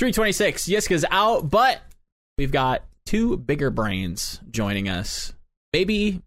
326. 0.00 0.64
Yiska's 0.64 1.04
out, 1.10 1.50
but 1.50 1.82
we've 2.38 2.50
got 2.50 2.84
two 3.04 3.36
bigger 3.36 3.68
brains 3.68 4.40
joining 4.50 4.88
us. 4.88 5.34
Maybe 5.74 6.22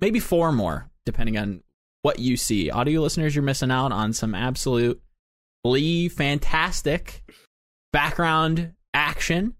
maybe 0.00 0.20
four 0.20 0.52
more, 0.52 0.88
depending 1.04 1.36
on 1.36 1.64
what 2.02 2.20
you 2.20 2.36
see. 2.36 2.70
Audio 2.70 3.00
listeners, 3.00 3.34
you're 3.34 3.42
missing 3.42 3.72
out 3.72 3.90
on 3.90 4.12
some 4.12 4.32
absolutely 4.32 6.08
fantastic 6.08 7.24
background 7.92 8.74
action. 8.94 9.56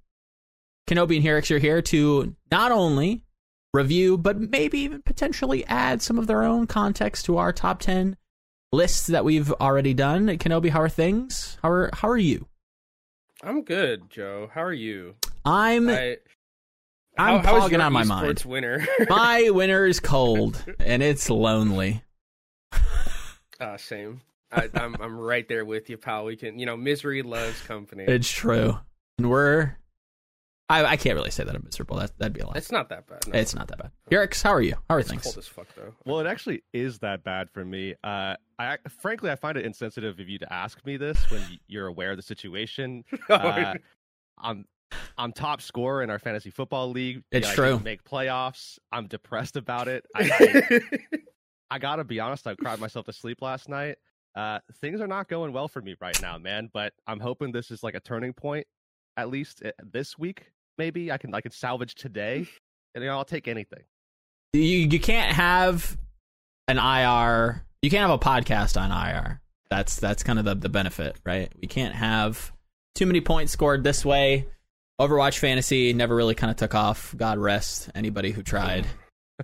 Kenobi 0.89 1.17
and 1.17 1.27
Heurix 1.27 1.51
are 1.51 1.59
here 1.59 1.83
to 1.83 2.37
not 2.53 2.71
only 2.71 3.25
review, 3.75 4.17
but 4.17 4.39
maybe 4.39 4.79
even 4.79 5.03
potentially 5.03 5.67
add 5.67 6.03
some 6.03 6.21
of 6.21 6.29
their 6.29 6.45
own 6.45 6.69
context 6.69 7.25
to 7.25 7.39
our 7.39 7.53
top 7.53 7.81
10 7.81 8.17
lists 8.73 9.09
that 9.09 9.25
we've 9.25 9.51
already 9.55 9.93
done. 9.93 10.29
Kenobi, 10.39 10.71
how 10.71 10.83
are 10.83 10.89
things? 10.89 11.59
How 11.63 11.71
are 11.71 11.91
how 11.93 12.09
are 12.09 12.17
you? 12.17 12.47
I'm 13.43 13.63
good, 13.63 14.11
Joe. 14.11 14.51
How 14.53 14.63
are 14.63 14.73
you? 14.73 15.15
I'm 15.45 15.89
I, 15.89 16.19
I'm 17.19 17.43
how, 17.43 17.43
how 17.43 17.57
is 17.57 17.65
pogging 17.65 17.71
your 17.73 17.83
on 17.83 17.93
my 17.93 18.03
esports 18.03 18.09
mind. 18.09 18.45
winner. 18.45 18.87
My 19.09 19.51
winter 19.51 19.87
is 19.87 20.01
cold 20.01 20.63
and 20.79 21.03
it's 21.03 21.31
lonely. 21.31 22.03
Ah, 23.61 23.77
same. 23.77 24.21
I, 24.53 24.69
I'm 24.75 24.97
I'm 25.01 25.19
right 25.19 25.47
there 25.49 25.65
with 25.65 25.89
you, 25.91 25.97
pal. 25.97 26.25
We 26.25 26.37
can, 26.37 26.59
you 26.59 26.67
know, 26.67 26.77
misery 26.77 27.23
loves 27.23 27.61
company. 27.63 28.05
It's 28.05 28.31
true. 28.31 28.79
And 29.19 29.31
we're 29.31 29.77
I 30.69 30.85
I 30.85 30.97
can't 30.97 31.15
really 31.17 31.31
say 31.31 31.45
that 31.45 31.55
I'm 31.55 31.63
miserable. 31.65 31.97
That 31.97 32.17
that'd 32.19 32.33
be 32.33 32.41
a 32.41 32.47
lie. 32.47 32.55
It's 32.57 32.73
not 32.73 32.89
that 32.91 33.07
bad. 33.07 33.27
No. 33.27 33.39
It's 33.39 33.55
not 33.55 33.69
that 33.69 33.79
bad. 33.79 33.91
Heurix, 34.11 34.43
how 34.43 34.51
are 34.51 34.63
you? 34.63 34.75
How 34.89 34.97
are 34.97 35.01
It's 35.01 35.09
things? 35.11 35.23
cold 35.23 35.39
as 35.39 35.47
fuck 35.47 35.67
though. 35.77 35.95
Well, 36.05 36.21
it 36.21 36.27
actually 36.27 36.63
is 36.73 36.99
that 37.01 37.23
bad 37.23 37.51
for 37.51 37.65
me. 37.65 37.95
Uh, 38.03 38.37
I 38.61 38.79
frankly, 39.01 39.31
I 39.31 39.37
find 39.37 39.57
it 39.57 39.65
insensitive 39.65 40.19
of 40.19 40.29
you 40.29 40.39
to 40.39 40.53
ask 40.53 40.85
me 40.85 40.97
this 40.97 41.31
when 41.31 41.43
you're 41.67 41.87
aware 41.87 42.13
of 42.13 42.17
the 42.17 42.23
situation. 42.23 43.05
Uh, 43.29 43.75
I'm 44.39 44.65
I'm 45.17 45.33
top 45.33 45.61
scorer 45.61 46.03
in 46.03 46.11
our 46.11 46.19
fantasy 46.19 46.51
football 46.51 46.91
league. 46.91 47.23
It's 47.31 47.49
I 47.49 47.55
true. 47.55 47.81
Make 47.81 48.03
playoffs. 48.05 48.79
I'm 48.91 49.07
depressed 49.07 49.57
about 49.57 49.87
it. 49.87 50.05
I, 50.17 50.31
I, 50.41 50.81
I 51.71 51.79
gotta 51.79 52.05
be 52.05 52.19
honest. 52.19 52.47
I 52.47 52.55
cried 52.55 52.81
myself 52.81 53.07
to 53.07 53.13
sleep 53.13 53.43
last 53.43 53.69
night. 53.69 53.97
Uh, 54.35 54.59
things 54.81 55.01
are 55.01 55.07
not 55.07 55.29
going 55.29 55.53
well 55.53 55.69
for 55.69 55.81
me 55.81 55.95
right 56.01 56.21
now, 56.23 56.39
man. 56.39 56.71
But 56.73 56.93
I'm 57.07 57.21
hoping 57.21 57.53
this 57.53 57.71
is 57.71 57.83
like 57.83 57.95
a 57.95 58.01
turning 58.01 58.33
point. 58.33 58.67
At 59.17 59.29
least 59.29 59.63
uh, 59.65 59.71
this 59.93 60.19
week, 60.19 60.51
maybe 60.79 61.13
I 61.13 61.19
can 61.19 61.35
I 61.35 61.41
can 61.41 61.53
salvage 61.53 61.95
today, 61.95 62.47
and 62.95 63.05
you 63.05 63.11
know, 63.11 63.17
I'll 63.17 63.25
take 63.25 63.47
anything. 63.47 63.85
You 64.53 64.63
you 64.63 64.99
can't 64.99 65.33
have 65.33 65.97
an 66.71 66.79
IR. 66.79 67.65
You 67.83 67.91
can't 67.91 68.09
have 68.09 68.11
a 68.11 68.19
podcast 68.19 68.81
on 68.81 68.91
IR. 68.91 69.41
That's 69.71 69.97
that's 69.97 70.23
kind 70.23 70.39
of 70.39 70.45
the 70.45 70.55
the 70.55 70.69
benefit, 70.69 71.17
right? 71.25 71.53
We 71.61 71.69
can't 71.69 71.95
have 71.95 72.53
too 72.95 73.07
many 73.07 73.21
points 73.21 73.53
scored 73.53 73.85
this 73.85 74.05
way. 74.05 74.47
Overwatch 75.01 75.39
Fantasy 75.39 75.93
never 75.93 76.15
really 76.15 76.35
kind 76.35 76.51
of 76.51 76.57
took 76.57 76.75
off. 76.75 77.15
God 77.17 77.39
rest 77.39 77.89
anybody 77.95 78.33
who 78.33 78.43
tried. 78.43 78.87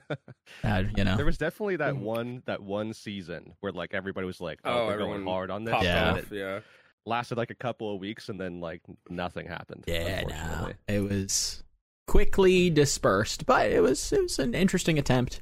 Had, 0.09 0.19
uh, 0.65 0.89
you 0.97 1.05
know. 1.05 1.17
There 1.17 1.25
was 1.25 1.39
definitely 1.39 1.77
that 1.77 1.95
mm. 1.95 2.01
one 2.01 2.43
that 2.47 2.63
one 2.63 2.93
season 2.93 3.55
where 3.61 3.73
like 3.73 3.95
everybody 3.95 4.27
was 4.27 4.41
like, 4.41 4.61
"Oh, 4.65 4.83
Oh, 4.83 4.87
we're 4.87 4.99
going 4.99 5.25
hard 5.25 5.51
on 5.51 5.65
this." 5.65 5.75
Yeah. 5.83 6.13
off, 6.13 6.31
yeah. 6.31 6.61
lasted 7.07 7.39
like 7.39 7.51
a 7.51 7.55
couple 7.55 7.95
of 7.95 8.01
weeks, 8.01 8.29
and 8.29 8.39
then 8.39 8.61
like 8.61 8.83
nothing 9.09 9.47
happened. 9.47 9.85
Yeah, 9.87 10.25
no. 10.29 10.73
It 10.89 11.01
was 11.01 11.63
quickly 12.07 12.69
dispersed, 12.69 13.47
but 13.47 13.71
it 13.71 13.81
was 13.81 14.13
it 14.13 14.23
was 14.23 14.39
an 14.39 14.55
interesting 14.55 14.99
attempt. 14.99 15.41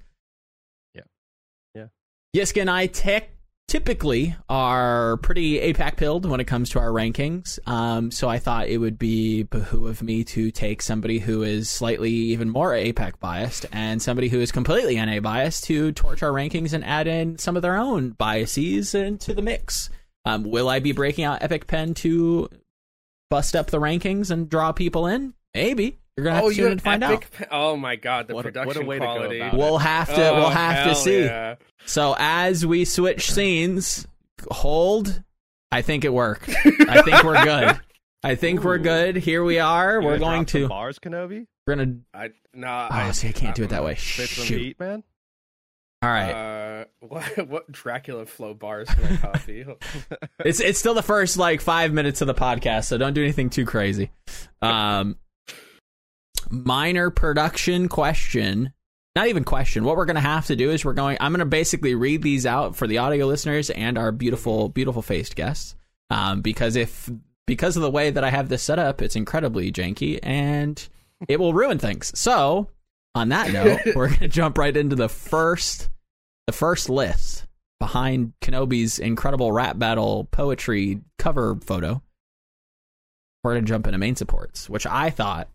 Yiska 2.35 2.63
and 2.63 2.71
I 2.71 2.89
typically 3.69 4.35
are 4.49 5.19
pretty 5.19 5.61
APAC 5.61 5.97
pilled 5.97 6.29
when 6.29 6.41
it 6.41 6.47
comes 6.47 6.71
to 6.71 6.81
our 6.81 6.89
rankings. 6.89 7.61
Um, 7.69 8.11
so 8.11 8.29
I 8.29 8.41
thought 8.41 8.67
it 8.67 8.79
would 8.79 8.99
be 8.99 9.45
behoove 9.45 10.03
me 10.03 10.25
to 10.25 10.51
take 10.51 10.83
somebody 10.83 11.21
who 11.21 11.45
is 11.45 11.71
slightly 11.71 12.11
even 12.11 12.51
more 12.51 12.73
APAC 12.73 13.21
biased 13.21 13.67
and 13.73 14.03
somebody 14.03 14.29
who 14.29 14.41
is 14.41 14.51
completely 14.51 14.97
NA 14.97 15.21
biased 15.21 15.63
to 15.65 15.93
torch 15.93 16.25
our 16.25 16.33
rankings 16.33 16.73
and 16.73 16.85
add 16.85 17.07
in 17.07 17.39
some 17.39 17.55
of 17.55 17.63
their 17.63 17.77
own 17.77 18.11
biases 18.11 18.97
into 18.97 19.33
the 19.33 19.43
mix. 19.43 19.89
Um, 20.25 20.43
will 20.43 20.69
I 20.69 20.81
be 20.81 20.91
breaking 20.91 21.25
out 21.25 21.43
Epic 21.43 21.69
Pen 21.69 21.95
to 21.95 22.49
bust 23.31 23.55
up 23.55 23.69
the 23.69 23.79
rankings 23.79 24.33
and 24.33 24.51
draw 24.51 24.73
people 24.73 25.07
in? 25.07 25.35
Maybe. 25.55 26.01
You're 26.17 26.25
gonna 26.25 26.37
have 26.37 26.45
Oh, 26.45 26.51
to 26.51 26.55
tune 26.57 26.73
in 26.73 26.79
to 26.79 26.85
find 26.85 27.03
out. 27.03 27.25
pa- 27.37 27.45
Oh 27.51 27.77
my 27.77 27.97
god, 27.97 28.29
the 28.29 28.35
What 28.35 28.45
a- 28.47 28.51
what 28.51 28.57
a 28.57 28.61
production 28.61 28.87
way 28.87 28.97
to 28.99 29.05
go 29.05 29.15
quality. 29.17 29.41
about 29.41 29.55
it. 29.55 29.59
We'll 29.59 29.79
have 29.79 30.09
to. 30.15 30.29
Oh, 30.31 30.35
we'll 30.37 30.51
have 30.51 30.89
to 30.89 30.95
see. 30.95 31.25
yeah. 31.25 31.57
So 31.87 32.15
as 32.19 32.65
we 32.65 32.85
switch 32.85 33.31
scenes, 33.33 34.07
hold. 34.51 35.23
I 35.73 35.83
think 35.83 36.05
it 36.05 36.13
worked. 36.13 36.49
I 36.89 37.03
think 37.03 37.25
we're 37.25 37.43
good. 37.45 37.81
I 38.23 38.37
think 38.37 38.63
we're 38.63 38.79
good. 38.79 39.17
Here 39.17 39.43
we 39.43 39.59
are. 39.59 40.01
You 40.01 40.07
we're 40.07 40.19
gonna 40.19 40.21
going 40.21 40.45
drop 40.45 40.51
some 40.51 40.61
to. 40.63 40.69
bars, 40.69 40.99
Kenobi. 41.01 41.47
We're 41.67 41.75
gonna. 41.77 41.97
I 42.15 42.31
nah. 42.55 42.89
Oh, 42.93 43.11
see, 43.13 43.29
I 43.29 43.33
can't 43.33 43.57
do 43.57 43.65
it 43.65 43.71
that 43.71 43.83
way. 43.85 43.95
Shoot. 43.97 44.47
heat, 44.47 44.79
man. 44.79 45.03
All 46.01 46.09
know. 46.11 46.15
right. 46.15 46.31
Uh, 46.33 46.85
what 47.01 47.25
what 47.49 47.73
Dracula 47.73 48.25
flow 48.27 48.55
bars 48.55 48.89
can 48.89 49.05
I 49.05 49.17
copy? 49.17 49.65
It's 50.45 50.61
it's 50.61 50.79
still 50.79 50.95
the 50.95 51.03
first 51.03 51.37
like 51.39 51.61
five 51.61 51.93
minutes 51.93 52.21
of 52.21 52.29
the 52.29 52.35
podcast, 52.35 52.85
so 52.85 52.97
don't 52.99 53.15
do 53.15 53.23
anything 53.23 53.51
too 53.51 53.65
crazy. 53.67 54.11
Um, 54.63 55.17
minor 56.51 57.11
production 57.11 57.89
question. 57.89 58.73
Not 59.17 59.29
even 59.29 59.45
question. 59.45 59.85
What 59.85 59.97
we're 59.97 60.07
gonna 60.07 60.21
have 60.21 60.47
to 60.47 60.57
do 60.57 60.71
is 60.71 60.85
we're 60.85 60.93
going. 60.93 61.17
I'm 61.21 61.33
gonna 61.33 61.47
basically 61.47 61.95
read 61.95 62.23
these 62.23 62.47
out 62.47 62.75
for 62.75 62.87
the 62.87 62.99
audio 62.99 63.27
listeners 63.27 63.71
and 63.71 63.97
our 63.97 64.11
beautiful, 64.11 64.69
beautiful 64.69 65.03
faced 65.03 65.37
guests. 65.37 65.77
Um, 66.11 66.43
because 66.43 66.77
if 66.77 67.11
because 67.47 67.77
of 67.77 67.83
the 67.83 67.91
way 67.91 68.11
that 68.11 68.25
I 68.25 68.31
have 68.31 68.49
this 68.49 68.63
set 68.63 68.79
up, 68.79 69.03
it's 69.03 69.17
incredibly 69.17 69.71
janky 69.71 70.19
and 70.23 70.87
it 71.29 71.39
will 71.39 71.55
ruin 71.55 71.79
things. 71.79 72.13
So, 72.19 72.71
on 73.15 73.29
that 73.29 73.53
note, 73.53 73.81
we're 73.95 74.11
gonna 74.11 74.29
jump 74.29 74.59
right 74.59 74.77
into 74.77 74.97
the 74.97 75.09
first, 75.09 75.91
the 76.47 76.53
first 76.53 76.89
list 76.89 77.47
behind 77.79 78.33
Kenobi's 78.41 78.99
incredible 78.99 79.53
rap 79.53 79.79
battle 79.79 80.25
poetry 80.31 81.01
cover 81.19 81.57
photo. 81.57 82.03
We're 83.43 83.55
gonna 83.55 83.67
jump 83.67 83.87
into 83.87 83.99
main 83.99 84.17
supports, 84.17 84.69
which 84.71 84.87
I 84.87 85.11
thought 85.11 85.49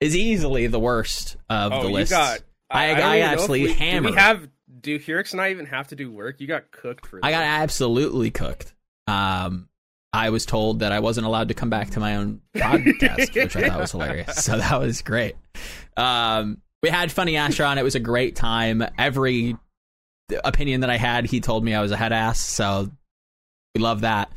is 0.00 0.16
easily 0.16 0.66
the 0.66 0.78
worst 0.78 1.36
of 1.48 1.72
oh, 1.72 1.82
the 1.82 1.88
list. 1.88 2.10
got. 2.10 2.40
I- 2.70 2.88
I 2.88 2.90
even 2.90 3.00
know 3.00 3.26
actually 3.26 3.62
we, 3.62 3.68
do 3.68 3.74
hammered. 3.74 4.10
we 4.12 4.16
have? 4.18 4.48
Do 4.80 4.98
Heurix 4.98 5.32
and 5.32 5.40
I 5.40 5.50
even 5.50 5.66
have 5.66 5.88
to 5.88 5.96
do 5.96 6.10
work? 6.12 6.40
You 6.40 6.46
got 6.46 6.70
cooked 6.70 7.06
for. 7.06 7.20
I 7.22 7.30
got 7.30 7.42
absolutely 7.42 8.30
cooked. 8.30 8.74
Um, 9.06 9.68
I 10.12 10.30
was 10.30 10.46
told 10.46 10.80
that 10.80 10.92
I 10.92 11.00
wasn't 11.00 11.26
allowed 11.26 11.48
to 11.48 11.54
come 11.54 11.70
back 11.70 11.90
to 11.90 12.00
my 12.00 12.16
own 12.16 12.40
podcast, 12.54 13.34
which 13.34 13.56
I 13.56 13.68
thought 13.68 13.80
was 13.80 13.92
hilarious. 13.92 14.44
So 14.44 14.58
that 14.58 14.78
was 14.80 15.02
great. 15.02 15.36
Um, 15.96 16.58
we 16.82 16.90
had 16.90 17.10
Funny 17.10 17.36
Astro 17.36 17.66
on. 17.66 17.78
It 17.78 17.82
was 17.82 17.94
a 17.94 18.00
great 18.00 18.36
time. 18.36 18.84
Every 18.96 19.56
opinion 20.44 20.82
that 20.82 20.90
I 20.90 20.96
had, 20.96 21.26
he 21.26 21.40
told 21.40 21.64
me 21.64 21.74
I 21.74 21.80
was 21.80 21.90
a 21.90 21.96
head 21.96 22.12
ass. 22.12 22.40
So 22.40 22.90
we 23.74 23.80
love 23.80 24.02
that. 24.02 24.30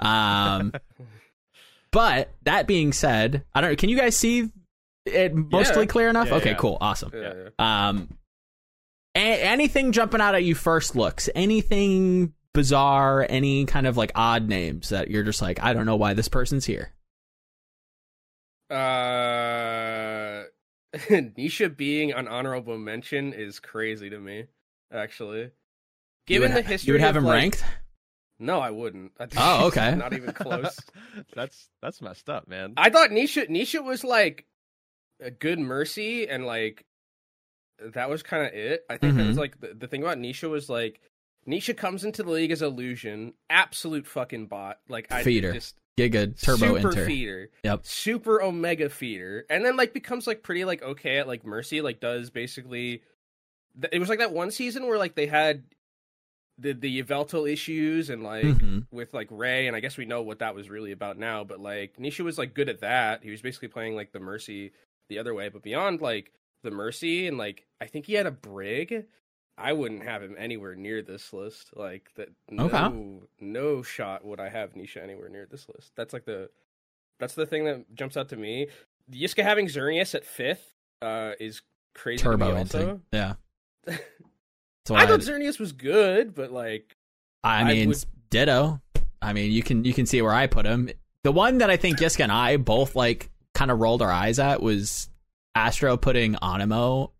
Um, 0.00 0.72
but 1.92 2.30
that 2.42 2.66
being 2.66 2.92
said, 2.92 3.44
I 3.54 3.60
don't 3.60 3.70
know. 3.70 3.76
Can 3.76 3.88
you 3.88 3.96
guys 3.96 4.16
see 4.16 4.50
it 5.06 5.34
mostly 5.34 5.82
Yeah. 5.82 5.86
clear 5.86 6.08
enough? 6.08 6.28
Yeah, 6.28 6.34
okay, 6.36 6.50
yeah. 6.50 6.56
cool. 6.56 6.78
Awesome. 6.80 7.10
Yeah, 7.14 7.32
yeah. 7.58 7.88
Um, 7.88 8.08
a- 9.14 9.42
anything 9.42 9.92
jumping 9.92 10.20
out 10.20 10.34
at 10.34 10.44
you 10.44 10.54
first 10.54 10.96
looks, 10.96 11.28
anything 11.34 12.32
bizarre, 12.52 13.26
any 13.28 13.64
kind 13.66 13.86
of 13.86 13.96
like 13.96 14.12
odd 14.14 14.48
names 14.48 14.88
that 14.90 15.10
you're 15.10 15.22
just 15.24 15.42
like, 15.42 15.62
I 15.62 15.72
don't 15.72 15.86
know 15.86 15.96
why 15.96 16.14
this 16.14 16.28
person's 16.28 16.64
here. 16.64 16.92
Uh, 18.70 20.44
Nisha 20.94 21.74
being 21.76 22.12
an 22.12 22.28
honorable 22.28 22.78
mention 22.78 23.32
is 23.32 23.60
crazy 23.60 24.10
to 24.10 24.18
me. 24.18 24.44
Actually, 24.92 25.50
given 26.26 26.52
would 26.54 26.64
the 26.64 26.68
history, 26.68 26.88
you 26.88 26.92
would 26.94 27.00
have 27.00 27.16
of, 27.16 27.22
him 27.22 27.26
like- 27.28 27.34
ranked. 27.40 27.64
No, 28.38 28.58
I 28.60 28.70
wouldn't. 28.70 29.12
I- 29.18 29.28
Oh, 29.36 29.66
okay. 29.68 29.94
Not 29.94 30.12
even 30.12 30.32
close. 30.32 30.78
that's 31.34 31.68
that's 31.82 32.00
messed 32.02 32.28
up, 32.28 32.48
man. 32.48 32.74
I 32.76 32.90
thought 32.90 33.10
Nisha 33.10 33.48
Nisha 33.48 33.84
was 33.84 34.02
like 34.04 34.46
a 35.20 35.30
good 35.30 35.58
mercy 35.58 36.28
and 36.28 36.44
like 36.46 36.84
that 37.94 38.08
was 38.08 38.22
kind 38.22 38.46
of 38.46 38.52
it. 38.54 38.84
I 38.88 38.96
think 38.96 39.16
that 39.16 39.26
was 39.26 39.38
like 39.38 39.60
the, 39.60 39.74
the 39.74 39.88
thing 39.88 40.02
about 40.02 40.18
Nisha 40.18 40.48
was 40.48 40.68
like 40.68 41.00
Nisha 41.48 41.76
comes 41.76 42.04
into 42.04 42.22
the 42.22 42.30
league 42.30 42.50
as 42.50 42.62
illusion, 42.62 43.34
absolute 43.50 44.06
fucking 44.06 44.46
bot. 44.46 44.78
Like 44.88 45.10
I 45.12 45.22
Feeder. 45.22 45.52
just 45.52 45.76
Giga 45.98 46.40
Turbo 46.40 46.76
super 46.80 46.92
feeder. 47.06 47.50
Yep. 47.62 47.84
Super 47.84 48.42
Omega 48.42 48.88
feeder, 48.88 49.44
and 49.50 49.64
then 49.64 49.76
like 49.76 49.92
becomes 49.92 50.26
like 50.26 50.42
pretty 50.42 50.64
like 50.64 50.82
okay 50.82 51.18
at 51.18 51.28
like 51.28 51.44
Mercy. 51.44 51.80
Like 51.80 52.00
does 52.00 52.30
basically. 52.30 53.02
It 53.92 53.98
was 53.98 54.08
like 54.08 54.20
that 54.20 54.32
one 54.32 54.50
season 54.50 54.86
where 54.86 54.98
like 54.98 55.14
they 55.16 55.26
had 55.26 55.64
the 56.58 56.72
the 56.72 57.02
Yveltal 57.02 57.50
issues 57.52 58.08
and 58.10 58.22
like 58.22 58.44
Mhm. 58.44 58.86
with 58.92 59.12
like 59.12 59.28
Ray, 59.30 59.66
and 59.66 59.76
I 59.76 59.80
guess 59.80 59.96
we 59.96 60.04
know 60.04 60.22
what 60.22 60.38
that 60.38 60.54
was 60.54 60.70
really 60.70 60.92
about 60.92 61.18
now. 61.18 61.44
But 61.44 61.60
like 61.60 61.96
Nisha 61.98 62.20
was 62.24 62.38
like 62.38 62.54
good 62.54 62.68
at 62.68 62.80
that. 62.80 63.22
He 63.24 63.30
was 63.30 63.42
basically 63.42 63.68
playing 63.68 63.94
like 63.96 64.12
the 64.12 64.20
Mercy 64.20 64.72
the 65.08 65.18
other 65.18 65.34
way. 65.34 65.48
But 65.48 65.62
beyond 65.62 66.00
like 66.00 66.32
the 66.62 66.70
Mercy 66.70 67.26
and 67.26 67.36
like 67.38 67.66
I 67.80 67.86
think 67.86 68.06
he 68.06 68.14
had 68.14 68.26
a 68.26 68.30
Brig. 68.30 69.04
I 69.56 69.72
wouldn't 69.72 70.02
have 70.02 70.20
him 70.22 70.34
anywhere 70.36 70.74
near 70.74 71.00
this 71.02 71.32
list. 71.32 71.70
Like 71.76 72.10
that. 72.16 72.28
No, 72.50 72.64
Okay. 72.64 73.20
no 73.40 73.82
shot 73.82 74.24
would 74.24 74.40
I 74.40 74.48
have 74.48 74.72
Nisha 74.74 75.02
anywhere 75.02 75.28
near 75.28 75.46
this 75.48 75.66
list. 75.74 75.92
That's 75.96 76.12
like 76.12 76.24
the 76.24 76.50
That's 77.20 77.34
the 77.34 77.46
thing 77.46 77.64
that 77.66 77.94
jumps 77.94 78.16
out 78.16 78.28
to 78.30 78.36
me. 78.36 78.66
Yiska 79.12 79.42
having 79.44 79.66
Xerneas 79.66 80.14
at 80.14 80.24
fifth 80.24 80.74
uh, 81.02 81.32
is 81.38 81.62
crazy 81.94 82.22
Turbo 82.22 82.56
also. 82.56 83.00
Yeah. 83.12 83.34
So 84.86 84.94
I 84.94 85.06
thought 85.06 85.20
Xerneas 85.20 85.58
was 85.58 85.72
good, 85.72 86.34
but 86.34 86.50
like 86.52 86.94
I 87.42 87.60
I 87.60 87.64
mean, 87.64 87.88
would- 87.88 88.04
ditto. 88.30 88.82
I 89.22 89.32
mean, 89.32 89.50
you 89.50 89.62
can 89.62 89.84
you 89.84 89.94
can 89.94 90.04
see 90.04 90.20
where 90.20 90.34
I 90.34 90.46
put 90.46 90.66
him. 90.66 90.90
The 91.22 91.32
one 91.32 91.58
that 91.58 91.70
I 91.70 91.78
think 91.78 91.98
Yiska 92.00 92.20
and 92.20 92.30
I 92.32 92.58
both 92.58 92.94
like 92.94 93.30
kind 93.54 93.70
of 93.70 93.80
rolled 93.80 94.02
our 94.02 94.10
eyes 94.10 94.38
at 94.38 94.62
was 94.62 95.08
Astro 95.54 95.96
putting 95.96 96.34
Onimo 96.34 97.12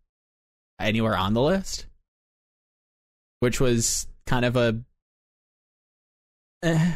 anywhere 0.79 1.17
on 1.17 1.35
the 1.35 1.43
list, 1.43 1.87
which 3.41 3.61
was 3.61 4.07
kind 4.27 4.45
of 4.45 4.57
a 4.57 4.83
eh, 6.63 6.95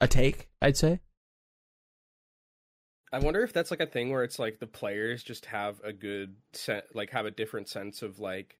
a 0.00 0.08
take, 0.08 0.48
I'd 0.60 0.76
say. 0.76 1.00
I 3.12 3.18
wonder 3.18 3.42
if 3.42 3.52
that's 3.52 3.70
like 3.70 3.80
a 3.80 3.86
thing 3.86 4.10
where 4.10 4.22
it's 4.22 4.38
like 4.38 4.60
the 4.60 4.66
players 4.66 5.22
just 5.22 5.46
have 5.46 5.80
a 5.82 5.92
good 5.92 6.36
set, 6.52 6.94
like 6.94 7.10
have 7.10 7.26
a 7.26 7.30
different 7.30 7.68
sense 7.68 8.02
of 8.02 8.20
like 8.20 8.56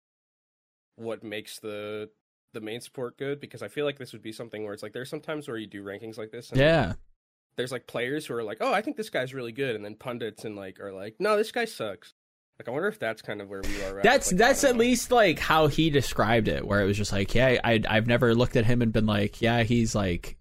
what 0.97 1.23
makes 1.23 1.61
the 1.61 2.11
the 2.53 2.61
main 2.61 2.81
support 2.81 3.17
good. 3.17 3.41
Because 3.41 3.63
I 3.63 3.69
feel 3.69 3.85
like 3.85 3.99
this 3.99 4.13
would 4.13 4.23
be 4.23 4.33
something 4.33 4.65
where 4.65 4.73
it's 4.73 4.83
like 4.83 4.93
there's 4.93 5.11
sometimes 5.11 5.47
where 5.47 5.57
you 5.57 5.69
do 5.69 5.85
rankings 5.85 6.19
like 6.19 6.33
this, 6.33 6.51
and 6.51 6.59
Yeah, 6.59 6.95
there's 7.61 7.73
like 7.73 7.87
players 7.87 8.27
who 8.27 8.35
are 8.35 8.43
like, 8.43 8.59
oh, 8.61 8.73
I 8.73 8.81
think 8.81 8.97
this 8.97 9.11
guy's 9.11 9.35
really 9.35 9.53
good, 9.53 9.77
and 9.77 9.85
then 9.85 9.95
pundits 9.95 10.45
and 10.45 10.57
like 10.57 10.81
are 10.81 10.93
like, 10.93 11.17
no, 11.19 11.37
this 11.37 11.53
guy 11.53 11.67
sucks. 11.67 12.15
Like 12.59 12.69
I 12.69 12.73
wonder 12.73 12.89
if 12.89 12.99
that's 12.99 13.23
kind 13.23 13.41
of 13.41 13.49
where 13.49 13.63
we 13.63 13.83
are. 13.83 13.99
At 13.99 14.03
that's 14.03 14.33
like, 14.33 14.39
that's 14.39 14.65
at 14.65 14.75
Onimo. 14.75 14.79
least 14.79 15.13
like 15.13 15.39
how 15.39 15.67
he 15.67 15.91
described 15.91 16.49
it, 16.49 16.67
where 16.67 16.81
it 16.83 16.87
was 16.87 16.97
just 16.97 17.13
like, 17.13 17.35
yeah, 17.35 17.59
I 17.63 17.81
I've 17.89 18.07
never 18.07 18.35
looked 18.35 18.57
at 18.57 18.65
him 18.65 18.83
and 18.83 18.93
been 18.93 19.07
like, 19.07 19.41
yeah, 19.41 19.63
he's 19.63 19.95
like 19.95 20.37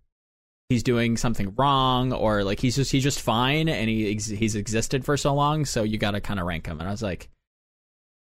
he's 0.69 0.83
doing 0.83 1.17
something 1.17 1.53
wrong 1.55 2.13
or 2.13 2.43
like 2.43 2.59
he's 2.59 2.75
just 2.75 2.91
he's 2.91 3.03
just 3.03 3.21
fine 3.21 3.67
and 3.67 3.89
he 3.89 4.11
ex- 4.11 4.27
he's 4.27 4.55
existed 4.55 5.03
for 5.05 5.17
so 5.17 5.33
long, 5.33 5.65
so 5.65 5.83
you 5.83 5.97
got 5.97 6.11
to 6.11 6.21
kind 6.21 6.39
of 6.39 6.45
rank 6.45 6.67
him. 6.67 6.79
And 6.79 6.87
I 6.87 6.91
was 6.91 7.01
like, 7.01 7.29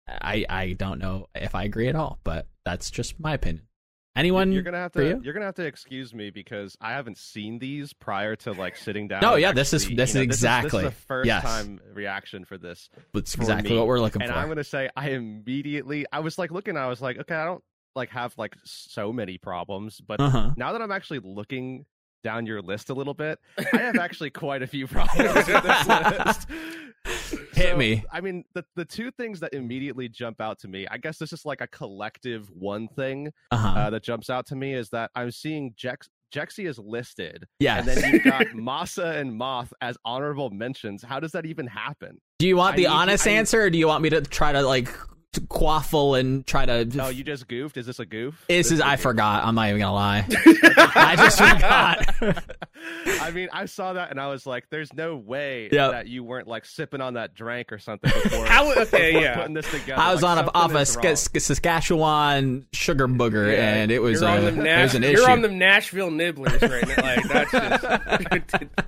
I 0.08 0.44
I 0.48 0.72
don't 0.72 0.98
know 0.98 1.28
if 1.34 1.54
I 1.54 1.64
agree 1.64 1.88
at 1.88 1.96
all, 1.96 2.18
but 2.24 2.46
that's 2.64 2.90
just 2.90 3.18
my 3.20 3.34
opinion. 3.34 3.66
Anyone? 4.16 4.52
You're 4.52 4.62
gonna 4.62 4.78
have 4.78 4.92
to. 4.92 5.04
you? 5.04 5.28
Are 5.30 5.32
gonna 5.32 5.46
have 5.46 5.56
to 5.56 5.64
excuse 5.66 6.14
me 6.14 6.30
because 6.30 6.76
I 6.80 6.92
haven't 6.92 7.18
seen 7.18 7.58
these 7.58 7.92
prior 7.92 8.36
to 8.36 8.52
like 8.52 8.76
sitting 8.76 9.08
down. 9.08 9.22
No, 9.22 9.32
and 9.32 9.42
yeah, 9.42 9.52
this 9.52 9.72
is- 9.72 9.88
this 9.88 10.10
is 10.10 10.14
know, 10.16 10.22
exactly- 10.22 10.84
this 10.84 10.92
is, 10.92 10.98
a 10.98 11.06
first 11.06 11.26
yes. 11.26 11.42
time 11.42 11.80
reaction 11.92 12.44
for 12.44 12.56
this, 12.56 12.90
That's 13.12 13.34
for 13.34 13.42
exactly 13.42 13.70
me. 13.72 13.78
what 13.78 13.88
we're 13.88 13.98
looking 14.00 14.22
and 14.22 14.30
for. 14.30 14.38
I'm 14.38 14.46
gonna 14.48 14.62
say 14.62 14.88
I 14.96 15.10
immediately. 15.10 16.06
I 16.12 16.20
was 16.20 16.38
like 16.38 16.50
looking. 16.52 16.76
I 16.76 16.86
was 16.86 17.00
like, 17.02 17.18
okay, 17.18 17.34
I 17.34 17.44
don't 17.44 17.62
like 17.96 18.10
have 18.10 18.34
like 18.38 18.54
so 18.64 19.12
many 19.12 19.36
problems, 19.38 20.00
but 20.00 20.20
Uh 20.20 20.30
huh. 20.30 20.50
now 20.56 20.72
that 20.72 20.80
I'm 20.82 20.92
actually 20.92 21.20
looking 21.20 21.84
down 22.22 22.46
your 22.46 22.62
list 22.62 22.90
a 22.90 22.94
little 22.94 23.14
bit, 23.14 23.38
I 23.72 23.78
have 23.78 23.96
actually 23.96 24.30
quite 24.30 24.62
a 24.62 24.66
few 24.68 24.86
problems 24.86 25.34
with 25.34 25.46
this 25.46 25.86
list. 25.88 26.48
Hit 27.54 27.70
So, 27.70 27.76
me. 27.76 28.04
I 28.12 28.20
mean, 28.20 28.44
the 28.54 28.64
the 28.76 28.84
two 28.84 29.10
things 29.12 29.40
that 29.40 29.54
immediately 29.54 30.08
jump 30.08 30.40
out 30.40 30.58
to 30.60 30.68
me, 30.68 30.86
I 30.90 30.98
guess 30.98 31.18
this 31.18 31.32
is 31.32 31.44
like 31.44 31.60
a 31.60 31.66
collective 31.68 32.50
one 32.50 32.88
thing 32.88 33.30
Uh 33.50 33.56
huh. 33.56 33.68
uh, 33.80 33.90
that 33.90 34.02
jumps 34.02 34.30
out 34.30 34.46
to 34.46 34.56
me 34.56 34.74
is 34.74 34.88
that 34.90 35.10
I'm 35.14 35.30
seeing 35.30 35.72
Jex 35.76 36.08
Jexy 36.34 36.66
is 36.68 36.80
listed, 36.80 37.46
yeah. 37.60 37.78
and 37.78 37.86
then 37.86 38.12
you've 38.12 38.24
got 38.24 38.42
Masa 38.54 39.16
and 39.20 39.36
Moth 39.36 39.72
as 39.80 39.96
honorable 40.04 40.50
mentions. 40.50 41.02
How 41.04 41.20
does 41.20 41.30
that 41.32 41.46
even 41.46 41.66
happen? 41.68 42.18
do 42.40 42.48
you 42.48 42.56
want 42.56 42.72
I 42.74 42.76
the 42.76 42.82
need- 42.82 42.88
honest 42.88 43.26
I 43.26 43.30
answer, 43.30 43.62
or 43.62 43.70
do 43.70 43.78
you 43.78 43.86
want 43.86 44.02
me 44.02 44.10
to 44.10 44.20
try 44.20 44.50
to 44.52 44.62
like 44.62 44.88
quaffle 45.40 46.18
and 46.18 46.46
try 46.46 46.66
to? 46.66 46.88
Oh, 47.00 47.08
you 47.08 47.24
just 47.24 47.46
goofed. 47.48 47.76
Is 47.76 47.86
this 47.86 47.98
a 47.98 48.06
goof? 48.06 48.44
This 48.48 48.70
is 48.70 48.80
I 48.80 48.96
forgot. 48.96 49.44
I'm 49.44 49.54
not 49.54 49.68
even 49.68 49.80
gonna 49.80 49.92
lie. 49.94 50.26
I 50.96 51.14
just 51.16 51.38
forgot. 51.38 52.14
I 53.20 53.30
mean, 53.30 53.48
I 53.52 53.64
saw 53.66 53.94
that 53.94 54.10
and 54.10 54.20
I 54.20 54.28
was 54.28 54.46
like, 54.46 54.68
"There's 54.70 54.92
no 54.92 55.16
way 55.16 55.68
Yep. 55.72 55.90
that 55.92 56.06
you 56.06 56.22
weren't 56.24 56.46
like 56.48 56.64
sipping 56.66 57.00
on 57.00 57.14
that 57.14 57.34
drink 57.34 57.72
or 57.72 57.78
something 57.78 58.10
before, 58.22 58.44
How- 58.46 58.70
okay, 58.72 59.12
before 59.12 59.22
yeah. 59.22 59.36
putting 59.36 59.54
this 59.54 59.70
together." 59.70 60.00
I 60.00 60.12
was 60.12 60.22
Like, 60.22 60.38
on 60.38 60.44
a, 60.46 60.50
off 60.54 60.74
a 60.74 60.84
Sk- 60.84 61.16
Sk- 61.16 61.40
Saskatchewan 61.40 62.66
sugar 62.72 63.08
booger, 63.08 63.52
Yeah, 63.52 63.74
and 63.74 63.90
it 63.90 64.00
was 64.00 64.20
you're 64.20 64.30
a 64.30 64.40
them 64.40 64.66
it 64.66 64.82
was 64.82 64.94
an 64.94 65.04
issue. 65.04 65.20
You're 65.20 65.30
on 65.30 65.42
the 65.42 65.48
Nashville 65.48 66.10
Nibblers 66.10 66.60
right 66.62 66.88
now. 66.88 67.02
Like 67.02 67.50
that's 67.50 67.50
just. 67.52 68.64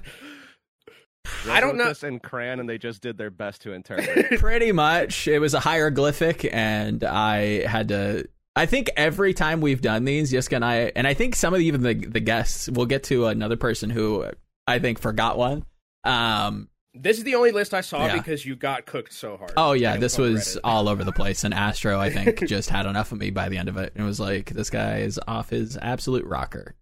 I 1.48 1.60
don't 1.60 1.76
know- 1.76 1.84
Robotus 1.86 2.02
and 2.02 2.22
Cran, 2.22 2.60
and 2.60 2.68
they 2.68 2.78
just 2.78 3.02
did 3.02 3.16
their 3.18 3.30
best 3.30 3.62
to 3.62 3.72
interpret. 3.72 4.38
Pretty 4.40 4.72
much, 4.72 5.28
it 5.28 5.38
was 5.38 5.54
a 5.54 5.60
hieroglyphic, 5.60 6.48
and 6.52 7.02
I 7.04 7.66
had 7.66 7.88
to. 7.88 8.28
I 8.54 8.66
think 8.66 8.90
every 8.96 9.34
time 9.34 9.60
we've 9.60 9.82
done 9.82 10.04
these, 10.04 10.32
Yiska 10.32 10.56
and 10.56 10.64
I, 10.64 10.90
and 10.96 11.06
I 11.06 11.12
think 11.14 11.36
some 11.36 11.52
of 11.54 11.60
even 11.60 11.82
the 11.82 11.94
the 11.94 12.20
guests, 12.20 12.68
we'll 12.70 12.86
get 12.86 13.04
to 13.04 13.26
another 13.26 13.56
person 13.56 13.90
who 13.90 14.26
I 14.66 14.78
think 14.78 14.98
forgot 14.98 15.36
one. 15.38 15.64
Um. 16.04 16.68
This 16.98 17.18
is 17.18 17.24
the 17.24 17.34
only 17.34 17.52
list 17.52 17.74
I 17.74 17.82
saw 17.82 18.06
Yeah. 18.06 18.16
because 18.16 18.46
you 18.46 18.56
got 18.56 18.86
cooked 18.86 19.12
so 19.12 19.36
hard. 19.36 19.52
Oh 19.58 19.72
yeah, 19.72 19.98
this 19.98 20.16
was 20.16 20.56
Reddit. 20.56 20.60
all 20.64 20.88
over 20.88 21.04
the 21.04 21.12
place, 21.12 21.44
and 21.44 21.52
Astro, 21.52 22.00
I 22.00 22.08
think, 22.08 22.46
just 22.48 22.70
had 22.70 22.86
enough 22.86 23.12
of 23.12 23.18
me 23.18 23.28
by 23.28 23.50
the 23.50 23.58
end 23.58 23.68
of 23.68 23.76
it, 23.76 23.92
and 23.94 24.06
was 24.06 24.18
like, 24.18 24.48
"This 24.48 24.70
guy 24.70 25.00
is 25.00 25.20
off 25.28 25.50
his 25.50 25.76
absolute 25.76 26.24
rocker. 26.24 26.74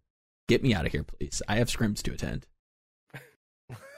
Get 0.47 0.63
me 0.63 0.73
out 0.73 0.87
of 0.87 0.93
here, 0.93 1.03
please. 1.03 1.43
I 1.49 1.57
have 1.57 1.67
scrims 1.69 2.01
to 2.03 2.13
attend." 2.13 2.47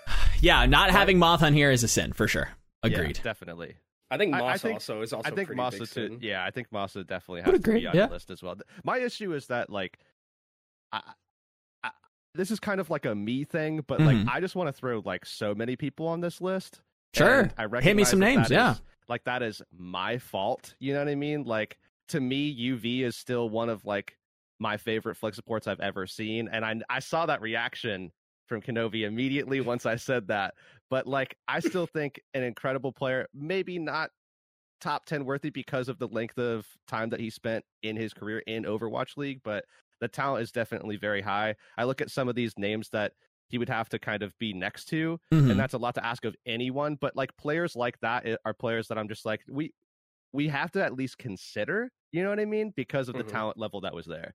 yeah, 0.40 0.66
not 0.66 0.90
having 0.90 1.18
Moth 1.18 1.42
on 1.42 1.52
here 1.52 1.70
is 1.70 1.82
a 1.84 1.88
sin 1.88 2.12
for 2.12 2.28
sure. 2.28 2.48
Agreed. 2.82 3.16
Yeah, 3.18 3.22
definitely. 3.22 3.76
I 4.10 4.16
think 4.18 4.34
I- 4.34 4.46
I 4.46 4.58
think- 4.58 4.74
also 4.74 5.02
is 5.02 5.12
also 5.12 5.26
I 5.28 5.34
think 5.34 5.48
pretty 5.48 5.60
big 5.60 5.80
Masa 5.80 5.88
sin. 5.88 6.20
too. 6.20 6.26
Yeah, 6.26 6.44
I 6.44 6.50
think 6.50 6.70
Masa 6.70 7.04
definitely 7.06 7.42
Would 7.42 7.54
has 7.56 7.62
to 7.64 7.70
agree, 7.70 7.80
be 7.80 7.86
on 7.88 7.96
yeah. 7.96 8.06
the 8.06 8.12
list 8.12 8.30
as 8.30 8.42
well. 8.42 8.56
My 8.84 8.98
issue 8.98 9.32
is 9.34 9.48
that 9.48 9.68
like, 9.70 9.98
I, 10.92 11.02
I, 11.82 11.90
this 12.34 12.50
is 12.52 12.60
kind 12.60 12.80
of 12.80 12.88
like 12.90 13.04
a 13.04 13.14
me 13.14 13.44
thing, 13.44 13.82
but 13.86 14.00
like 14.00 14.16
Mhm. 14.16 14.28
I 14.28 14.40
just 14.40 14.54
want 14.54 14.68
to 14.68 14.72
throw 14.72 15.02
like 15.04 15.26
so 15.26 15.54
many 15.54 15.74
people 15.76 16.06
on 16.06 16.20
this 16.20 16.40
list. 16.40 16.80
Sure. 17.14 17.50
and 17.56 17.72
I 17.74 17.80
Hit 17.80 17.96
me 17.96 18.04
some 18.04 18.18
that 18.20 18.26
names, 18.26 18.48
that 18.48 18.54
yeah. 18.54 18.72
is- 18.72 18.82
like 19.08 19.24
that 19.24 19.42
is 19.42 19.62
my 19.76 20.18
fault. 20.18 20.74
You 20.78 20.92
know 20.92 21.00
what 21.00 21.08
I 21.08 21.14
mean? 21.14 21.44
Like 21.44 21.78
to 22.08 22.20
me, 22.20 22.54
UV 22.70 23.00
is 23.02 23.16
still 23.16 23.48
one 23.48 23.68
of 23.68 23.84
like 23.84 24.16
my 24.60 24.76
favorite 24.76 25.16
flick 25.16 25.34
supports 25.34 25.66
I've 25.66 25.80
ever 25.80 26.06
seen, 26.06 26.48
and 26.48 26.64
I 26.64 26.76
I 26.88 26.98
saw 27.00 27.26
that 27.26 27.40
reaction 27.40 28.12
from 28.46 28.62
Kenobi 28.62 29.06
immediately 29.06 29.60
once 29.60 29.86
I 29.86 29.96
said 29.96 30.28
that. 30.28 30.54
But 30.90 31.06
like, 31.06 31.36
I 31.48 31.60
still 31.60 31.86
think 31.88 32.20
an 32.34 32.42
incredible 32.42 32.92
player, 32.92 33.26
maybe 33.34 33.78
not 33.78 34.10
top 34.80 35.06
10 35.06 35.24
worthy 35.24 35.50
because 35.50 35.88
of 35.88 35.98
the 35.98 36.08
length 36.08 36.38
of 36.38 36.66
time 36.86 37.08
that 37.10 37.20
he 37.20 37.30
spent 37.30 37.64
in 37.82 37.96
his 37.96 38.12
career 38.12 38.40
in 38.46 38.64
Overwatch 38.64 39.16
League, 39.16 39.40
but 39.42 39.64
the 40.00 40.08
talent 40.08 40.42
is 40.42 40.52
definitely 40.52 40.96
very 40.96 41.22
high. 41.22 41.54
I 41.78 41.84
look 41.84 42.00
at 42.00 42.10
some 42.10 42.28
of 42.28 42.34
these 42.34 42.52
names 42.58 42.90
that 42.90 43.14
he 43.48 43.58
would 43.58 43.68
have 43.68 43.88
to 43.90 43.98
kind 43.98 44.22
of 44.22 44.36
be 44.38 44.52
next 44.52 44.86
to, 44.86 45.18
Mhm. 45.32 45.48
and 45.48 45.58
that's 45.58 45.74
a 45.74 45.78
lot 45.78 45.94
to 45.94 46.04
ask 46.04 46.24
of 46.24 46.36
anyone, 46.44 46.96
but 47.00 47.16
like 47.16 47.36
players 47.38 47.74
like 47.76 47.98
that 48.00 48.26
are 48.44 48.54
players 48.54 48.88
that 48.88 48.98
I'm 48.98 49.08
just 49.08 49.24
like, 49.24 49.42
we 49.48 49.72
we 50.32 50.48
have 50.48 50.70
to 50.72 50.84
at 50.84 50.94
least 50.94 51.18
consider, 51.18 51.90
you 52.12 52.22
know 52.22 52.30
what 52.30 52.40
I 52.40 52.44
mean? 52.44 52.72
Because 52.76 53.08
of 53.08 53.16
the 53.16 53.24
Mhm. 53.24 53.24
talent 53.24 53.58
level 53.58 53.80
that 53.82 53.94
was 53.94 54.06
there. 54.06 54.34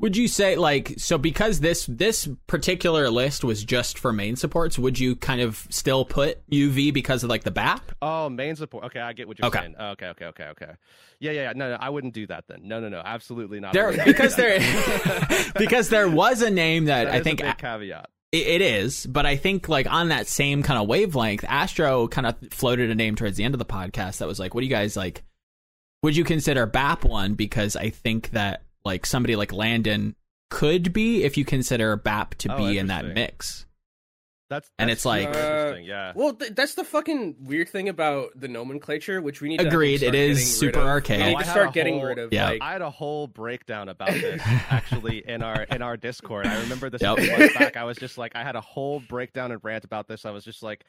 Would 0.00 0.16
you 0.16 0.28
say 0.28 0.56
like 0.56 0.94
so 0.98 1.18
because 1.18 1.60
this 1.60 1.86
this 1.86 2.28
particular 2.46 3.10
list 3.10 3.44
was 3.44 3.64
just 3.64 3.98
for 3.98 4.12
main 4.12 4.36
supports? 4.36 4.78
Would 4.78 4.98
you 4.98 5.16
kind 5.16 5.40
of 5.40 5.66
still 5.70 6.04
put 6.04 6.44
UV 6.50 6.92
because 6.92 7.24
of 7.24 7.30
like 7.30 7.44
the 7.44 7.50
BAP? 7.50 7.92
Oh, 8.00 8.28
main 8.28 8.56
support. 8.56 8.84
Okay, 8.84 9.00
I 9.00 9.12
get 9.12 9.28
what 9.28 9.38
you're 9.38 9.46
Okay. 9.48 9.60
saying. 9.60 9.76
Okay, 9.76 10.06
okay, 10.08 10.24
okay, 10.26 10.44
okay. 10.44 10.72
Yeah, 11.20 11.32
yeah, 11.32 11.42
yeah. 11.42 11.52
No, 11.54 11.70
no, 11.70 11.76
I 11.80 11.90
wouldn't 11.90 12.14
do 12.14 12.26
that 12.26 12.44
then. 12.48 12.60
No, 12.64 12.80
no, 12.80 12.88
no, 12.88 13.02
absolutely 13.04 13.60
not. 13.60 13.72
There 13.72 13.92
because 14.04 14.36
there 14.36 14.58
because 15.58 15.88
there 15.88 16.08
was 16.08 16.42
a 16.42 16.50
name 16.50 16.86
that, 16.86 17.04
That 17.06 17.14
I 17.14 17.16
a 17.18 17.22
think 17.24 17.40
big 17.40 17.58
caveat. 17.58 18.08
It, 18.32 18.46
it 18.46 18.60
is, 18.62 19.06
but 19.06 19.26
I 19.26 19.36
think 19.36 19.68
like 19.68 19.86
on 19.90 20.08
that 20.08 20.26
same 20.26 20.62
kind 20.62 20.80
of 20.80 20.88
wavelength, 20.88 21.44
Astro 21.46 22.08
kind 22.08 22.26
of 22.26 22.34
floated 22.50 22.90
a 22.90 22.94
name 22.94 23.14
towards 23.14 23.36
the 23.36 23.44
end 23.44 23.54
of 23.54 23.58
the 23.58 23.64
podcast 23.66 24.18
that 24.18 24.28
was 24.28 24.38
like, 24.40 24.54
"What 24.54 24.62
do 24.62 24.66
you 24.66 24.70
guys 24.72 24.96
like? 24.96 25.22
Would 26.02 26.16
you 26.16 26.24
consider 26.24 26.64
BAP 26.66 27.04
one?" 27.04 27.34
Because 27.34 27.76
I 27.76 27.90
think 27.90 28.30
that 28.30 28.62
like 28.84 29.06
somebody 29.06 29.36
like 29.36 29.52
Landon 29.52 30.14
could 30.50 30.92
be 30.92 31.24
if 31.24 31.36
you 31.36 31.44
consider 31.44 31.96
BAP 31.96 32.34
to 32.36 32.54
Oh, 32.54 32.58
be 32.58 32.78
in 32.78 32.88
that 32.88 33.06
mix. 33.06 33.66
That's, 34.50 34.68
And 34.78 34.90
it's 34.90 35.06
like- 35.06 35.32
super 35.32 35.38
interesting. 35.38 35.84
Yeah. 35.86 36.08
Uh, 36.10 36.12
well, 36.14 36.32
th- 36.34 36.52
that's 36.54 36.74
the 36.74 36.84
fucking 36.84 37.36
weird 37.40 37.70
thing 37.70 37.88
about 37.88 38.38
the 38.38 38.48
nomenclature, 38.48 39.22
which 39.22 39.40
we 39.40 39.48
need. 39.48 39.62
Agreed, 39.62 40.00
To, 40.00 40.06
I 40.06 40.08
it 40.10 40.14
is 40.14 40.58
super 40.58 40.72
getting 40.72 40.80
rid 40.82 40.84
of. 40.84 40.88
archaic. 40.92 41.20
We 41.20 41.24
Oh, 41.24 41.38
need 41.38 41.44
to 41.44 41.50
start 41.50 41.68
a 41.68 41.72
getting 41.72 42.02
rid 42.02 42.18
of 42.18 42.32
Yeah. 42.34 42.50
like. 42.50 42.60
I 42.62 42.72
had 42.72 42.82
a 42.82 42.90
whole 42.90 43.26
breakdown 43.28 43.88
about 43.88 44.10
this 44.10 44.42
actually 44.70 45.26
in 45.26 45.42
our 45.42 45.62
in 45.62 45.80
our 45.80 45.96
Discord. 45.96 46.46
I 46.46 46.60
remember 46.60 46.90
this 46.90 47.00
Yep. 47.00 47.16
a 47.18 47.22
few 47.22 47.30
months 47.38 47.56
back. 47.56 47.76
I 47.78 47.84
was 47.84 47.96
just 47.96 48.18
like, 48.18 48.36
I 48.36 48.42
had 48.42 48.54
a 48.54 48.60
whole 48.60 49.00
breakdown 49.00 49.52
and 49.52 49.60
rant 49.64 49.84
about 49.84 50.06
this. 50.06 50.26
I 50.26 50.32
was 50.32 50.44
just 50.44 50.62
like, 50.62 50.84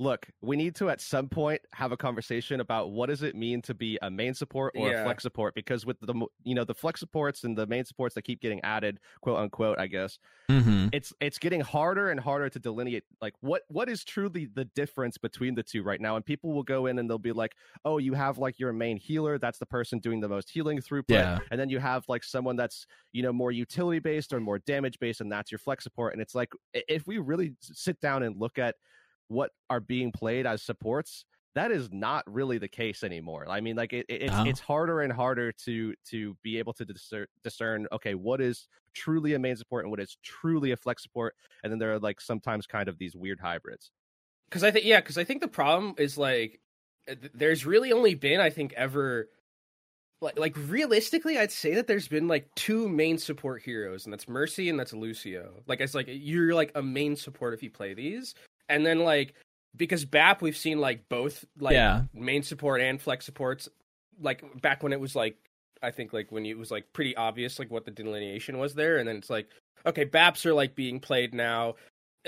look, 0.00 0.28
we 0.42 0.56
need 0.56 0.76
to 0.76 0.88
at 0.90 1.00
some 1.00 1.28
point 1.28 1.60
have 1.72 1.90
a 1.90 1.96
conversation 1.96 2.60
about 2.60 2.92
what 2.92 3.06
does 3.08 3.22
it 3.24 3.34
mean 3.34 3.60
to 3.62 3.74
be 3.74 3.98
a 4.02 4.08
main 4.10 4.32
support 4.32 4.72
or 4.76 4.88
Yeah. 4.90 5.00
a 5.00 5.04
flex 5.04 5.22
support 5.24 5.54
because 5.56 5.84
with 5.84 5.98
the 6.00 6.14
you 6.44 6.54
know 6.54 6.64
the 6.64 6.74
flex 6.74 7.00
supports 7.00 7.42
and 7.44 7.58
the 7.58 7.66
main 7.66 7.84
supports 7.84 8.14
that 8.14 8.22
keep 8.22 8.40
getting 8.40 8.60
added, 8.62 9.00
quote 9.20 9.38
unquote, 9.38 9.78
I 9.78 9.86
guess 9.88 10.18
Mm-hmm. 10.50 10.88
it's 10.92 11.12
it's 11.20 11.38
getting 11.38 11.60
harder 11.60 12.10
and 12.10 12.18
harder 12.18 12.48
to 12.48 12.58
delineate 12.58 13.04
like 13.20 13.34
what 13.40 13.62
what 13.68 13.88
is 13.90 14.02
truly 14.02 14.46
the 14.54 14.64
difference 14.64 15.18
between 15.18 15.54
the 15.54 15.62
two 15.62 15.82
right 15.82 16.00
now 16.00 16.16
and 16.16 16.24
people 16.24 16.54
will 16.54 16.62
go 16.62 16.86
in 16.86 16.98
and 16.98 17.08
they'll 17.10 17.18
be 17.18 17.32
like 17.32 17.52
oh 17.84 17.98
you 17.98 18.14
have 18.14 18.38
like 18.38 18.58
your 18.58 18.72
main 18.72 18.96
healer 18.96 19.36
that's 19.38 19.58
the 19.58 19.66
person 19.66 19.98
doing 19.98 20.20
the 20.20 20.28
most 20.28 20.48
healing 20.48 20.78
throughput 20.78 21.02
Yeah. 21.10 21.38
and 21.50 21.60
then 21.60 21.68
you 21.68 21.78
have 21.80 22.04
like 22.08 22.24
someone 22.24 22.56
that's 22.56 22.86
you 23.12 23.22
know 23.22 23.30
more 23.32 23.52
utility 23.52 23.98
based 23.98 24.32
or 24.32 24.40
more 24.40 24.58
damage 24.60 24.98
based 24.98 25.20
and 25.20 25.30
that's 25.30 25.52
your 25.52 25.58
flex 25.58 25.84
support 25.84 26.14
and 26.14 26.22
it's 26.22 26.34
like 26.34 26.50
if 26.72 27.06
we 27.06 27.18
really 27.18 27.52
sit 27.60 28.00
down 28.00 28.22
and 28.22 28.40
look 28.40 28.56
at 28.58 28.76
what 29.28 29.50
are 29.70 29.80
being 29.80 30.10
played 30.12 30.46
as 30.46 30.62
supports 30.62 31.24
that 31.54 31.70
is 31.72 31.88
not 31.92 32.22
really 32.32 32.58
the 32.58 32.68
case 32.68 33.02
anymore 33.02 33.46
i 33.48 33.60
mean 33.60 33.76
like 33.76 33.92
it, 33.92 34.06
it- 34.08 34.22
it's 34.22 34.32
No. 34.32 34.44
it's 34.44 34.60
harder 34.60 35.00
and 35.02 35.12
harder 35.12 35.52
to 35.64 35.94
to 36.10 36.36
be 36.42 36.58
able 36.58 36.72
to 36.74 36.84
discern, 36.84 37.26
discern 37.42 37.86
okay 37.92 38.14
what 38.14 38.40
is 38.40 38.68
truly 38.94 39.34
a 39.34 39.38
main 39.38 39.56
support 39.56 39.84
and 39.84 39.90
what 39.90 40.00
is 40.00 40.16
truly 40.22 40.72
a 40.72 40.76
flex 40.76 41.02
support 41.02 41.34
and 41.62 41.70
then 41.72 41.78
there 41.78 41.92
are 41.92 41.98
like 41.98 42.20
sometimes 42.20 42.66
kind 42.66 42.88
of 42.88 42.98
these 42.98 43.14
weird 43.16 43.40
hybrids 43.40 43.90
because 44.48 44.64
I 44.64 44.70
think 44.70 44.86
yeah, 44.86 45.00
because 45.00 45.18
I 45.18 45.24
think 45.24 45.42
the 45.42 45.48
problem 45.48 45.94
is 45.98 46.16
like 46.16 46.60
uh, 47.06 47.14
th- 47.14 47.32
there's 47.34 47.66
really 47.66 47.92
only 47.92 48.14
been 48.14 48.40
I 48.40 48.48
think 48.48 48.72
ever 48.74 49.28
like 50.22 50.38
like 50.38 50.56
realistically 50.56 51.38
I'd 51.38 51.52
say 51.52 51.74
that 51.74 51.86
there's 51.86 52.08
been 52.08 52.28
like 52.28 52.48
two 52.54 52.88
main 52.88 53.18
support 53.18 53.62
heroes 53.62 54.04
and 54.06 54.12
that's 54.12 54.26
Mercy 54.26 54.68
and 54.70 54.78
that's 54.80 54.92
Lucio. 54.94 55.62
Like 55.66 55.80
it's 55.80 55.94
like 55.94 56.06
you're 56.08 56.54
like 56.54 56.72
a 56.74 56.82
main 56.82 57.14
support 57.14 57.52
if 57.54 57.62
you 57.62 57.70
play 57.70 57.92
these, 57.94 58.34
and 58.68 58.84
then 58.84 59.00
like 59.00 59.34
because 59.76 60.04
BAP 60.04 60.42
we've 60.42 60.56
seen 60.56 60.80
like 60.80 61.08
both 61.08 61.44
like 61.58 61.74
Yeah. 61.74 62.02
main 62.14 62.42
support 62.42 62.80
and 62.80 63.00
flex 63.00 63.24
supports 63.24 63.68
like 64.20 64.42
back 64.60 64.82
when 64.82 64.92
it 64.92 65.00
was 65.00 65.14
like 65.14 65.36
I 65.82 65.90
think 65.92 66.12
like 66.12 66.32
when 66.32 66.44
it 66.46 66.58
was 66.58 66.70
like 66.70 66.92
pretty 66.92 67.14
obvious 67.16 67.58
like 67.58 67.70
what 67.70 67.84
the 67.84 67.90
delineation 67.92 68.58
was 68.58 68.74
there, 68.74 68.96
and 68.98 69.08
then 69.08 69.16
it's 69.16 69.30
like 69.30 69.48
okay, 69.86 70.04
BAPs 70.04 70.44
are 70.44 70.54
like 70.54 70.74
being 70.74 70.98
played 70.98 71.32
now. 71.34 71.76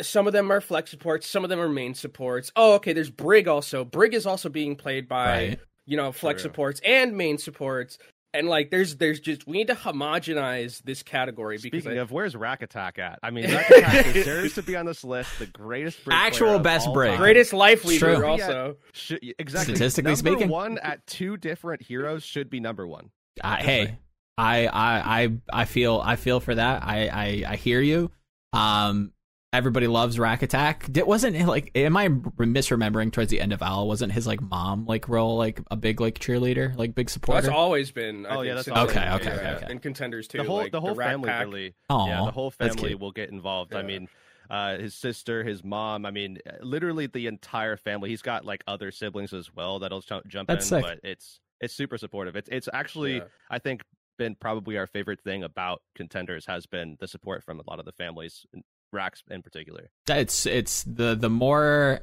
Some 0.01 0.27
of 0.29 0.33
them 0.33 0.53
are 0.53 0.61
flex 0.61 0.91
supports, 0.91 1.27
some 1.27 1.43
of 1.43 1.51
them 1.51 1.59
are 1.61 1.69
main 1.69 1.95
supports. 1.95 2.53
Oh, 2.55 2.75
okay, 2.75 2.93
there's 2.93 3.11
Brig 3.11 3.49
also. 3.49 3.85
Brig 3.85 4.15
is 4.15 4.25
also 4.25 4.49
being 4.49 4.77
played 4.77 5.09
by 5.09 5.27
Right. 5.49 5.61
you 5.87 5.97
know 5.97 6.13
flex 6.13 6.43
True. 6.43 6.51
supports 6.51 6.81
and 6.85 7.17
main 7.17 7.39
supports. 7.39 7.99
And 8.33 8.47
like 8.49 8.71
there's 8.71 8.97
there's 8.97 9.19
just 9.19 9.47
we 9.47 9.59
need 9.59 9.67
to 9.69 9.75
homogenize 9.75 10.83
this 10.85 11.03
category 11.03 11.57
because 11.61 11.83
speaking 11.83 11.99
I- 11.99 12.03
of 12.03 12.13
where's 12.13 12.37
rack 12.37 12.63
attack 12.63 12.99
at 12.99 13.19
i 13.25 13.31
mean 13.31 13.53
rack 13.53 13.69
attack 13.71 14.13
deserves 14.13 14.55
to 14.55 14.63
be 14.63 14.77
on 14.77 14.87
this 14.87 15.03
list 15.03 15.39
the 15.41 15.47
greatest 15.47 16.05
brig 16.05 16.15
Actual 16.17 16.59
best 16.61 16.87
all 16.87 16.93
brig. 16.95 17.11
time. 17.11 17.19
greatest 17.19 17.53
life 17.53 17.85
It's 17.85 17.99
true. 17.99 18.11
leader 18.11 18.23
Yeah. 18.23 18.31
also. 18.31 18.77
Should, 18.93 19.19
exactly 19.39 19.75
Statistically 19.75 20.13
number 20.13 20.31
speaking. 20.31 20.49
one 20.49 20.79
at 20.79 21.05
two 21.09 21.37
different 21.39 21.83
heroes 21.83 22.23
should 22.23 22.49
be 22.51 22.61
number 22.61 22.87
one 22.87 23.11
I, 23.43 23.57
Just 23.57 23.67
hey. 23.67 23.99
I, 24.39 24.67
I, 24.69 25.23
I, 25.23 25.33
I 25.53 25.65
feel, 25.67 26.01
I 26.03 26.17
feel 26.17 26.41
for 26.41 26.55
that. 26.55 26.83
I, 26.83 27.09
I, 27.09 27.45
I 27.53 27.57
hear 27.57 27.81
you. 27.81 28.11
Um, 28.55 29.13
everybody 29.53 29.87
loves 29.87 30.19
Rack 30.19 30.43
Attack. 30.43 30.87
Did, 30.93 31.07
wasn't 31.07 31.37
it 31.37 31.47
like? 31.47 31.71
Am 31.75 31.97
I 31.97 32.09
misremembering? 32.09 33.13
Towards 33.13 33.31
the 33.31 33.41
end 33.41 33.53
of 33.53 33.63
Al, 33.63 33.87
wasn't 33.89 34.13
his 34.13 34.27
like 34.27 34.41
mom 34.41 34.87
like 34.87 35.09
role 35.09 35.37
like 35.37 35.61
a 35.71 35.77
big 35.77 36.01
like 36.01 36.19
cheerleader, 36.19 36.77
like 36.77 36.95
big 36.95 37.11
supporter? 37.11 37.43
that's 37.43 37.53
always 37.55 37.91
been. 37.91 38.27
I 38.27 38.37
Oh, 38.37 38.41
yeah, 38.43 38.55
think, 38.55 38.67
that's 38.67 38.69
always 38.77 38.91
Okay, 38.97 39.01
then, 39.01 39.15
okay, 39.15 39.25
yeah, 39.27 39.35
okay, 39.35 39.57
okay. 39.57 39.67
And 39.73 39.83
contenders 39.83 40.29
too. 40.29 40.39
the 40.39 40.45
whole 40.45 40.57
like 40.59 40.73
the 40.73 40.81
whole 40.81 40.95
Rat 40.95 41.09
family 41.11 41.29
Pack. 41.29 41.45
really 41.47 41.75
Aw, 41.89 42.07
yeah 42.07 42.25
the 42.25 42.31
whole 42.31 42.51
family 42.51 42.95
will 42.95 43.13
get 43.13 43.31
involved 43.31 43.75
i 43.75 43.83
mean 43.83 44.09
uh 44.49 44.77
his 44.79 44.95
sister 44.95 45.45
his 45.45 45.63
mom 45.63 46.05
i 46.07 46.11
mean 46.11 46.39
literally 46.61 47.07
the 47.07 47.27
entire 47.27 47.77
family 47.77 48.09
he's 48.11 48.23
got 48.23 48.45
like 48.45 48.65
other 48.67 48.91
siblings 48.91 49.33
as 49.33 49.55
well 49.55 49.79
that'll 49.79 50.03
ch- 50.03 50.13
jump 50.27 50.49
That's 50.49 50.71
in 50.73 50.79
sick. 50.79 50.85
but 50.85 51.09
it's 51.09 51.41
it's 51.61 51.73
super 51.75 51.99
supportive 51.99 52.35
it's 52.37 52.49
it's 52.51 52.69
actually 52.73 53.17
Yeah. 53.19 53.25
i 53.49 53.59
think 53.59 53.83
been 54.19 54.35
probably 54.35 54.77
our 54.77 54.87
favorite 54.89 55.21
thing 55.23 55.45
about 55.45 55.83
contenders 55.95 56.47
has 56.47 56.67
been 56.67 56.97
the 57.01 57.07
support 57.09 57.45
from 57.45 57.61
a 57.61 57.63
lot 57.69 57.79
of 57.79 57.85
the 57.85 57.93
families 57.93 58.45
racks 58.93 59.23
in 59.31 59.43
particular 59.43 59.89
it's 60.09 60.47
it's 60.47 60.83
the 60.85 61.15
the 61.15 61.31
more 61.31 62.01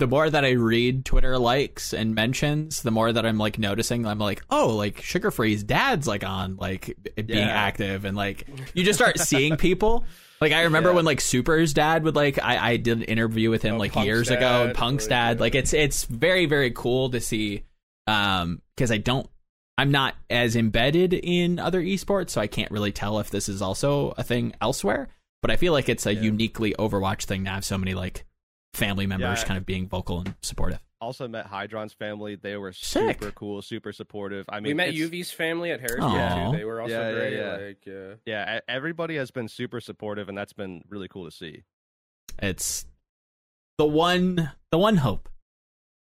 the 0.00 0.06
more 0.06 0.30
that 0.30 0.44
I 0.44 0.50
read 0.52 1.04
Twitter 1.04 1.36
likes 1.38 1.92
and 1.92 2.14
mentions, 2.14 2.82
the 2.82 2.92
more 2.92 3.12
that 3.12 3.26
I'm 3.26 3.36
like 3.36 3.58
noticing. 3.58 4.06
I'm 4.06 4.20
like, 4.20 4.44
oh, 4.48 4.76
like 4.76 5.02
Sugar 5.02 5.32
Free's 5.32 5.64
dad's 5.64 6.06
like 6.06 6.22
on 6.22 6.54
like 6.54 6.96
being 7.16 7.28
Yeah. 7.30 7.48
active, 7.48 8.04
and 8.04 8.16
like 8.16 8.46
you 8.74 8.84
just 8.84 8.96
start 8.96 9.18
seeing 9.18 9.56
people. 9.56 10.04
Like 10.40 10.52
I 10.52 10.62
remember 10.62 10.90
Yeah. 10.90 10.94
when 10.96 11.04
like 11.04 11.20
Super's 11.20 11.74
dad 11.74 12.04
would 12.04 12.14
like 12.14 12.38
I 12.40 12.58
I 12.74 12.76
did 12.76 12.98
an 12.98 13.02
interview 13.04 13.50
with 13.50 13.62
him 13.62 13.74
Oh, 13.74 13.78
like 13.78 13.90
Punk's 13.92 14.06
years 14.06 14.30
ago, 14.30 14.66
and 14.66 14.74
Punk's 14.74 15.06
like, 15.06 15.10
dad. 15.10 15.40
Like 15.40 15.56
it's 15.56 15.72
it's 15.72 16.04
very 16.04 16.46
very 16.46 16.70
cool 16.70 17.10
to 17.10 17.20
see, 17.20 17.64
um, 18.06 18.62
because 18.76 18.92
I 18.92 18.98
don't. 18.98 19.28
I'm 19.76 19.90
not 19.90 20.14
as 20.30 20.54
embedded 20.54 21.12
in 21.12 21.58
other 21.58 21.82
esports, 21.82 22.30
so 22.30 22.40
I 22.40 22.46
can't 22.46 22.70
really 22.70 22.92
tell 22.92 23.18
if 23.18 23.30
this 23.30 23.48
is 23.48 23.60
also 23.62 24.14
a 24.16 24.22
thing 24.22 24.54
elsewhere. 24.60 25.08
But 25.42 25.50
I 25.50 25.56
feel 25.56 25.72
like 25.72 25.88
it's 25.88 26.06
a 26.06 26.14
Yeah. 26.14 26.22
uniquely 26.22 26.74
Overwatch 26.78 27.24
thing 27.24 27.44
to 27.44 27.50
have 27.50 27.64
so 27.64 27.78
many 27.78 27.94
like 27.94 28.24
family 28.74 29.06
members 29.06 29.40
Yeah. 29.40 29.44
kind 29.46 29.58
of 29.58 29.64
being 29.66 29.88
vocal 29.88 30.20
and 30.20 30.34
supportive. 30.42 30.80
also 31.00 31.28
met 31.28 31.46
hydron's 31.46 31.92
family 31.92 32.34
they 32.34 32.56
were 32.56 32.72
Sick. 32.72 33.20
super 33.20 33.30
cool 33.30 33.62
super 33.62 33.92
supportive 33.92 34.44
i 34.48 34.56
mean 34.58 34.70
we 34.70 34.74
met 34.74 34.88
it's- 34.88 35.00
UV's 35.08 35.30
family 35.30 35.70
at 35.70 35.78
Harris 35.80 36.02
Aw. 36.02 36.50
too. 36.50 36.56
They 36.58 36.64
were 36.64 36.80
also 36.80 36.92
Yeah, 36.92 37.08
yeah, 37.08 37.14
great. 37.14 37.36
yeah. 37.36 37.66
Like 37.66 37.86
yeah. 37.86 38.14
yeah 38.26 38.60
everybody 38.68 39.14
has 39.16 39.30
been 39.30 39.46
super 39.46 39.80
supportive 39.80 40.28
and 40.28 40.36
that's 40.36 40.52
been 40.52 40.82
really 40.88 41.06
cool 41.06 41.24
to 41.24 41.30
see 41.30 41.62
It's 42.42 42.84
the 43.78 43.86
one 43.86 44.50
the 44.72 44.78
one 44.78 44.96
hope. 44.96 45.28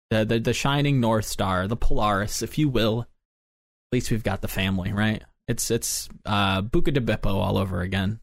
The 0.10 0.26
the 0.26 0.40
the 0.40 0.54
shining 0.54 1.00
north 1.00 1.26
star, 1.26 1.66
the 1.68 1.78
Polaris, 1.78 2.42
if 2.42 2.58
you 2.58 2.68
will. 2.70 3.02
At 3.04 3.94
least 3.94 4.12
we've 4.12 4.22
got 4.24 4.42
the 4.42 4.48
family, 4.50 4.92
right? 4.92 5.24
It's 5.48 5.72
it's 5.72 6.10
uh 6.26 6.62
Buca 6.62 6.94
de 6.94 7.00
Beppo 7.02 7.34
all 7.36 7.58
over 7.58 7.82
again. 7.82 8.20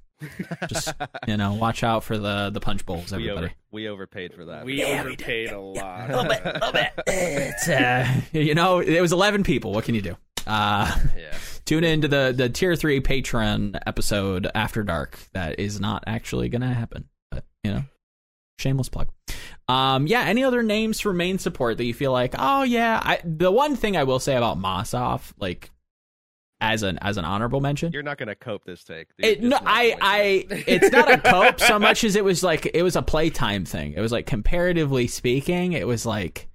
Just 0.68 0.92
you 1.26 1.36
know, 1.36 1.54
watch 1.54 1.82
out 1.82 2.04
for 2.04 2.18
the 2.18 2.50
the 2.50 2.60
punch 2.60 2.84
bowls, 2.86 3.12
we, 3.12 3.18
everybody. 3.18 3.46
over, 3.46 3.54
we 3.70 3.88
overpaid 3.88 4.34
for 4.34 4.44
that 4.46 4.64
We 4.64 4.80
Yeah, 4.80 5.02
we 5.02 5.10
overpaid 5.10 5.50
a 5.50 5.60
lot. 5.60 6.10
A 6.10 6.16
little 6.16 6.30
bit, 6.30 6.42
a 6.44 6.52
little 6.52 6.72
bit. 6.72 6.92
It's 7.06 7.68
uh, 7.68 8.06
you 8.32 8.54
know, 8.54 8.80
it 8.80 9.00
was 9.00 9.12
eleven 9.12 9.42
people. 9.42 9.72
What 9.72 9.84
can 9.84 9.94
you 9.94 10.02
do? 10.02 10.16
Uh, 10.46 10.90
yeah 11.16 11.36
tune 11.70 11.84
into 11.84 12.08
the 12.08 12.34
the 12.36 12.48
tier 12.48 12.74
three 12.74 12.98
patron 12.98 13.78
episode 13.86 14.48
after 14.56 14.82
dark. 14.82 15.16
That 15.34 15.60
is 15.60 15.78
not 15.78 16.02
actually 16.04 16.48
gonna 16.48 16.74
happen, 16.74 17.08
but 17.30 17.44
you 17.62 17.72
know, 17.72 17.84
shameless 18.58 18.88
plug. 18.88 19.08
Um, 19.68 20.08
yeah. 20.08 20.22
Any 20.22 20.42
other 20.42 20.64
names 20.64 20.98
for 20.98 21.12
main 21.12 21.38
support 21.38 21.76
that 21.78 21.84
you 21.84 21.94
feel 21.94 22.10
like? 22.10 22.34
Oh 22.36 22.64
yeah. 22.64 23.00
I 23.00 23.20
the 23.24 23.52
one 23.52 23.76
thing 23.76 23.96
I 23.96 24.02
will 24.02 24.18
say 24.18 24.34
about 24.34 24.58
Mossoff, 24.58 25.32
like 25.38 25.70
as 26.60 26.82
an 26.82 26.98
as 26.98 27.16
an 27.16 27.24
honorable 27.24 27.60
mention. 27.60 27.92
You're 27.92 28.02
not 28.02 28.18
gonna 28.18 28.34
cope 28.34 28.64
this 28.64 28.84
take. 28.84 29.08
It, 29.18 29.42
no, 29.42 29.58
I, 29.64 29.96
I, 30.00 30.46
it's 30.66 30.90
not 30.90 31.10
a 31.10 31.18
cope 31.18 31.60
so 31.60 31.78
much 31.78 32.04
as 32.04 32.16
it 32.16 32.24
was 32.24 32.42
like 32.42 32.70
it 32.74 32.82
was 32.82 32.96
a 32.96 33.02
playtime 33.02 33.64
thing. 33.64 33.94
It 33.94 34.00
was 34.00 34.12
like 34.12 34.26
comparatively 34.26 35.06
speaking, 35.06 35.72
it 35.72 35.86
was 35.86 36.04
like 36.04 36.48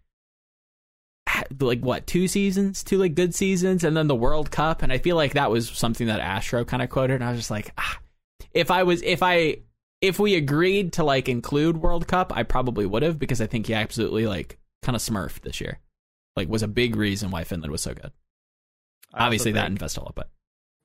like 1.60 1.82
what 1.82 2.08
two 2.08 2.28
seasons, 2.28 2.84
two 2.84 2.98
like 2.98 3.16
good 3.16 3.34
seasons, 3.34 3.84
and 3.84 3.98
then 3.98 4.08
the 4.08 4.16
World 4.16 4.52
Cup, 4.52 4.82
and 4.82 4.92
I 4.92 5.00
feel 5.00 5.16
like 5.16 5.34
that 5.34 5.52
was 5.52 5.70
something 5.70 6.08
that 6.08 6.20
Astro 6.20 6.66
kind 6.66 6.84
of 6.84 6.90
quoted, 6.90 7.16
and 7.16 7.24
I 7.24 7.32
was 7.32 7.40
just 7.40 7.52
like, 7.52 7.72
ah, 7.78 8.00
if 8.54 8.72
I 8.72 8.84
was 8.84 9.02
if 9.02 9.24
I 9.24 9.58
if 10.02 10.20
we 10.20 10.36
agreed 10.36 10.94
to 10.94 11.04
like 11.04 11.28
include 11.28 11.78
World 11.78 12.08
Cup, 12.08 12.32
I 12.36 12.44
probably 12.44 12.86
would 12.86 13.04
have 13.04 13.18
because 13.18 13.42
I 13.42 13.48
think 13.48 13.68
he 13.68 13.74
absolutely 13.74 14.28
like 14.28 14.60
kind 14.84 14.96
of 14.96 15.02
smurfed 15.02 15.42
this 15.42 15.60
year, 15.60 15.80
like 16.36 16.48
was 16.48 16.64
a 16.64 16.68
big 16.68 16.96
reason 16.96 17.32
why 17.32 17.44
Finland 17.44 17.72
was 17.72 17.82
so 17.82 17.94
good. 17.94 18.12
I 19.16 19.26
Obviously, 19.26 19.52
that 19.54 19.68
think 19.70 19.82
and 19.82 19.90
Vestola, 19.90 20.14
but 20.14 20.30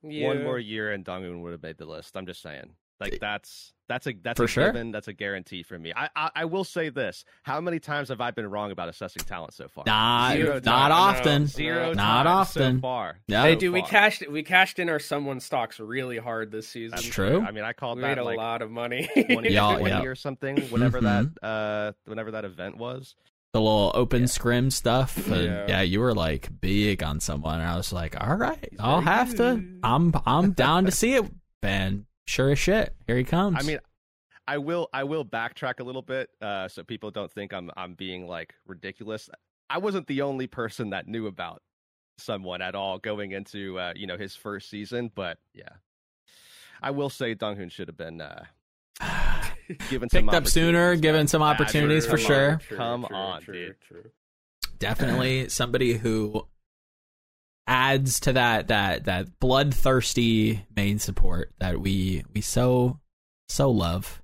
Yeah. 0.02 0.28
one 0.28 0.42
more 0.44 0.58
year 0.58 0.92
and 0.92 1.04
Dongun 1.04 1.42
would 1.42 1.52
have 1.52 1.62
made 1.62 1.78
the 1.78 1.86
list. 1.86 2.16
I'm 2.16 2.26
just 2.26 2.40
saying. 2.42 2.74
Like 3.00 3.18
that's 3.18 3.72
that's 3.88 4.06
a 4.06 4.12
that's 4.12 4.36
For 4.36 4.44
a 4.44 4.46
sure. 4.46 4.66
given. 4.66 4.92
That's 4.92 5.08
a 5.08 5.14
guarantee 5.14 5.62
for 5.62 5.78
me. 5.78 5.90
I, 5.96 6.10
I 6.14 6.30
I 6.36 6.44
will 6.44 6.64
say 6.64 6.90
this: 6.90 7.24
How 7.44 7.58
many 7.58 7.80
times 7.80 8.10
have 8.10 8.20
I 8.20 8.30
been 8.30 8.46
wrong 8.46 8.72
about 8.72 8.90
assessing 8.90 9.24
talent 9.24 9.54
so 9.54 9.68
far? 9.68 9.84
not 9.86 10.34
Zero 10.34 10.60
not 10.62 10.88
times. 10.90 10.92
often. 11.20 11.46
Zero 11.46 11.94
Not 11.94 12.24
times 12.24 12.50
so 12.50 12.60
often. 12.60 12.80
far. 12.82 13.20
No. 13.26 13.40
Hey, 13.42 13.54
So 13.54 13.60
dude, 13.60 13.72
we 13.72 13.80
far. 13.80 13.88
cashed 13.88 14.28
we 14.28 14.42
cashed 14.42 14.78
in 14.80 14.90
our 14.90 14.98
someone 14.98 15.40
stocks 15.40 15.80
really 15.80 16.18
hard 16.18 16.52
this 16.52 16.68
season. 16.68 16.90
That's 16.96 17.06
true. 17.08 17.40
I 17.40 17.52
mean, 17.52 17.64
I 17.64 17.72
called 17.72 17.96
We 17.96 18.02
that 18.02 18.08
made 18.08 18.18
a 18.18 18.24
like 18.24 18.36
lot 18.36 18.60
of 18.60 18.70
money. 18.70 19.08
20, 19.14 19.48
Yeah, 19.50 19.76
20 19.78 19.88
yeah. 19.88 20.02
or 20.02 20.14
something. 20.14 20.58
Whenever 20.68 21.00
that 21.00 21.24
Mhm. 21.24 21.36
uh 21.42 21.92
whenever 22.04 22.32
that 22.32 22.44
event 22.44 22.76
was. 22.76 23.14
The 23.52 23.60
little 23.60 23.90
open 23.94 24.20
Yeah. 24.22 24.26
scrim 24.26 24.70
stuff. 24.70 25.16
And 25.28 25.44
Yeah. 25.44 25.66
yeah. 25.68 25.80
you 25.82 26.00
were 26.00 26.14
like 26.14 26.48
big 26.60 27.02
on 27.02 27.20
someone. 27.20 27.60
And 27.60 27.68
I 27.68 27.76
was 27.76 27.92
like, 27.92 28.14
all 28.20 28.36
right, 28.36 28.68
He's 28.70 28.78
I'll 28.80 29.00
have 29.00 29.34
to. 29.36 29.62
I'm 29.82 30.12
I'm 30.26 30.52
down 30.64 30.84
to 30.84 30.90
see 30.90 31.14
it. 31.14 31.24
And 31.62 32.06
sure 32.26 32.50
as 32.50 32.58
shit, 32.58 32.94
here 33.06 33.16
he 33.16 33.24
comes. 33.24 33.56
I 33.58 33.66
mean, 33.66 33.78
I 34.46 34.58
will 34.58 34.88
I 34.92 35.04
will 35.04 35.24
backtrack 35.24 35.80
a 35.80 35.84
little 35.84 36.02
bit 36.02 36.30
uh, 36.40 36.68
so 36.68 36.82
people 36.84 37.10
don't 37.10 37.30
think 37.30 37.52
I'm 37.52 37.70
I'm 37.76 37.94
being 37.94 38.26
like 38.26 38.54
ridiculous. 38.66 39.28
I 39.68 39.78
wasn't 39.78 40.06
the 40.08 40.22
only 40.22 40.46
person 40.48 40.90
that 40.90 41.06
knew 41.06 41.26
about 41.26 41.62
someone 42.18 42.60
at 42.60 42.74
all 42.74 42.98
going 42.98 43.32
into 43.32 43.78
uh, 43.78 43.92
you 43.96 44.06
know 44.06 44.16
his 44.16 44.34
first 44.36 44.68
season, 44.70 45.10
but 45.14 45.38
yeah, 45.54 45.68
I 46.82 46.90
will 46.92 47.10
say 47.10 47.34
Donghoon 47.34 47.70
should 47.70 47.88
have 47.88 47.96
been 47.96 48.20
uh, 48.20 48.44
given 49.88 50.08
some 50.10 50.24
Picked 50.24 50.34
up 50.34 50.46
sooner, 50.46 50.78
opportunities, 50.92 51.00
given 51.00 51.18
man. 51.20 51.28
some 51.28 51.40
Yeah, 51.42 51.48
opportunities 51.48 52.06
true. 52.06 52.18
for 52.18 52.24
Come 52.26 52.34
on. 52.54 52.60
sure. 52.60 52.76
Come 52.76 53.04
on, 53.06 53.42
true, 53.42 53.54
dude. 53.54 53.76
True. 53.86 54.10
Definitely 54.78 55.48
somebody 55.48 55.94
who 55.94 56.46
adds 57.66 58.20
to 58.20 58.32
that 58.32 58.68
that 58.68 59.04
that 59.04 59.38
bloodthirsty 59.38 60.64
main 60.74 60.98
support 60.98 61.52
that 61.60 61.80
we 61.80 62.24
we 62.34 62.40
so 62.40 62.98
so 63.48 63.70
love. 63.70 64.20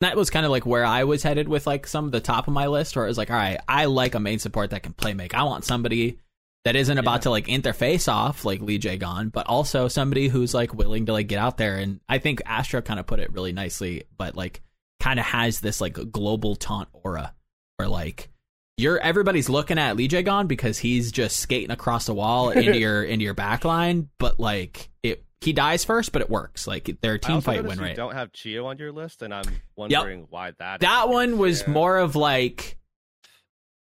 That 0.00 0.16
was 0.16 0.30
kind 0.30 0.46
of 0.46 0.50
like 0.52 0.64
where 0.64 0.84
I 0.84 1.04
was 1.04 1.24
headed 1.24 1.48
with 1.48 1.66
like 1.66 1.86
some 1.86 2.04
of 2.06 2.12
the 2.12 2.20
top 2.20 2.46
of 2.46 2.54
my 2.54 2.68
list, 2.68 2.94
where 2.94 3.04
it 3.04 3.08
was 3.08 3.18
like, 3.18 3.30
all 3.30 3.36
right, 3.36 3.58
I 3.68 3.86
like 3.86 4.14
a 4.14 4.20
main 4.20 4.38
support 4.38 4.70
that 4.70 4.82
can 4.84 4.92
play 4.92 5.12
make. 5.12 5.34
I 5.34 5.42
want 5.42 5.64
somebody 5.64 6.18
that 6.64 6.76
isn't 6.76 6.98
about 6.98 7.14
Yeah. 7.14 7.18
to 7.22 7.30
like 7.30 7.46
interface 7.46 8.10
off 8.12 8.44
like 8.44 8.60
LeeJaeGon, 8.60 9.32
but 9.32 9.46
also 9.48 9.88
somebody 9.88 10.28
who's 10.28 10.54
like 10.54 10.72
willing 10.72 11.06
to 11.06 11.12
like 11.12 11.26
get 11.26 11.38
out 11.40 11.56
there. 11.56 11.76
And 11.78 12.00
I 12.08 12.18
think 12.18 12.42
Astro 12.46 12.80
kind 12.80 13.00
of 13.00 13.06
put 13.06 13.18
it 13.20 13.32
really 13.32 13.52
nicely, 13.52 14.04
but 14.16 14.36
like 14.36 14.62
kind 15.00 15.18
of 15.20 15.26
has 15.26 15.60
this 15.60 15.80
like 15.80 15.96
global 16.12 16.56
taunt 16.56 16.88
aura 16.92 17.34
where 17.76 17.88
like 17.88 18.28
you're 18.76 18.98
everybody's 18.98 19.48
looking 19.48 19.78
at 19.78 19.96
LeeJaeGon 19.96 20.46
because 20.48 20.78
he's 20.78 21.10
just 21.12 21.38
skating 21.38 21.70
across 21.70 22.06
the 22.06 22.14
wall 22.14 22.50
into 22.50 22.76
your 22.78 23.02
into 23.02 23.24
your 23.24 23.34
back 23.34 23.64
line, 23.64 24.08
but 24.18 24.38
like 24.38 24.88
it 25.02 25.24
he 25.40 25.52
dies 25.52 25.84
first, 25.84 26.10
but 26.12 26.20
it 26.22 26.28
works. 26.30 26.66
Like 26.66 26.96
their 27.00 27.14
I 27.14 27.18
team 27.18 27.34
also 27.36 27.52
fight 27.52 27.64
win 27.64 27.78
you 27.78 27.84
rate. 27.84 27.96
Don't 27.96 28.14
have 28.14 28.32
Chiyo 28.32 28.66
on 28.66 28.78
your 28.78 28.90
list, 28.92 29.22
and 29.22 29.32
I'm 29.32 29.44
wondering 29.76 30.26
why 30.30 30.52
that. 30.58 30.80
That 30.80 31.04
is. 31.08 31.10
one 31.12 31.38
was 31.38 31.62
Yeah. 31.62 31.70
more 31.70 31.96
of 31.98 32.16
like 32.16 32.76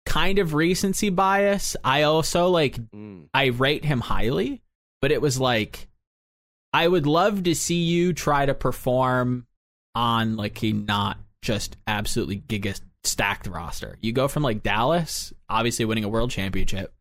kind 0.05 0.39
of 0.39 0.53
recency 0.53 1.09
bias. 1.09 1.75
I 1.83 2.03
also 2.03 2.50
like 2.50 2.77
Mm. 2.91 3.27
I 3.33 3.45
rate 3.47 3.85
him 3.85 4.01
highly, 4.01 4.62
but 5.01 5.12
it 5.12 5.21
was 5.21 5.39
like 5.39 5.88
I 6.74 6.88
would 6.88 7.07
love 7.07 7.43
to 7.43 7.55
see 7.55 7.81
you 7.83 8.13
try 8.13 8.45
to 8.45 8.53
perform 8.53 9.47
on 9.96 10.36
like 10.36 10.64
a 10.64 10.72
not 10.74 11.18
just 11.42 11.78
absolutely 11.88 12.42
giga 12.42 12.80
stacked 13.04 13.48
roster. 13.48 13.98
You 14.02 14.12
go 14.12 14.28
from 14.28 14.44
like 14.44 14.64
Dallas, 14.64 15.34
obviously 15.50 15.86
winning 15.86 16.04
a 16.04 16.10
world 16.10 16.32
championship 16.32 16.94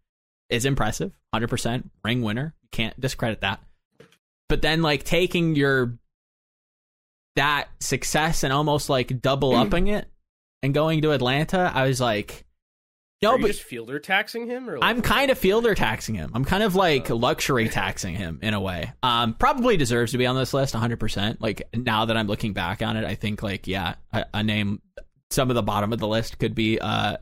is 0.48 0.64
impressive, 0.64 1.12
100% 1.34 1.84
ring 2.04 2.22
winner. 2.22 2.54
You 2.62 2.68
can't 2.70 3.00
discredit 3.00 3.40
that. 3.40 3.60
But 4.48 4.62
then 4.62 4.82
like 4.82 5.04
taking 5.04 5.56
your 5.56 5.98
that 7.36 7.68
success 7.80 8.44
and 8.44 8.52
almost 8.52 8.88
like 8.88 9.20
double 9.20 9.54
upping 9.56 9.88
it 9.88 10.06
and 10.62 10.72
going 10.72 11.02
to 11.02 11.12
Atlanta, 11.12 11.72
I 11.74 11.86
was 11.86 12.00
like 12.00 12.43
no, 13.22 13.30
Are 13.30 13.36
you 13.36 13.42
but 13.42 13.48
just 13.48 13.62
fielder 13.62 13.98
taxing 13.98 14.46
him, 14.46 14.68
or 14.68 14.78
like, 14.78 14.88
I'm 14.88 15.00
kind 15.00 15.30
of 15.30 15.38
fielder 15.38 15.74
taxing 15.74 16.14
him. 16.14 16.30
I'm 16.34 16.44
kind 16.44 16.62
of 16.62 16.74
like 16.74 17.08
luxury 17.08 17.68
taxing 17.68 18.14
him 18.14 18.38
in 18.42 18.54
a 18.54 18.60
way. 18.60 18.92
Um, 19.02 19.34
probably 19.34 19.76
deserves 19.76 20.12
to 20.12 20.18
be 20.18 20.26
on 20.26 20.36
this 20.36 20.52
list 20.52 20.74
100%. 20.74 21.38
Like 21.40 21.62
now 21.74 22.04
that 22.04 22.16
I'm 22.16 22.26
looking 22.26 22.52
back 22.52 22.82
on 22.82 22.96
it, 22.96 23.04
I 23.04 23.14
think 23.14 23.42
like 23.42 23.66
yeah, 23.66 23.94
a, 24.12 24.26
a 24.34 24.42
name 24.42 24.82
some 25.30 25.50
of 25.50 25.54
the 25.54 25.62
bottom 25.62 25.92
of 25.92 25.98
the 25.98 26.06
list 26.06 26.38
could 26.38 26.54
be 26.54 26.78
uh 26.78 27.16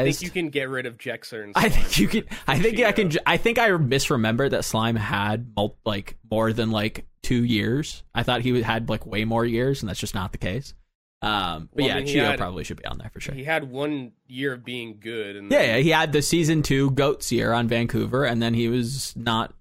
I 0.00 0.04
think 0.04 0.22
you 0.22 0.30
can 0.30 0.50
get 0.50 0.68
rid 0.68 0.84
of 0.86 0.98
Jexer 0.98 1.44
and 1.44 1.52
I 1.54 1.68
think 1.68 1.98
you 1.98 2.08
can. 2.08 2.24
I 2.48 2.58
think 2.58 2.80
I 2.80 2.92
can. 2.92 3.12
I 3.24 3.36
think 3.36 3.58
I 3.58 3.70
misremembered 3.70 4.50
that 4.50 4.64
Slime 4.64 4.96
had 4.96 5.52
mul- 5.54 5.78
like 5.84 6.16
more 6.28 6.52
than 6.52 6.72
like 6.72 7.06
two 7.22 7.44
years. 7.44 8.02
I 8.14 8.24
thought 8.24 8.40
he 8.40 8.60
had 8.62 8.88
like 8.88 9.06
way 9.06 9.24
more 9.24 9.44
years, 9.44 9.80
and 9.80 9.88
that's 9.88 10.00
just 10.00 10.14
not 10.14 10.32
the 10.32 10.38
case. 10.38 10.74
Um, 11.20 11.68
but 11.74 11.82
Well, 11.82 11.84
I 11.84 11.88
yeah, 11.88 11.94
mean, 11.96 12.06
he 12.06 12.14
Cheeto 12.14 12.24
had- 12.30 12.38
probably 12.38 12.62
should 12.64 12.76
be 12.76 12.86
on 12.86 12.98
there 12.98 13.10
for 13.10 13.20
sure. 13.20 13.34
He 13.34 13.44
had 13.44 13.70
one 13.70 14.12
year 14.28 14.52
of 14.54 14.64
being 14.64 14.98
good, 15.00 15.34
and 15.36 15.50
Yeah, 15.50 15.62
yeah, 15.62 15.76
he 15.78 15.90
had 15.90 16.12
the 16.12 16.22
season 16.22 16.62
two 16.62 16.90
goats 16.92 17.32
year 17.32 17.52
on 17.52 17.66
Vancouver, 17.66 18.24
and 18.24 18.40
then 18.40 18.54
he 18.54 18.68
was 18.68 19.14
not 19.16 19.52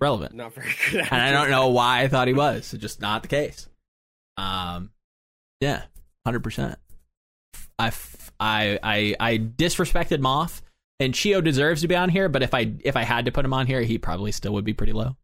relevant. 0.00 0.34
not 0.34 0.54
very 0.54 0.72
good. 0.90 1.00
At 1.00 1.12
And 1.12 1.22
I 1.22 1.32
don't 1.32 1.50
know 1.50 1.68
why 1.68 2.02
I 2.02 2.08
thought 2.08 2.28
he 2.28 2.34
was. 2.34 2.72
It's 2.72 2.80
just 2.80 3.00
not 3.00 3.22
the 3.22 3.28
case. 3.28 3.68
Um, 4.36 4.90
yeah, 5.60 5.82
hundred 6.24 6.44
percent. 6.44 6.78
I, 7.78 7.88
f- 7.88 8.32
I, 8.38 8.78
I, 8.82 9.16
I 9.18 9.38
disrespected 9.38 10.20
Moth, 10.20 10.62
and 11.00 11.12
Chiyo 11.14 11.42
deserves 11.42 11.80
to 11.82 11.88
be 11.88 11.96
on 11.96 12.10
here. 12.10 12.28
But 12.28 12.42
if 12.44 12.54
I, 12.54 12.72
if 12.84 12.94
I 12.96 13.02
had 13.02 13.24
to 13.24 13.32
put 13.32 13.44
him 13.44 13.52
on 13.52 13.66
here, 13.66 13.82
he 13.82 13.98
probably 13.98 14.30
still 14.30 14.52
would 14.52 14.64
be 14.64 14.72
pretty 14.74 14.92
low. 14.92 15.16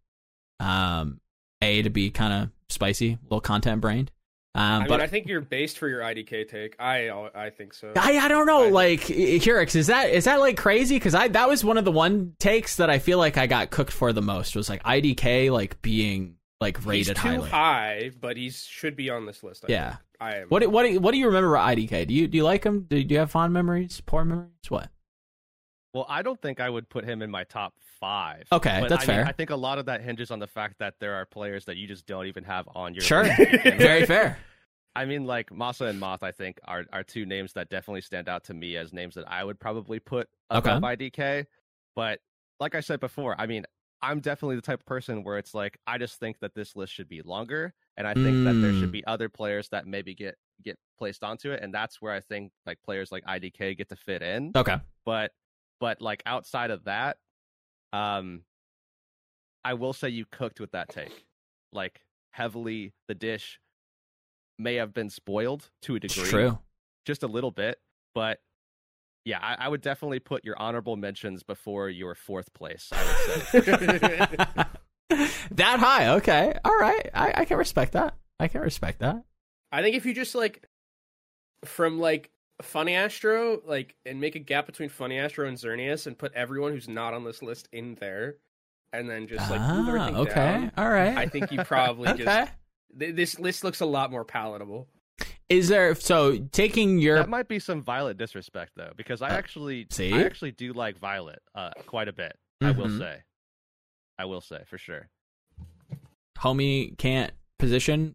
Um, 0.58 1.20
a 1.62 1.82
to 1.82 1.90
be 1.90 2.10
kind 2.10 2.32
of 2.32 2.50
spicy, 2.68 3.12
a 3.12 3.18
little 3.24 3.40
content 3.40 3.80
brained. 3.80 4.10
Um, 4.58 4.82
I 4.82 4.86
but 4.88 4.96
mean, 4.98 5.00
I 5.02 5.06
think 5.06 5.26
you're 5.28 5.40
based 5.40 5.78
for 5.78 5.88
your 5.88 6.00
IDK 6.00 6.48
take. 6.48 6.74
I 6.80 7.10
I 7.34 7.50
think 7.50 7.74
so. 7.74 7.92
I, 7.96 8.18
I 8.18 8.28
don't 8.28 8.46
know, 8.46 8.64
I- 8.64 8.70
like 8.70 9.00
Heurix, 9.02 9.76
is 9.76 9.86
that 9.86 10.10
is 10.10 10.24
that 10.24 10.40
like 10.40 10.56
crazy? 10.56 10.96
Because 10.96 11.14
I 11.14 11.28
that 11.28 11.48
was 11.48 11.64
one 11.64 11.78
of 11.78 11.84
the 11.84 11.92
one 11.92 12.34
takes 12.38 12.76
that 12.76 12.90
I 12.90 12.98
feel 12.98 13.18
like 13.18 13.36
I 13.36 13.46
got 13.46 13.70
cooked 13.70 13.92
for 13.92 14.12
the 14.12 14.22
most 14.22 14.56
was 14.56 14.68
like 14.68 14.82
IDK 14.82 15.50
like 15.52 15.80
being 15.82 16.36
like 16.60 16.76
He's 16.78 16.86
rated 16.86 17.16
too 17.16 17.28
highly. 17.28 17.48
high, 17.50 18.10
but 18.20 18.36
he 18.36 18.50
should 18.50 18.96
be 18.96 19.10
on 19.10 19.26
this 19.26 19.42
list. 19.44 19.64
I 19.68 19.72
Yeah. 19.72 19.88
think. 19.90 20.00
I 20.20 20.34
am. 20.38 20.48
What 20.48 20.62
do- 20.62 20.70
what 20.70 20.92
what 21.00 21.12
do 21.12 21.18
you 21.18 21.26
remember 21.26 21.54
about 21.54 21.68
IDK? 21.76 22.08
Do 22.08 22.12
you 22.14 22.26
do 22.26 22.36
you 22.38 22.44
like 22.44 22.64
him? 22.64 22.86
Do, 22.88 23.02
do 23.04 23.14
you 23.14 23.20
have 23.20 23.30
fond 23.30 23.52
memories? 23.52 24.02
Poor 24.04 24.24
memories? 24.24 24.50
What? 24.68 24.88
Well, 25.94 26.06
I 26.08 26.22
don't 26.22 26.40
think 26.42 26.58
I 26.60 26.68
would 26.68 26.88
put 26.88 27.04
him 27.04 27.22
in 27.22 27.30
my 27.30 27.44
top 27.44 27.74
five. 28.00 28.46
Okay, 28.52 28.80
But 28.80 28.90
that's 28.90 29.04
I 29.04 29.06
mean, 29.06 29.16
fair. 29.16 29.26
I 29.26 29.32
think 29.32 29.50
a 29.50 29.56
lot 29.56 29.78
of 29.78 29.86
that 29.86 30.02
hinges 30.02 30.30
on 30.30 30.38
the 30.38 30.46
fact 30.46 30.76
that 30.78 30.94
there 31.00 31.14
are 31.14 31.24
players 31.26 31.64
that 31.66 31.76
you 31.76 31.86
just 31.86 32.06
don't 32.06 32.26
even 32.26 32.44
have 32.44 32.68
on 32.74 32.94
your 32.94 33.02
Sure, 33.04 33.24
very 33.76 34.04
fair. 34.06 34.38
I 34.96 35.04
mean, 35.04 35.24
like 35.26 35.50
Masa 35.50 35.88
and 35.90 36.00
Moth, 36.00 36.22
I 36.22 36.32
think 36.32 36.58
are 36.64 36.84
are 36.92 37.04
two 37.04 37.24
names 37.26 37.52
that 37.52 37.68
definitely 37.70 38.00
stand 38.00 38.28
out 38.28 38.44
to 38.44 38.54
me 38.54 38.76
as 38.76 38.92
names 38.92 39.14
that 39.14 39.30
I 39.30 39.44
would 39.44 39.60
probably 39.60 40.00
put 40.00 40.28
Okay. 40.50 40.70
above 40.70 40.82
IDK. 40.82 41.46
But 41.94 42.20
like 42.58 42.74
I 42.74 42.80
said 42.80 42.98
before, 43.00 43.34
I 43.38 43.46
mean, 43.46 43.64
I'm 44.02 44.20
definitely 44.20 44.56
the 44.56 44.62
type 44.62 44.80
of 44.80 44.86
person 44.86 45.22
where 45.24 45.38
it's 45.38 45.54
like 45.54 45.78
I 45.86 45.98
just 45.98 46.18
think 46.18 46.38
that 46.40 46.54
this 46.54 46.74
list 46.74 46.92
should 46.92 47.08
be 47.08 47.22
longer, 47.22 47.74
and 47.96 48.06
I 48.06 48.14
think 48.14 48.42
that 48.44 48.60
there 48.60 48.72
Mm. 48.72 48.80
should 48.80 48.92
be 48.92 49.04
other 49.06 49.28
players 49.28 49.68
that 49.70 49.86
maybe 49.86 50.14
get 50.14 50.36
get 50.64 50.76
placed 50.98 51.22
onto 51.22 51.52
it, 51.52 51.62
and 51.62 51.72
that's 51.72 52.00
where 52.02 52.12
I 52.12 52.20
think 52.20 52.50
like 52.66 52.78
players 52.82 53.12
like 53.12 53.24
IDK 53.24 53.76
get 53.76 53.88
to 53.90 53.96
fit 53.96 54.22
in. 54.22 54.52
Okay, 54.56 54.76
But 55.04 55.32
but 55.80 56.00
like 56.00 56.22
outside 56.26 56.70
of 56.72 56.84
that, 56.84 57.18
um, 57.92 58.42
I 59.64 59.74
will 59.74 59.92
say 59.92 60.08
you 60.08 60.24
cooked 60.30 60.60
with 60.60 60.72
that 60.72 60.88
take, 60.88 61.26
like 61.72 62.00
heavily. 62.32 62.92
The 63.08 63.14
dish 63.14 63.60
may 64.58 64.76
have 64.76 64.92
been 64.92 65.10
spoiled 65.10 65.70
to 65.82 65.94
a 65.94 65.98
it's 66.02 66.14
degree, 66.14 66.30
true. 66.30 66.58
just 67.04 67.22
a 67.22 67.26
little 67.26 67.50
bit, 67.50 67.78
but 68.14 68.40
yeah, 69.24 69.38
I, 69.40 69.66
I 69.66 69.68
would 69.68 69.82
definitely 69.82 70.20
put 70.20 70.44
your 70.44 70.58
honorable 70.58 70.96
mentions 70.96 71.42
before 71.42 71.88
your 71.90 72.14
fourth 72.14 72.52
place. 72.54 72.90
I 72.92 73.04
would 73.04 73.64
say. 73.64 74.26
that 75.52 75.80
high? 75.80 76.08
Okay, 76.16 76.54
all 76.64 76.76
right. 76.76 77.10
I, 77.12 77.32
I 77.36 77.44
can 77.44 77.58
respect 77.58 77.92
that. 77.92 78.14
I 78.40 78.48
can 78.48 78.62
respect 78.62 79.00
that. 79.00 79.22
I 79.70 79.82
think 79.82 79.96
if 79.96 80.06
you 80.06 80.14
just 80.14 80.34
like 80.34 80.66
from 81.64 81.98
like 81.98 82.30
Funny 82.62 82.94
Astro, 82.94 83.60
like 83.66 83.94
and 84.06 84.20
make 84.20 84.34
a 84.34 84.40
gap 84.40 84.66
between 84.66 84.88
Funny 84.88 85.18
Astro 85.18 85.46
and 85.46 85.56
Xerneas 85.56 86.06
and 86.06 86.16
put 86.18 86.32
everyone 86.34 86.72
who's 86.72 86.88
not 86.88 87.14
on 87.14 87.24
this 87.24 87.42
list 87.42 87.68
in 87.72 87.94
there, 87.96 88.36
and 88.92 89.08
then 89.08 89.26
just 89.28 89.50
like 89.50 89.60
move 89.60 89.88
ah, 89.88 89.94
everything 90.06 90.16
okay, 90.16 90.34
down. 90.34 90.72
all 90.76 90.88
right. 90.90 91.16
I 91.16 91.26
think 91.26 91.52
you 91.52 91.62
probably 91.64 92.08
okay. 92.08 92.24
just 92.24 92.52
th- 92.98 93.14
this 93.14 93.38
list 93.38 93.62
looks 93.64 93.80
a 93.80 93.86
lot 93.86 94.10
more 94.10 94.24
palatable. 94.24 94.88
Is 95.48 95.68
there 95.68 95.94
so 95.94 96.36
taking 96.52 96.98
your 96.98 97.16
that 97.18 97.28
might 97.28 97.48
be 97.48 97.58
some 97.58 97.80
Violet 97.80 98.18
disrespect 98.18 98.72
though, 98.76 98.92
because 98.96 99.22
I 99.22 99.30
Uh, 99.30 99.38
actually, 99.38 99.86
see? 99.90 100.12
I 100.12 100.22
actually 100.24 100.50
do 100.52 100.72
like 100.72 100.98
Violet 100.98 101.40
uh, 101.54 101.70
quite 101.86 102.08
a 102.08 102.12
bit. 102.12 102.36
I 102.60 102.72
will 102.72 102.86
Mhm. 102.86 102.98
say, 102.98 103.22
I 104.18 104.24
will 104.26 104.40
say 104.40 104.62
for 104.66 104.78
sure. 104.78 105.08
homie 106.38 106.96
can't 106.98 107.32
position, 107.58 108.14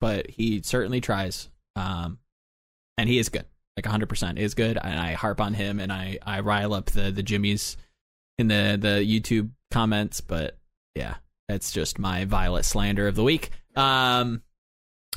but 0.00 0.28
he 0.30 0.62
certainly 0.62 1.00
tries. 1.00 1.48
Um, 1.76 2.18
and 2.98 3.08
he 3.08 3.18
is 3.18 3.28
good, 3.28 3.44
like 3.76 3.84
100% 3.84 4.38
is 4.38 4.54
good. 4.54 4.78
And 4.82 4.98
I 4.98 5.12
harp 5.12 5.40
on 5.40 5.54
him 5.54 5.80
and 5.80 5.92
I, 5.92 6.18
I 6.24 6.40
rile 6.40 6.74
up 6.74 6.86
the, 6.86 7.10
the 7.10 7.22
Jimmies 7.22 7.76
in 8.38 8.48
the, 8.48 8.78
the 8.80 9.04
YouTube 9.04 9.50
comments, 9.70 10.20
but 10.20 10.58
yeah, 10.94 11.16
that's 11.48 11.72
just 11.72 11.98
my 11.98 12.24
Violet 12.24 12.64
slander 12.64 13.08
of 13.08 13.14
the 13.14 13.22
week. 13.22 13.50
Um, 13.74 14.42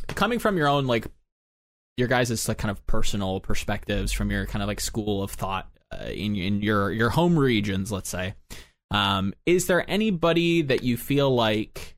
coming 0.08 0.40
from 0.40 0.58
your 0.58 0.68
own, 0.68 0.88
like, 0.88 1.08
your 2.00 2.08
guys' 2.08 2.48
like 2.48 2.58
kind 2.58 2.72
of 2.72 2.86
personal 2.88 3.42
perspectives 3.42 4.12
from 4.12 4.32
your 4.32 4.46
kind 4.46 4.64
of 4.64 4.68
like 4.68 4.80
school 4.80 5.22
of 5.22 5.32
thought 5.32 5.70
uh, 5.92 6.06
in 6.06 6.36
in 6.36 6.62
your 6.62 6.92
your 6.92 7.10
home 7.10 7.38
regions, 7.38 7.92
let's 7.92 8.10
say. 8.10 8.34
Um, 8.90 9.34
is 9.46 9.68
there 9.68 9.88
anybody 9.88 10.64
that 10.64 10.82
you 10.82 10.98
feel 10.98 11.30
like 11.30 11.98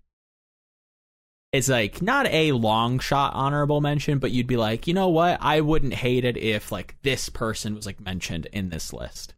is 1.54 1.70
like 1.70 2.02
not 2.02 2.28
a 2.28 2.54
long 2.54 3.00
shot 3.00 3.34
honorable 3.34 3.82
mention, 3.82 4.20
but 4.20 4.32
you'd 4.32 4.48
be 4.48 4.58
like, 4.58 4.88
you 4.88 4.94
know 4.94 5.10
what? 5.10 5.38
I 5.42 5.62
wouldn't 5.62 5.94
hate 5.94 6.24
it 6.26 6.38
if 6.38 6.72
like 6.72 6.96
this 7.04 7.30
person 7.30 7.76
was 7.76 7.86
like 7.86 8.00
mentioned 8.00 8.48
in 8.54 8.70
this 8.70 8.94
list 8.94 9.34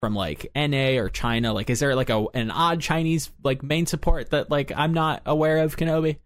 from 0.00 0.14
like 0.14 0.50
NA 0.54 0.98
or 0.98 1.08
China. 1.08 1.52
Like, 1.52 1.70
is 1.70 1.80
there 1.80 1.94
like 1.94 2.10
a 2.10 2.26
an 2.34 2.50
odd 2.50 2.80
Chinese 2.80 3.30
like 3.42 3.62
main 3.62 3.86
support 3.86 4.30
that 4.30 4.50
like 4.50 4.72
I'm 4.76 4.92
not 4.92 5.22
aware 5.24 5.58
of, 5.58 5.76
Kenobi? 5.76 6.18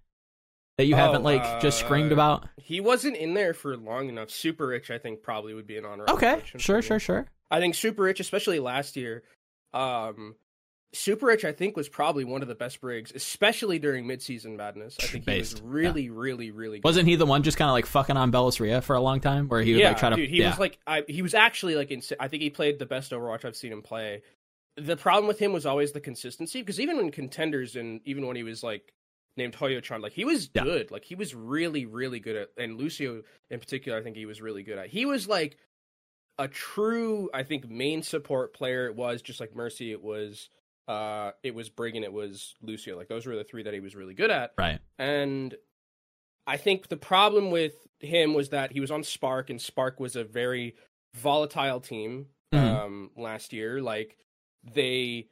That 0.79 0.87
you 0.87 0.95
haven't 0.95 1.23
Oh, 1.23 1.25
like 1.25 1.61
just 1.61 1.79
screamed 1.79 2.11
uh, 2.13 2.15
about? 2.15 2.49
He 2.59 2.81
wasn't 2.81 3.17
in 3.17 3.33
there 3.33 3.55
for 3.55 3.77
long 3.77 4.09
enough. 4.11 4.31
Super 4.31 4.67
Rich, 4.67 4.91
I 4.91 4.99
think, 4.99 5.23
probably 5.23 5.55
would 5.55 5.67
be 5.67 5.79
an 5.79 5.87
honorable 5.87 6.15
Okay, 6.15 6.43
sure, 6.57 6.83
sure, 6.83 6.99
sure. 6.99 7.27
I 7.51 7.61
think 7.61 7.75
Super 7.75 8.03
Rich, 8.03 8.21
especially 8.21 8.59
last 8.59 8.97
year, 8.97 9.23
um, 9.73 10.35
Super 10.93 11.27
Rich, 11.27 11.45
I 11.45 11.53
think, 11.53 11.77
was 11.77 11.89
probably 11.89 12.25
one 12.25 12.43
of 12.43 12.49
the 12.49 12.55
best 12.55 12.81
Brigs, 12.81 13.13
especially 13.15 13.79
during 13.79 14.07
midseason 14.07 14.57
madness. 14.57 14.97
I 15.01 15.07
think 15.07 15.29
he 15.29 15.39
was 15.39 15.61
really, 15.61 16.09
really, 16.09 16.51
really 16.51 16.79
good. 16.79 16.85
Wasn't 16.85 17.07
he 17.07 17.17
the 17.17 17.27
one 17.27 17.43
just 17.43 17.59
kind 17.59 17.69
of 17.69 17.73
like 17.75 17.87
fucking 17.87 18.17
on 18.17 18.31
Bellis 18.31 18.61
Ria 18.61 18.81
for 18.81 18.97
a 18.97 19.01
long 19.01 19.21
time, 19.21 19.49
where 19.49 19.61
he 19.61 19.73
would 19.73 19.81
yeah, 19.81 19.89
like 19.89 19.99
try 19.99 20.11
to? 20.11 20.17
dude, 20.17 20.31
he 20.31 20.39
yeah. 20.39 20.51
was 20.51 20.59
like, 20.59 20.79
I, 20.87 21.05
he 21.07 21.21
was 21.23 21.35
actually 21.35 21.75
like, 21.75 21.91
in, 21.91 22.03
I 22.19 22.29
think 22.29 22.43
he 22.43 22.51
played 22.51 22.79
the 22.79 22.87
best 22.87 23.13
Overwatch 23.13 23.45
I've 23.45 23.57
seen 23.57 23.73
him 23.73 23.83
play. 23.83 24.23
The 24.79 24.97
problem 24.97 25.27
with 25.27 25.39
him 25.39 25.53
was 25.53 25.67
always 25.67 25.93
the 25.93 26.01
consistency, 26.01 26.61
because 26.63 26.81
even 26.81 26.97
when 26.97 27.11
contenders 27.11 27.77
and 27.77 28.01
even 28.05 28.27
when 28.27 28.37
he 28.37 28.43
was 28.43 28.63
like 28.63 28.93
named 29.37 29.55
Hoyo-chan, 29.55 30.01
like 30.01 30.13
he 30.13 30.25
was 30.25 30.49
Yeah. 30.55 30.65
good. 30.65 30.91
Like 30.91 31.05
he 31.05 31.15
was 31.15 31.35
really, 31.35 31.85
really 31.85 32.21
good 32.21 32.37
at, 32.37 32.49
and 32.57 32.79
Lucio 32.79 33.23
in 33.51 33.61
particular, 33.61 33.99
I 33.99 34.03
think 34.03 34.17
he 34.17 34.25
was 34.25 34.41
really 34.41 34.63
good 34.63 34.79
at. 34.79 34.89
He 34.89 35.05
was 35.05 35.29
like 35.29 35.59
a 36.39 36.49
true, 36.49 37.29
I 37.35 37.43
think, 37.43 37.69
main 37.69 38.03
support 38.03 38.55
player. 38.55 38.87
It 38.87 38.97
was 38.97 39.21
just 39.21 39.41
like 39.41 39.55
Mercy. 39.55 39.93
It 39.93 40.03
was, 40.03 40.49
uh, 40.89 41.33
it 41.43 41.55
was 41.55 41.69
Brig 41.69 41.97
and 41.97 42.05
it 42.05 42.13
was 42.13 42.55
Lucio. 42.63 42.97
Like 42.97 43.09
those 43.09 43.27
were 43.27 43.37
the 43.37 43.45
three 43.45 43.63
that 43.65 43.75
he 43.75 43.81
was 43.81 43.95
really 43.97 44.15
good 44.15 44.31
at. 44.31 44.53
right. 44.59 44.79
And 44.99 45.55
I 46.47 46.57
think 46.57 46.89
the 46.89 46.97
problem 46.97 47.51
with 47.51 47.75
him 48.01 48.35
was 48.35 48.51
that 48.51 48.73
he 48.73 48.81
was 48.81 48.91
on 48.91 49.03
Spark, 49.03 49.51
and 49.51 49.61
Spark 49.61 49.99
was 49.99 50.15
a 50.17 50.23
very 50.25 50.77
volatile 51.15 51.81
team 51.81 52.27
Mhm. 52.55 52.59
um, 52.85 53.11
last 53.17 53.53
year. 53.53 53.81
Like 53.83 54.17
they, 54.63 55.29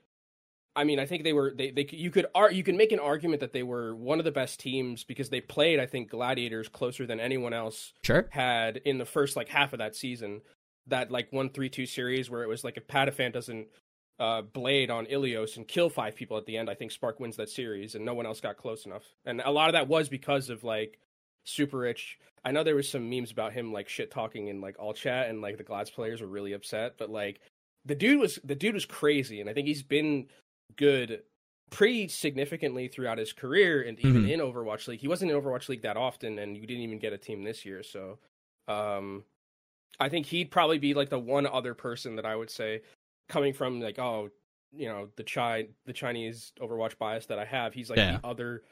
I 0.75 0.83
mean, 0.85 0.99
I 0.99 1.07
think 1.07 1.23
they 1.23 1.33
were 1.33 1.53
they 1.55 1.71
they 1.71 1.87
you 1.91 2.11
could 2.11 2.27
ar- 2.35 2.51
you 2.51 2.65
can 2.65 2.77
make 2.77 2.91
an 2.91 2.99
argument 2.99 3.41
that 3.41 3.53
they 3.53 3.63
were 3.63 3.95
one 3.95 4.19
of 4.19 4.25
the 4.25 4.33
best 4.33 4.59
teams 4.59 5.05
because 5.05 5.29
they 5.31 5.41
played 5.41 5.79
I 5.79 5.87
think 5.87 6.11
Gladiators 6.11 6.69
closer 6.69 7.07
than 7.07 7.21
anyone 7.21 7.53
else 7.53 7.93
Sure. 8.03 8.27
had 8.33 8.79
in 8.79 8.99
the 8.99 9.05
first 9.05 9.37
like 9.37 9.49
half 9.49 9.73
of 9.73 9.79
that 9.79 9.95
season. 9.95 10.41
That 10.89 11.11
like 11.13 11.33
one 11.33 11.49
three 11.51 11.69
two 11.71 11.87
series 11.87 12.29
where 12.29 12.43
it 12.43 12.49
was 12.49 12.65
like 12.65 12.77
if 12.77 12.87
Patiphan 12.89 13.33
doesn't 13.33 13.69
uh, 14.19 14.43
blade 14.43 14.91
on 14.91 15.07
Ilios 15.07 15.57
and 15.57 15.67
kill 15.67 15.91
five 15.91 16.15
people 16.15 16.37
at 16.37 16.47
the 16.47 16.57
end, 16.57 16.71
I 16.71 16.75
think 16.75 16.93
Spark 16.93 17.19
wins 17.21 17.37
that 17.37 17.49
series, 17.49 17.95
and 17.95 18.05
no 18.05 18.15
one 18.15 18.27
else 18.27 18.41
got 18.41 18.57
close 18.57 18.87
enough. 18.87 19.05
And 19.25 19.41
a 19.45 19.51
lot 19.51 19.69
of 19.69 19.73
that 19.73 19.89
was 19.89 20.09
because 20.09 20.51
of 20.51 20.63
like 20.65 20.99
Super 21.45 21.79
Rich. 21.79 22.19
I 22.45 22.53
know 22.53 22.63
there 22.63 22.77
was 22.77 22.89
some 22.89 23.09
memes 23.11 23.31
about 23.33 23.53
him 23.53 23.73
like 23.73 23.89
shit 23.89 24.11
talking 24.11 24.49
in 24.49 24.61
like 24.61 24.77
all 24.79 24.93
chat, 24.93 25.29
and 25.31 25.41
like 25.41 25.57
the 25.57 25.65
Glads 25.65 25.91
players 25.91 26.21
were 26.21 26.27
really 26.29 26.53
upset. 26.53 26.95
But 26.99 27.11
like 27.11 27.41
the 27.85 27.95
dude 27.95 28.21
was 28.21 28.39
the 28.45 28.55
dude 28.55 28.75
was 28.75 28.87
crazy, 28.87 29.41
and 29.41 29.51
I 29.51 29.53
think 29.55 29.67
he's 29.67 29.83
been 29.83 30.29
good 30.77 31.23
pretty 31.71 32.07
significantly 32.09 32.87
throughout 32.87 33.19
his 33.19 33.33
career, 33.33 33.83
and 33.83 33.99
even 34.01 34.25
Mhm. 34.25 34.31
in 34.31 34.41
Overwatch 34.41 34.87
League. 34.87 35.01
He 35.01 35.09
wasn't 35.09 35.31
in 35.33 35.37
Overwatch 35.37 35.69
League 35.69 35.83
that 35.83 35.97
often, 35.97 36.39
and 36.39 36.57
you 36.57 36.67
didn't 36.67 36.83
even 36.85 36.99
get 36.99 37.13
a 37.13 37.19
team 37.19 37.43
this 37.43 37.65
year. 37.65 37.83
So, 37.83 38.19
um, 38.69 39.25
I 39.99 40.09
think 40.09 40.27
he'd 40.27 40.51
probably 40.51 40.79
be 40.79 40.95
like 40.95 41.09
the 41.09 41.19
one 41.19 41.47
other 41.47 41.75
person 41.75 42.17
that 42.17 42.27
I 42.27 42.37
would 42.37 42.51
say 42.51 42.83
coming 43.35 43.53
from 43.53 43.81
like 43.81 43.99
oh 43.99 44.31
you 44.73 44.89
know 44.89 45.09
the 45.17 45.25
chi 45.25 45.67
the 45.87 45.93
Chinese 45.93 46.53
Overwatch 46.61 46.97
bias 46.99 47.27
that 47.27 47.39
I 47.39 47.45
have. 47.45 47.75
He's 47.75 47.91
like 47.91 47.99
Yeah. 47.99 48.19
the 48.23 48.27
other. 48.27 48.63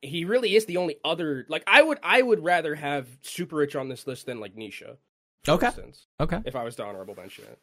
He 0.00 0.24
really 0.24 0.54
is 0.56 0.64
the 0.66 0.76
only 0.78 0.96
other. 1.04 1.44
Like 1.48 1.62
I 1.66 1.82
would 1.82 1.98
I 2.02 2.22
would 2.22 2.42
rather 2.42 2.74
have 2.74 3.06
Super 3.22 3.56
Rich 3.56 3.76
on 3.76 3.88
this 3.88 4.06
list 4.06 4.26
than 4.26 4.40
like 4.40 4.54
Nisha. 4.56 4.96
For 5.44 5.52
Okay. 5.52 5.66
Instance, 5.66 6.06
Okay. 6.20 6.40
if 6.44 6.56
I 6.56 6.64
was 6.64 6.76
to 6.76 6.84
honorable 6.84 7.14
mention 7.14 7.44
it. 7.44 7.58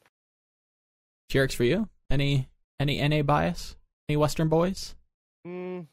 Jerks 1.30 1.56
for 1.56 1.64
you? 1.64 1.90
Any 2.10 2.48
any 2.80 3.06
NA 3.08 3.22
bias? 3.24 3.76
Any 4.08 4.18
Western 4.18 4.50
boys? 4.50 4.96
Mm, 5.48 5.88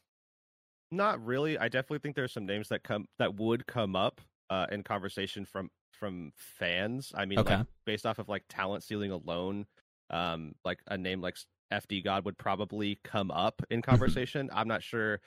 not 0.91 1.25
really. 1.25 1.57
I 1.59 1.69
definitely 1.69 2.01
think 2.01 2.17
there's 2.17 2.33
some 2.33 2.47
names 2.47 2.69
that 2.69 2.83
come 2.83 3.07
that 3.19 3.35
would 3.37 3.67
come 3.67 3.97
up 3.97 4.21
uh, 4.51 4.67
in 4.71 4.83
conversation 4.83 5.45
from 5.45 5.71
from 5.93 6.33
fans. 6.37 7.13
I 7.15 7.25
mean, 7.27 7.39
Okay. 7.39 7.57
like, 7.59 7.67
based 7.87 8.05
off 8.07 8.19
of 8.19 8.29
like 8.29 8.45
talent 8.49 8.83
ceiling 8.83 9.11
alone, 9.13 9.67
um, 10.11 10.55
like 10.65 10.79
a 10.89 10.99
name 10.99 11.21
like 11.21 11.37
FD 11.73 12.05
God 12.05 12.25
would 12.25 12.39
probably 12.39 13.01
come 13.05 13.31
up 13.31 13.63
in 13.71 13.83
conversation. 13.83 14.51
I'm 14.53 14.69
not 14.69 14.83
sure 14.83 15.21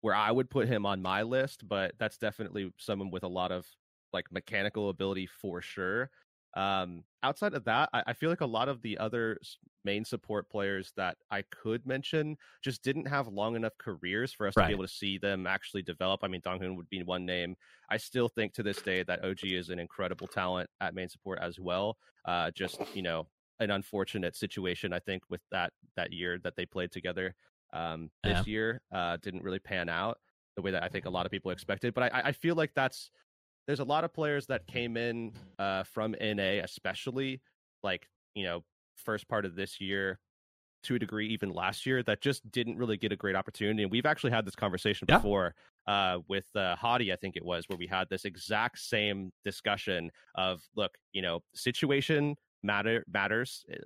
where 0.00 0.14
I 0.14 0.30
would 0.30 0.50
put 0.50 0.68
him 0.68 0.86
on 0.86 1.02
my 1.02 1.22
list, 1.22 1.66
but 1.68 1.92
that's 1.98 2.18
definitely 2.18 2.72
someone 2.78 3.10
with 3.10 3.22
a 3.24 3.28
lot 3.28 3.50
of 3.50 3.66
like 4.12 4.26
mechanical 4.30 4.88
ability 4.88 5.28
for 5.40 5.60
sure. 5.60 6.10
Um, 6.56 7.04
outside 7.22 7.52
of 7.52 7.64
that, 7.64 7.90
I, 7.92 8.02
I 8.06 8.12
feel 8.14 8.30
like 8.30 8.40
a 8.40 8.46
lot 8.46 8.70
of 8.70 8.80
the 8.80 8.96
other 8.96 9.38
main 9.84 10.06
support 10.06 10.48
players 10.48 10.90
that 10.96 11.18
I 11.30 11.42
could 11.50 11.86
mention 11.86 12.36
just 12.64 12.82
didn't 12.82 13.06
have 13.06 13.28
long 13.28 13.56
enough 13.56 13.76
careers 13.78 14.32
for 14.32 14.46
us 14.46 14.54
to 14.54 14.66
be 14.66 14.72
able 14.72 14.84
to 14.84 14.92
see 14.92 15.18
them 15.18 15.46
actually 15.46 15.82
develop. 15.82 16.20
I 16.24 16.28
mean, 16.28 16.40
Donghoon 16.40 16.76
would 16.76 16.88
be 16.88 17.02
one 17.02 17.26
name. 17.26 17.56
I 17.90 17.98
still 17.98 18.28
think 18.28 18.54
to 18.54 18.62
this 18.62 18.80
day 18.80 19.02
that 19.02 19.22
OG 19.22 19.40
is 19.44 19.68
an 19.68 19.78
incredible 19.78 20.26
talent 20.26 20.70
at 20.80 20.94
main 20.94 21.10
support 21.10 21.40
as 21.42 21.60
well. 21.60 21.98
Uh, 22.24 22.50
just 22.52 22.80
you 22.94 23.02
know, 23.02 23.26
an 23.60 23.70
unfortunate 23.70 24.36
situation 24.36 24.92
I 24.92 24.98
think 24.98 25.22
with 25.30 25.40
that 25.50 25.72
that 25.96 26.12
year 26.12 26.38
that 26.44 26.56
they 26.56 26.66
played 26.66 26.92
together. 26.92 27.34
Um, 27.72 28.10
Yeah. 28.24 28.34
this 28.34 28.46
year 28.46 28.80
uh, 28.92 29.16
didn't 29.18 29.42
really 29.42 29.58
pan 29.58 29.88
out 29.88 30.18
the 30.56 30.62
way 30.62 30.70
that 30.70 30.82
I 30.82 30.88
think 30.88 31.04
a 31.04 31.10
lot 31.10 31.26
of 31.26 31.32
people 31.32 31.50
expected. 31.50 31.92
But 31.94 32.12
I, 32.14 32.22
I 32.26 32.32
feel 32.32 32.54
like 32.54 32.72
that's 32.74 33.10
there's 33.66 33.80
a 33.80 33.84
lot 33.84 34.04
of 34.04 34.12
players 34.12 34.46
that 34.46 34.66
came 34.66 34.96
in 34.96 35.32
uh, 35.58 35.82
from 35.82 36.14
NA, 36.20 36.62
especially 36.62 37.40
like 37.82 38.08
you 38.34 38.44
know 38.44 38.64
first 38.94 39.28
part 39.28 39.44
of 39.44 39.54
this 39.56 39.80
year 39.80 40.18
to 40.84 40.94
a 40.94 40.98
degree 40.98 41.26
even 41.28 41.50
last 41.50 41.84
year 41.84 42.02
that 42.04 42.20
just 42.20 42.48
didn't 42.52 42.76
really 42.76 42.96
get 42.96 43.10
a 43.10 43.16
great 43.16 43.34
opportunity 43.34 43.82
and 43.82 43.90
we've 43.90 44.06
actually 44.06 44.30
had 44.30 44.46
this 44.46 44.54
conversation 44.54 45.06
Yeah. 45.08 45.16
before 45.16 45.54
uh, 45.88 46.18
with 46.28 46.46
uh, 46.54 46.76
Hadi, 46.76 47.12
I 47.12 47.16
think 47.16 47.34
it 47.36 47.44
was, 47.44 47.68
where 47.68 47.76
we 47.76 47.86
had 47.88 48.08
this 48.08 48.24
exact 48.24 48.78
same 48.78 49.32
discussion 49.44 50.10
of, 50.36 50.62
look, 50.76 50.92
you 51.12 51.22
know, 51.22 51.42
situation 51.54 52.36
matter 52.66 53.04
matters 53.12 53.64
eh, 53.72 53.76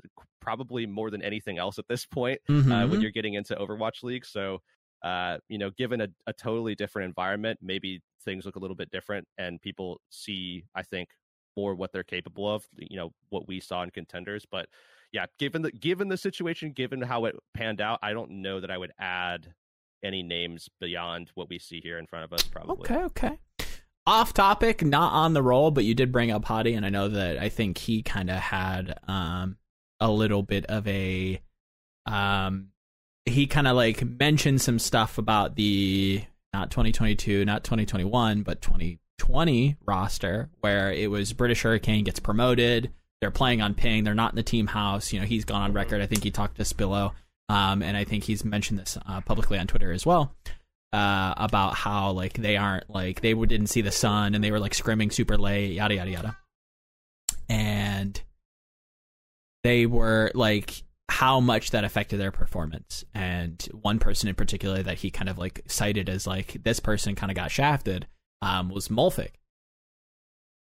probably 0.40 0.86
more 0.86 1.10
than 1.10 1.22
anything 1.22 1.58
else 1.58 1.78
at 1.78 1.86
this 1.88 2.06
point 2.06 2.40
uh, 2.48 2.52
Mhm. 2.52 2.90
when 2.90 3.00
you're 3.00 3.10
getting 3.10 3.34
into 3.34 3.54
Overwatch 3.54 4.02
League. 4.02 4.24
So, 4.24 4.62
uh, 5.02 5.38
you 5.48 5.58
know, 5.58 5.70
given 5.70 6.00
a, 6.00 6.08
a 6.26 6.32
totally 6.32 6.74
different 6.74 7.06
environment, 7.06 7.58
maybe 7.62 8.00
things 8.24 8.44
look 8.46 8.56
a 8.56 8.58
little 8.58 8.76
bit 8.76 8.90
different, 8.90 9.26
and 9.38 9.60
people 9.60 10.00
see, 10.10 10.64
I 10.74 10.82
think, 10.82 11.10
more 11.56 11.74
what 11.74 11.92
they're 11.92 12.02
capable 12.04 12.52
of. 12.52 12.66
You 12.76 12.96
know, 12.96 13.12
what 13.28 13.46
we 13.46 13.60
saw 13.60 13.82
in 13.82 13.90
contenders, 13.90 14.46
but 14.50 14.68
yeah, 15.12 15.26
given 15.38 15.62
the 15.62 15.72
given 15.72 16.08
the 16.08 16.16
situation, 16.16 16.72
given 16.72 17.02
how 17.02 17.24
it 17.26 17.34
panned 17.54 17.80
out, 17.80 17.98
I 18.02 18.12
don't 18.12 18.30
know 18.42 18.60
that 18.60 18.70
I 18.70 18.78
would 18.78 18.92
add 18.98 19.54
any 20.02 20.22
names 20.22 20.68
beyond 20.80 21.30
what 21.34 21.48
we 21.50 21.58
see 21.58 21.80
here 21.82 21.98
in 21.98 22.06
front 22.06 22.24
of 22.24 22.32
us. 22.32 22.42
Probably. 22.44 22.76
Okay, 22.90 23.02
okay. 23.04 23.38
Off 24.10 24.34
topic, 24.34 24.84
not 24.84 25.12
on 25.12 25.34
the 25.34 25.42
roll, 25.42 25.70
but 25.70 25.84
you 25.84 25.94
did 25.94 26.10
bring 26.10 26.32
up 26.32 26.44
Hadi, 26.44 26.74
and 26.74 26.84
I 26.84 26.88
know 26.88 27.06
that 27.06 27.38
I 27.38 27.48
think 27.48 27.78
he 27.78 28.02
kind 28.02 28.28
of 28.28 28.38
had 28.38 28.98
um 29.06 29.56
a 30.00 30.10
little 30.10 30.42
bit 30.42 30.66
of 30.66 30.88
a 30.88 31.40
um 32.06 32.70
he 33.24 33.46
kind 33.46 33.68
of 33.68 33.76
like 33.76 34.02
mentioned 34.02 34.62
some 34.62 34.80
stuff 34.80 35.16
about 35.16 35.54
the 35.54 36.24
not 36.52 36.72
2022, 36.72 37.44
not 37.44 37.62
2021, 37.62 38.42
but 38.42 38.60
2020 38.60 39.76
roster 39.86 40.50
where 40.58 40.90
it 40.90 41.08
was 41.08 41.32
British 41.32 41.62
Hurricane 41.62 42.02
gets 42.02 42.18
promoted. 42.18 42.90
They're 43.20 43.30
playing 43.30 43.62
on 43.62 43.74
ping. 43.74 44.02
They're 44.02 44.14
not 44.16 44.32
in 44.32 44.36
the 44.36 44.42
team 44.42 44.66
house. 44.66 45.12
You 45.12 45.20
know, 45.20 45.26
he's 45.26 45.44
gone 45.44 45.62
on 45.62 45.72
record. 45.72 46.02
I 46.02 46.06
think 46.06 46.24
he 46.24 46.32
talked 46.32 46.56
to 46.56 46.64
Spillo, 46.64 47.12
um, 47.48 47.80
and 47.80 47.96
I 47.96 48.02
think 48.02 48.24
he's 48.24 48.44
mentioned 48.44 48.80
this 48.80 48.98
uh, 49.06 49.20
publicly 49.20 49.56
on 49.56 49.68
Twitter 49.68 49.92
as 49.92 50.04
well 50.04 50.34
uh, 50.92 51.34
about 51.36 51.74
how 51.74 52.12
like 52.12 52.34
they 52.34 52.56
aren't 52.56 52.90
like 52.90 53.20
they 53.20 53.34
didn't 53.34 53.68
see 53.68 53.80
the 53.80 53.92
sun 53.92 54.34
and 54.34 54.42
they 54.42 54.50
were 54.50 54.60
like 54.60 54.72
scrimming 54.72 55.12
super 55.12 55.36
late, 55.36 55.72
yada 55.72 55.94
yada 55.94 56.10
yada, 56.10 56.36
and 57.48 58.20
they 59.62 59.86
were 59.86 60.30
like 60.34 60.82
how 61.08 61.40
much 61.40 61.72
that 61.72 61.84
affected 61.84 62.18
their 62.18 62.32
performance. 62.32 63.04
And 63.14 63.60
one 63.72 63.98
person 63.98 64.28
in 64.28 64.34
particular 64.34 64.82
that 64.82 64.98
he 64.98 65.10
kind 65.10 65.28
of 65.28 65.38
like 65.38 65.62
cited 65.66 66.08
as 66.08 66.26
like 66.26 66.62
this 66.62 66.80
person 66.80 67.14
kind 67.14 67.30
of 67.30 67.36
got 67.36 67.50
shafted 67.50 68.06
um, 68.42 68.70
was 68.70 68.88
Molf1g. 68.88 69.28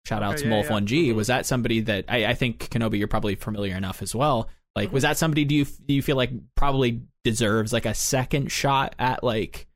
Shout 0.07 0.23
out 0.23 0.35
Okay, 0.35 0.45
to 0.45 0.49
yeah, 0.49 0.55
Molf 0.55 0.65
yeah. 0.65 1.11
1G. 1.11 1.15
Was 1.17 1.27
that 1.27 1.47
somebody 1.47 1.81
that 1.81 2.05
I, 2.09 2.27
I 2.27 2.35
think 2.35 2.71
Kenobi 2.71 2.97
you're 2.99 3.09
probably 3.09 3.35
familiar 3.35 3.77
enough 3.77 4.03
as 4.03 4.15
well? 4.15 4.49
Like, 4.77 4.93
was 4.93 5.03
that 5.03 5.17
somebody 5.17 5.45
do 5.45 5.55
you 5.55 5.65
do 5.65 5.95
you 5.95 6.03
feel 6.03 6.17
like 6.17 6.31
probably 6.55 7.03
deserves 7.25 7.73
like 7.73 7.87
a 7.87 7.95
second 7.95 8.53
shot 8.53 8.95
at 9.01 9.25
like 9.25 9.67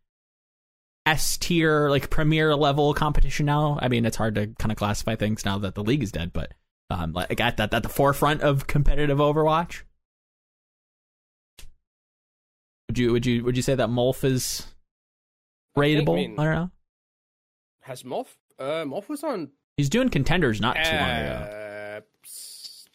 S 1.06 1.38
tier 1.38 1.88
like 1.90 2.10
premier 2.10 2.54
level 2.54 2.92
competition 2.94 3.46
now? 3.46 3.78
I 3.80 3.88
mean, 3.88 4.04
it's 4.04 4.16
hard 4.16 4.34
to 4.36 4.48
kind 4.58 4.70
of 4.70 4.76
classify 4.78 5.16
things 5.16 5.44
now 5.44 5.58
that 5.58 5.74
the 5.74 5.82
league 5.82 6.02
is 6.02 6.12
dead, 6.12 6.32
but 6.32 6.52
um, 6.90 7.12
like 7.12 7.40
at 7.40 7.56
that 7.56 7.72
at 7.74 7.82
the 7.82 7.88
forefront 7.88 8.42
of 8.42 8.66
competitive 8.66 9.18
Overwatch. 9.18 9.82
Would 12.88 12.98
you 12.98 13.12
would 13.12 13.26
you 13.26 13.44
would 13.44 13.56
you 13.56 13.62
say 13.62 13.74
that 13.74 13.88
Molf 13.88 14.24
is 14.24 14.66
I 15.76 15.80
think. 15.80 16.08
I 16.08 16.12
mean- 16.12 16.38
I 16.38 16.44
don't 16.44 16.54
know. 16.54 16.70
Has 17.82 18.02
Molf? 18.02 18.26
Uh, 18.58 18.84
Molf 18.84 19.08
was 19.08 19.24
on. 19.24 19.50
He's 19.76 19.88
doing 19.88 20.10
contenders 20.10 20.60
not 20.60 20.76
too 20.76 20.82
long 20.96 21.08
ago. 21.10 21.32
Uh, 21.56 22.00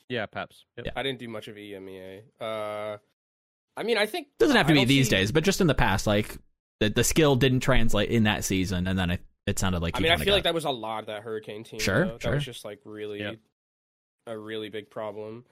Yeah, 0.08 0.26
Peps. 0.28 0.66
Yep. 0.78 0.86
Yeah. 0.86 0.92
I 0.96 1.02
didn't 1.04 1.18
do 1.20 1.28
much 1.28 1.48
of 1.48 1.56
EMEA. 1.56 2.22
Uh, 2.40 2.98
I 3.76 3.84
mean, 3.84 3.98
I 3.98 4.06
think 4.06 4.28
Doesn't 4.38 4.56
have 4.56 4.68
to 4.68 4.74
I 4.74 4.76
be 4.76 4.86
these 4.86 5.08
see- 5.08 5.16
days, 5.16 5.32
but 5.32 5.44
just 5.44 5.60
in 5.62 5.68
the 5.68 5.74
past, 5.74 6.06
like 6.06 6.38
the 6.80 6.90
the 6.90 7.04
skill 7.04 7.36
didn't 7.36 7.62
translate 7.62 8.10
in 8.10 8.24
that 8.24 8.44
season, 8.44 8.88
and 8.88 8.98
then 8.98 9.12
it, 9.12 9.22
it 9.48 9.60
sounded 9.60 9.82
like 9.82 9.96
I 9.98 10.00
mean, 10.00 10.12
I 10.12 10.18
feel 10.18 10.26
got- 10.28 10.32
like 10.34 10.44
that 10.44 10.54
was 10.54 10.66
a 10.66 10.70
lot 10.72 11.00
of 11.02 11.06
that 11.08 11.22
Hurricane 11.24 11.64
team. 11.64 11.80
Sure, 11.80 12.06
though. 12.06 12.18
that 12.22 12.34
was 12.34 12.44
just 12.46 12.66
like 12.66 12.80
really 12.86 13.20
Yeah. 13.20 13.34
a 14.28 14.38
really 14.38 14.70
big 14.70 14.90
problem. 14.90 15.46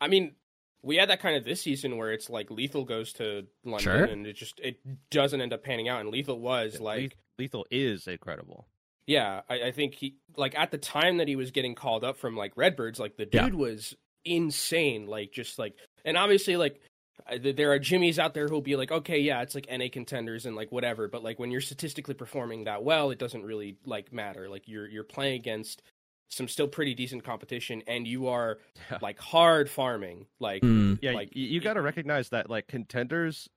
I 0.00 0.08
mean, 0.08 0.34
we 0.82 0.96
had 0.96 1.10
that 1.10 1.20
kind 1.20 1.36
of 1.36 1.44
this 1.44 1.60
season 1.62 1.96
where 1.96 2.12
it's 2.12 2.30
like 2.30 2.50
Lethal 2.50 2.84
goes 2.84 3.12
to 3.14 3.46
London 3.64 3.80
Sure. 3.84 4.04
and 4.04 4.26
it 4.26 4.34
just 4.34 4.58
it 4.60 4.78
doesn't 5.10 5.40
end 5.40 5.52
up 5.52 5.62
panning 5.64 5.88
out. 5.88 6.00
And 6.00 6.10
Lethal 6.10 6.38
was 6.38 6.80
like, 6.80 7.16
Lethal 7.38 7.66
is 7.70 8.06
incredible. 8.06 8.66
yeah, 9.06 9.40
I, 9.48 9.64
I 9.64 9.72
think 9.72 9.94
he 9.94 10.16
like 10.36 10.56
at 10.58 10.70
the 10.70 10.78
time 10.78 11.18
that 11.18 11.28
he 11.28 11.36
was 11.36 11.50
getting 11.50 11.74
called 11.74 12.04
up 12.04 12.16
from 12.16 12.36
like 12.36 12.52
Redbirds, 12.56 12.98
like 13.00 13.16
the 13.16 13.28
Yeah. 13.32 13.44
dude 13.46 13.54
was 13.54 13.94
insane. 14.24 15.06
Like 15.06 15.32
just 15.32 15.58
like, 15.58 15.74
and 16.04 16.16
obviously 16.16 16.56
like 16.56 16.74
th- 16.74 16.84
there 17.40 17.72
are 17.72 17.78
Jimmys 17.78 18.18
out 18.18 18.34
there 18.34 18.48
who'll 18.48 18.60
be 18.60 18.76
like, 18.76 18.90
okay, 18.92 19.18
yeah, 19.18 19.42
it's 19.42 19.54
like 19.54 19.66
NA 19.70 19.86
contenders 19.92 20.46
and 20.46 20.56
like 20.56 20.70
whatever, 20.72 21.08
but 21.08 21.22
like 21.22 21.38
when 21.38 21.50
you're 21.50 21.60
statistically 21.60 22.14
performing 22.14 22.64
that 22.64 22.82
well, 22.84 23.10
it 23.10 23.18
doesn't 23.18 23.42
really 23.44 23.76
like 23.84 24.12
matter. 24.12 24.48
Like 24.48 24.68
you're 24.68 24.88
you're 24.88 25.04
playing 25.04 25.34
against 25.34 25.82
some 26.28 26.46
still 26.46 26.68
pretty 26.68 26.94
decent 26.94 27.24
competition, 27.24 27.82
and 27.88 28.06
you 28.06 28.28
are 28.28 28.58
Yeah. 28.90 28.98
like 29.02 29.18
hard 29.18 29.68
farming. 29.68 30.26
Like 30.38 30.62
Mm. 30.62 30.98
Yeah, 31.02 31.12
like 31.12 31.34
you, 31.34 31.46
you 31.46 31.60
got 31.60 31.74
to 31.74 31.82
recognize 31.82 32.28
that 32.30 32.48
like 32.48 32.66
contenders 32.68 33.48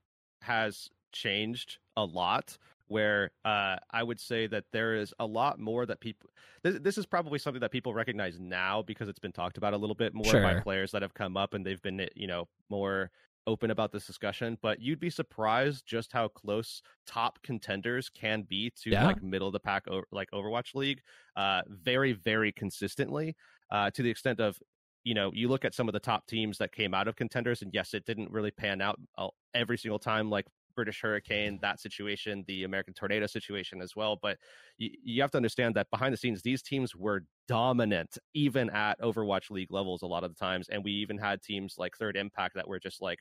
has 0.41 0.89
changed 1.12 1.78
a 1.97 2.04
lot. 2.06 2.58
Where 2.88 3.32
uh, 3.45 3.78
I 3.91 4.04
would 4.04 4.19
say 4.19 4.45
that 4.47 4.65
there 4.71 4.95
is 4.95 5.13
a 5.17 5.26
lot 5.26 5.58
more 5.58 5.86
that 5.86 5.99
people. 5.99 6.30
This, 6.63 6.78
this 6.80 6.97
is 6.97 7.06
probably 7.08 7.39
something 7.39 7.62
that 7.62 7.71
people 7.71 7.93
recognize 7.93 8.39
now 8.39 8.84
because 8.84 9.08
it's 9.10 9.19
been 9.19 9.32
talked 9.32 9.58
about 9.58 9.73
a 9.73 9.78
little 9.78 9.95
bit 9.95 10.13
more 10.13 10.32
by 10.34 10.60
players 10.60 10.91
that 10.91 11.02
have 11.02 11.13
come 11.13 11.36
up 11.36 11.54
and 11.56 11.65
they've 11.65 11.82
been 11.82 12.08
you 12.15 12.28
know 12.28 12.47
more 12.69 13.10
open 13.47 13.71
about 13.71 13.91
this 13.91 14.08
discussion. 14.08 14.58
But 14.62 14.79
you'd 14.82 14.99
be 14.99 15.10
surprised 15.10 15.86
just 15.86 16.12
how 16.13 16.27
close 16.29 16.82
top 17.06 17.41
contenders 17.43 18.10
can 18.10 18.43
be 18.43 18.71
to 18.82 18.91
Yeah. 18.91 19.01
like 19.01 19.21
middle 19.21 19.47
of 19.47 19.53
the 19.53 19.60
pack 19.60 19.88
over, 19.88 20.06
like 20.12 20.29
Overwatch 20.32 20.75
League, 20.75 21.01
uh, 21.36 21.62
very 21.67 22.13
very 22.13 22.51
consistently. 22.51 23.36
Uh, 23.69 23.89
to 23.91 24.03
the 24.03 24.10
extent 24.10 24.39
of 24.39 24.60
you 25.03 25.13
know, 25.13 25.32
you 25.34 25.49
look 25.49 25.65
at 25.65 25.73
some 25.73 25.89
of 25.89 25.93
the 25.93 25.99
top 25.99 26.25
teams 26.27 26.58
that 26.60 26.71
came 26.71 26.93
out 26.93 27.08
of 27.10 27.15
contenders, 27.17 27.62
and 27.62 27.73
yes, 27.73 27.93
it 27.93 28.06
didn't 28.06 28.32
really 28.32 28.51
pan 28.51 28.79
out 28.82 28.99
uh, 29.17 29.27
every 29.53 29.77
single 29.77 29.99
time, 29.99 30.29
like 30.29 30.47
British 30.75 31.01
Hurricane, 31.01 31.59
that 31.62 31.79
situation, 31.79 32.43
the 32.47 32.63
American 32.63 32.93
Tornado 32.93 33.27
situation 33.27 33.81
as 33.81 33.95
well. 33.95 34.17
But 34.21 34.38
you, 34.77 34.89
you 35.03 35.21
have 35.21 35.31
to 35.31 35.38
understand 35.38 35.75
that 35.75 35.89
behind 35.91 36.13
the 36.13 36.17
scenes, 36.17 36.41
these 36.41 36.62
teams 36.62 36.95
were 36.95 37.23
dominant, 37.47 38.17
even 38.33 38.69
at 38.69 38.99
Overwatch 39.01 39.49
League 39.49 39.71
levels, 39.71 40.01
a 40.01 40.07
lot 40.07 40.23
of 40.23 40.33
the 40.33 40.39
times. 40.39 40.69
And 40.69 40.83
we 40.83 40.91
even 40.91 41.17
had 41.17 41.41
teams 41.41 41.75
like 41.77 41.95
Third 41.97 42.17
Impact 42.17 42.55
that 42.55 42.67
were 42.67 42.79
just 42.79 43.01
like 43.01 43.19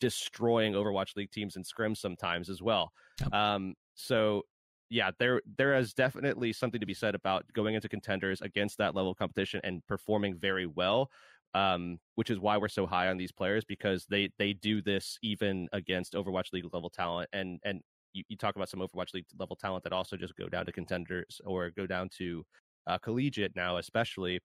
destroying 0.00 0.72
Overwatch 0.72 1.16
League 1.16 1.30
teams 1.30 1.56
in 1.56 1.62
scrims 1.62 1.98
sometimes 1.98 2.48
as 2.48 2.62
well. 2.62 2.92
Um, 3.32 3.74
so 3.94 4.42
yeah, 4.90 5.10
there 5.18 5.40
there 5.56 5.76
is 5.78 5.94
definitely 5.94 6.52
something 6.52 6.80
to 6.80 6.86
be 6.86 6.94
said 6.94 7.14
about 7.14 7.44
going 7.52 7.76
into 7.76 7.88
contenders 7.88 8.40
against 8.40 8.76
that 8.78 8.94
level 8.94 9.12
of 9.12 9.18
competition 9.18 9.60
and 9.62 9.86
performing 9.86 10.36
very 10.36 10.66
well. 10.66 11.10
Um, 11.52 11.98
which 12.14 12.30
is 12.30 12.38
why 12.38 12.56
we're 12.58 12.68
so 12.68 12.86
high 12.86 13.08
on 13.08 13.16
these 13.16 13.32
players 13.32 13.64
because 13.64 14.06
they 14.06 14.30
they 14.38 14.52
do 14.52 14.80
this 14.80 15.18
even 15.22 15.68
against 15.72 16.12
Overwatch 16.12 16.52
League 16.52 16.72
level 16.72 16.88
talent 16.90 17.28
and 17.32 17.58
and 17.64 17.80
you, 18.12 18.22
you 18.28 18.36
talk 18.36 18.54
about 18.54 18.68
some 18.68 18.78
Overwatch 18.78 19.12
League 19.14 19.26
level 19.36 19.56
talent 19.56 19.82
that 19.82 19.92
also 19.92 20.16
just 20.16 20.36
go 20.36 20.48
down 20.48 20.64
to 20.66 20.70
contenders 20.72 21.40
or 21.44 21.70
go 21.70 21.86
down 21.86 22.08
to 22.18 22.44
uh, 22.86 22.98
collegiate 22.98 23.56
now, 23.56 23.78
especially, 23.78 24.38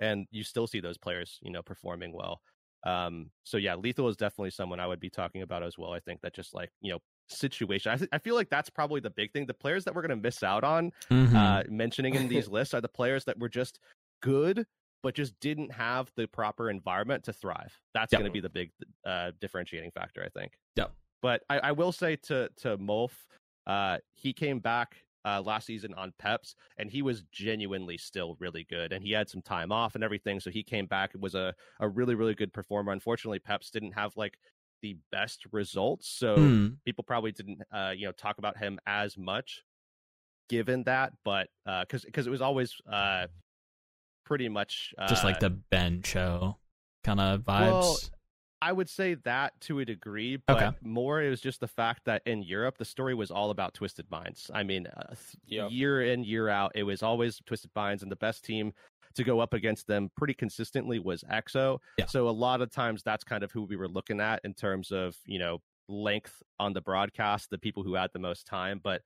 and 0.00 0.26
you 0.30 0.42
still 0.44 0.66
see 0.66 0.80
those 0.80 0.98
players 0.98 1.38
you 1.42 1.50
know 1.50 1.62
performing 1.62 2.12
well. 2.12 2.40
Um, 2.86 3.30
so 3.44 3.56
yeah, 3.56 3.74
Lethal 3.74 4.08
is 4.08 4.16
definitely 4.16 4.50
someone 4.50 4.80
I 4.80 4.86
would 4.86 5.00
be 5.00 5.10
talking 5.10 5.42
about 5.42 5.62
as 5.62 5.76
well. 5.78 5.92
I 5.92 6.00
think 6.00 6.20
that 6.22 6.32
just 6.34 6.54
like 6.54 6.70
you 6.80 6.92
know 6.92 6.98
situation. 7.28 7.92
I, 7.92 7.96
th- 7.96 8.08
I 8.12 8.18
feel 8.18 8.34
like 8.34 8.50
that's 8.50 8.70
probably 8.70 9.00
the 9.00 9.10
big 9.10 9.32
thing. 9.32 9.46
The 9.46 9.54
players 9.54 9.84
that 9.84 9.94
we're 9.94 10.02
going 10.02 10.10
to 10.10 10.16
miss 10.16 10.42
out 10.42 10.64
on 10.64 10.92
Mhm. 11.10 11.34
uh, 11.34 11.64
mentioning 11.68 12.14
in 12.14 12.28
these 12.28 12.48
lists 12.56 12.72
are 12.72 12.80
the 12.80 12.88
players 12.88 13.24
that 13.24 13.38
were 13.38 13.48
just 13.48 13.78
good, 14.22 14.64
but 15.02 15.14
just 15.14 15.38
didn't 15.40 15.72
have 15.72 16.10
the 16.16 16.26
proper 16.26 16.70
environment 16.70 17.24
to 17.24 17.32
thrive. 17.32 17.72
That's 17.94 18.12
Yep. 18.12 18.20
going 18.20 18.30
to 18.30 18.32
be 18.32 18.40
the 18.40 18.48
big 18.50 18.70
uh, 19.06 19.32
differentiating 19.40 19.90
factor, 19.92 20.22
I 20.22 20.28
think. 20.28 20.52
Yep. 20.76 20.92
But 21.22 21.42
I, 21.50 21.58
I 21.58 21.72
will 21.72 21.92
say 21.92 22.16
to 22.16 22.48
to 22.58 22.78
Molf, 22.78 23.12
uh, 23.66 23.98
he 24.14 24.32
came 24.32 24.58
back 24.58 24.96
uh, 25.26 25.42
last 25.42 25.66
season 25.66 25.92
on 25.94 26.12
Peps, 26.18 26.54
and 26.78 26.90
he 26.90 27.02
was 27.02 27.22
genuinely 27.30 27.98
still 27.98 28.36
really 28.40 28.64
good. 28.70 28.92
And 28.92 29.04
he 29.04 29.12
had 29.12 29.28
some 29.28 29.42
time 29.42 29.70
off 29.70 29.94
and 29.94 30.02
everything, 30.02 30.40
so 30.40 30.50
he 30.50 30.62
came 30.62 30.86
back. 30.86 31.14
It 31.14 31.20
was 31.20 31.34
a 31.34 31.54
a 31.80 31.88
really 31.88 32.14
really 32.14 32.34
good 32.34 32.52
performer. 32.52 32.92
Unfortunately, 32.92 33.38
Peps 33.38 33.70
didn't 33.70 33.92
have 33.92 34.16
like 34.16 34.38
the 34.82 34.96
best 35.12 35.44
results, 35.52 36.08
so 36.08 36.38
Mm. 36.38 36.76
people 36.86 37.04
probably 37.04 37.32
didn't 37.32 37.60
uh 37.70 37.92
you 37.94 38.06
know 38.06 38.12
talk 38.12 38.38
about 38.38 38.56
him 38.56 38.78
as 38.86 39.18
much 39.18 39.62
given 40.48 40.82
that 40.82 41.12
but 41.24 41.48
uh 41.66 41.82
because 41.82 42.02
because 42.04 42.26
it 42.26 42.30
was 42.30 42.40
always 42.40 42.74
uh 42.90 43.26
pretty 44.24 44.48
much 44.48 44.94
uh, 44.98 45.08
Just 45.08 45.24
like 45.24 45.40
the 45.40 45.50
Ben 45.50 46.02
show 46.02 46.58
kind 47.04 47.20
of 47.20 47.40
vibes. 47.42 47.60
well, 47.72 47.98
I 48.62 48.72
would 48.72 48.90
say 48.90 49.14
that 49.14 49.58
to 49.62 49.78
a 49.80 49.84
degree, 49.86 50.36
but 50.36 50.62
Okay. 50.62 50.76
more 50.82 51.22
it 51.22 51.30
was 51.30 51.40
just 51.40 51.60
the 51.60 51.68
fact 51.68 52.04
that 52.04 52.20
in 52.26 52.42
Europe 52.42 52.76
the 52.76 52.84
story 52.84 53.14
was 53.14 53.30
all 53.30 53.50
about 53.50 53.72
Twisted 53.74 54.10
Minds. 54.10 54.50
I 54.52 54.62
mean, 54.64 54.86
uh, 54.86 55.14
Yep. 55.46 55.70
year 55.70 56.02
in 56.02 56.24
year 56.24 56.48
out, 56.50 56.72
it 56.74 56.82
was 56.82 57.02
always 57.02 57.40
Twisted 57.46 57.70
Minds, 57.74 58.02
and 58.02 58.12
the 58.12 58.16
best 58.16 58.44
team 58.44 58.72
to 59.14 59.24
go 59.24 59.40
up 59.40 59.54
against 59.54 59.86
them 59.86 60.10
pretty 60.16 60.34
consistently 60.34 60.98
was 60.98 61.24
EXO. 61.30 61.80
Yeah. 61.98 62.04
So 62.06 62.28
a 62.28 62.30
lot 62.30 62.60
of 62.60 62.70
times 62.70 63.02
that's 63.02 63.24
kind 63.24 63.42
of 63.42 63.50
who 63.50 63.62
we 63.64 63.76
were 63.76 63.88
looking 63.88 64.20
at 64.20 64.40
in 64.44 64.52
terms 64.54 64.90
of 64.92 65.16
you 65.24 65.38
know 65.38 65.62
length 65.88 66.42
on 66.60 66.72
the 66.74 66.80
broadcast, 66.82 67.48
the 67.50 67.58
people 67.58 67.82
who 67.82 67.94
had 67.94 68.10
the 68.12 68.18
most 68.20 68.46
time, 68.46 68.78
but. 68.82 69.02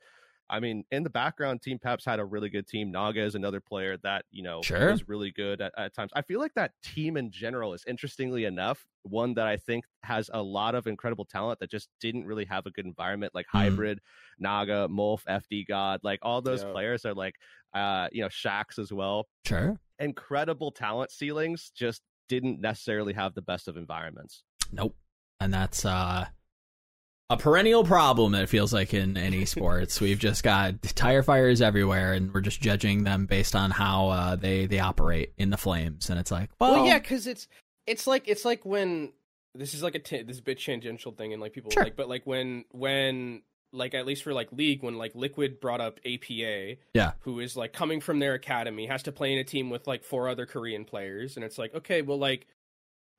I 0.50 0.60
mean, 0.60 0.84
in 0.90 1.02
the 1.02 1.10
background, 1.10 1.62
Team 1.62 1.78
Peps 1.78 2.04
had 2.04 2.20
a 2.20 2.24
really 2.24 2.50
good 2.50 2.66
team. 2.66 2.90
Naga 2.90 3.22
is 3.22 3.34
another 3.34 3.60
player 3.60 3.96
that 4.02 4.24
you 4.30 4.42
know 4.42 4.60
Sure. 4.62 4.90
was 4.90 5.08
really 5.08 5.30
good 5.32 5.60
at, 5.60 5.72
at 5.78 5.94
times. 5.94 6.12
I 6.14 6.22
feel 6.22 6.38
like 6.40 6.52
that 6.54 6.72
team 6.82 7.16
in 7.16 7.30
general 7.30 7.72
is 7.72 7.82
interestingly 7.86 8.44
enough 8.44 8.84
one 9.04 9.34
that 9.34 9.46
I 9.46 9.56
think 9.56 9.84
has 10.02 10.30
a 10.32 10.42
lot 10.42 10.74
of 10.74 10.86
incredible 10.86 11.24
talent 11.24 11.60
that 11.60 11.70
just 11.70 11.88
didn't 12.00 12.26
really 12.26 12.44
have 12.46 12.66
a 12.66 12.70
good 12.70 12.84
environment. 12.86 13.34
Like 13.34 13.46
Mm. 13.46 13.58
Hybrid, 13.58 14.00
Naga, 14.38 14.86
Molf, 14.90 15.24
FD 15.26 15.66
God, 15.66 16.00
like 16.02 16.18
all 16.22 16.40
those 16.42 16.62
Yeah. 16.62 16.72
players 16.72 17.04
are 17.06 17.14
like, 17.14 17.36
uh, 17.74 18.08
you 18.12 18.22
know, 18.22 18.28
Shax 18.28 18.78
as 18.78 18.92
well. 18.92 19.26
sure. 19.46 19.78
Incredible 19.98 20.70
talent 20.72 21.10
ceilings, 21.10 21.70
just 21.74 22.02
didn't 22.28 22.60
necessarily 22.60 23.12
have 23.12 23.34
the 23.34 23.42
best 23.42 23.68
of 23.68 23.76
environments. 23.76 24.42
Nope. 24.72 24.96
And 25.40 25.52
that's 25.52 25.84
uh 25.84 26.26
a 27.30 27.36
perennial 27.36 27.84
problem 27.84 28.34
it 28.34 28.48
feels 28.48 28.72
like 28.72 28.92
in 28.92 29.16
any 29.16 29.44
sports. 29.46 30.00
We've 30.00 30.18
just 30.18 30.42
got 30.42 30.82
tire 30.82 31.22
fires 31.22 31.62
everywhere 31.62 32.12
and 32.12 32.32
we're 32.34 32.42
just 32.42 32.60
judging 32.60 33.04
them 33.04 33.26
based 33.26 33.56
on 33.56 33.70
how 33.70 34.08
uh, 34.10 34.36
they 34.36 34.66
they 34.66 34.78
operate 34.78 35.32
in 35.38 35.50
the 35.50 35.56
flames 35.56 36.10
and 36.10 36.18
it's 36.18 36.30
like, 36.30 36.50
well, 36.60 36.72
Well, 36.72 36.86
yeah, 36.86 36.98
because 36.98 37.26
it's 37.26 37.48
it's 37.86 38.06
like 38.06 38.28
it's 38.28 38.44
like 38.44 38.64
when 38.64 39.12
this 39.54 39.72
is 39.72 39.82
like 39.82 39.94
a 39.94 39.98
t- 40.00 40.22
this 40.22 40.36
is 40.36 40.40
a 40.40 40.42
bit 40.42 40.60
tangential 40.60 41.12
thing, 41.12 41.32
and 41.32 41.40
like 41.40 41.52
people 41.52 41.70
Sure. 41.70 41.84
like, 41.84 41.96
but 41.96 42.08
like 42.08 42.26
when 42.26 42.64
when 42.72 43.42
like 43.72 43.94
at 43.94 44.06
least 44.06 44.22
for 44.22 44.32
like 44.34 44.52
league 44.52 44.82
when 44.82 44.98
like 44.98 45.14
Liquid 45.14 45.60
brought 45.60 45.80
up 45.80 45.98
APA, 46.04 46.76
Yeah. 46.92 47.12
who 47.20 47.40
is 47.40 47.56
like 47.56 47.72
coming 47.72 48.00
from 48.00 48.18
their 48.18 48.34
academy, 48.34 48.86
has 48.86 49.02
to 49.04 49.12
play 49.12 49.32
in 49.32 49.38
a 49.38 49.44
team 49.44 49.70
with 49.70 49.86
like 49.86 50.04
four 50.04 50.28
other 50.28 50.44
Korean 50.46 50.84
players, 50.84 51.36
and 51.36 51.44
it's 51.44 51.56
like 51.58 51.74
okay, 51.74 52.02
well, 52.02 52.18
like 52.18 52.46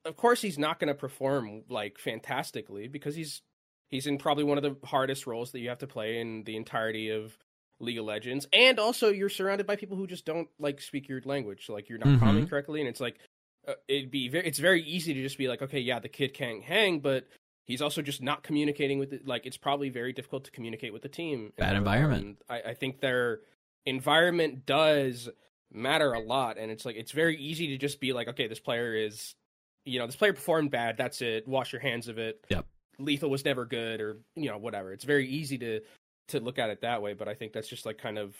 of 0.06 0.15
course 0.15 0.41
he's 0.41 0.60
not 0.60 0.78
going 0.80 0.89
to 0.89 0.94
perform 0.94 1.63
like 1.70 1.98
fantastically 1.98 2.88
because 2.88 3.15
he's 3.15 3.41
he's 3.89 4.08
in 4.08 4.17
probably 4.17 4.43
one 4.43 4.58
of 4.58 4.63
the 4.63 4.76
hardest 4.86 5.28
roles 5.28 5.52
that 5.52 5.60
you 5.60 5.69
have 5.69 5.80
to 5.80 5.88
play 5.88 6.19
in 6.19 6.43
the 6.43 6.56
entirety 6.56 7.10
of 7.10 7.38
League 7.80 7.98
of 7.98 8.06
Legends, 8.06 8.48
and 8.54 8.80
also 8.80 9.10
you're 9.10 9.30
surrounded 9.30 9.67
by 9.67 9.76
people 9.76 9.98
who 9.98 10.08
just 10.08 10.26
don't 10.26 10.48
like 10.60 10.82
speak 10.82 11.10
your 11.10 11.21
language, 11.26 11.65
so, 11.65 11.74
like 11.74 11.89
you're 11.89 11.98
not 11.98 12.08
mm-hmm. 12.08 12.26
common 12.26 12.48
correctly, 12.48 12.80
and 12.80 12.89
it's 12.89 13.02
like 13.02 13.19
uh, 13.67 13.74
it'd 13.88 14.12
be 14.12 14.30
very 14.30 14.48
it's 14.48 14.60
very 14.60 14.84
easy 14.84 15.13
to 15.13 15.21
just 15.21 15.38
be 15.38 15.48
like, 15.48 15.62
okay, 15.62 15.80
yeah, 15.80 16.00
the 16.00 16.10
kid 16.10 16.34
can't 16.34 16.63
hang, 16.63 17.00
but 17.00 17.28
he's 17.65 17.82
also 17.82 18.02
just 18.02 18.21
not 18.21 18.43
communicating 18.43 19.00
with 19.00 19.13
it. 19.13 19.28
Like 19.28 19.45
it's 19.45 19.58
probably 19.58 19.89
very 19.89 20.13
difficult 20.13 20.45
to 20.45 20.52
communicate 20.52 20.93
with 20.93 21.02
the 21.02 21.10
team. 21.10 21.52
Bad 21.58 21.76
environment. 21.76 22.24
And 22.24 22.38
I, 22.50 22.71
I 22.71 22.74
think 22.74 23.02
their 23.02 23.39
environment 23.86 24.65
does 24.65 25.30
matter 25.71 26.13
a 26.13 26.19
lot, 26.19 26.58
and 26.58 26.71
it's 26.71 26.86
like 26.86 26.95
it's 26.95 27.12
very 27.12 27.38
easy 27.38 27.67
to 27.67 27.78
just 27.78 28.00
be 28.00 28.13
like, 28.13 28.30
okay, 28.30 28.48
this 28.48 28.60
player 28.60 28.95
is, 28.95 29.36
you 29.84 30.00
know, 30.00 30.06
this 30.06 30.15
player 30.15 30.34
performed 30.34 30.71
bad. 30.71 30.98
That's 30.98 31.21
it. 31.21 31.48
Wash 31.48 31.74
your 31.74 31.82
hands 31.82 32.08
of 32.08 32.17
it. 32.17 32.43
Yep. 32.50 32.65
Lethal 33.00 33.30
was 33.30 33.46
never 33.46 33.66
good, 33.66 34.02
or 34.02 34.18
you 34.36 34.50
know, 34.50 34.58
whatever. 34.58 34.94
It's 34.94 35.04
very 35.04 35.28
easy 35.28 35.58
to 35.60 35.82
to 36.30 36.40
look 36.40 36.60
at 36.60 36.70
it 36.70 36.82
that 36.82 37.02
way, 37.02 37.14
but 37.14 37.28
I 37.28 37.34
think 37.34 37.54
that's 37.54 37.68
just 37.68 37.86
like 37.86 37.98
kind 37.98 38.18
of 38.18 38.36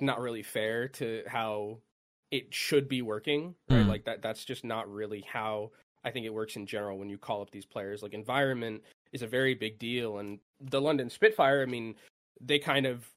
not 0.00 0.20
really 0.20 0.42
fair 0.42 0.88
to 0.88 1.22
how 1.26 1.78
it 2.30 2.52
should 2.54 2.88
be 2.88 3.02
working, 3.02 3.54
right? 3.68 3.84
Mm. 3.84 3.88
Like 3.88 4.04
that 4.04 4.22
that's 4.22 4.44
just 4.44 4.64
not 4.64 4.90
really 4.92 5.24
how 5.30 5.70
I 6.04 6.10
think 6.10 6.26
it 6.26 6.34
works 6.34 6.56
in 6.56 6.66
general 6.66 6.98
when 6.98 7.10
you 7.10 7.18
call 7.18 7.42
up 7.42 7.50
these 7.50 7.66
players. 7.66 8.02
Like 8.02 8.14
environment 8.14 8.82
is 9.12 9.22
a 9.22 9.26
very 9.26 9.54
big 9.54 9.78
deal 9.78 10.18
and 10.18 10.38
the 10.60 10.80
London 10.80 11.10
Spitfire, 11.10 11.62
I 11.62 11.66
mean, 11.66 11.94
they 12.40 12.58
kind 12.58 12.86
of 12.86 13.08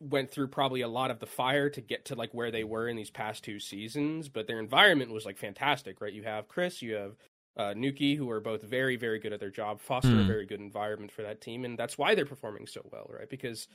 went 0.00 0.30
through 0.30 0.48
probably 0.48 0.80
a 0.80 0.88
lot 0.88 1.10
of 1.10 1.20
the 1.20 1.26
fire 1.26 1.70
to 1.70 1.80
get 1.80 2.04
to 2.06 2.14
like 2.14 2.32
where 2.32 2.50
they 2.50 2.64
were 2.64 2.88
in 2.88 2.96
these 2.96 3.10
past 3.10 3.44
two 3.44 3.60
seasons, 3.60 4.28
but 4.28 4.46
their 4.46 4.58
environment 4.58 5.12
was 5.12 5.24
like 5.24 5.38
fantastic, 5.38 6.00
right? 6.00 6.12
You 6.12 6.24
have 6.24 6.48
Chris, 6.48 6.82
you 6.82 6.94
have 6.94 7.14
uh, 7.56 7.74
Nuki, 7.74 8.16
who 8.16 8.30
are 8.30 8.40
both 8.40 8.62
very, 8.62 8.96
very 8.96 9.18
good 9.18 9.32
at 9.32 9.40
their 9.40 9.50
job, 9.50 9.80
foster 9.80 10.14
a 10.16 10.20
Hmm. 10.22 10.26
very 10.26 10.46
good 10.46 10.60
environment 10.60 11.12
for 11.12 11.22
that 11.22 11.40
team, 11.40 11.64
and 11.64 11.78
that's 11.78 11.98
why 11.98 12.14
they're 12.14 12.24
performing 12.26 12.66
so 12.66 12.80
well, 12.90 13.06
right? 13.10 13.28
Because 13.28 13.68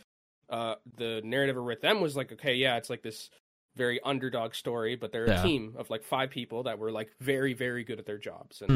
uh, 0.50 0.76
the 0.96 1.22
narrative 1.24 1.62
with 1.62 1.82
them 1.82 2.00
was 2.02 2.16
like, 2.16 2.32
okay, 2.32 2.56
yeah, 2.56 2.78
it's 2.78 2.90
like 2.90 3.02
this 3.04 3.30
very 3.76 4.00
underdog 4.02 4.56
story, 4.56 4.96
but 4.96 5.12
they're 5.12 5.28
Yeah. 5.28 5.40
a 5.40 5.44
team 5.44 5.76
of 5.78 5.90
like 5.90 6.04
five 6.04 6.30
people 6.32 6.64
that 6.64 6.80
were 6.80 6.92
like 6.92 7.10
very, 7.20 7.54
very 7.54 7.84
good 7.84 8.00
at 8.00 8.06
their 8.06 8.18
jobs, 8.18 8.62
and 8.62 8.72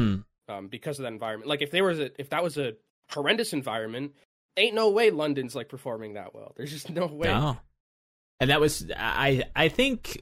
Hmm. 0.48 0.52
um, 0.52 0.68
because 0.68 0.98
of 0.98 1.04
that 1.04 1.12
environment, 1.12 1.48
like 1.48 1.62
if 1.62 1.70
there 1.70 1.84
was 1.84 1.98
a 1.98 2.10
if 2.20 2.28
that 2.30 2.42
was 2.44 2.58
a 2.58 2.74
horrendous 3.10 3.52
environment, 3.52 4.12
ain't 4.56 4.74
no 4.74 4.90
way 4.90 5.10
London's 5.10 5.54
like 5.56 5.68
performing 5.68 6.14
that 6.14 6.34
well. 6.34 6.52
There's 6.56 6.70
just 6.70 6.90
no 7.00 7.06
way. 7.06 7.28
No. 7.30 7.56
And 8.38 8.50
that 8.50 8.60
was 8.60 8.90
I 8.96 9.44
I 9.56 9.68
think 9.68 10.20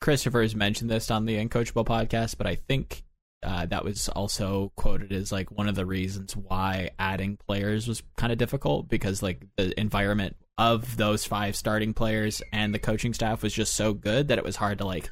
Christopher 0.00 0.42
has 0.42 0.54
mentioned 0.54 0.90
this 0.90 1.10
on 1.10 1.24
the 1.24 1.36
Uncoachable 1.36 1.86
podcast, 1.86 2.36
but 2.36 2.46
I 2.46 2.54
think 2.56 3.04
uh, 3.42 3.66
that 3.66 3.84
was 3.84 4.08
also 4.10 4.72
quoted 4.76 5.12
as 5.12 5.30
like 5.30 5.50
one 5.50 5.68
of 5.68 5.74
the 5.76 5.86
reasons 5.86 6.36
why 6.36 6.90
adding 6.98 7.36
players 7.46 7.86
was 7.86 8.02
kind 8.16 8.32
of 8.32 8.38
difficult 8.38 8.88
because 8.88 9.22
like 9.22 9.44
the 9.56 9.78
environment 9.78 10.36
of 10.58 10.96
those 10.96 11.24
five 11.24 11.54
starting 11.54 11.94
players 11.94 12.42
and 12.52 12.74
the 12.74 12.78
coaching 12.80 13.14
staff 13.14 13.42
was 13.42 13.52
just 13.52 13.74
so 13.74 13.92
good 13.94 14.28
that 14.28 14.38
it 14.38 14.44
was 14.44 14.56
hard 14.56 14.78
to 14.78 14.84
like 14.84 15.08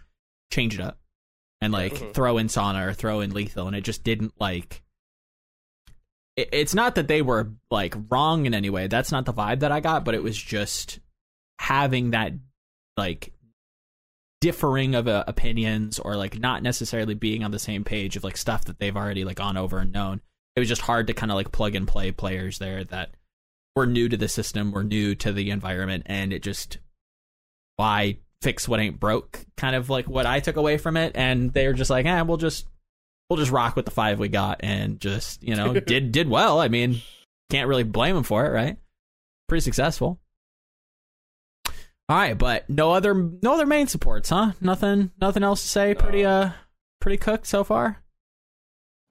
change 0.52 0.74
it 0.74 0.80
up 0.80 0.98
and 1.60 1.72
like 1.72 1.94
Mhm. 1.94 2.14
throw 2.14 2.36
in 2.38 2.48
sauna 2.48 2.88
or 2.88 2.92
throw 2.92 3.20
in 3.20 3.32
lethal 3.32 3.68
and 3.68 3.76
it 3.76 3.82
just 3.84 4.02
didn't 4.02 4.32
like 4.40 4.82
it, 6.36 6.48
it's 6.52 6.74
not 6.74 6.96
that 6.96 7.08
they 7.08 7.22
were 7.22 7.52
like 7.70 7.94
wrong 8.10 8.44
in 8.46 8.54
any 8.54 8.70
way 8.70 8.88
that's 8.88 9.12
not 9.12 9.24
the 9.24 9.32
vibe 9.32 9.60
that 9.60 9.70
i 9.72 9.78
got 9.80 10.04
but 10.04 10.14
it 10.16 10.22
was 10.22 10.36
just 10.36 10.98
having 11.60 12.10
that 12.10 12.32
like 12.96 13.32
differing 14.40 14.94
of 14.94 15.08
uh, 15.08 15.24
opinions 15.26 15.98
or 15.98 16.16
like 16.16 16.38
not 16.38 16.62
necessarily 16.62 17.14
being 17.14 17.42
on 17.42 17.50
the 17.50 17.58
same 17.58 17.84
page 17.84 18.16
of 18.16 18.24
like 18.24 18.36
stuff 18.36 18.64
that 18.66 18.78
they've 18.78 18.96
already 18.96 19.24
like 19.24 19.36
gone 19.36 19.56
over 19.56 19.78
and 19.78 19.92
known. 19.92 20.20
It 20.54 20.60
was 20.60 20.68
just 20.68 20.82
hard 20.82 21.06
to 21.06 21.14
kind 21.14 21.30
of 21.32 21.36
like 21.36 21.52
plug 21.52 21.74
and 21.74 21.88
play 21.88 22.12
players 22.12 22.58
there 22.58 22.84
that 22.84 23.10
were 23.74 23.86
new 23.86 24.08
to 24.08 24.16
the 24.16 24.28
system 24.28 24.72
were 24.72 24.84
new 24.84 25.14
to 25.16 25.32
the 25.32 25.50
environment 25.50 26.04
and 26.06 26.32
it 26.32 26.42
just 26.42 26.78
why 27.76 28.18
fix 28.42 28.68
what 28.68 28.80
ain't 28.80 28.98
broke 28.98 29.44
kind 29.56 29.76
of 29.76 29.90
like 29.90 30.06
what 30.06 30.24
i 30.24 30.40
took 30.40 30.56
away 30.56 30.78
from 30.78 30.96
it. 30.96 31.12
And 31.14 31.52
they 31.52 31.66
were 31.66 31.74
just 31.74 31.90
like 31.90 32.06
eh 32.06 32.22
we'll 32.22 32.36
just 32.36 32.66
we'll 33.28 33.38
just 33.38 33.52
rock 33.52 33.76
with 33.76 33.84
the 33.84 33.90
five 33.90 34.18
we 34.18 34.28
got 34.28 34.60
and 34.60 35.00
just 35.00 35.42
you 35.42 35.56
know 35.56 35.72
did 35.80 36.12
did 36.12 36.28
well. 36.28 36.60
I 36.60 36.68
mean 36.68 37.00
can't 37.50 37.68
really 37.68 37.84
blame 37.84 38.14
them 38.14 38.24
for 38.24 38.46
it 38.46 38.50
right? 38.50 38.76
Pretty 39.48 39.62
successful 39.62 40.18
all 42.08 42.16
right 42.16 42.38
but 42.38 42.68
no 42.70 42.92
other 42.92 43.14
no 43.14 43.54
other 43.54 43.66
main 43.66 43.86
supports 43.86 44.28
huh? 44.30 44.52
Nothing 44.60 45.10
nothing 45.20 45.42
else 45.42 45.62
to 45.62 45.68
say? 45.68 45.94
Pretty 45.94 46.24
uh 46.24 46.50
pretty 47.00 47.16
cooked 47.16 47.46
so 47.46 47.64
far? 47.64 48.02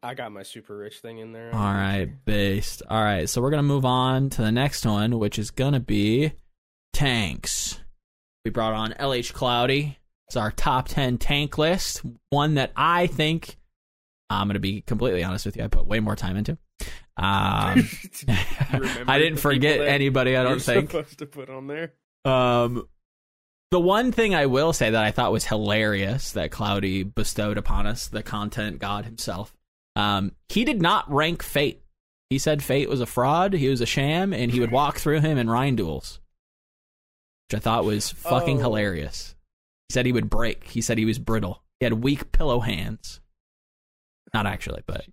I 0.03 0.13
got 0.13 0.31
my 0.31 0.43
super 0.43 0.77
rich 0.77 0.99
thing 0.99 1.17
in 1.17 1.31
there. 1.31 1.53
all 1.53 1.73
right 1.73 2.07
based. 2.25 2.83
All 2.89 3.03
right 3.03 3.27
so 3.29 3.41
we're 3.41 3.49
gonna 3.49 3.63
move 3.63 3.85
on 3.85 4.29
to 4.31 4.41
the 4.41 4.51
next 4.51 4.85
one 4.85 5.17
which 5.19 5.39
is 5.39 5.51
gonna 5.51 5.79
be 5.79 6.31
tanks. 6.93 7.79
We 8.45 8.51
brought 8.51 8.73
on 8.73 8.91
lh 8.99 9.33
cloudy. 9.33 9.97
It's 10.27 10.35
our 10.37 10.51
top 10.51 10.87
10 10.87 11.17
tank 11.17 11.57
list. 11.57 12.01
One 12.29 12.55
that 12.55 12.71
i 12.75 13.07
think 13.07 13.57
i'm 14.29 14.47
gonna 14.47 14.59
be 14.59 14.81
completely 14.81 15.23
honest 15.23 15.45
with 15.45 15.55
you 15.57 15.63
i 15.63 15.67
put 15.67 15.85
way 15.87 15.99
more 15.99 16.15
time 16.15 16.37
into. 16.37 16.57
Um 17.17 17.87
i 19.07 19.17
didn't 19.17 19.37
forget 19.37 19.79
anybody 19.79 20.35
i 20.35 20.43
don't 20.43 20.61
think. 20.61 20.91
supposed 20.91 21.17
to 21.19 21.25
put 21.25 21.49
on 21.49 21.67
there. 21.67 21.93
Um, 22.25 22.87
the 23.71 23.79
one 23.79 24.11
thing 24.11 24.33
I 24.35 24.45
will 24.47 24.73
say 24.73 24.89
that 24.89 25.03
I 25.03 25.11
thought 25.11 25.31
was 25.31 25.45
hilarious 25.45 26.31
that 26.31 26.51
Cloudy 26.51 27.03
bestowed 27.03 27.57
upon 27.57 27.87
us, 27.87 28.07
the 28.07 28.23
content 28.23 28.79
god 28.79 29.05
himself, 29.05 29.55
um, 29.95 30.31
he 30.49 30.65
did 30.65 30.81
not 30.81 31.11
rank 31.11 31.43
Fate. 31.43 31.81
He 32.29 32.39
said 32.39 32.63
Fate 32.63 32.89
was 32.89 33.01
a 33.01 33.05
fraud, 33.05 33.53
he 33.53 33.69
was 33.69 33.81
a 33.81 33.85
sham, 33.85 34.33
and 34.33 34.51
he 34.51 34.59
would 34.59 34.71
walk 34.71 34.97
through 34.97 35.21
him 35.21 35.37
in 35.37 35.49
Rein 35.49 35.75
duels, 35.75 36.19
which 37.49 37.57
I 37.59 37.61
thought 37.61 37.85
was 37.85 38.09
fucking 38.09 38.57
Oh. 38.59 38.61
hilarious. 38.63 39.35
He 39.89 39.93
said 39.93 40.05
he 40.07 40.11
would 40.11 40.29
break. 40.29 40.63
He 40.69 40.81
said 40.81 40.97
he 40.97 41.05
was 41.05 41.19
brittle. 41.19 41.61
He 41.79 41.85
had 41.85 41.93
weak 42.03 42.31
pillow 42.31 42.59
hands. 42.61 43.19
Not 44.33 44.47
actually, 44.47 44.81
but 44.87 45.05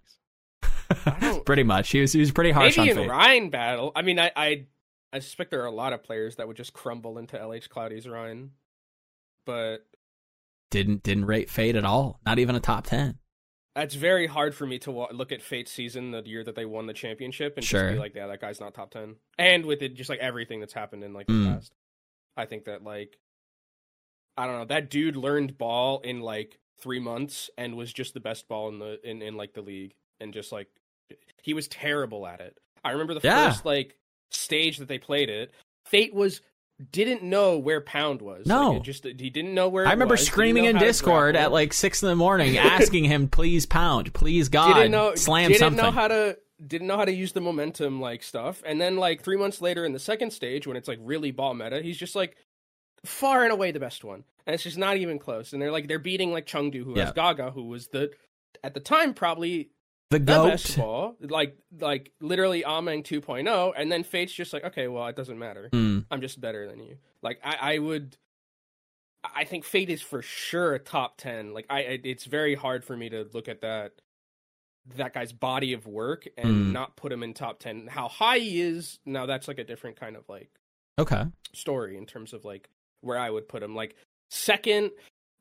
pretty 1.44 1.62
much. 1.62 1.90
He 1.90 2.00
was 2.00 2.12
he 2.12 2.20
was 2.20 2.32
pretty 2.32 2.50
harsh 2.50 2.78
Maybe 2.78 2.90
on 2.92 2.98
in 2.98 3.04
Fate. 3.04 3.10
Rein 3.14 3.50
battle. 3.50 3.92
I 3.94 4.02
mean, 4.02 4.18
I, 4.18 4.32
I 4.34 4.66
I 5.12 5.18
suspect 5.18 5.50
there 5.50 5.62
are 5.62 5.66
a 5.66 5.70
lot 5.70 5.92
of 5.92 6.02
players 6.02 6.36
that 6.36 6.48
would 6.48 6.56
just 6.56 6.72
crumble 6.72 7.18
into 7.18 7.36
LH 7.38 7.68
Cloudy's 7.68 8.08
Rein, 8.08 8.52
but 9.46 9.86
didn't 10.70 11.02
didn't 11.02 11.26
rate 11.26 11.50
Fate 11.50 11.76
at 11.76 11.84
all. 11.84 12.20
Not 12.24 12.38
even 12.38 12.56
a 12.56 12.60
top 12.60 12.86
ten. 12.86 13.18
that's 13.74 13.94
very 13.94 14.26
hard 14.26 14.54
for 14.54 14.66
me 14.66 14.78
to 14.78 14.90
wa- 14.92 15.08
look 15.12 15.32
at 15.32 15.40
Fate's 15.40 15.70
season 15.72 16.10
the 16.10 16.22
year 16.26 16.44
that 16.44 16.54
they 16.54 16.64
won 16.66 16.86
the 16.86 16.92
championship 16.92 17.56
and 17.56 17.64
Sure. 17.64 17.80
just 17.84 17.94
be 17.94 17.98
like, 17.98 18.14
yeah, 18.14 18.26
that 18.26 18.38
guy's 18.40 18.60
not 18.60 18.74
top 18.74 18.90
ten. 18.90 19.16
And 19.38 19.64
with 19.66 19.80
it, 19.82 19.94
just 19.94 20.10
like 20.10 20.18
everything 20.20 20.60
that's 20.60 20.72
happened 20.74 21.02
in 21.04 21.12
like 21.14 21.26
the 21.26 21.32
Mm. 21.32 21.54
past, 21.54 21.72
I 22.36 22.44
think 22.46 22.64
that 22.66 22.82
like 22.84 23.18
I 24.36 24.46
don't 24.46 24.58
know 24.58 24.64
that 24.66 24.88
dude 24.90 25.16
learned 25.16 25.58
ball 25.58 26.00
in 26.00 26.20
like 26.20 26.58
three 26.80 27.00
months 27.00 27.50
and 27.58 27.76
was 27.76 27.92
just 27.92 28.14
the 28.14 28.20
best 28.20 28.48
ball 28.48 28.68
in 28.68 28.78
the 28.78 28.98
in 29.08 29.20
in 29.22 29.36
like 29.36 29.52
the 29.54 29.62
league 29.62 29.94
and 30.20 30.32
just 30.32 30.52
like 30.52 30.68
he 31.42 31.52
was 31.52 31.68
terrible 31.68 32.26
at 32.26 32.40
it. 32.40 32.56
I 32.82 32.92
remember 32.92 33.12
the 33.14 33.20
Yeah. 33.22 33.50
first 33.50 33.64
like 33.66 33.98
stage 34.34 34.78
that 34.78 34.88
they 34.88 34.98
played 34.98 35.28
it. 35.30 35.52
Fate 35.86 36.14
was 36.14 36.40
didn't 36.90 37.22
know 37.22 37.58
where 37.58 37.80
pound 37.80 38.22
was. 38.22 38.46
No. 38.46 38.72
like, 38.72 38.82
just 38.82 39.04
he 39.04 39.30
didn't 39.30 39.54
know 39.54 39.68
where. 39.68 39.86
I 39.86 39.92
remember 39.92 40.14
was, 40.14 40.26
screaming 40.26 40.64
in 40.64 40.78
Discord 40.78 41.36
at 41.36 41.52
like 41.52 41.72
six 41.72 42.02
in 42.02 42.08
the 42.08 42.16
morning, 42.16 42.56
asking 42.58 43.04
him, 43.04 43.28
"Please 43.28 43.66
pound, 43.66 44.12
please 44.14 44.48
God, 44.48 44.74
didn't 44.74 44.90
know 44.92 45.14
slam 45.14 45.48
didn't 45.48 45.60
something." 45.60 45.84
know 45.84 45.90
how 45.90 46.08
to 46.08 46.38
didn't 46.64 46.86
know 46.86 46.96
how 46.96 47.04
to 47.04 47.12
use 47.12 47.32
the 47.32 47.40
momentum 47.40 48.00
like 48.00 48.22
stuff 48.22 48.62
and 48.64 48.80
then 48.80 48.96
like 48.96 49.22
three 49.22 49.36
months 49.36 49.60
later 49.60 49.84
in 49.84 49.92
the 49.92 49.98
second 49.98 50.32
stage 50.32 50.64
when 50.64 50.76
it's 50.76 50.86
like 50.86 50.98
really 51.02 51.32
ball 51.32 51.54
meta 51.54 51.82
he's 51.82 51.96
just 51.98 52.14
like 52.14 52.36
far 53.04 53.42
and 53.42 53.52
away 53.52 53.72
the 53.72 53.80
best 53.80 54.04
one 54.04 54.22
and 54.46 54.54
it's 54.54 54.62
just 54.62 54.78
not 54.78 54.96
even 54.96 55.18
close 55.18 55.52
and 55.52 55.60
they're 55.60 55.72
like 55.72 55.88
they're 55.88 55.98
beating 55.98 56.30
like 56.30 56.46
chengdu 56.46 56.84
who 56.84 56.94
Yeah. 56.96 57.06
has 57.06 57.12
gaga 57.14 57.50
who 57.50 57.64
was 57.64 57.88
the 57.88 58.12
at 58.62 58.74
the 58.74 58.80
time 58.80 59.12
probably 59.12 59.70
the 60.12 60.18
goat. 60.20 60.78
like 61.30 61.56
like 61.80 62.12
literally 62.20 62.62
ameng 62.62 63.02
2.0 63.04 63.72
and 63.76 63.90
then 63.90 64.04
fate's 64.04 64.32
just 64.32 64.52
like 64.52 64.64
okay 64.64 64.86
well 64.88 65.06
it 65.08 65.16
doesn't 65.16 65.38
matter 65.38 65.68
Mm, 65.72 66.04
i'm 66.10 66.20
just 66.20 66.40
better 66.40 66.68
than 66.68 66.80
you 66.80 66.96
like 67.22 67.40
i 67.44 67.74
i 67.74 67.78
would 67.78 68.16
i 69.24 69.44
think 69.44 69.64
fate 69.64 69.90
is 69.90 70.02
for 70.02 70.22
sure 70.22 70.74
a 70.74 70.78
top 70.78 71.16
10 71.18 71.52
like 71.54 71.66
i 71.70 71.78
I- 71.80 72.00
it's 72.04 72.24
very 72.24 72.54
hard 72.54 72.84
for 72.84 72.96
me 72.96 73.08
to 73.10 73.28
look 73.32 73.48
at 73.48 73.60
that 73.62 73.92
that 74.96 75.14
guy's 75.14 75.32
body 75.32 75.72
of 75.74 75.86
work 75.86 76.26
and 76.36 76.48
Mm. 76.50 76.72
not 76.72 76.96
put 76.96 77.12
him 77.12 77.22
in 77.22 77.34
top 77.34 77.60
10 77.60 77.86
how 77.86 78.08
high 78.08 78.38
he 78.38 78.60
is 78.60 78.98
now 79.06 79.26
that's 79.26 79.46
like 79.48 79.58
a 79.58 79.64
different 79.64 79.98
kind 79.98 80.16
of 80.16 80.28
like 80.28 80.50
okay. 80.98 81.24
story 81.54 81.96
in 81.96 82.04
terms 82.06 82.32
of 82.32 82.44
like 82.44 82.68
where 83.00 83.18
i 83.18 83.30
would 83.30 83.48
put 83.48 83.62
him 83.62 83.74
like 83.76 83.94
second 84.30 84.90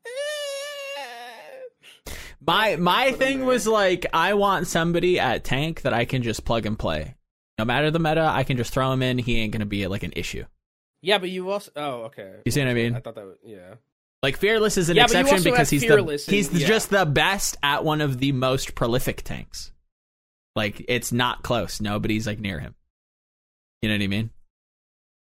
eh, 0.06 2.12
My 2.46 2.76
my 2.76 3.12
thing 3.12 3.46
was 3.46 3.68
like, 3.68 4.06
I 4.14 4.34
want 4.34 4.68
somebody 4.68 5.20
at 5.20 5.44
tank 5.44 5.82
that 5.84 5.94
I 5.94 6.06
can 6.06 6.24
just 6.24 6.44
plug 6.46 6.66
and 6.66 6.78
play. 6.78 7.16
No 7.60 7.66
matter 7.66 7.92
the 7.92 8.00
meta, 8.00 8.22
I 8.24 8.44
can 8.44 8.58
just 8.58 8.74
throw 8.74 8.92
him 8.92 9.04
in. 9.04 9.18
He 9.20 9.38
ain't 9.40 9.52
gonna 9.54 9.66
be 9.68 9.86
like 9.88 10.04
an 10.04 10.14
issue. 10.16 10.46
yeah 11.04 11.18
but 11.20 11.30
you 11.30 11.50
also 11.52 11.72
oh 11.76 12.04
okay 12.06 12.36
You 12.46 12.52
see 12.52 12.62
what 12.62 12.70
I 12.70 12.74
mean? 12.74 12.96
i 12.96 13.00
thought 13.00 13.16
that 13.16 13.26
was 13.26 13.38
yeah 13.44 13.76
Like 14.24 14.38
fearless 14.38 14.78
is 14.78 14.90
an 14.90 14.98
Yeah, 14.98 15.04
exception 15.06 15.44
because 15.44 15.70
he's 15.70 15.84
Fearless 15.84 16.26
the 16.26 16.32
he's 16.36 16.50
and- 16.50 16.60
yeah. 16.60 16.68
just 16.68 16.90
the 16.90 17.06
best 17.06 17.58
at 17.64 17.84
one 17.84 18.02
of 18.02 18.20
the 18.20 18.32
most 18.32 18.74
prolific 18.76 19.22
tanks. 19.24 19.72
Like 20.56 20.84
it's 20.88 21.12
not 21.12 21.44
close. 21.44 21.80
Nobody's 21.82 22.26
like 22.28 22.40
near 22.40 22.60
him. 22.60 22.76
You 23.82 23.90
know 23.90 23.96
what 23.96 24.04
I 24.04 24.08
mean? 24.08 24.30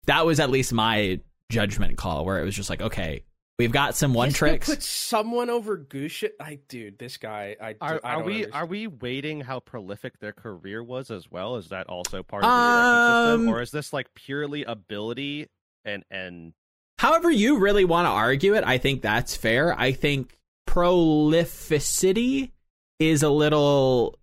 That 0.07 0.25
was 0.27 0.41
at 0.41 0.51
least 0.51 0.73
my 0.73 1.21
judgment 1.51 1.97
call, 1.99 2.25
where 2.25 2.41
it 2.41 2.45
was 2.45 2.55
just 2.57 2.69
like, 2.71 2.81
okay, 2.83 3.25
we've 3.61 3.73
got 3.73 3.95
some 3.95 4.15
one 4.15 4.29
You 4.29 4.35
tricks. 4.35 4.67
put 4.69 4.83
someone 4.83 5.51
over 5.51 5.77
Gush 5.77 6.25
I 6.41 6.59
dude 6.69 6.99
this 6.99 7.17
guy 7.19 7.55
i, 7.61 7.75
Are, 7.81 8.01
I 8.03 8.15
are 8.15 8.17
don't 8.17 8.27
we 8.27 8.33
understand. 8.45 8.55
are 8.55 8.67
we 8.67 8.87
weighting 8.87 9.41
how 9.43 9.61
prolific 9.61 10.19
their 10.19 10.33
career 10.33 10.83
was 10.83 11.11
as 11.11 11.31
well? 11.31 11.57
Is 11.57 11.69
that 11.69 11.87
also 11.87 12.23
part 12.23 12.43
of 12.45 12.49
the 12.51 12.55
Um, 12.57 13.39
system, 13.41 13.49
or 13.55 13.61
is 13.63 13.71
this 13.71 13.93
like 13.93 14.13
purely 14.15 14.65
ability 14.65 15.49
and 15.85 16.03
and 16.11 16.53
However, 16.99 17.31
you 17.31 17.59
really 17.59 17.85
want 17.85 18.07
to 18.07 18.11
argue 18.11 18.55
it, 18.55 18.65
I 18.67 18.77
think 18.79 19.01
that's 19.03 19.35
fair. 19.37 19.79
I 19.79 19.93
think 19.93 20.37
prolificity 20.69 22.51
is 22.99 23.23
a 23.23 23.31
little 23.31 24.19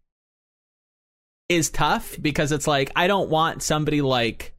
is 1.49 1.69
tough 1.69 2.15
because 2.21 2.51
it's 2.51 2.67
like 2.67 2.91
I 2.95 3.07
don't 3.07 3.29
want 3.29 3.63
somebody 3.63 4.01
like 4.01 4.53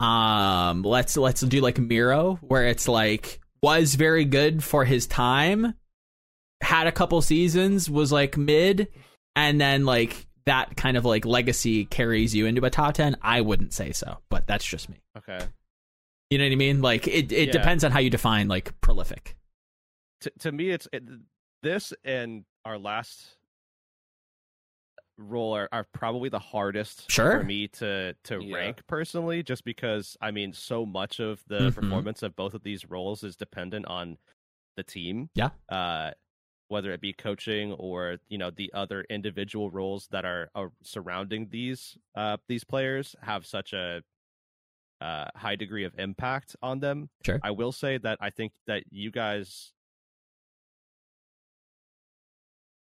um 0.00 0.82
let's 0.82 1.16
let's 1.16 1.40
do 1.42 1.60
like 1.60 1.78
Miro 1.78 2.36
where 2.42 2.66
it's 2.66 2.88
like 2.88 3.40
was 3.62 3.94
very 3.94 4.24
good 4.24 4.62
for 4.62 4.84
his 4.84 5.06
time, 5.06 5.74
had 6.62 6.86
a 6.86 6.92
couple 6.92 7.20
seasons, 7.22 7.90
was 7.90 8.12
like 8.12 8.36
mid, 8.36 8.88
and 9.34 9.60
then 9.60 9.84
like 9.84 10.26
that 10.46 10.76
kind 10.76 10.96
of 10.96 11.04
like 11.04 11.24
legacy 11.24 11.84
carries 11.84 12.34
you 12.34 12.46
into 12.46 12.64
a 12.64 12.70
top 12.70 12.94
10. 12.94 13.16
I 13.22 13.40
wouldn't 13.40 13.72
say 13.72 13.92
so, 13.92 14.18
but 14.30 14.46
that's 14.46 14.64
just 14.64 14.88
me. 14.88 14.96
okay? 15.18 15.38
You 16.30 16.38
know 16.38 16.44
what 16.44 16.52
I 16.52 16.56
mean? 16.56 16.82
Like 16.82 17.06
it, 17.06 17.30
it 17.32 17.46
Yeah. 17.48 17.52
depends 17.52 17.84
on 17.84 17.92
how 17.92 17.98
you 18.00 18.10
define 18.10 18.48
like 18.48 18.80
prolific. 18.80 19.36
To 20.22 20.32
to 20.40 20.52
me, 20.52 20.70
it's 20.70 20.88
it, 20.92 21.04
this 21.62 21.92
and 22.04 22.44
our 22.64 22.78
last 22.78 23.36
role 25.18 25.54
are, 25.54 25.68
are 25.72 25.84
probably 25.92 26.28
the 26.28 26.38
hardest 26.38 27.10
Sure. 27.10 27.38
for 27.38 27.44
me 27.44 27.68
to 27.68 28.14
to 28.24 28.42
Yeah. 28.42 28.56
rank 28.56 28.86
personally, 28.86 29.42
just 29.42 29.64
because 29.64 30.16
I 30.20 30.30
mean, 30.30 30.52
so 30.52 30.84
much 30.86 31.20
of 31.20 31.42
the 31.46 31.70
Mhm. 31.70 31.74
performance 31.74 32.22
of 32.22 32.36
both 32.36 32.54
of 32.54 32.62
these 32.62 32.84
roles 32.88 33.22
is 33.24 33.36
dependent 33.36 33.86
on 33.86 34.18
the 34.76 34.82
team. 34.82 35.30
Yeah. 35.34 35.50
Uh, 35.68 36.12
whether 36.68 36.90
it 36.92 37.00
be 37.00 37.12
coaching 37.12 37.72
or 37.74 38.18
you 38.28 38.36
know 38.38 38.50
the 38.50 38.72
other 38.74 39.02
individual 39.08 39.70
roles 39.70 40.08
that 40.08 40.24
are, 40.24 40.50
are 40.54 40.72
surrounding 40.82 41.48
these 41.48 41.96
uh 42.16 42.36
these 42.48 42.64
players 42.64 43.14
have 43.22 43.46
such 43.46 43.72
a 43.72 44.02
uh 45.00 45.26
high 45.36 45.54
degree 45.56 45.84
of 45.84 45.94
impact 45.98 46.56
on 46.62 46.80
them. 46.80 47.08
Sure. 47.24 47.38
I 47.42 47.52
will 47.52 47.70
say 47.72 47.98
that 47.98 48.18
I 48.20 48.30
think 48.30 48.52
that 48.66 48.84
you 48.90 49.10
guys 49.10 49.72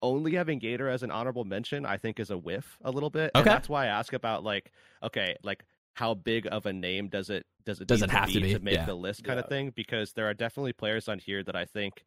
only 0.02 0.34
having 0.36 0.60
Gator 0.60 0.90
as 0.90 1.04
an 1.04 1.12
honorable 1.12 1.46
mention, 1.46 1.86
I 1.86 1.98
think, 1.98 2.20
is 2.20 2.32
a 2.32 2.38
whiff 2.38 2.78
a 2.84 2.92
little 2.92 3.10
bit. 3.10 3.32
And 3.36 3.42
Okay. 3.42 3.50
that's 3.50 3.70
why 3.70 3.86
I 3.86 3.88
ask 3.88 4.14
about 4.14 4.44
like, 4.44 4.72
okay, 5.04 5.36
like 5.44 5.64
how 5.94 6.14
big 6.14 6.48
of 6.52 6.66
a 6.66 6.74
name 6.74 7.08
does 7.10 7.30
it 7.30 7.46
does 7.66 7.80
it 7.82 7.88
Does 7.88 8.02
need 8.02 8.06
it 8.06 8.12
have 8.12 8.30
to 8.32 8.42
be? 8.42 8.54
to 8.54 8.60
make 8.60 8.74
Yeah. 8.74 8.86
the 8.86 8.96
list 8.96 9.24
kind 9.24 9.40
of 9.40 9.48
thing? 9.48 9.70
Because 9.76 10.14
there 10.14 10.28
are 10.28 10.34
definitely 10.34 10.74
players 10.74 11.08
on 11.08 11.20
here 11.20 11.44
that 11.44 11.56
I 11.56 11.66
think 11.66 12.04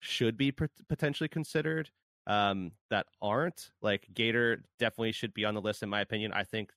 should 0.00 0.36
be 0.36 0.50
pot- 0.50 0.70
potentially 0.88 1.28
considered 1.28 1.90
um, 2.26 2.72
that 2.90 3.06
aren't. 3.20 3.70
Like 3.80 4.08
Gator 4.14 4.64
definitely 4.78 5.12
should 5.12 5.34
be 5.34 5.44
on 5.44 5.54
the 5.54 5.60
list 5.60 5.82
in 5.82 5.88
my 5.88 6.00
opinion. 6.00 6.32
I 6.32 6.44
think 6.44 6.72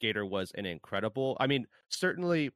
Gator 0.00 0.24
was 0.24 0.50
an 0.52 0.66
incredible. 0.66 1.36
I 1.40 1.46
mean, 1.46 1.66
certainly 1.88 2.50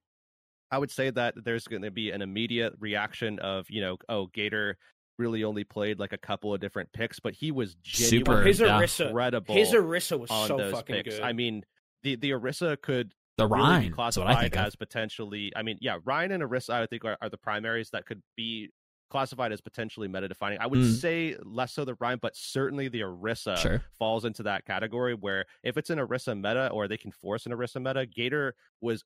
I 0.70 0.78
would 0.78 0.90
say 0.90 1.10
that 1.10 1.34
there's 1.44 1.66
going 1.66 1.82
to 1.82 1.90
be 1.90 2.10
an 2.10 2.20
immediate 2.22 2.74
reaction 2.78 3.38
of, 3.38 3.68
you 3.70 3.80
know, 3.80 3.96
oh, 4.08 4.26
Gator 4.26 4.76
really 5.18 5.44
only 5.44 5.64
played 5.64 5.98
like 5.98 6.12
a 6.12 6.18
couple 6.18 6.54
of 6.54 6.60
different 6.60 6.92
picks, 6.92 7.20
but 7.20 7.34
he 7.34 7.50
was 7.50 7.76
Super, 7.82 8.42
his 8.42 8.60
yeah. 8.60 8.80
Incredible 9.00 9.54
his 9.54 9.72
Orisa 9.72 10.18
was 10.18 10.30
on 10.30 10.48
so 10.48 10.56
those 10.56 10.72
fucking 10.72 10.96
picks. 10.96 11.16
good. 11.16 11.22
I 11.24 11.32
mean, 11.32 11.64
the 12.02 12.16
the 12.16 12.30
Orisa 12.30 12.80
could 12.80 13.12
The 13.36 13.46
really 13.46 13.62
Rein. 13.68 13.80
be 13.82 13.88
what 13.88 13.92
I 13.92 13.94
classified 13.96 14.40
think 14.40 14.56
of. 14.56 14.66
as 14.66 14.76
potentially. 14.76 15.52
I 15.56 15.62
mean, 15.62 15.78
yeah, 15.80 15.98
Rein 16.04 16.30
and 16.32 16.42
Orisa, 16.42 16.70
I 16.70 16.86
think, 16.86 17.04
are, 17.04 17.16
are 17.20 17.28
the 17.28 17.36
primaries 17.38 17.90
that 17.90 18.06
could 18.06 18.22
be 18.36 18.70
classified 19.10 19.52
as 19.52 19.60
potentially 19.62 20.06
meta 20.06 20.28
defining. 20.28 20.58
I 20.60 20.66
would 20.66 20.80
Mm. 20.80 21.00
say 21.00 21.36
less 21.42 21.72
so 21.72 21.84
the 21.86 21.94
Rein, 21.94 22.18
but 22.20 22.36
certainly 22.36 22.88
the 22.88 23.00
Orisa 23.00 23.56
Sure. 23.56 23.82
falls 23.98 24.24
into 24.26 24.42
that 24.42 24.66
category 24.66 25.14
where 25.14 25.46
if 25.62 25.76
it's 25.78 25.88
an 25.90 25.98
Orisa 25.98 26.36
meta 26.36 26.68
or 26.68 26.86
they 26.88 26.98
can 26.98 27.10
force 27.10 27.46
an 27.46 27.52
Orisa 27.52 27.82
meta, 27.82 28.04
Gator 28.06 28.54
was 28.82 29.02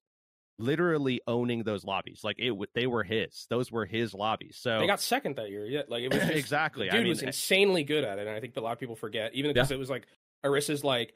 literally 0.62 1.20
owning 1.26 1.64
those 1.64 1.84
lobbies. 1.84 2.20
Like 2.22 2.36
it, 2.38 2.56
they 2.74 2.86
were 2.86 3.02
his. 3.02 3.46
Those 3.50 3.70
were 3.70 3.84
his 3.84 4.14
lobbies. 4.14 4.56
So 4.58 4.78
they 4.78 4.86
got 4.86 5.00
second 5.00 5.36
that 5.36 5.50
year. 5.50 5.66
Yeah, 5.66 5.82
like 5.88 6.02
it 6.02 6.12
was 6.12 6.22
just, 6.22 6.32
exactly. 6.32 6.86
Dude 6.86 6.94
I 6.94 6.98
mean, 7.00 7.08
was 7.08 7.22
eh 7.22 7.26
insanely 7.26 7.84
good 7.84 8.04
at 8.04 8.18
it, 8.18 8.26
and 8.26 8.36
I 8.36 8.40
think 8.40 8.56
a 8.56 8.60
lot 8.60 8.72
of 8.72 8.78
people 8.78 8.96
forget, 8.96 9.34
even 9.34 9.52
because 9.52 9.70
it 9.70 9.78
was 9.78 9.90
like 9.90 10.06
Orisa's 10.44 10.84
like, 10.84 11.14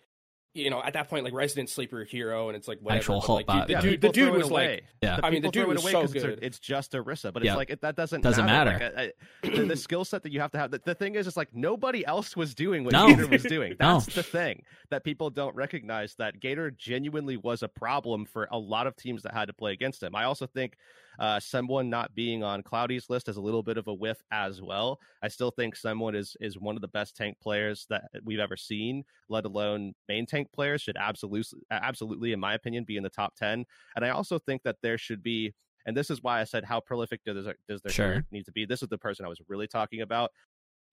you 0.56 0.70
know, 0.70 0.82
at 0.82 0.94
that 0.94 1.08
point 1.08 1.24
like 1.24 1.32
resident 1.32 1.68
sleeper 1.70 2.04
hero, 2.04 2.48
and 2.48 2.56
it's 2.56 2.66
like 2.66 2.78
whatever. 2.80 2.98
Actual 2.98 3.20
but, 3.20 3.26
Hulk 3.26 3.36
like, 3.38 3.46
bot, 3.46 3.56
dude, 3.56 3.68
the 3.68 3.72
yeah. 3.72 3.80
dude, 3.90 4.00
the 4.00 4.08
dude 4.08 4.34
was 4.34 4.50
like, 4.50 4.84
Yeah. 5.02 5.20
I 5.22 5.30
mean, 5.30 5.42
the 5.42 5.48
dude 5.50 5.64
throw 5.64 5.70
it 5.70 5.74
was 5.74 5.82
away 5.82 5.92
so 5.92 6.00
'cause 6.02 6.14
it's, 6.14 6.24
good. 6.24 6.38
it's 6.42 6.58
just 6.58 6.92
Orisa, 6.92 7.32
but 7.32 7.44
Yeah. 7.44 7.52
it's 7.52 7.56
like 7.56 7.70
it, 7.70 7.80
that 7.82 7.96
doesn't 7.96 8.22
Doesn't 8.22 8.44
matter. 8.46 8.72
matter. 8.72 8.92
Like, 8.96 9.16
I, 9.44 9.46
I, 9.46 9.50
the, 9.56 9.64
the 9.66 9.76
skill 9.76 10.04
set 10.04 10.22
that 10.22 10.32
you 10.32 10.40
have 10.40 10.50
to 10.52 10.58
have. 10.58 10.70
The, 10.70 10.80
the 10.84 10.94
thing 10.94 11.14
is, 11.14 11.26
it's 11.26 11.36
like 11.36 11.54
nobody 11.54 12.04
else 12.06 12.36
was 12.36 12.54
doing 12.54 12.84
what 12.84 12.92
No. 12.92 13.08
Gator 13.08 13.26
was 13.28 13.42
doing. 13.42 13.74
No. 13.80 13.94
That's 14.00 14.14
the 14.14 14.22
thing 14.22 14.62
that 14.90 15.04
people 15.04 15.30
don't 15.30 15.54
recognize. 15.54 16.14
That 16.16 16.40
Gator 16.40 16.70
genuinely 16.70 17.36
was 17.36 17.62
a 17.62 17.68
problem 17.68 18.24
for 18.24 18.48
a 18.50 18.58
lot 18.58 18.86
of 18.86 18.96
teams 18.96 19.22
that 19.24 19.32
had 19.34 19.46
to 19.46 19.52
play 19.52 19.72
against 19.72 20.02
him. 20.02 20.14
I 20.14 20.24
also 20.24 20.46
think 20.46 20.76
uh, 21.18 21.40
someone 21.40 21.88
not 21.90 22.14
being 22.14 22.42
on 22.42 22.62
Cloudy's 22.62 23.08
list 23.10 23.28
is 23.28 23.36
a 23.36 23.40
little 23.40 23.62
bit 23.62 23.76
of 23.78 23.86
a 23.88 23.94
whiff 23.94 24.22
as 24.30 24.60
well. 24.62 25.00
I 25.22 25.28
still 25.28 25.50
think 25.50 25.76
someone 25.76 26.14
is 26.14 26.36
is 26.40 26.58
one 26.58 26.76
of 26.76 26.82
the 26.82 26.88
best 26.88 27.16
tank 27.16 27.38
players 27.40 27.86
that 27.90 28.04
we've 28.24 28.38
ever 28.40 28.56
seen, 28.56 29.04
let 29.28 29.44
alone 29.44 29.94
main 30.08 30.26
tank 30.26 30.48
players. 30.52 30.82
Should 30.82 30.96
absolutely, 30.96 31.60
absolutely, 31.70 32.32
in 32.32 32.40
my 32.40 32.54
opinion, 32.54 32.84
be 32.84 32.96
in 32.96 33.02
the 33.02 33.10
top 33.10 33.34
ten. 33.36 33.64
And 33.94 34.04
I 34.04 34.10
also 34.10 34.38
think 34.38 34.62
that 34.64 34.76
there 34.82 34.98
should 34.98 35.22
be, 35.22 35.54
and 35.86 35.96
this 35.96 36.10
is 36.10 36.22
why 36.22 36.40
I 36.40 36.44
said 36.44 36.64
how 36.64 36.80
prolific 36.80 37.22
does 37.24 37.44
their, 37.44 37.56
does 37.68 37.80
their 37.82 37.92
Sure. 37.92 38.06
career 38.08 38.26
need 38.30 38.44
to 38.46 38.52
be. 38.52 38.64
This 38.64 38.82
is 38.82 38.88
the 38.88 38.98
person 38.98 39.24
I 39.24 39.28
was 39.28 39.40
really 39.48 39.66
talking 39.68 40.00
about. 40.02 40.30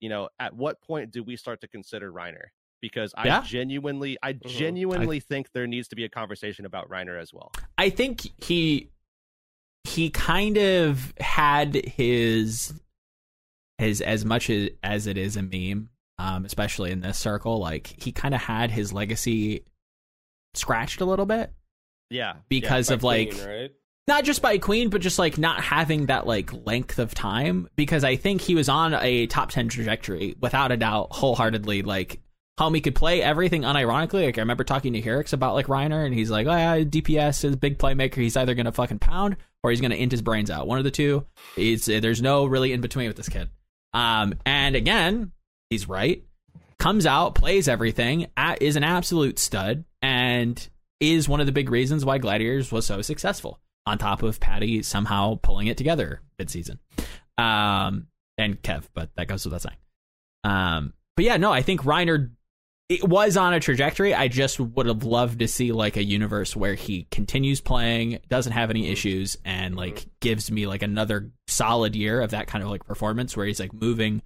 You 0.00 0.08
know, 0.08 0.28
at 0.38 0.54
what 0.54 0.80
point 0.82 1.10
do 1.12 1.22
we 1.22 1.36
start 1.36 1.60
to 1.62 1.68
consider 1.68 2.12
Reiner? 2.12 2.48
Because 2.80 3.14
I 3.16 3.26
Yeah. 3.26 3.42
genuinely, 3.42 4.18
I 4.22 4.34
Mhm. 4.34 4.46
genuinely 4.46 5.20
think 5.20 5.52
there 5.52 5.66
needs 5.66 5.88
to 5.88 5.96
be 5.96 6.04
a 6.04 6.08
conversation 6.08 6.66
about 6.66 6.88
Reiner 6.90 7.18
as 7.18 7.32
well. 7.32 7.50
I 7.78 7.88
think 7.88 8.20
he 8.44 8.90
he 9.94 10.10
kind 10.10 10.56
of 10.56 11.14
had 11.18 11.74
his 11.74 12.74
his 13.78 14.00
as 14.00 14.24
much 14.24 14.50
as, 14.50 14.70
as 14.82 15.06
it 15.06 15.16
is 15.16 15.36
a 15.36 15.42
meme, 15.42 15.88
um, 16.18 16.44
especially 16.44 16.90
in 16.90 17.00
this 17.00 17.18
circle, 17.18 17.58
like 17.58 17.94
he 18.02 18.12
kind 18.12 18.34
of 18.34 18.40
had 18.40 18.70
his 18.70 18.92
legacy 18.92 19.64
scratched 20.54 21.00
a 21.00 21.04
little 21.04 21.26
bit 21.26 21.52
Yeah, 22.10 22.34
because 22.48 22.88
by 22.88 22.94
of 22.94 23.02
like 23.02 23.30
Queen, 23.30 23.46
right? 23.46 23.70
not 24.06 24.24
just 24.24 24.42
by 24.42 24.58
Queen, 24.58 24.90
but 24.90 25.00
just 25.00 25.18
like 25.18 25.38
not 25.38 25.60
having 25.62 26.06
that 26.06 26.26
like 26.26 26.52
length 26.66 26.98
of 26.98 27.14
time. 27.14 27.68
Because 27.76 28.04
I 28.04 28.16
think 28.16 28.40
he 28.40 28.54
was 28.54 28.68
on 28.68 28.94
a 28.94 29.26
top 29.26 29.50
ten 29.50 29.68
trajectory 29.68 30.36
without 30.40 30.72
a 30.72 30.76
doubt, 30.76 31.08
wholeheartedly. 31.12 31.82
Like, 31.82 32.20
homie 32.58 32.82
could 32.82 32.94
play 32.94 33.22
everything 33.22 33.62
unironically. 33.62 34.24
Like 34.24 34.38
I 34.38 34.42
remember 34.42 34.64
talking 34.64 34.92
to 34.92 35.02
Heurix 35.02 35.32
about 35.32 35.54
like 35.54 35.66
Reiner, 35.66 36.04
and 36.04 36.14
he's 36.14 36.30
like, 36.30 36.46
"Oh 36.46 36.52
yeah, 36.52 36.78
DPS 36.78 37.44
is 37.44 37.54
a 37.54 37.56
big 37.56 37.78
playmaker. 37.78 38.16
He's 38.16 38.36
either 38.36 38.54
gonna 38.54 38.72
fucking 38.72 39.00
pound 39.00 39.36
or 39.62 39.70
he's 39.70 39.80
gonna 39.80 39.94
int 39.96 40.12
his 40.12 40.22
brains 40.22 40.50
out. 40.50 40.66
One 40.66 40.78
of 40.78 40.84
the 40.84 40.90
two. 40.90 41.26
It's 41.56 41.86
there's 41.86 42.22
no 42.22 42.46
really 42.46 42.72
in 42.72 42.80
between 42.80 43.08
with 43.08 43.16
this 43.16 43.28
kid." 43.28 43.48
Um, 43.92 44.34
and 44.44 44.76
again, 44.76 45.32
he's 45.70 45.88
right. 45.88 46.24
Comes 46.78 47.06
out, 47.06 47.34
plays 47.36 47.68
everything, 47.68 48.26
is 48.60 48.76
an 48.76 48.84
absolute 48.84 49.38
stud, 49.38 49.84
and 50.02 50.68
is 51.00 51.28
one 51.28 51.40
of 51.40 51.46
the 51.46 51.52
big 51.52 51.70
reasons 51.70 52.04
why 52.04 52.18
Gladiators 52.18 52.72
was 52.72 52.86
so 52.86 53.02
successful. 53.02 53.60
On 53.86 53.98
top 53.98 54.22
of 54.22 54.40
Patty 54.40 54.82
somehow 54.82 55.38
pulling 55.42 55.66
it 55.66 55.76
together 55.76 56.22
mid 56.38 56.48
season, 56.48 56.78
um, 57.36 58.06
and 58.38 58.60
Kev, 58.62 58.84
but 58.94 59.10
that 59.16 59.28
goes 59.28 59.44
without 59.44 59.60
saying. 59.60 59.76
Um, 60.42 60.94
but 61.16 61.24
yeah, 61.26 61.36
no, 61.36 61.52
I 61.52 61.60
think 61.60 61.82
Reiner 61.82 62.30
it 62.88 63.02
was 63.02 63.36
on 63.36 63.54
a 63.54 63.60
trajectory. 63.60 64.14
I 64.14 64.28
just 64.28 64.60
would 64.60 64.86
have 64.86 65.04
loved 65.04 65.38
to 65.38 65.48
see 65.48 65.72
like 65.72 65.96
a 65.96 66.04
universe 66.04 66.54
where 66.54 66.74
he 66.74 67.06
continues 67.10 67.60
playing, 67.60 68.18
doesn't 68.28 68.52
have 68.52 68.70
any 68.70 68.82
mm-hmm. 68.82 68.92
issues, 68.92 69.38
and 69.44 69.72
mm-hmm. 69.72 69.78
like 69.78 70.06
gives 70.20 70.50
me 70.50 70.66
like 70.66 70.82
another 70.82 71.30
solid 71.48 71.96
year 71.96 72.20
of 72.20 72.30
that 72.30 72.46
kind 72.46 72.62
of 72.62 72.70
like 72.70 72.84
performance 72.84 73.36
where 73.36 73.46
he's 73.46 73.60
like 73.60 73.72
moving 73.72 74.22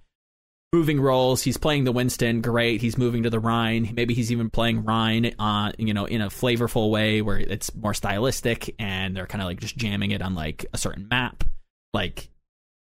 moving 0.73 0.99
roles. 0.99 1.41
He's 1.41 1.57
playing 1.57 1.85
the 1.85 1.91
Winston, 1.91 2.41
great. 2.41 2.81
He's 2.81 2.97
moving 2.97 3.23
to 3.23 3.29
the 3.29 3.39
Rein. 3.39 3.91
Maybe 3.95 4.13
he's 4.13 4.31
even 4.31 4.49
playing 4.49 4.83
Rein 4.83 5.33
on 5.39 5.73
you 5.77 5.93
know 5.93 6.05
in 6.05 6.21
a 6.21 6.27
flavorful 6.27 6.91
way 6.91 7.21
where 7.21 7.37
it's 7.37 7.73
more 7.73 7.93
stylistic 7.93 8.75
and 8.77 9.15
they're 9.15 9.27
kind 9.27 9.41
of 9.41 9.47
like 9.47 9.61
just 9.61 9.77
jamming 9.77 10.11
it 10.11 10.21
on 10.21 10.35
like 10.35 10.65
a 10.73 10.77
certain 10.77 11.07
map. 11.09 11.45
Like 11.93 12.29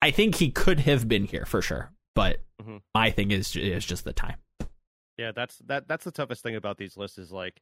I 0.02 0.12
think 0.12 0.36
he 0.36 0.50
could 0.50 0.80
have 0.80 1.10
been 1.10 1.26
here 1.26 1.46
for 1.46 1.62
sure, 1.62 1.92
but 2.16 2.42
Mhm. 2.64 2.82
my 2.96 3.12
thing 3.12 3.32
is 3.32 3.54
is 3.58 3.86
just 3.86 4.06
the 4.06 4.14
time. 4.14 4.38
Yeah, 5.18 5.32
that's 5.32 5.58
that. 5.66 5.88
That's 5.88 6.04
the 6.04 6.12
toughest 6.12 6.44
thing 6.44 6.56
about 6.56 6.78
these 6.78 6.96
lists 6.98 7.18
is 7.18 7.32
like, 7.32 7.62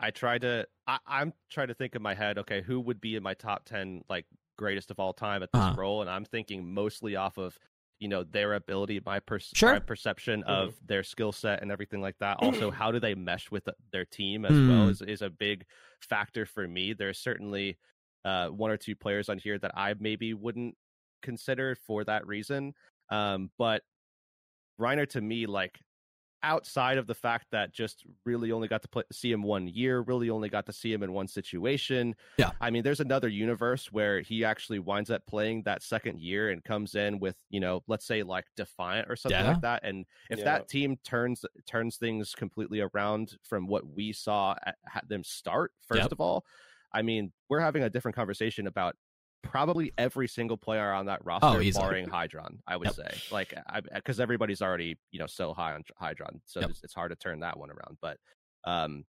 I 0.00 0.10
try 0.10 0.38
to. 0.38 0.66
I, 0.86 0.98
I'm 1.06 1.32
trying 1.50 1.68
to 1.68 1.74
think 1.74 1.94
in 1.94 2.02
my 2.02 2.14
head. 2.14 2.38
Okay, 2.38 2.62
who 2.62 2.80
would 2.80 3.00
be 3.00 3.16
in 3.16 3.22
my 3.22 3.34
top 3.34 3.64
ten 3.66 4.02
like 4.08 4.26
greatest 4.56 4.90
of 4.90 4.98
all 4.98 5.12
time 5.12 5.42
at 5.42 5.52
this 5.52 5.60
Uh-huh. 5.60 5.74
role? 5.76 6.00
And 6.00 6.10
I'm 6.10 6.24
thinking 6.24 6.72
mostly 6.72 7.14
off 7.16 7.36
of 7.38 7.58
you 8.00 8.08
know 8.08 8.22
their 8.22 8.54
ability, 8.54 9.00
my, 9.04 9.18
per- 9.20 9.40
Sure. 9.40 9.72
my 9.72 9.78
perception 9.80 10.40
Mm-hmm. 10.42 10.50
of 10.50 10.74
their 10.86 11.02
skill 11.02 11.32
set 11.32 11.62
and 11.62 11.70
everything 11.72 12.00
like 12.00 12.16
that. 12.20 12.38
Also, 12.38 12.70
how 12.70 12.90
do 12.92 13.00
they 13.00 13.14
mesh 13.14 13.50
with 13.50 13.68
their 13.92 14.04
team 14.04 14.44
as 14.44 14.52
well 14.52 14.86
Mm. 14.86 14.90
is 14.90 15.02
is 15.02 15.22
a 15.22 15.30
big 15.30 15.64
factor 16.00 16.46
for 16.46 16.66
me. 16.68 16.92
There's 16.94 17.18
certainly 17.18 17.76
uh, 18.24 18.48
one 18.48 18.70
or 18.70 18.76
two 18.76 18.94
players 18.96 19.28
on 19.28 19.38
here 19.38 19.58
that 19.58 19.72
I 19.76 19.94
maybe 19.98 20.32
wouldn't 20.32 20.76
consider 21.22 21.74
for 21.74 22.04
that 22.04 22.26
reason. 22.26 22.72
Um, 23.10 23.50
but 23.58 23.82
Reiner 24.80 25.08
to 25.10 25.20
me, 25.20 25.46
like 25.46 25.80
outside 26.42 26.98
of 26.98 27.06
the 27.06 27.14
fact 27.14 27.46
that 27.50 27.72
just 27.72 28.04
really 28.24 28.52
only 28.52 28.68
got 28.68 28.82
to 28.82 28.88
play, 28.88 29.02
see 29.12 29.32
him 29.32 29.42
one 29.42 29.66
year, 29.68 30.00
really 30.00 30.30
only 30.30 30.48
got 30.48 30.66
to 30.66 30.72
see 30.72 30.92
him 30.92 31.02
in 31.02 31.12
one 31.12 31.26
situation. 31.28 32.14
Yeah. 32.36 32.52
I 32.60 32.70
mean, 32.70 32.82
there's 32.82 33.00
another 33.00 33.28
universe 33.28 33.90
where 33.92 34.20
he 34.20 34.44
actually 34.44 34.78
winds 34.78 35.10
up 35.10 35.26
playing 35.26 35.62
that 35.64 35.82
second 35.82 36.20
year 36.20 36.50
and 36.50 36.62
comes 36.64 36.94
in 36.94 37.18
with, 37.18 37.36
you 37.50 37.60
know, 37.60 37.82
let's 37.88 38.06
say 38.06 38.22
like 38.22 38.46
Defiant 38.56 39.10
or 39.10 39.16
something 39.16 39.40
Yeah. 39.40 39.50
like 39.52 39.60
that. 39.62 39.84
And 39.84 40.06
if 40.30 40.38
Yeah. 40.38 40.44
that 40.44 40.68
team 40.68 40.96
turns 41.04 41.44
turns 41.66 41.96
things 41.96 42.34
completely 42.34 42.80
around 42.80 43.36
from 43.42 43.66
what 43.66 43.86
we 43.86 44.12
saw 44.12 44.54
at, 44.64 44.78
at 44.94 45.08
them 45.08 45.24
start, 45.24 45.72
first 45.80 46.02
Yep. 46.04 46.12
of 46.12 46.20
all, 46.20 46.44
I 46.92 47.02
mean, 47.02 47.32
we're 47.48 47.60
having 47.60 47.82
a 47.82 47.90
different 47.90 48.14
conversation 48.16 48.66
about 48.66 48.96
probably 49.42 49.92
every 49.98 50.28
single 50.28 50.56
player 50.56 50.92
on 50.92 51.06
that 51.06 51.24
roster, 51.24 51.46
Oh, 51.46 51.60
easily. 51.60 51.82
barring 51.84 52.08
Hydron. 52.08 52.58
I 52.66 52.76
would 52.76 52.86
Yep. 52.86 52.94
say, 52.94 53.20
like, 53.30 53.54
because 53.94 54.20
everybody's 54.20 54.62
already 54.62 54.96
you 55.10 55.18
know 55.18 55.26
so 55.26 55.54
high 55.54 55.74
on 55.74 55.84
Hydron, 56.00 56.40
so 56.44 56.60
Yep. 56.60 56.70
it's, 56.70 56.84
it's 56.84 56.94
hard 56.94 57.10
to 57.10 57.16
turn 57.16 57.40
that 57.40 57.58
one 57.58 57.70
around. 57.70 57.98
But, 58.00 58.18
um, 58.64 59.04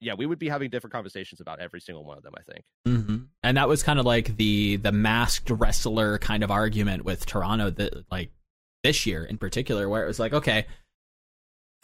yeah, 0.00 0.14
we 0.14 0.26
would 0.26 0.38
be 0.38 0.48
having 0.48 0.70
different 0.70 0.92
conversations 0.92 1.40
about 1.40 1.60
every 1.60 1.80
single 1.80 2.04
one 2.04 2.16
of 2.18 2.22
them. 2.22 2.34
I 2.36 2.42
think. 2.42 2.64
hmm 2.86 3.16
And 3.42 3.56
that 3.56 3.68
was 3.68 3.82
kind 3.82 3.98
of 3.98 4.04
like 4.06 4.36
the 4.36 4.76
the 4.76 4.92
masked 4.92 5.50
wrestler 5.50 6.18
kind 6.18 6.42
of 6.42 6.50
argument 6.50 7.04
with 7.04 7.26
Toronto 7.26 7.70
that 7.70 8.10
like 8.10 8.30
this 8.84 9.06
year 9.06 9.24
in 9.24 9.38
particular, 9.38 9.88
where 9.88 10.04
it 10.04 10.06
was 10.06 10.18
like, 10.20 10.32
okay, 10.32 10.66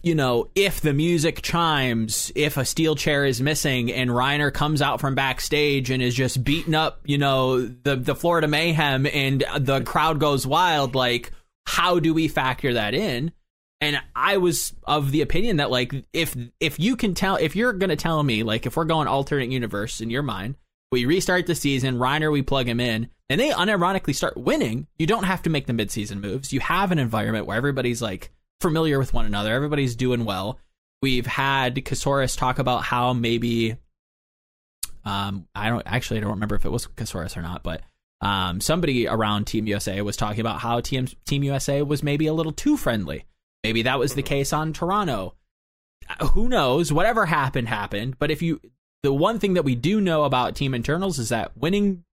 you 0.03 0.17
know, 0.17 0.51
if 0.55 0.81
the 0.81 0.93
music 0.93 1.43
chimes, 1.43 2.33
if 2.35 2.57
a 2.57 2.65
steel 2.65 2.97
chair 2.97 3.25
is 3.25 3.41
missing 3.41 3.93
and 3.93 4.11
Reiner 4.11 4.53
comes 4.53 4.83
out 4.83 5.01
from 5.01 5.15
backstage 5.15 5.91
and 5.91 6.03
is 6.03 6.15
just 6.15 6.43
beating 6.43 6.75
up, 6.75 7.01
you 7.05 7.19
know, 7.19 7.61
the 7.61 7.97
the 7.97 8.17
Florida 8.17 8.49
Mayhem 8.49 9.07
and 9.07 9.45
the 9.59 9.81
crowd 9.83 10.19
goes 10.19 10.47
wild, 10.47 10.95
like 10.95 11.31
how 11.67 12.01
do 12.01 12.13
we 12.13 12.27
factor 12.27 12.75
that 12.75 12.95
in? 12.95 13.33
And 13.81 14.01
I 14.15 14.39
was 14.39 14.75
of 14.85 15.13
the 15.13 15.23
opinion 15.23 15.59
that 15.59 15.71
like 15.71 15.95
if 16.13 16.37
if 16.59 16.81
you 16.81 16.97
can 16.97 17.15
tell 17.15 17.37
if 17.37 17.55
you're 17.55 17.73
gonna 17.73 17.97
tell 17.97 18.23
me 18.23 18.43
like 18.43 18.67
if 18.67 18.77
we're 18.77 18.85
going 18.85 19.07
alternate 19.07 19.51
universe 19.51 20.01
in 20.01 20.11
your 20.11 20.23
mind, 20.23 20.57
we 20.91 21.05
restart 21.07 21.47
the 21.47 21.55
season, 21.55 21.99
Reiner 21.99 22.33
we 22.33 22.43
plug 22.43 22.69
him 22.69 22.81
in, 22.81 23.09
and 23.31 23.41
they 23.41 23.51
unironically 23.51 24.15
start 24.15 24.37
winning, 24.37 24.89
you 24.99 25.07
don't 25.07 25.25
have 25.25 25.43
to 25.43 25.51
make 25.51 25.67
the 25.67 25.73
midseason 25.73 26.21
moves. 26.21 26.53
You 26.53 26.61
have 26.61 26.91
an 26.91 26.99
environment 26.99 27.47
where 27.47 27.57
everybody's 27.57 28.03
like 28.03 28.33
familiar 28.63 28.99
with 28.99 29.13
one 29.13 29.27
another. 29.27 29.53
Everybody's 29.53 29.97
doing 29.97 30.25
well. 30.25 30.59
We've 31.03 31.27
had 31.27 31.75
Kasoris 31.77 32.37
talk 32.37 32.59
about 32.59 32.85
how 32.85 33.13
maybe 33.13 33.77
um 35.05 35.47
I 35.55 35.69
don't 35.69 35.83
actually 35.85 36.19
I 36.19 36.21
don't 36.21 36.31
remember 36.31 36.55
if 36.55 36.65
it 36.65 36.71
was 36.71 36.87
Kasoris 36.87 37.37
or 37.37 37.43
not, 37.43 37.63
but 37.63 37.83
um 38.21 38.61
somebody 38.61 39.09
around 39.09 39.47
Team 39.47 39.67
USA 39.67 40.01
was 40.01 40.17
talking 40.17 40.41
about 40.41 40.61
how 40.61 40.81
Team 40.81 41.09
Team 41.27 41.43
USA 41.43 41.83
was 41.83 42.03
maybe 42.03 42.27
a 42.27 42.33
little 42.33 42.53
too 42.53 42.77
friendly. 42.77 43.25
Maybe 43.65 43.83
that 43.83 43.99
was 43.99 44.15
the 44.15 44.23
case 44.23 44.53
on 44.53 44.73
Toronto. 44.73 45.35
Uh, 46.09 46.29
Who 46.29 46.49
knows? 46.49 46.93
Whatever 46.93 47.27
happened 47.27 47.69
happened, 47.69 48.19
but 48.19 48.31
if 48.31 48.41
you 48.43 48.61
the 49.03 49.13
one 49.13 49.41
thing 49.41 49.55
that 49.55 49.65
we 49.65 49.75
do 49.75 50.01
know 50.01 50.25
about 50.25 50.55
team 50.55 50.75
internals 50.75 51.19
is 51.19 51.31
that 51.31 51.57
winning 51.57 52.05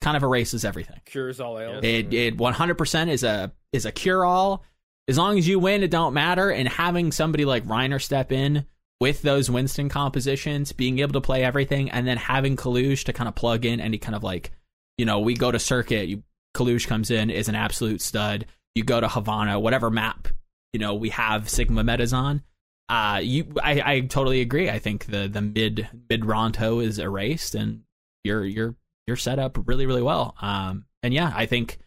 kind 0.00 0.16
of 0.16 0.22
erases 0.24 0.64
everything. 0.64 1.00
Cures 1.04 1.40
all 1.40 1.56
else. 1.58 1.84
It 1.84 2.12
it 2.12 2.36
100% 2.36 3.08
is 3.08 3.22
a 3.22 3.52
is 3.72 3.86
a 3.86 3.92
cure 3.92 4.24
all. 4.24 4.64
As 5.08 5.18
long 5.18 5.38
as 5.38 5.48
you 5.48 5.58
win, 5.58 5.82
it 5.82 5.90
don't 5.90 6.14
matter. 6.14 6.50
And 6.50 6.68
having 6.68 7.12
somebody 7.12 7.44
like 7.44 7.64
Reiner 7.64 8.00
step 8.00 8.32
in 8.32 8.66
with 9.00 9.22
those 9.22 9.50
Winston 9.50 9.88
compositions, 9.88 10.72
being 10.72 11.00
able 11.00 11.14
to 11.14 11.20
play 11.20 11.44
everything, 11.44 11.90
and 11.90 12.06
then 12.06 12.16
having 12.16 12.56
Kaluge 12.56 13.04
to 13.04 13.12
kind 13.12 13.28
of 13.28 13.34
plug 13.34 13.64
in 13.64 13.80
any 13.80 13.98
kind 13.98 14.14
of 14.14 14.22
like, 14.22 14.52
you 14.96 15.04
know, 15.04 15.20
we 15.20 15.34
go 15.34 15.50
to 15.50 15.58
circuit, 15.58 16.08
you 16.08 16.22
comes 16.54 17.10
in 17.10 17.30
is 17.30 17.48
an 17.48 17.54
absolute 17.54 18.00
stud. 18.00 18.46
You 18.74 18.84
go 18.84 19.00
to 19.00 19.08
Havana, 19.08 19.58
whatever 19.58 19.90
map 19.90 20.28
you 20.72 20.80
know 20.80 20.94
we 20.94 21.10
have 21.10 21.48
Sigma 21.48 21.84
metas 21.84 22.12
on. 22.12 22.42
Uh, 22.88 23.20
you, 23.22 23.54
I, 23.62 23.82
I 23.84 24.00
totally 24.00 24.40
agree. 24.40 24.68
I 24.68 24.78
think 24.78 25.06
the 25.06 25.28
the 25.28 25.40
mid 25.40 25.88
mid 26.08 26.22
Ronto 26.22 26.82
is 26.84 26.98
erased, 26.98 27.54
and 27.54 27.82
you're 28.24 28.44
you're 28.44 28.74
you're 29.06 29.16
set 29.16 29.38
up 29.38 29.58
really 29.66 29.86
really 29.86 30.02
well. 30.02 30.34
Um, 30.40 30.86
and 31.02 31.14
yeah, 31.14 31.32
I 31.34 31.46
think 31.46 31.78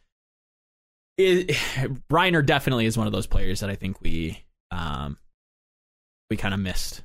it, 1.17 1.49
Reiner 2.11 2.45
definitely 2.45 2.85
is 2.85 2.97
one 2.97 3.07
of 3.07 3.13
those 3.13 3.27
players 3.27 3.59
that 3.61 3.69
I 3.69 3.75
think 3.75 4.01
we 4.01 4.43
um 4.71 5.17
we 6.29 6.37
kind 6.37 6.53
of 6.53 6.59
missed. 6.59 7.03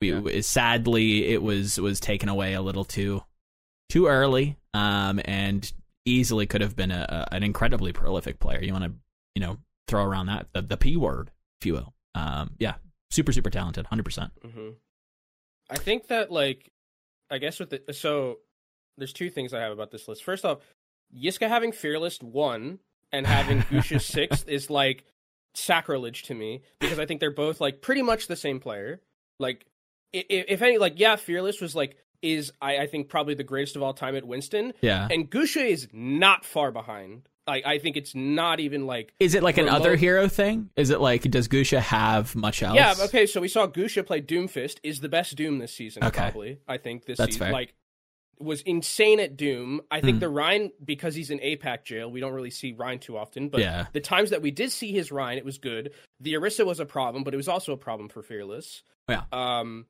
We 0.00 0.12
Yeah. 0.12 0.40
sadly 0.40 1.26
it 1.26 1.42
was 1.42 1.78
was 1.80 2.00
taken 2.00 2.28
away 2.28 2.54
a 2.54 2.62
little 2.62 2.84
too 2.84 3.22
too 3.88 4.06
early. 4.06 4.56
Um, 4.72 5.20
and 5.24 5.70
easily 6.04 6.46
could 6.46 6.60
have 6.60 6.76
been 6.76 6.90
a, 6.90 7.26
a 7.30 7.34
an 7.34 7.42
incredibly 7.42 7.92
prolific 7.92 8.38
player. 8.38 8.62
You 8.62 8.72
want 8.72 8.84
to 8.84 8.92
you 9.34 9.40
know 9.40 9.58
throw 9.88 10.04
around 10.04 10.26
that 10.26 10.48
the, 10.52 10.62
the 10.62 10.76
p 10.76 10.96
word, 10.96 11.30
if 11.60 11.66
you 11.66 11.74
will. 11.74 11.94
Um, 12.14 12.54
yeah, 12.58 12.74
super 13.10 13.32
super 13.32 13.50
talented, 13.50 13.86
hundred 13.86 14.04
percent. 14.04 14.32
hmm 14.42 14.70
I 15.70 15.76
think 15.76 16.08
that 16.08 16.30
like, 16.30 16.70
I 17.30 17.38
guess 17.38 17.58
with 17.58 17.70
the 17.70 17.92
so 17.94 18.38
there's 18.98 19.14
two 19.14 19.30
things 19.30 19.54
I 19.54 19.60
have 19.60 19.72
about 19.72 19.90
this 19.90 20.06
list. 20.08 20.22
First 20.22 20.44
off, 20.44 20.58
Yiska 21.16 21.48
having 21.48 21.72
Fearless 21.72 22.20
one 22.20 22.80
and 23.14 23.26
having 23.26 23.62
Gusha 23.62 24.00
sixth 24.00 24.48
is 24.48 24.68
like 24.70 25.04
sacrilege 25.54 26.24
to 26.24 26.34
me 26.34 26.62
because 26.80 26.98
I 26.98 27.06
think 27.06 27.20
they're 27.20 27.30
both 27.30 27.60
like 27.60 27.80
pretty 27.80 28.02
much 28.02 28.26
the 28.26 28.36
same 28.36 28.60
player. 28.60 29.00
Like, 29.38 29.66
i- 30.14 30.18
i- 30.18 30.44
if 30.48 30.62
any, 30.62 30.78
like 30.78 30.94
yeah, 30.98 31.16
Fearless 31.16 31.60
was 31.60 31.74
like 31.74 31.96
is 32.22 32.52
I, 32.60 32.78
I 32.78 32.86
think 32.86 33.08
probably 33.08 33.34
the 33.34 33.44
greatest 33.44 33.76
of 33.76 33.82
all 33.82 33.92
time 33.94 34.16
at 34.16 34.24
Winston, 34.26 34.72
Yeah. 34.80 35.08
and 35.10 35.30
Gusha 35.30 35.64
is 35.64 35.88
not 35.92 36.44
far 36.44 36.72
behind. 36.72 37.28
Like 37.46 37.66
I 37.66 37.78
think 37.78 37.98
it's 37.98 38.14
not 38.14 38.58
even 38.60 38.86
like 38.86 39.12
Is 39.20 39.34
it 39.34 39.42
like 39.42 39.58
an 39.58 39.68
other 39.68 39.96
hero 39.96 40.28
thing? 40.28 40.70
Is 40.76 40.88
it 40.88 41.00
like 41.00 41.22
does 41.30 41.46
Gusha 41.48 41.78
have 41.80 42.34
much 42.34 42.62
else? 42.62 42.74
Yeah, 42.76 42.94
okay, 43.02 43.26
so 43.26 43.40
we 43.42 43.48
saw 43.48 43.66
Gusha 43.66 44.04
play 44.06 44.22
Doomfist, 44.22 44.78
is 44.82 45.00
the 45.00 45.10
best 45.10 45.36
Doom 45.36 45.58
this 45.58 45.74
season, 45.74 46.02
Okay. 46.04 46.18
probably. 46.22 46.58
I 46.66 46.78
think 46.78 47.04
this 47.04 47.18
That's 47.18 47.32
season. 47.34 47.46
fair. 47.46 47.52
Like 47.52 47.74
was 48.38 48.62
insane 48.62 49.20
at 49.20 49.36
Doom. 49.36 49.80
I 49.90 50.00
think 50.00 50.16
Hmm. 50.16 50.20
the 50.20 50.28
Rein, 50.28 50.72
because 50.84 51.14
he's 51.14 51.30
in 51.30 51.38
APAC 51.40 51.84
jail, 51.84 52.10
we 52.10 52.20
don't 52.20 52.32
really 52.32 52.50
see 52.50 52.72
Rein 52.72 52.98
too 52.98 53.16
often, 53.16 53.48
but 53.48 53.60
Yeah. 53.60 53.86
the 53.92 54.00
times 54.00 54.30
that 54.30 54.42
we 54.42 54.50
did 54.50 54.72
see 54.72 54.92
his 54.92 55.10
Rein, 55.12 55.38
it 55.38 55.44
was 55.44 55.58
good. 55.58 55.92
The 56.20 56.34
Orisa 56.34 56.64
was 56.66 56.80
a 56.80 56.86
problem, 56.86 57.24
but 57.24 57.34
it 57.34 57.36
was 57.36 57.48
also 57.48 57.72
a 57.72 57.76
problem 57.76 58.08
for 58.08 58.22
Fearless. 58.22 58.82
Yeah. 59.08 59.24
Um 59.32 59.86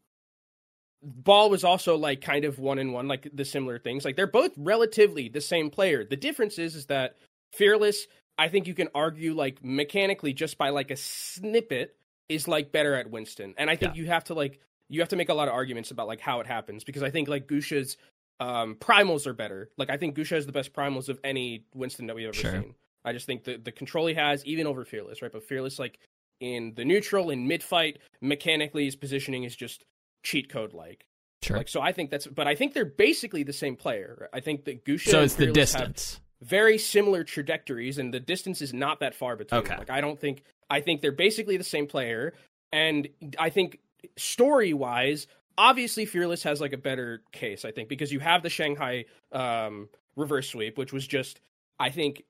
Ball 1.02 1.50
was 1.50 1.64
also 1.64 1.96
like 1.96 2.22
kind 2.22 2.46
of 2.46 2.58
one 2.58 2.78
in 2.78 2.92
one, 2.92 3.08
like 3.08 3.28
the 3.30 3.44
similar 3.44 3.78
things. 3.78 4.04
Like 4.06 4.16
they're 4.16 4.26
both 4.26 4.52
relatively 4.56 5.28
the 5.28 5.40
same 5.42 5.68
player. 5.68 6.02
The 6.02 6.16
difference 6.16 6.58
is 6.58 6.74
is 6.74 6.86
that 6.86 7.16
Fearless, 7.52 8.06
I 8.38 8.48
think 8.48 8.66
you 8.66 8.74
can 8.74 8.88
argue 8.94 9.34
like 9.34 9.62
mechanically 9.62 10.32
just 10.32 10.56
by 10.56 10.70
like 10.70 10.90
a 10.90 10.96
snippet 10.96 11.96
is 12.30 12.48
like 12.48 12.72
better 12.72 12.94
at 12.94 13.10
Winston. 13.10 13.54
And 13.58 13.68
I 13.68 13.76
think 13.76 13.96
you 13.96 14.06
have 14.06 14.24
to 14.24 14.34
like 14.34 14.60
you 14.88 15.00
have 15.00 15.10
to 15.10 15.16
make 15.16 15.28
a 15.28 15.34
lot 15.34 15.48
of 15.48 15.54
arguments 15.54 15.90
about 15.90 16.06
like 16.06 16.20
how 16.20 16.40
it 16.40 16.46
happens 16.46 16.84
because 16.84 17.02
I 17.02 17.10
think 17.10 17.28
like 17.28 17.46
Gusha's 17.46 17.96
um 18.40 18.76
primals 18.76 19.26
are 19.26 19.32
better. 19.34 19.70
Like 19.76 19.90
I 19.90 19.96
think 19.96 20.16
Gusha 20.16 20.30
has 20.36 20.46
the 20.46 20.52
best 20.52 20.72
primals 20.72 21.08
of 21.08 21.18
any 21.24 21.64
Winston 21.74 22.06
that 22.08 22.16
we've 22.16 22.26
ever 22.28 22.34
Sure. 22.34 22.52
seen. 22.52 22.74
I 23.04 23.12
just 23.12 23.26
think 23.26 23.44
the 23.44 23.56
the 23.58 23.72
control 23.72 24.06
he 24.06 24.14
has, 24.14 24.44
even 24.46 24.66
over 24.66 24.84
Fearless, 24.84 25.22
right? 25.22 25.32
But 25.32 25.44
Fearless 25.44 25.78
like 25.78 25.98
in 26.40 26.74
the 26.74 26.84
neutral 26.84 27.30
in 27.30 27.46
mid 27.46 27.62
fight, 27.62 27.98
mechanically 28.20 28.84
his 28.86 28.96
positioning 28.96 29.44
is 29.44 29.54
just 29.54 29.84
cheat 30.22 30.48
code 30.48 30.72
like. 30.72 31.04
Sure. 31.42 31.56
Like 31.58 31.68
so 31.68 31.80
I 31.80 31.92
think 31.92 32.10
that's 32.10 32.26
but 32.26 32.46
I 32.46 32.54
think 32.54 32.72
they're 32.74 32.84
basically 32.84 33.42
the 33.42 33.52
same 33.52 33.76
player. 33.76 34.28
I 34.32 34.40
think 34.40 34.64
that 34.64 34.84
Gusha 34.84 35.10
so 35.10 35.22
it's 35.22 35.34
the 35.34 35.52
distance. 35.52 36.20
very 36.40 36.78
similar 36.78 37.22
trajectories 37.24 37.98
and 37.98 38.12
the 38.12 38.20
distance 38.20 38.60
is 38.62 38.72
not 38.72 39.00
that 39.00 39.14
far 39.14 39.36
between 39.36 39.60
Okay. 39.60 39.76
like 39.78 39.88
i 39.90 40.00
don't 40.00 40.18
think 40.20 40.42
i 40.68 40.80
think 40.80 41.00
they're 41.00 41.12
basically 41.12 41.56
the 41.56 41.64
same 41.64 41.86
player 41.86 42.34
and 42.72 43.08
i 43.38 43.48
think 43.48 43.78
story 44.18 44.74
wise 44.74 45.26
obviously 45.56 46.04
fearless 46.06 46.42
has 46.42 46.60
like 46.60 46.72
a 46.72 46.78
better 46.78 47.22
case 47.32 47.64
i 47.64 47.70
think 47.70 47.88
because 47.88 48.12
you 48.12 48.20
have 48.20 48.42
the 48.42 48.50
shanghai 48.50 49.04
um 49.32 49.88
reverse 50.16 50.48
sweep 50.48 50.76
which 50.78 50.92
was 50.92 51.06
just 51.06 51.40
i 51.78 51.90
think 51.90 52.22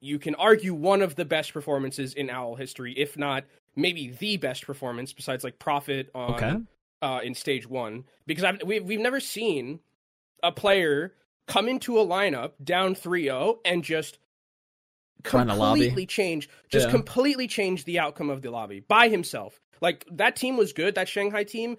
you 0.00 0.18
can 0.18 0.34
argue 0.36 0.74
one 0.74 1.02
of 1.02 1.16
the 1.16 1.24
best 1.24 1.52
performances 1.52 2.14
in 2.14 2.30
owl 2.30 2.54
history 2.54 2.92
if 2.96 3.16
not 3.16 3.44
maybe 3.76 4.10
the 4.18 4.36
best 4.36 4.64
performance 4.66 5.12
besides 5.12 5.42
like 5.44 5.58
profit 5.58 6.10
on 6.14 6.34
Okay. 6.34 6.56
uh, 7.02 7.20
in 7.22 7.34
stage 7.34 7.68
one 7.68 8.04
because 8.26 8.42
I've, 8.44 8.62
we've, 8.64 8.84
we've 8.84 9.00
never 9.00 9.20
seen 9.20 9.80
a 10.42 10.50
player 10.52 11.14
come 11.46 11.68
into 11.68 11.98
a 11.98 12.04
lineup 12.06 12.52
down 12.62 12.94
3-0 12.94 13.58
and 13.64 13.82
just 13.84 14.18
completely 15.24 16.06
change 16.06 16.48
just 16.68 16.86
Yeah. 16.86 16.90
completely 16.92 17.46
change 17.48 17.84
the 17.84 17.98
outcome 17.98 18.30
of 18.30 18.42
the 18.42 18.50
lobby 18.50 18.80
by 18.80 19.08
himself 19.08 19.60
like 19.80 20.04
that 20.12 20.36
team 20.36 20.56
was 20.56 20.72
good 20.72 20.94
that 20.94 21.08
shanghai 21.08 21.44
team 21.44 21.76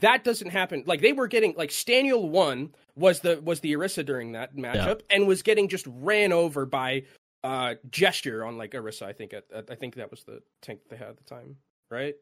that 0.00 0.24
doesn't 0.24 0.50
happen 0.50 0.82
like 0.86 1.00
they 1.00 1.12
were 1.12 1.26
getting 1.28 1.54
like 1.56 1.70
staniel 1.70 2.28
one 2.28 2.72
was 2.96 3.20
the 3.20 3.40
was 3.40 3.60
the 3.60 3.72
Orisa 3.72 4.04
during 4.04 4.32
that 4.32 4.56
matchup 4.56 5.00
and 5.10 5.26
was 5.26 5.42
getting 5.42 5.68
just 5.68 5.86
ran 5.88 6.32
over 6.32 6.66
by 6.66 7.04
uh 7.44 7.74
gesture 7.90 8.44
on 8.44 8.56
like 8.58 8.72
Orisa 8.72 9.02
i 9.02 9.12
think 9.12 9.32
at, 9.32 9.44
at- 9.54 9.70
i 9.70 9.74
think 9.74 9.94
that 9.96 10.10
was 10.10 10.24
the 10.24 10.42
tank 10.62 10.80
they 10.90 10.96
had 10.96 11.08
at 11.08 11.16
the 11.16 11.24
time 11.24 11.56
right 11.90 12.14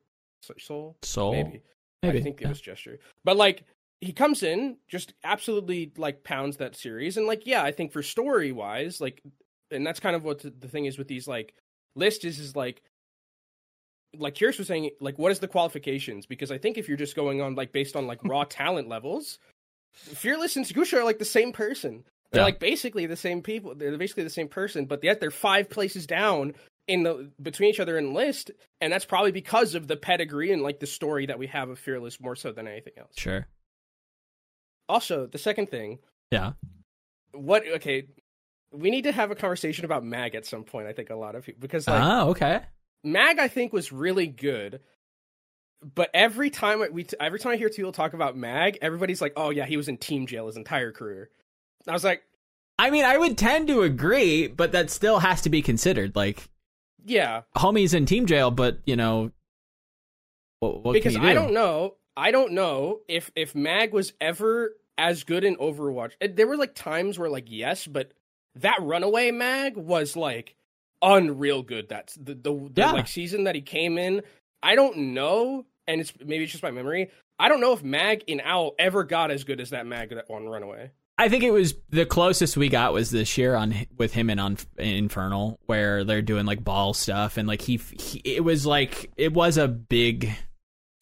So- 0.43 0.55
soul 0.59 0.97
Soul. 1.03 1.33
maybe 1.33 1.63
Maybe. 2.03 2.19
I 2.19 2.23
think 2.23 2.41
yeah. 2.41 2.49
it 2.49 2.51
was 2.51 2.61
gesture. 2.61 2.99
But 3.25 3.37
like 3.39 3.65
he 4.03 4.13
comes 4.13 4.43
in, 4.43 4.77
just 4.87 5.15
absolutely 5.25 5.93
like 5.97 6.23
pounds 6.23 6.59
that 6.59 6.77
series, 6.77 7.17
and 7.17 7.27
like 7.27 7.47
yeah, 7.47 7.63
I 7.65 7.73
think 7.73 7.91
for 7.91 8.03
story 8.03 8.53
wise, 8.53 9.01
like, 9.01 9.23
and 9.71 9.85
that's 9.85 9.99
kind 9.99 10.15
of 10.15 10.23
what 10.23 10.41
the, 10.41 10.51
the 10.51 10.69
thing 10.69 10.85
is 10.85 10.99
with 10.99 11.09
these 11.09 11.27
like 11.27 11.55
lists 11.97 12.25
is 12.25 12.39
is 12.39 12.55
like. 12.55 12.83
Like 14.19 14.35
Curious 14.35 14.59
was 14.59 14.69
saying, 14.69 14.91
like, 15.01 15.19
what 15.19 15.33
is 15.33 15.39
the 15.41 15.49
qualifications? 15.49 16.27
Because 16.27 16.51
I 16.51 16.59
think 16.59 16.79
if 16.79 16.89
you're 16.89 16.97
just 16.97 17.17
going 17.17 17.41
on 17.41 17.55
like 17.55 17.73
based 17.73 17.97
on 17.97 18.07
like 18.07 18.23
raw 18.25 18.45
talent 18.49 18.89
levels, 18.89 19.39
Fearless 19.95 20.57
and 20.57 20.67
Gusha 20.67 20.99
are 20.99 21.05
like 21.05 21.19
the 21.19 21.25
same 21.25 21.53
person. 21.53 22.05
They're 22.33 22.41
Yeah. 22.41 22.47
like 22.47 22.59
basically 22.59 23.07
the 23.07 23.17
same 23.17 23.41
people. 23.43 23.75
They're 23.75 23.97
basically 23.97 24.25
the 24.25 24.31
same 24.31 24.49
person, 24.49 24.85
but 24.87 25.03
yet 25.03 25.21
they're 25.21 25.31
five 25.31 25.71
places 25.71 26.07
down 26.07 26.55
in 26.89 27.03
the 27.03 27.31
between 27.43 27.71
each 27.71 27.81
other 27.81 27.97
in 27.99 28.13
list, 28.15 28.51
and 28.81 28.93
that's 28.93 29.05
probably 29.05 29.33
because 29.33 29.75
of 29.75 29.89
the 29.89 29.97
pedigree 29.97 30.53
and 30.53 30.63
like 30.63 30.79
the 30.81 30.87
story 30.87 31.27
that 31.27 31.39
we 31.39 31.47
have 31.49 31.69
of 31.71 31.79
Fearless 31.79 32.21
more 32.21 32.37
so 32.37 32.53
than 32.53 32.69
anything 32.69 32.93
else. 32.99 33.13
Sure. 33.17 33.47
Also, 34.89 35.27
the 35.27 35.39
second 35.39 35.69
thing, 35.71 35.99
Yeah. 36.31 36.53
what 37.33 37.67
okay, 37.67 38.07
we 38.73 38.91
need 38.91 39.03
to 39.05 39.13
have 39.13 39.31
a 39.31 39.35
conversation 39.35 39.85
about 39.85 40.05
Mag 40.05 40.35
at 40.35 40.47
some 40.47 40.65
point. 40.65 40.87
I 40.87 40.93
think 40.93 41.11
a 41.11 41.17
lot 41.17 41.35
of 41.35 41.45
people 41.45 41.61
because 41.61 41.87
like 41.89 42.03
oh, 42.03 42.31
okay. 42.31 42.61
Mag, 43.07 43.39
I 43.39 43.49
think 43.49 43.73
was 43.73 43.93
really 43.93 44.27
good. 44.27 44.81
But 45.95 46.11
every 46.13 46.51
time 46.51 46.83
we, 46.93 47.07
every 47.21 47.39
time 47.39 47.53
I 47.53 47.57
hear 47.57 47.69
people 47.69 47.93
talk 47.93 48.13
about 48.15 48.37
Mag, 48.37 48.79
everybody's 48.83 49.21
like, 49.21 49.35
"Oh 49.37 49.51
yeah, 49.51 49.67
he 49.67 49.77
was 49.77 49.89
in 49.89 49.97
team 49.97 50.27
jail 50.27 50.47
his 50.47 50.57
entire 50.57 50.91
career." 50.91 51.31
I 51.87 51.93
was 51.93 52.03
like, 52.03 52.23
I 52.79 52.91
mean, 52.91 53.05
I 53.05 53.17
would 53.17 53.39
tend 53.39 53.69
to 53.69 53.83
agree, 53.83 54.49
but 54.49 54.73
that 54.73 54.91
still 54.91 55.21
has 55.21 55.43
to 55.43 55.51
be 55.51 55.63
considered. 55.63 56.17
Like, 56.17 56.49
"Yeah, 57.05 57.43
homie's 57.57 57.95
in 57.95 58.07
team 58.07 58.27
jail, 58.27 58.51
but 58.51 58.81
you 58.85 58.97
know, 58.97 59.31
What, 60.61 60.83
what 60.85 60.93
because 60.95 61.15
do? 61.15 61.23
I 61.23 61.35
don't 61.35 61.53
know. 61.53 61.95
I 62.17 62.31
don't 62.31 62.53
know 62.53 63.01
if 63.09 63.31
if 63.37 63.55
Mag 63.55 63.93
was 63.93 64.15
ever 64.21 64.75
as 64.99 65.25
good 65.25 65.45
in 65.45 65.57
Overwatch. 65.57 66.13
There 66.35 66.47
were 66.47 66.57
like 66.57 66.75
times 66.75 67.19
where 67.19 67.31
like 67.31 67.47
yes, 67.49 67.87
but 67.87 68.13
that 68.57 68.79
runaway 68.81 69.31
Mag 69.31 69.77
was 69.77 70.17
like 70.17 70.57
unreal 71.07 71.63
good. 71.63 71.89
That's 71.89 72.15
the 72.17 72.35
the, 72.35 72.53
the 72.53 72.73
Yeah. 72.83 72.93
like 72.93 73.09
season 73.09 73.45
that 73.45 73.55
he 73.55 73.63
came 73.63 73.97
in. 73.97 74.23
I 74.63 74.75
don't 74.75 74.97
know, 75.15 75.65
and 75.87 76.01
it's 76.01 76.13
maybe 76.25 76.43
it's 76.45 76.53
just 76.53 76.63
my 76.63 76.71
memory. 76.71 77.11
I 77.39 77.49
don't 77.49 77.61
know 77.61 77.73
if 77.73 77.83
Mag 77.83 78.25
in 78.27 78.41
Owl 78.43 78.75
ever 78.79 79.05
got 79.05 79.31
as 79.31 79.45
good 79.45 79.61
as 79.61 79.71
that 79.71 79.87
Mag 79.87 80.11
that 80.11 80.25
on 80.29 80.47
Runaway. 80.47 80.91
I 81.19 81.29
think 81.31 81.45
it 81.45 81.51
was 81.51 81.75
the 81.89 82.05
closest 82.05 82.57
we 82.59 82.69
got 82.69 82.93
was 82.93 83.11
this 83.11 83.39
year 83.39 83.55
on 83.55 83.75
with 83.97 84.13
him 84.13 84.29
and 84.29 84.39
on 84.41 84.59
Infernal, 84.79 85.59
where 85.65 86.05
they're 86.05 86.21
doing 86.23 86.45
like 86.45 86.63
ball 86.65 86.93
stuff 86.93 87.37
and 87.39 87.47
like 87.49 87.63
he, 87.63 87.81
he 87.99 88.21
it 88.25 88.45
was 88.45 88.67
like 88.67 89.13
it 89.17 89.33
was 89.33 89.57
a 89.57 89.67
big 89.69 90.31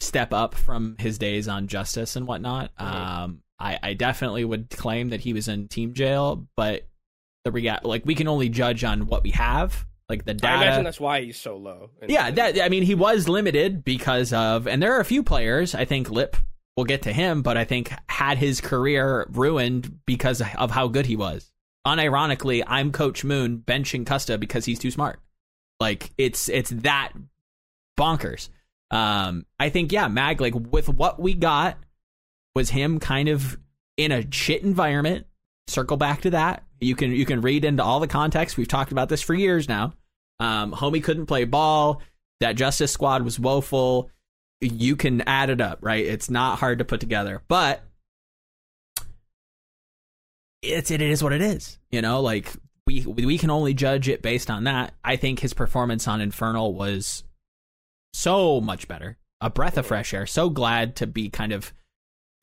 step 0.01 0.33
up 0.33 0.55
from 0.55 0.97
his 0.99 1.19
days 1.19 1.49
on 1.49 1.67
Justice 1.67 2.15
and 2.17 2.27
whatnot. 2.29 2.71
Um, 2.79 3.41
I, 3.59 3.79
I 3.83 3.95
definitely 3.95 4.45
would 4.45 4.71
claim 4.71 5.09
that 5.11 5.21
he 5.21 5.33
was 5.33 5.49
in 5.49 5.69
team 5.69 5.95
jail, 5.95 6.47
but 6.57 6.87
the 7.45 7.51
rea- 7.53 7.79
like 7.83 8.05
we 8.05 8.15
can 8.15 8.29
only 8.29 8.49
judge 8.49 8.85
on 8.85 9.07
what 9.07 9.23
we 9.23 9.31
have, 9.31 9.87
like 10.09 10.25
the 10.25 10.35
data. 10.35 10.55
I 10.55 10.63
imagine 10.63 10.85
that's 10.85 11.01
why 11.01 11.23
he's 11.23 11.41
so 11.41 11.57
low. 11.57 11.91
Yeah, 12.07 12.31
that 12.31 12.61
I 12.61 12.69
mean 12.69 12.83
he 12.83 12.95
was 12.95 13.29
limited 13.29 13.85
because 13.85 14.33
of 14.33 14.67
and 14.67 14.83
there 14.83 14.95
are 14.95 15.01
a 15.01 15.05
few 15.05 15.23
players, 15.23 15.75
I 15.75 15.85
think 15.85 16.11
Lip 16.11 16.37
will 16.77 16.85
get 16.85 17.03
to 17.03 17.13
him, 17.13 17.43
but 17.43 17.57
I 17.57 17.65
think 17.65 17.93
had 18.09 18.39
his 18.39 18.61
career 18.61 19.27
ruined 19.31 20.01
because 20.07 20.43
of 20.59 20.71
how 20.71 20.89
good 20.89 21.07
he 21.07 21.17
was. 21.17 21.51
Unironically, 21.87 22.63
I'm 22.67 22.93
Coach 22.93 23.25
Moon 23.25 23.63
benching 23.65 24.05
Custa 24.05 24.39
because 24.39 24.65
he's 24.65 24.79
too 24.79 24.91
smart. 24.91 25.21
Like 25.81 26.13
it's 26.19 26.49
it's 26.49 26.71
that 26.71 27.13
bonkers. 27.99 28.49
Um 28.91 29.47
I 29.59 29.71
think 29.71 29.93
yeah, 29.93 30.09
Mag 30.09 30.41
like 30.41 30.55
with 30.55 30.89
what 30.89 31.21
we 31.21 31.35
got 31.35 31.79
was 32.55 32.71
him 32.71 33.01
kind 33.01 33.29
of 33.29 33.59
in 33.97 34.13
a 34.13 34.31
shit 34.31 34.63
environment. 34.63 35.27
Circle 35.67 35.97
back 35.97 36.21
to 36.23 36.31
that. 36.31 36.63
You 36.85 36.95
can 36.95 37.13
you 37.13 37.27
can 37.27 37.41
read 37.41 37.65
into 37.65 37.83
all 37.83 38.01
the 38.01 38.07
context. 38.07 38.57
We've 38.57 38.69
talked 38.69 38.93
about 38.93 39.09
this 39.09 39.23
for 39.23 39.35
years 39.35 39.69
now. 39.69 39.95
Um, 40.41 40.73
homie 40.73 41.03
couldn't 41.03 41.27
play 41.27 41.45
ball. 41.45 42.03
That 42.41 42.57
Justice 42.57 42.93
Squad 42.93 43.23
was 43.23 43.39
woeful. 43.39 44.11
You 44.61 44.97
can 44.97 45.23
add 45.23 45.51
it 45.51 45.61
up, 45.61 45.79
right? 45.83 46.05
It's 46.05 46.29
not 46.29 46.59
hard 46.59 46.79
to 46.79 46.85
put 46.85 47.01
together, 47.01 47.43
but 47.49 47.83
it's 50.63 50.91
it 50.91 51.01
is 51.01 51.23
what 51.23 51.33
it 51.33 51.43
is. 51.43 51.79
You 51.91 52.03
know, 52.03 52.21
like 52.21 52.53
we 52.87 53.03
we 53.07 53.39
can 53.39 53.51
only 53.51 53.75
judge 53.75 54.09
it 54.09 54.23
based 54.23 54.51
on 54.51 54.65
that. 54.65 54.95
I 55.05 55.17
think 55.17 55.41
his 55.41 55.55
performance 55.55 56.07
on 56.07 56.21
Infernal 56.21 56.75
was 56.75 57.25
so 58.13 58.61
much 58.61 58.89
better, 58.89 59.17
a 59.41 59.51
breath 59.51 59.79
of 59.79 59.87
fresh 59.87 60.13
air. 60.13 60.27
So 60.27 60.51
glad 60.51 60.97
to 60.97 61.07
be 61.07 61.31
kind 61.31 61.53
of 61.53 61.73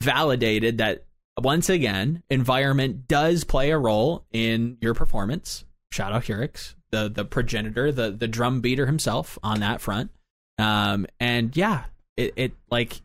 validated 0.01 0.79
that 0.79 1.05
once 1.39 1.69
again, 1.69 2.23
environment 2.29 3.07
does 3.07 3.43
play 3.43 3.71
a 3.71 3.77
role 3.77 4.25
in 4.31 4.77
your 4.81 4.93
performance. 4.93 5.65
Out 5.99 6.23
Heurix, 6.23 6.75
the 6.91 7.09
the 7.09 7.25
progenitor, 7.25 7.91
the 7.91 8.11
the 8.11 8.27
drum 8.27 8.61
beater 8.61 8.85
himself 8.85 9.37
on 9.43 9.59
that 9.59 9.81
front. 9.81 10.09
Um, 10.57 11.05
and 11.19 11.55
yeah, 11.55 11.83
it 12.15 12.33
it 12.37 12.53
like 12.69 13.01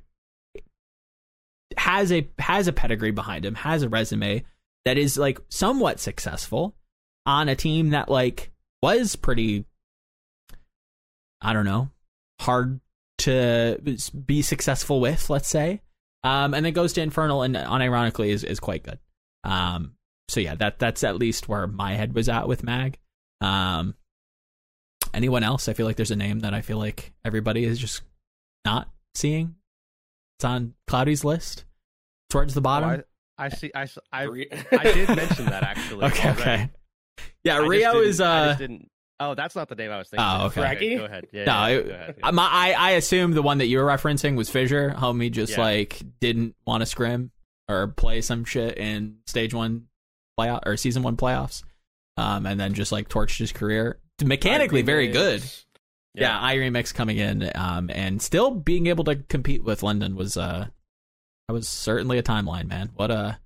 has 1.76 2.12
a 2.12 2.28
has 2.38 2.68
a 2.68 2.72
pedigree 2.72 3.10
behind 3.10 3.44
him, 3.44 3.56
has 3.56 3.82
a 3.82 3.88
resume 3.88 4.44
that 4.84 4.98
is 4.98 5.18
like 5.18 5.40
somewhat 5.48 5.98
successful 5.98 6.76
on 7.26 7.48
a 7.48 7.56
team 7.56 7.90
that 7.90 8.08
like 8.08 8.52
was 8.82 9.16
pretty 9.16 9.64
I 11.40 11.52
don't 11.52 11.64
know, 11.64 11.90
hard 12.40 12.80
to 13.18 13.80
be 14.26 14.42
successful 14.42 15.00
with, 15.00 15.28
let's 15.30 15.48
say. 15.48 15.80
Um, 16.26 16.54
and 16.54 16.64
then 16.66 16.72
goes 16.72 16.92
to 16.94 17.02
Infernal 17.02 17.42
and 17.42 17.54
unironically 17.54 18.28
is, 18.28 18.42
is 18.44 18.58
quite 18.60 18.82
good. 18.82 18.98
Um, 19.44 19.92
so 20.28 20.40
yeah, 20.40 20.54
that 20.56 20.78
that's 20.78 21.04
at 21.04 21.16
least 21.16 21.48
where 21.48 21.66
my 21.66 21.94
head 21.94 22.14
was 22.14 22.28
at 22.28 22.48
with 22.48 22.62
Mag. 22.64 22.98
Um, 23.40 23.94
anyone 25.14 25.42
else? 25.44 25.68
I 25.68 25.72
feel 25.72 25.86
like 25.86 25.96
there's 25.96 26.10
a 26.10 26.16
name 26.16 26.40
that 26.40 26.54
I 26.54 26.62
feel 26.62 26.78
like 26.78 27.12
everybody 27.24 27.64
is 27.64 27.78
just 27.78 28.02
not 28.64 28.88
seeing. 29.14 29.54
It's 30.38 30.44
on 30.44 30.74
Cloudy's 30.86 31.24
list 31.24 31.64
towards 32.30 32.54
the 32.54 32.60
Oh, 32.60 32.62
bottom. 32.62 33.04
I, 33.38 33.46
I 33.46 33.48
see. 33.50 33.70
I 34.12 34.22
Re- 34.24 34.48
I 34.72 34.82
did 34.84 35.08
mention 35.08 35.46
that 35.46 35.62
actually. 35.62 36.04
okay, 36.06 36.28
already. 36.28 36.40
okay. 36.42 36.70
Yeah, 37.44 37.56
I 37.58 37.66
Rio 37.66 37.92
didn't- 37.92 38.08
is 38.08 38.20
I 38.20 38.38
uh 38.38 38.46
just 38.48 38.58
didn't. 38.58 38.88
Oh, 39.18 39.34
that's 39.34 39.56
not 39.56 39.68
the 39.68 39.74
name 39.76 39.90
I 39.90 39.98
was 39.98 40.08
thinking. 40.10 40.26
Oh, 40.26 40.46
of. 40.46 40.58
okay. 40.58 40.60
Fragi? 40.76 40.98
Go 40.98 41.04
ahead. 41.06 41.26
Yeah, 41.32 41.44
No, 41.44 41.52
yeah, 41.52 41.68
it- 41.68 41.86
go 41.86 41.94
ahead. 41.94 42.16
I, 42.22 42.30
my, 42.32 42.48
I 42.50 42.72
I 42.72 42.90
assume 42.92 43.32
the 43.32 43.42
one 43.42 43.58
that 43.58 43.66
you 43.66 43.78
were 43.78 43.84
referencing 43.84 44.36
was 44.36 44.50
Fissure. 44.50 44.90
Homie 44.96 45.30
just 45.32 45.52
Yeah. 45.52 45.62
like 45.62 46.02
didn't 46.20 46.54
want 46.66 46.82
to 46.82 46.86
scrim 46.86 47.30
or 47.68 47.88
play 47.88 48.20
some 48.20 48.44
shit 48.44 48.76
in 48.78 49.16
stage 49.26 49.54
one 49.54 49.86
playoff 50.38 50.60
or 50.66 50.76
season 50.76 51.02
one 51.02 51.16
playoffs, 51.16 51.62
um, 52.18 52.44
and 52.46 52.60
then 52.60 52.74
just 52.74 52.92
like 52.92 53.08
torched 53.08 53.38
his 53.38 53.52
career. 53.52 53.98
Mechanically, 54.22 54.82
very 54.82 55.08
good. 55.08 55.42
Yeah, 56.14 56.38
iRemix 56.40 56.94
coming 56.94 57.18
in, 57.18 57.50
um, 57.54 57.90
and 57.92 58.20
still 58.22 58.50
being 58.50 58.86
able 58.86 59.04
to 59.04 59.16
compete 59.16 59.64
with 59.64 59.82
London 59.82 60.14
was 60.16 60.36
uh, 60.36 60.66
that 61.48 61.52
was 61.54 61.68
certainly 61.68 62.18
a 62.18 62.22
timeline, 62.22 62.68
man. 62.68 62.90
What 62.94 63.10
a 63.10 63.38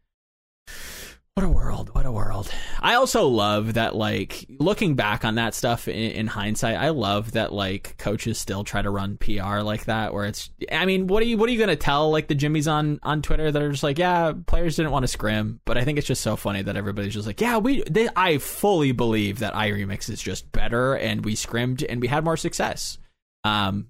what 1.41 1.47
a 1.47 1.49
world! 1.49 1.95
What 1.95 2.05
a 2.05 2.13
world! 2.13 2.51
I 2.81 2.95
also 2.95 3.27
love 3.27 3.75
that, 3.75 3.95
like, 3.97 4.45
looking 4.59 4.95
back 4.95 5.25
on 5.25 5.37
that 5.37 5.55
stuff 5.55 5.89
in, 5.89 5.95
in 5.95 6.27
hindsight, 6.27 6.77
I 6.77 6.91
love 6.91 7.33
that 7.33 7.51
like 7.51 7.97
coaches 7.97 8.37
still 8.37 8.63
try 8.63 8.83
to 8.83 8.91
run 8.91 9.17
PR 9.17 9.61
like 9.61 9.87
that, 9.87 10.13
where 10.13 10.27
it's. 10.27 10.51
I 10.71 10.85
mean, 10.85 11.07
what 11.07 11.23
are 11.23 11.27
you 11.27 11.39
what 11.39 11.49
are 11.49 11.53
you 11.53 11.59
gonna 11.59 11.77
tell 11.77 12.11
like 12.11 12.29
the 12.29 12.35
Jimmies 12.35 12.69
on 12.69 12.99
on 13.03 13.23
Twitter 13.23 13.51
that 13.51 13.63
are 13.63 13.71
just 13.71 13.83
like, 13.83 13.99
yeah, 13.99 14.33
players 14.47 14.77
didn't 14.77 14.93
want 14.93 15.05
to 15.05 15.09
scrim, 15.09 15.61
but 15.65 15.79
I 15.79 15.85
think 15.85 15.97
it's 15.97 16.07
just 16.07 16.23
so 16.23 16.37
funny 16.37 16.61
that 16.63 16.77
everybody's 16.77 17.15
just 17.15 17.27
like, 17.27 17.41
yeah, 17.41 17.57
we. 17.57 17.85
They, 17.89 18.09
I 18.15 18.37
fully 18.37 18.93
believe 18.93 19.39
that 19.39 19.55
iRemix 19.55 20.11
is 20.11 20.21
just 20.21 20.53
better, 20.53 20.95
and 20.95 21.25
we 21.25 21.37
scrimmed 21.37 21.83
and 21.83 22.03
we 22.03 22.09
had 22.09 22.23
more 22.25 22.37
success. 22.37 22.99
Um, 23.45 23.89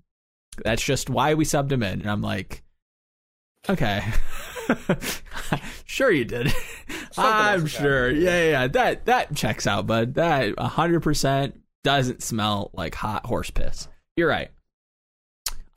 that's 0.65 0.85
just 0.85 1.11
why 1.11 1.35
we 1.35 1.45
subbed 1.45 1.73
him 1.73 1.83
in, 1.83 2.03
and 2.03 2.11
I'm 2.11 2.23
like, 2.23 2.63
okay, 3.69 4.03
sure 5.85 6.11
you 6.11 6.25
did. 6.25 6.53
I'm 7.17 7.67
sure. 7.67 8.11
Yeah, 8.11 8.43
yeah, 8.45 8.51
yeah, 8.51 8.67
that 8.69 9.07
that 9.07 9.35
checks 9.35 9.67
out, 9.67 9.87
bud. 9.87 10.15
That 10.15 10.57
100 10.57 11.01
percent 11.03 11.61
doesn't 11.85 12.23
smell 12.23 12.71
like 12.73 12.95
hot 12.95 13.27
horse 13.27 13.51
piss. 13.51 13.89
You're 14.17 14.29
right. 14.29 14.51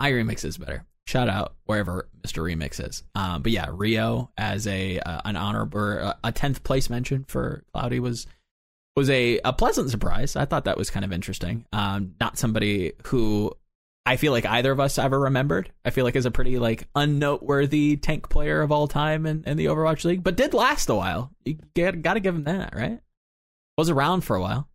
iRemix 0.01 0.43
is 0.45 0.57
better. 0.57 0.85
Shout 1.05 1.27
out 1.27 1.55
wherever 1.65 2.07
Mr. 2.25 2.43
Remix 2.43 2.85
is. 2.85 3.03
Um, 3.13 3.41
but 3.41 3.51
yeah, 3.51 3.67
Rio 3.71 4.31
as 4.37 4.67
a 4.67 4.99
uh, 4.99 5.21
an 5.25 5.35
honorable 5.35 5.79
or 5.79 6.13
a 6.23 6.31
tenth 6.31 6.63
place 6.63 6.89
mention 6.89 7.25
for 7.27 7.63
Cloudy 7.73 7.99
was 7.99 8.25
was 8.95 9.09
a, 9.09 9.39
a 9.43 9.51
pleasant 9.53 9.89
surprise. 9.89 10.35
I 10.35 10.45
thought 10.45 10.65
that 10.65 10.77
was 10.77 10.89
kind 10.89 11.03
of 11.03 11.11
interesting. 11.11 11.65
Um, 11.73 12.13
not 12.19 12.37
somebody 12.37 12.93
who 13.05 13.51
I 14.05 14.17
feel 14.17 14.31
like 14.33 14.45
either 14.45 14.71
of 14.71 14.79
us 14.81 14.97
ever 14.97 15.17
remembered. 15.19 15.71
I 15.85 15.89
feel 15.89 16.03
like 16.03 16.15
is 16.17 16.25
a 16.25 16.31
pretty 16.31 16.59
like 16.59 16.87
unnoteworthy 16.93 17.95
tank 17.97 18.29
player 18.29 18.61
of 18.61 18.71
all 18.71 18.87
time 18.87 19.25
in, 19.25 19.43
in 19.45 19.55
the 19.57 19.65
Overwatch 19.67 20.03
League, 20.03 20.23
but 20.23 20.35
did 20.35 20.53
last 20.53 20.89
a 20.89 20.95
while. 20.95 21.31
You 21.45 21.57
get, 21.73 22.01
gotta 22.01 22.19
give 22.19 22.35
him 22.35 22.43
that, 22.43 22.73
right? 22.75 22.99
Was 23.77 23.89
around 23.89 24.21
for 24.21 24.35
a 24.35 24.41
while. 24.41 24.67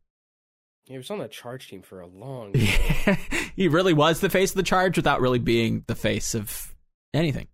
He 0.87 0.97
was 0.97 1.11
on 1.11 1.19
the 1.19 1.29
charge 1.29 1.69
team 1.69 1.83
for 1.83 2.01
a 2.01 2.07
long 2.07 2.53
time. 3.05 3.19
he 3.55 3.69
really 3.69 3.93
was 3.93 4.21
the 4.21 4.31
face 4.31 4.51
of 4.53 4.57
the 4.57 4.63
charge 4.63 4.97
without 4.97 5.21
really 5.21 5.39
being 5.39 5.85
the 5.87 5.95
face 5.95 6.35
of 6.35 6.75
anything. 7.13 7.49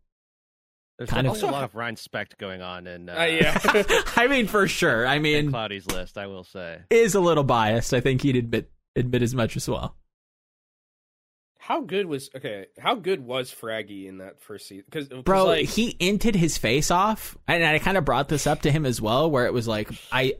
There's 0.96 1.10
kind 1.10 1.26
of- 1.26 1.42
a 1.42 1.46
lot 1.46 1.64
of 1.64 1.74
Ryan 1.74 1.96
Specht 1.96 2.38
going 2.38 2.62
on 2.62 2.86
in 2.86 3.08
uh, 3.08 3.14
Uh, 3.18 3.24
yeah. 3.24 3.60
I 4.16 4.28
mean, 4.28 4.46
for 4.46 4.68
sure. 4.68 5.04
I 5.04 5.16
in 5.16 5.22
mean, 5.22 5.50
Cloudy's 5.50 5.86
list. 5.88 6.16
I 6.16 6.28
will 6.28 6.44
say. 6.44 6.82
is 6.88 7.16
a 7.16 7.20
little 7.20 7.42
biased. 7.42 7.92
I 7.92 7.98
think 8.00 8.22
he'd 8.22 8.36
admit 8.36 8.70
admit 8.94 9.22
as 9.22 9.34
much 9.34 9.56
as 9.56 9.68
well. 9.68 9.96
How 11.66 11.80
good 11.80 12.04
was 12.04 12.28
okay? 12.36 12.66
How 12.78 12.94
good 12.94 13.24
was 13.24 13.50
Fragi 13.50 14.06
in 14.06 14.18
that 14.18 14.38
first 14.38 14.68
season? 14.68 14.84
Because 14.84 15.08
Bro, 15.08 15.46
like, 15.46 15.66
he 15.66 15.96
inted 15.98 16.34
his 16.34 16.58
face 16.58 16.90
off, 16.90 17.38
and 17.48 17.64
I 17.64 17.78
kind 17.78 17.96
of 17.96 18.04
brought 18.04 18.28
this 18.28 18.46
up 18.46 18.60
to 18.62 18.70
him 18.70 18.84
as 18.84 19.00
well, 19.00 19.30
where 19.30 19.46
it 19.46 19.54
was 19.54 19.66
like 19.66 19.88
I 20.12 20.34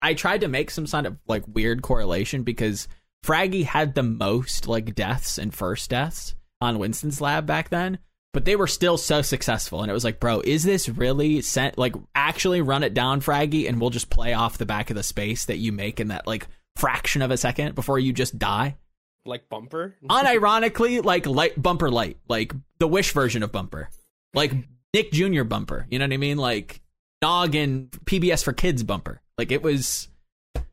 I 0.00 0.14
tried 0.14 0.40
to 0.40 0.48
make 0.48 0.70
some 0.70 0.86
sort 0.86 1.04
of 1.04 1.18
like 1.28 1.44
weird 1.46 1.82
correlation 1.82 2.44
because 2.44 2.88
Fragi 3.22 3.64
had 3.64 3.94
the 3.94 4.02
most 4.02 4.68
like 4.68 4.94
deaths 4.94 5.36
and 5.36 5.52
first 5.52 5.90
deaths 5.90 6.34
on 6.62 6.78
Winston's 6.78 7.20
lab 7.20 7.44
back 7.44 7.68
then, 7.68 7.98
but 8.32 8.46
they 8.46 8.56
were 8.56 8.66
still 8.66 8.96
so 8.96 9.20
successful, 9.20 9.82
and 9.82 9.90
it 9.90 9.94
was 9.94 10.04
like, 10.04 10.18
bro, 10.18 10.40
is 10.40 10.62
this 10.62 10.88
really 10.88 11.42
sent? 11.42 11.76
Like, 11.76 11.94
actually 12.14 12.62
run 12.62 12.84
it 12.84 12.94
down, 12.94 13.20
Fragi, 13.20 13.68
and 13.68 13.82
we'll 13.82 13.90
just 13.90 14.08
play 14.08 14.32
off 14.32 14.56
the 14.56 14.64
back 14.64 14.88
of 14.88 14.96
the 14.96 15.02
space 15.02 15.44
that 15.44 15.58
you 15.58 15.72
make 15.72 16.00
in 16.00 16.08
that 16.08 16.26
like 16.26 16.48
fraction 16.76 17.20
of 17.20 17.30
a 17.30 17.36
second 17.36 17.74
before 17.74 17.98
you 17.98 18.14
just 18.14 18.38
die. 18.38 18.78
Like 19.26 19.48
bumper. 19.48 19.96
unironically 20.08 21.04
like 21.04 21.26
light 21.26 21.60
bumper 21.60 21.90
light 21.90 22.16
like 22.28 22.52
the 22.78 22.86
wish 22.88 23.12
version 23.12 23.42
of 23.42 23.52
bumper 23.52 23.90
like 24.34 24.52
nick 24.94 25.12
jr 25.12 25.42
bumper 25.44 25.86
you 25.90 25.98
know 25.98 26.04
what 26.06 26.12
i 26.12 26.16
mean 26.16 26.38
like 26.38 26.80
nog 27.22 27.54
and 27.54 27.90
pbs 28.06 28.42
for 28.42 28.52
kids 28.52 28.82
bumper 28.82 29.20
like 29.36 29.52
it 29.52 29.62
was 29.62 30.08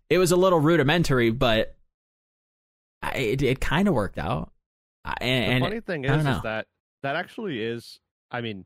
it 0.09 0.17
was 0.17 0.31
a 0.31 0.35
little 0.37 0.59
rudimentary 0.59 1.29
but 1.29 1.75
I- 3.01 3.11
it, 3.17 3.41
it 3.41 3.59
kind 3.59 3.87
of 3.87 3.93
worked 3.93 4.17
out 4.17 4.51
I- 5.05 5.15
The 5.21 5.59
funny 5.61 5.79
thing 5.81 6.09
I 6.09 6.15
is, 6.17 6.25
is 6.25 6.41
that 6.43 6.67
that 7.03 7.15
actually 7.15 7.61
is. 7.63 7.99
I 8.29 8.41
mean, 8.41 8.65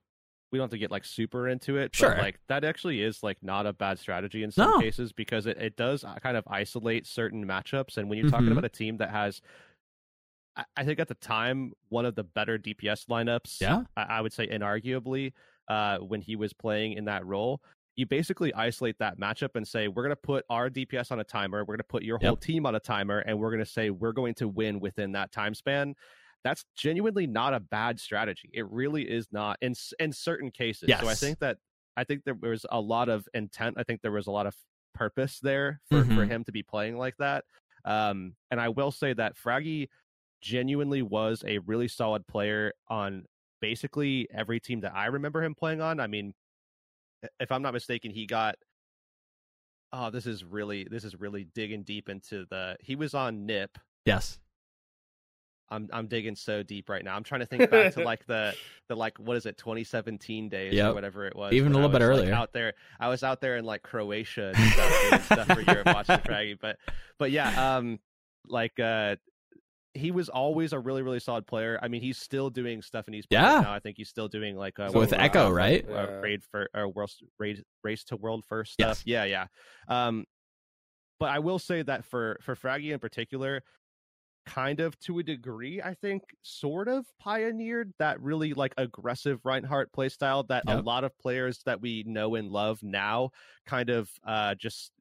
we 0.52 0.58
don't 0.58 0.64
have 0.64 0.72
to 0.72 0.78
get 0.80 0.90
like 0.90 1.06
super 1.06 1.48
into 1.48 1.78
it. 1.78 1.96
Sure. 1.96 2.10
But, 2.16 2.18
like 2.20 2.40
that 2.48 2.64
actually 2.64 3.02
is 3.04 3.22
like 3.22 3.38
not 3.44 3.68
a 3.68 3.74
bad 3.74 4.00
strategy 4.00 4.42
in 4.42 4.50
some 4.52 4.72
No. 4.72 4.80
cases 4.80 5.12
because 5.14 5.46
it, 5.46 5.58
it 5.58 5.76
does 5.76 6.04
uh, 6.04 6.16
kind 6.24 6.36
of 6.38 6.44
isolate 6.48 7.06
certain 7.06 7.46
matchups. 7.46 7.98
And 7.98 8.10
when 8.10 8.18
you're 8.18 8.30
talking 8.30 8.48
Mhm. 8.48 8.54
about 8.54 8.66
a 8.66 8.70
team 8.70 8.98
that 8.98 9.12
has, 9.12 9.42
I, 10.56 10.66
I 10.78 10.84
think 10.84 11.00
at 11.00 11.08
the 11.08 11.16
time 11.16 11.74
one 11.90 12.06
of 12.06 12.16
the 12.16 12.24
better 12.24 12.58
DPS 12.58 13.08
lineups. 13.08 13.62
Yeah. 13.62 13.84
I, 13.96 14.04
I 14.04 14.22
would 14.22 14.34
say 14.34 14.48
inarguably 14.48 15.34
uh, 15.68 15.98
when 16.00 16.22
he 16.22 16.36
was 16.36 16.54
playing 16.54 16.94
in 16.94 17.06
that 17.06 17.26
role. 17.26 17.62
You 17.98 18.06
basically 18.06 18.54
isolate 18.54 18.98
that 19.00 19.20
matchup 19.20 19.50
and 19.56 19.68
say, 19.68 19.88
we're 19.90 20.04
going 20.04 20.16
to 20.16 20.22
put 20.22 20.46
our 20.50 20.70
DPS 20.70 21.12
on 21.12 21.20
a 21.20 21.24
timer. 21.26 21.60
We're 21.60 21.76
going 21.76 21.78
to 21.80 21.84
put 21.84 22.04
your 22.04 22.18
whole 22.20 22.30
Yep. 22.32 22.40
team 22.42 22.66
on 22.66 22.74
a 22.76 22.80
timer, 22.80 23.20
and 23.20 23.38
we're 23.38 23.52
going 23.52 23.64
to 23.64 23.70
say 23.70 23.90
we're 23.90 24.14
going 24.14 24.34
to 24.36 24.48
win 24.48 24.80
within 24.80 25.12
that 25.12 25.32
time 25.34 25.54
span. 25.54 25.96
That's 26.44 26.64
genuinely 26.76 27.28
not 27.28 27.54
a 27.54 27.60
bad 27.60 28.00
strategy. 28.00 28.50
It 28.54 28.66
really 28.72 29.04
is 29.04 29.28
not 29.32 29.58
in 29.62 29.74
in 30.00 30.12
certain 30.14 30.52
cases. 30.52 30.90
So 31.02 31.08
I 31.08 31.14
think 31.16 31.40
that 31.40 31.58
I 31.98 32.04
think 32.06 32.24
there 32.24 32.34
was 32.42 32.66
a 32.72 32.80
lot 32.80 33.10
of 33.10 33.28
intent. 33.34 33.76
I 33.78 33.84
think 33.84 34.02
there 34.02 34.12
was 34.14 34.28
a 34.28 34.32
lot 34.32 34.48
of 34.48 34.56
purpose 34.96 35.40
there 35.42 35.82
for, 35.90 36.04
for 36.06 36.26
Mhm. 36.26 36.28
him 36.30 36.44
to 36.46 36.52
be 36.52 36.64
playing 36.64 36.98
like 36.98 37.16
that. 37.20 37.44
Um, 37.86 38.36
and 38.50 38.60
I 38.60 38.70
will 38.70 38.92
say 38.92 39.14
that 39.14 39.36
Fragi 39.38 39.90
genuinely 40.42 41.02
was 41.02 41.44
a 41.48 41.60
really 41.60 41.88
solid 41.88 42.28
player 42.28 42.74
on 42.88 43.26
basically 43.62 44.28
every 44.34 44.60
team 44.60 44.82
that 44.82 44.94
I 44.96 45.06
remember 45.08 45.44
him 45.44 45.56
playing 45.56 45.82
on. 45.82 46.00
I 46.00 46.08
mean, 46.08 46.34
if 47.40 47.52
I'm 47.52 47.62
not 47.62 47.74
mistaken, 47.74 48.12
he 48.12 48.26
got 48.26 48.56
oh, 49.94 50.10
this 50.10 50.26
is 50.26 50.44
really 50.44 50.88
this 50.90 51.04
is 51.04 51.20
really 51.20 51.48
digging 51.54 51.84
deep 51.84 52.10
into 52.10 52.46
the 52.50 52.76
he 52.80 52.96
was 52.96 53.14
on 53.14 53.46
Nip. 53.46 53.78
Yes. 54.06 54.40
I'm 55.70 55.88
I'm 55.94 56.08
digging 56.08 56.36
so 56.36 56.64
deep 56.64 56.90
right 56.90 57.04
now. 57.04 57.16
I'm 57.16 57.24
trying 57.24 57.40
to 57.42 57.46
think 57.46 57.70
back 57.72 57.94
to 57.94 58.04
like 58.04 58.26
the 58.26 58.54
the 58.90 58.96
like 58.96 59.18
what 59.20 59.38
is 59.38 59.46
it 59.46 59.58
2017 59.58 60.50
days 60.50 60.74
Yep. 60.74 60.92
or 60.92 60.94
whatever 60.94 61.26
it 61.26 61.36
was. 61.36 61.54
Even 61.54 61.72
a 61.72 61.76
little 61.76 61.90
bit 61.90 62.02
like, 62.02 62.10
earlier. 62.10 62.34
out 62.34 62.52
there, 62.52 62.74
I 63.00 63.08
was 63.08 63.24
out 63.24 63.40
there 63.40 63.56
in 63.58 63.64
like 63.64 63.82
Croatia 63.82 64.52
and 64.54 64.74
stuff, 64.74 65.10
doing 65.10 65.22
stuff 65.22 65.48
for 65.48 65.62
Europe 65.72 65.88
watching 65.88 66.18
Fragi. 66.18 66.58
But 66.62 66.78
but 67.18 67.32
yeah, 67.32 67.78
um, 67.78 68.00
like 68.48 68.80
uh, 68.80 69.16
he 69.94 70.12
was 70.12 70.30
always 70.30 70.72
a 70.74 70.80
really 70.80 71.02
really 71.02 71.20
solid 71.20 71.46
player. 71.46 71.78
I 71.82 71.88
mean, 71.88 72.02
he's 72.02 72.18
still 72.18 72.50
doing 72.50 72.82
stuff 72.82 73.08
in 73.08 73.14
Esports 73.14 73.26
Yeah. 73.32 73.62
now. 73.62 73.74
I 73.74 73.80
think 73.80 73.98
he's 73.98 74.10
still 74.10 74.28
doing 74.28 74.56
like 74.56 74.80
uh, 74.80 74.90
So 74.90 75.00
with 75.00 75.12
World- 75.12 75.22
Echo, 75.24 75.48
uh, 75.48 75.52
right? 75.52 75.86
uh, 75.90 75.92
Yeah. 75.94 76.06
raid 76.22 76.44
for 76.44 76.70
or 76.74 76.88
world 76.90 77.12
raid, 77.40 77.64
race 77.84 78.04
to 78.06 78.16
world 78.18 78.46
first 78.46 78.76
Yes. 78.80 79.00
stuff. 79.00 79.08
Yeah, 79.08 79.24
yeah. 79.26 79.48
Um, 79.88 80.26
but 81.20 81.30
I 81.30 81.40
will 81.40 81.60
say 81.60 81.82
that 81.84 82.06
for 82.06 82.38
for 82.42 82.56
Fragi 82.56 82.94
in 82.94 83.00
particular, 83.00 83.64
kind 84.48 84.80
of 84.80 84.98
to 85.02 85.20
a 85.20 85.24
degree, 85.24 85.82
I 85.82 85.94
think 85.94 86.24
sort 86.42 86.88
of 86.88 87.06
pioneered 87.20 87.94
that 88.00 88.20
really 88.22 88.54
like 88.54 88.74
aggressive 88.78 89.40
Reinhardt 89.46 89.92
playstyle 89.92 90.48
that 90.48 90.64
a 90.68 90.82
lot 90.82 91.04
of 91.04 91.16
players 91.20 91.62
that 91.66 91.80
we 91.80 92.04
know 92.08 92.34
and 92.36 92.50
love 92.50 92.82
now 92.82 93.30
kind 93.68 93.90
of 93.92 94.10
uh 94.26 94.56
just 94.56 94.92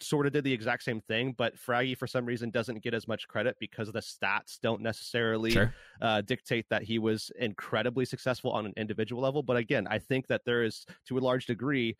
sort 0.00 0.26
of 0.26 0.32
did 0.32 0.44
the 0.44 0.52
exact 0.52 0.82
same 0.82 1.00
thing, 1.00 1.34
but 1.36 1.56
Fragi 1.56 1.96
for 1.96 2.06
some 2.06 2.26
reason 2.26 2.50
doesn't 2.50 2.82
get 2.82 2.94
as 2.94 3.06
much 3.08 3.26
credit 3.28 3.56
because 3.60 3.90
the 3.92 4.00
stats 4.00 4.58
don't 4.60 4.82
necessarily 4.82 5.50
Sure. 5.52 5.74
uh, 6.02 6.20
dictate 6.20 6.66
that 6.68 6.82
he 6.82 6.98
was 6.98 7.30
incredibly 7.38 8.04
successful 8.04 8.50
on 8.52 8.66
an 8.66 8.72
individual 8.76 9.22
level. 9.22 9.42
But 9.42 9.56
again, 9.56 9.86
I 9.88 9.98
think 9.98 10.26
that 10.26 10.42
there 10.44 10.64
is, 10.64 10.84
to 11.06 11.18
a 11.18 11.20
large 11.20 11.46
degree, 11.46 11.96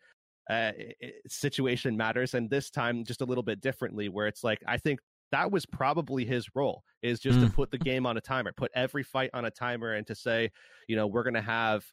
uh, 0.49 0.71
situation 1.27 1.97
matters, 1.97 2.33
and 2.35 2.49
this 2.49 2.69
time 2.69 3.03
just 3.03 3.21
a 3.21 3.25
little 3.25 3.43
bit 3.43 3.61
differently. 3.61 4.09
Where 4.09 4.27
it's 4.27 4.43
like 4.43 4.59
I 4.67 4.77
think 4.77 4.99
that 5.31 5.49
was 5.51 5.65
probably 5.65 6.23
his 6.23 6.47
role 6.55 6.83
is 7.01 7.19
just 7.19 7.39
to 7.39 7.47
Mm. 7.47 7.53
put 7.53 7.71
the 7.71 7.79
game 7.79 8.05
on 8.05 8.17
a 8.17 8.21
timer, 8.21 8.51
put 8.53 8.71
every 8.75 9.01
fight 9.03 9.31
on 9.33 9.45
a 9.45 9.51
timer, 9.51 9.93
and 9.93 10.05
to 10.05 10.13
say, 10.13 10.51
you 10.87 10.95
know, 10.95 11.07
we're 11.07 11.23
going 11.23 11.33
to 11.33 11.41
have 11.41 11.83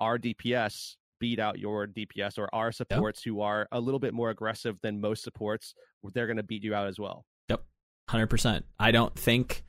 our 0.00 0.18
DPS 0.18 0.96
beat 1.24 1.38
out 1.38 1.58
your 1.58 1.86
DPS 1.86 2.38
or 2.38 2.54
our 2.54 2.70
supports 2.70 3.22
who 3.22 3.40
are 3.40 3.66
a 3.72 3.80
little 3.80 3.98
bit 3.98 4.12
more 4.12 4.28
aggressive 4.28 4.76
than 4.82 5.00
most 5.00 5.24
supports. 5.24 5.74
They're 6.12 6.26
going 6.26 6.36
to 6.36 6.42
beat 6.42 6.62
you 6.62 6.74
out 6.74 6.86
as 6.86 6.98
well. 6.98 7.24
Yep. 7.48 7.62
Hundred 8.10 8.26
percent. 8.26 8.66
I 8.78 8.90
don't 8.90 9.18
think. 9.18 9.64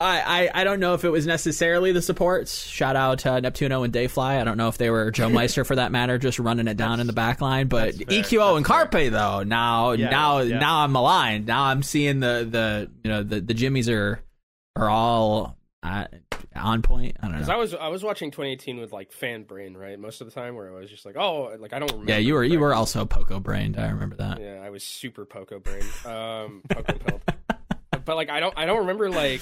I, 0.00 0.48
I 0.54 0.60
I 0.62 0.64
don't 0.64 0.80
know 0.80 0.94
if 0.94 1.04
it 1.04 1.10
was 1.10 1.26
necessarily 1.26 1.92
the 1.92 2.00
supports. 2.00 2.64
Shout 2.64 2.96
out 2.96 3.18
to 3.20 3.28
Neptuno 3.28 3.84
and 3.84 3.92
Dayfly. 3.92 4.40
I 4.40 4.44
don't 4.44 4.56
know 4.56 4.68
if 4.68 4.78
they 4.78 4.88
were 4.88 5.10
Joe 5.10 5.28
Meister 5.38 5.62
for 5.62 5.76
that 5.76 5.92
matter, 5.92 6.16
just 6.16 6.38
running 6.38 6.68
it 6.68 6.78
down 6.78 7.00
in 7.00 7.06
the 7.06 7.12
back 7.12 7.42
line. 7.42 7.68
But 7.68 7.98
that's. 7.98 8.10
EQO 8.10 8.56
and 8.56 8.64
That's 8.64 8.80
fair. 8.80 8.86
Carpe 8.86 9.12
though, 9.12 9.42
now 9.42 9.90
Yeah, 9.90 10.08
now 10.08 10.38
yeah. 10.38 10.58
now 10.58 10.84
I'm 10.84 10.96
aligned. 10.96 11.44
Now 11.44 11.64
I'm 11.64 11.82
seeing 11.82 12.20
the 12.20 12.48
the 12.50 12.90
you 13.04 13.10
know 13.10 13.22
the 13.22 13.42
the 13.42 13.52
Jimmies 13.52 13.90
are 13.90 14.22
are 14.74 14.88
all 14.88 15.58
uh, 15.82 16.06
on 16.58 16.82
point. 16.82 17.16
I 17.22 17.28
don't 17.28 17.40
know. 17.40 17.52
I 17.52 17.56
was 17.56 17.74
I 17.74 17.88
was 17.88 18.02
watching 18.02 18.30
2018 18.30 18.78
with 18.78 18.92
like 18.92 19.12
fan 19.12 19.44
brain, 19.44 19.76
right? 19.76 19.98
Most 19.98 20.20
of 20.20 20.26
the 20.26 20.32
time, 20.32 20.54
where 20.54 20.68
I 20.70 20.78
was 20.78 20.90
just 20.90 21.04
like, 21.06 21.16
oh, 21.16 21.54
like 21.58 21.72
I 21.72 21.78
don't 21.78 21.90
remember. 21.92 22.12
yeah, 22.12 22.18
you 22.18 22.34
were 22.34 22.44
you 22.44 22.58
were 22.60 22.74
also 22.74 23.04
Poco 23.06 23.40
brained. 23.40 23.78
I 23.78 23.88
remember 23.90 24.16
that. 24.16 24.40
Yeah, 24.40 24.60
I 24.62 24.70
was 24.70 24.82
super 24.84 25.24
poco 25.24 25.58
brain. 25.58 25.82
Um, 26.04 26.62
poco 26.68 27.20
but 28.04 28.16
like 28.16 28.30
I 28.30 28.40
don't 28.40 28.54
I 28.56 28.66
don't 28.66 28.78
remember 28.80 29.10
like 29.10 29.40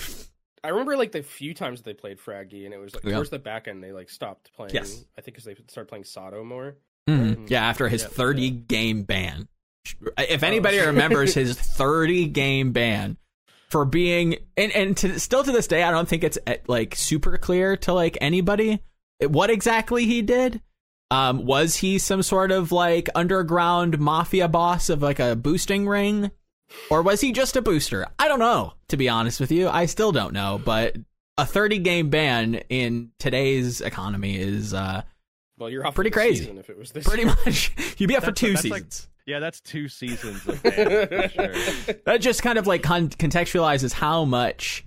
I 0.65 0.69
remember 0.71 0.97
like 0.97 1.13
the 1.13 1.23
few 1.23 1.55
times 1.55 1.83
they 1.83 1.95
played 1.95 2.19
Fragi, 2.19 2.65
and 2.65 2.75
it 2.75 2.79
was 2.79 2.95
like 2.95 3.05
Yeah. 3.05 3.15
towards 3.15 3.31
the 3.31 3.39
back 3.39 3.69
end 3.69 3.83
they 3.83 3.93
like 3.93 4.11
stopped 4.11 4.53
playing. 4.55 4.75
Yes. 4.75 5.05
I 5.17 5.21
think 5.21 5.37
because 5.37 5.45
they 5.45 5.55
started 5.69 5.89
playing 5.89 6.05
Sato 6.05 6.43
more. 6.45 6.77
Mhm. 7.09 7.37
Mhm. 7.37 7.51
Yeah, 7.51 7.65
after 7.67 7.89
his 7.89 8.03
Yeah, 8.03 8.09
30 8.09 8.43
yeah. 8.43 8.51
game 8.67 9.03
ban. 9.05 9.49
If 10.19 10.43
anybody 10.43 10.81
remembers 10.81 11.35
his 11.35 11.57
30 11.57 12.27
game 12.27 12.73
ban 12.73 13.17
for 13.69 13.85
being 13.85 14.37
and 14.57 14.73
and 14.73 14.97
to, 14.99 15.19
still 15.19 15.43
to 15.43 15.53
this 15.53 15.67
day 15.67 15.83
I 15.83 15.91
don't 15.91 16.09
think 16.09 16.23
it's 16.25 16.39
eh, 16.47 16.59
like 16.69 16.95
super 16.95 17.37
clear 17.37 17.77
to 17.79 17.93
like 17.93 18.17
anybody 18.21 18.81
what 19.27 19.51
exactly 19.51 20.07
he 20.07 20.23
did. 20.23 20.61
Um 21.11 21.45
was 21.47 21.77
he 21.77 21.99
some 21.99 22.23
sort 22.23 22.51
of 22.53 22.71
like 22.73 23.09
underground 23.15 23.99
mafia 23.99 24.49
boss 24.49 24.89
of 24.89 25.03
like 25.03 25.19
a 25.19 25.35
boosting 25.37 25.87
ring 25.89 26.31
or 26.91 27.03
was 27.03 27.21
he 27.21 27.33
just 27.33 27.57
a 27.57 27.63
booster? 27.63 28.07
I 28.19 28.27
don't 28.29 28.41
know, 28.41 28.73
to 28.89 28.97
be 28.97 29.09
honest 29.09 29.39
with 29.41 29.53
you. 29.53 29.69
I 29.69 29.87
still 29.87 30.11
don't 30.13 30.33
know, 30.33 30.61
but 30.65 30.97
a 31.39 31.47
30 31.47 31.79
game 31.79 32.11
ban 32.11 32.55
in 32.69 33.11
today's 33.19 33.81
economy 33.81 34.37
is 34.39 34.75
uh 34.75 35.03
Well, 35.59 35.71
you're 35.71 35.87
off 35.87 35.95
Pretty 35.95 36.11
crazy. 36.11 36.49
if 36.49 36.71
it 36.71 36.79
was 36.79 36.93
this. 36.93 37.05
pretty 37.07 37.25
much 37.25 37.73
you'd 37.99 38.07
be 38.09 38.17
up 38.17 38.25
for 38.25 38.33
two 38.33 38.53
that's 38.55 38.65
like- 38.67 38.85
seasons. 38.85 39.09
Yeah, 39.27 39.41
that's 39.41 39.61
two 39.61 39.89
seasons 39.89 40.47
of 40.47 40.63
ban, 40.63 41.31
sure. 41.31 41.95
that 42.07 42.19
just 42.21 42.43
kind 42.43 42.59
of 42.59 42.67
like 42.67 42.83
con- 42.83 43.09
contextualizes 43.09 43.93
how 43.93 44.25
much 44.25 44.85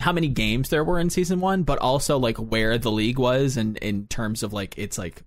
how 0.00 0.12
many 0.12 0.28
games 0.28 0.68
there 0.68 0.84
were 0.84 0.98
in 0.98 1.08
season 1.10 1.40
one 1.40 1.62
but 1.62 1.78
also 1.78 2.18
like 2.18 2.36
where 2.36 2.76
the 2.78 2.90
league 2.90 3.18
was 3.18 3.56
and 3.56 3.76
in 3.78 4.06
terms 4.06 4.42
of 4.42 4.52
like 4.52 4.76
it's 4.76 4.98
like 4.98 5.22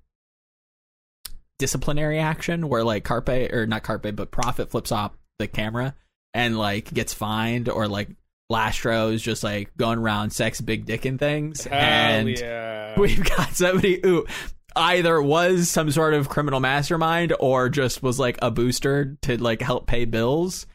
disciplinary 1.57 2.19
action 2.19 2.69
where 2.69 2.83
like 2.83 3.03
carpe 3.03 3.29
or 3.29 3.65
not 3.65 3.83
carpe 3.83 4.15
but 4.15 4.31
profit 4.31 4.69
flips 4.69 4.91
off 4.91 5.11
the 5.39 5.47
camera 5.47 5.95
and 6.33 6.57
like 6.57 6.93
gets 6.93 7.13
fined 7.13 7.67
or 7.67 7.87
like 7.87 8.09
lastro 8.51 9.11
is 9.11 9.21
just 9.21 9.43
like 9.43 9.75
going 9.75 9.99
around 9.99 10.31
sex 10.31 10.61
big 10.61 10.85
dick 10.85 11.05
and 11.05 11.19
things 11.19 11.65
Hell 11.65 11.79
and 11.79 12.29
yeah. 12.29 12.93
we've 12.99 13.23
got 13.23 13.53
somebody 13.53 13.99
who 14.01 14.25
either 14.75 15.21
was 15.21 15.69
some 15.69 15.91
sort 15.91 16.13
of 16.13 16.29
criminal 16.29 16.59
mastermind 16.59 17.33
or 17.39 17.69
just 17.69 18.03
was 18.03 18.19
like 18.19 18.37
a 18.41 18.51
booster 18.51 19.17
to 19.21 19.37
like 19.41 19.61
help 19.61 19.87
pay 19.87 20.05
bills 20.05 20.67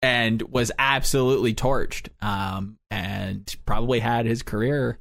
and 0.00 0.42
was 0.42 0.72
absolutely 0.78 1.54
torched 1.54 2.08
um 2.22 2.78
and 2.90 3.54
probably 3.64 4.00
had 4.00 4.26
his 4.26 4.42
career 4.42 4.98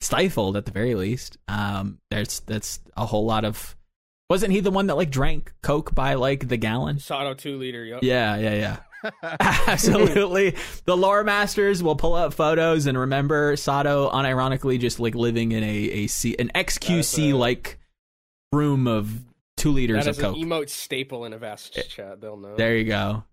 stifled 0.00 0.56
at 0.56 0.64
the 0.64 0.70
very 0.70 0.94
least 0.94 1.38
um 1.48 1.98
there's 2.10 2.40
that's 2.40 2.80
a 2.96 3.06
whole 3.06 3.24
lot 3.24 3.44
of 3.44 3.74
wasn't 4.30 4.52
he 4.52 4.60
the 4.60 4.70
one 4.70 4.86
that 4.86 4.96
like 4.96 5.10
drank 5.10 5.52
coke 5.62 5.94
by 5.94 6.14
like 6.14 6.48
the 6.48 6.56
gallon 6.56 6.98
Sato 6.98 7.34
two 7.34 7.58
liter. 7.58 7.84
Yep. 7.84 8.02
yeah 8.02 8.36
yeah 8.36 8.54
yeah 8.54 8.76
Absolutely. 9.68 10.56
The 10.84 10.96
lore 10.96 11.24
masters 11.24 11.82
will 11.82 11.96
pull 11.96 12.14
up 12.14 12.34
photos 12.34 12.86
and 12.86 12.98
remember 12.98 13.56
Sato 13.56 14.10
unironically 14.10 14.78
just 14.78 14.98
like 15.00 15.14
living 15.14 15.52
in 15.52 15.62
a, 15.62 15.66
a 15.66 16.06
C, 16.08 16.36
an 16.38 16.50
XQC 16.54 17.32
like 17.32 17.77
room 18.52 18.86
of 18.86 19.10
two 19.56 19.72
liters 19.72 20.04
That 20.04 20.10
of 20.10 20.18
Coke. 20.18 20.36
emote 20.36 20.68
staple 20.68 21.24
in 21.24 21.32
a 21.32 21.38
vast 21.38 21.74
chat. 21.90 22.20
They'll 22.20 22.36
know. 22.36 22.56
there 22.56 22.76
you 22.76 22.84
go. 22.84 23.24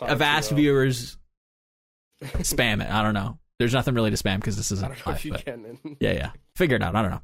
A 0.00 0.16
vast 0.16 0.52
2L. 0.52 0.56
viewers 0.56 1.16
spam 2.22 2.82
it. 2.82 2.90
I 2.90 3.02
don't 3.02 3.14
know. 3.14 3.38
There's 3.58 3.72
nothing 3.72 3.94
really 3.94 4.10
to 4.10 4.16
spam 4.16 4.36
because 4.36 4.56
this 4.56 4.72
isn't 4.72 4.88
don't 4.88 4.98
know 5.06 5.12
live, 5.12 5.16
if 5.18 5.24
you 5.24 5.32
can. 5.32 5.78
yeah, 6.00 6.12
yeah. 6.12 6.30
Figure 6.56 6.76
it 6.76 6.82
out. 6.82 6.96
I 6.96 7.02
don't 7.02 7.10
know. 7.12 7.22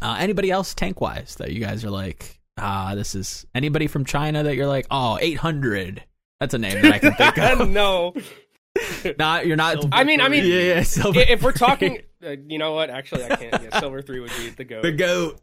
Uh, 0.00 0.16
anybody 0.18 0.50
else 0.50 0.74
tank 0.74 1.00
wise 1.00 1.36
that 1.36 1.52
you 1.52 1.60
guys 1.60 1.84
are 1.84 1.90
like, 1.90 2.40
ah, 2.56 2.94
this 2.94 3.14
is 3.14 3.46
anybody 3.54 3.86
from 3.86 4.04
China 4.04 4.42
that 4.44 4.54
you're 4.56 4.66
like, 4.66 4.86
oh, 4.90 5.18
800. 5.20 6.02
That's 6.40 6.54
a 6.54 6.58
name 6.58 6.82
that 6.82 6.92
I 6.92 6.98
can 6.98 7.14
think 7.14 7.38
of. 7.60 7.68
no. 7.68 8.14
not 9.18 9.46
you're 9.46 9.56
not. 9.56 9.74
Silver 9.80 9.88
I 9.92 10.04
mean, 10.04 10.20
I 10.20 10.28
mean, 10.28 10.44
yeah, 10.44 10.84
yeah, 10.84 11.22
if 11.28 11.42
we're 11.42 11.50
talking, 11.50 11.98
uh, 12.24 12.36
you 12.46 12.58
know 12.58 12.74
what? 12.74 12.90
Actually, 12.90 13.24
I 13.24 13.34
can't. 13.34 13.62
Yeah, 13.62 13.80
Silver 13.80 14.02
Three 14.02 14.20
would 14.20 14.30
be 14.38 14.50
the 14.50 14.62
goat. 14.64 14.82
the 14.82 14.92
goat. 14.92 15.40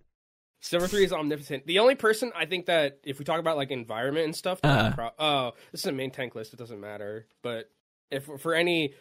Silver 0.66 0.88
Three 0.88 1.04
is 1.06 1.14
omnipotent. 1.14 1.66
The 1.68 1.80
only 1.80 1.96
person 1.96 2.32
I 2.36 2.46
think 2.46 2.66
that 2.66 3.00
if 3.04 3.20
we 3.20 3.26
talk 3.26 3.40
about 3.40 3.56
like 3.58 3.72
environment 3.72 4.26
and 4.26 4.36
stuff, 4.36 4.60
Uh-huh. 4.64 4.92
pro- 4.96 5.12
oh, 5.20 5.52
this 5.72 5.82
is 5.82 5.88
a 5.88 5.92
main 5.92 6.12
tank 6.12 6.34
list. 6.36 6.54
It 6.54 6.58
doesn't 6.60 6.80
matter. 6.80 7.28
But 7.44 7.70
if 8.12 8.26
for 8.40 8.54
any 8.54 8.94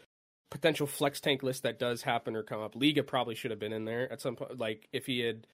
potential 0.50 0.86
flex 0.86 1.20
tank 1.20 1.42
list 1.42 1.62
that 1.62 1.78
does 1.78 2.02
happen 2.02 2.36
or 2.36 2.42
come 2.42 2.60
up, 2.60 2.76
Liga 2.76 3.02
probably 3.02 3.34
should 3.34 3.50
have 3.50 3.58
been 3.60 3.72
in 3.72 3.84
there 3.86 4.10
at 4.12 4.20
some 4.20 4.36
point. 4.36 4.58
Like 4.58 4.88
if 4.92 5.06
he 5.06 5.20
had 5.20 5.46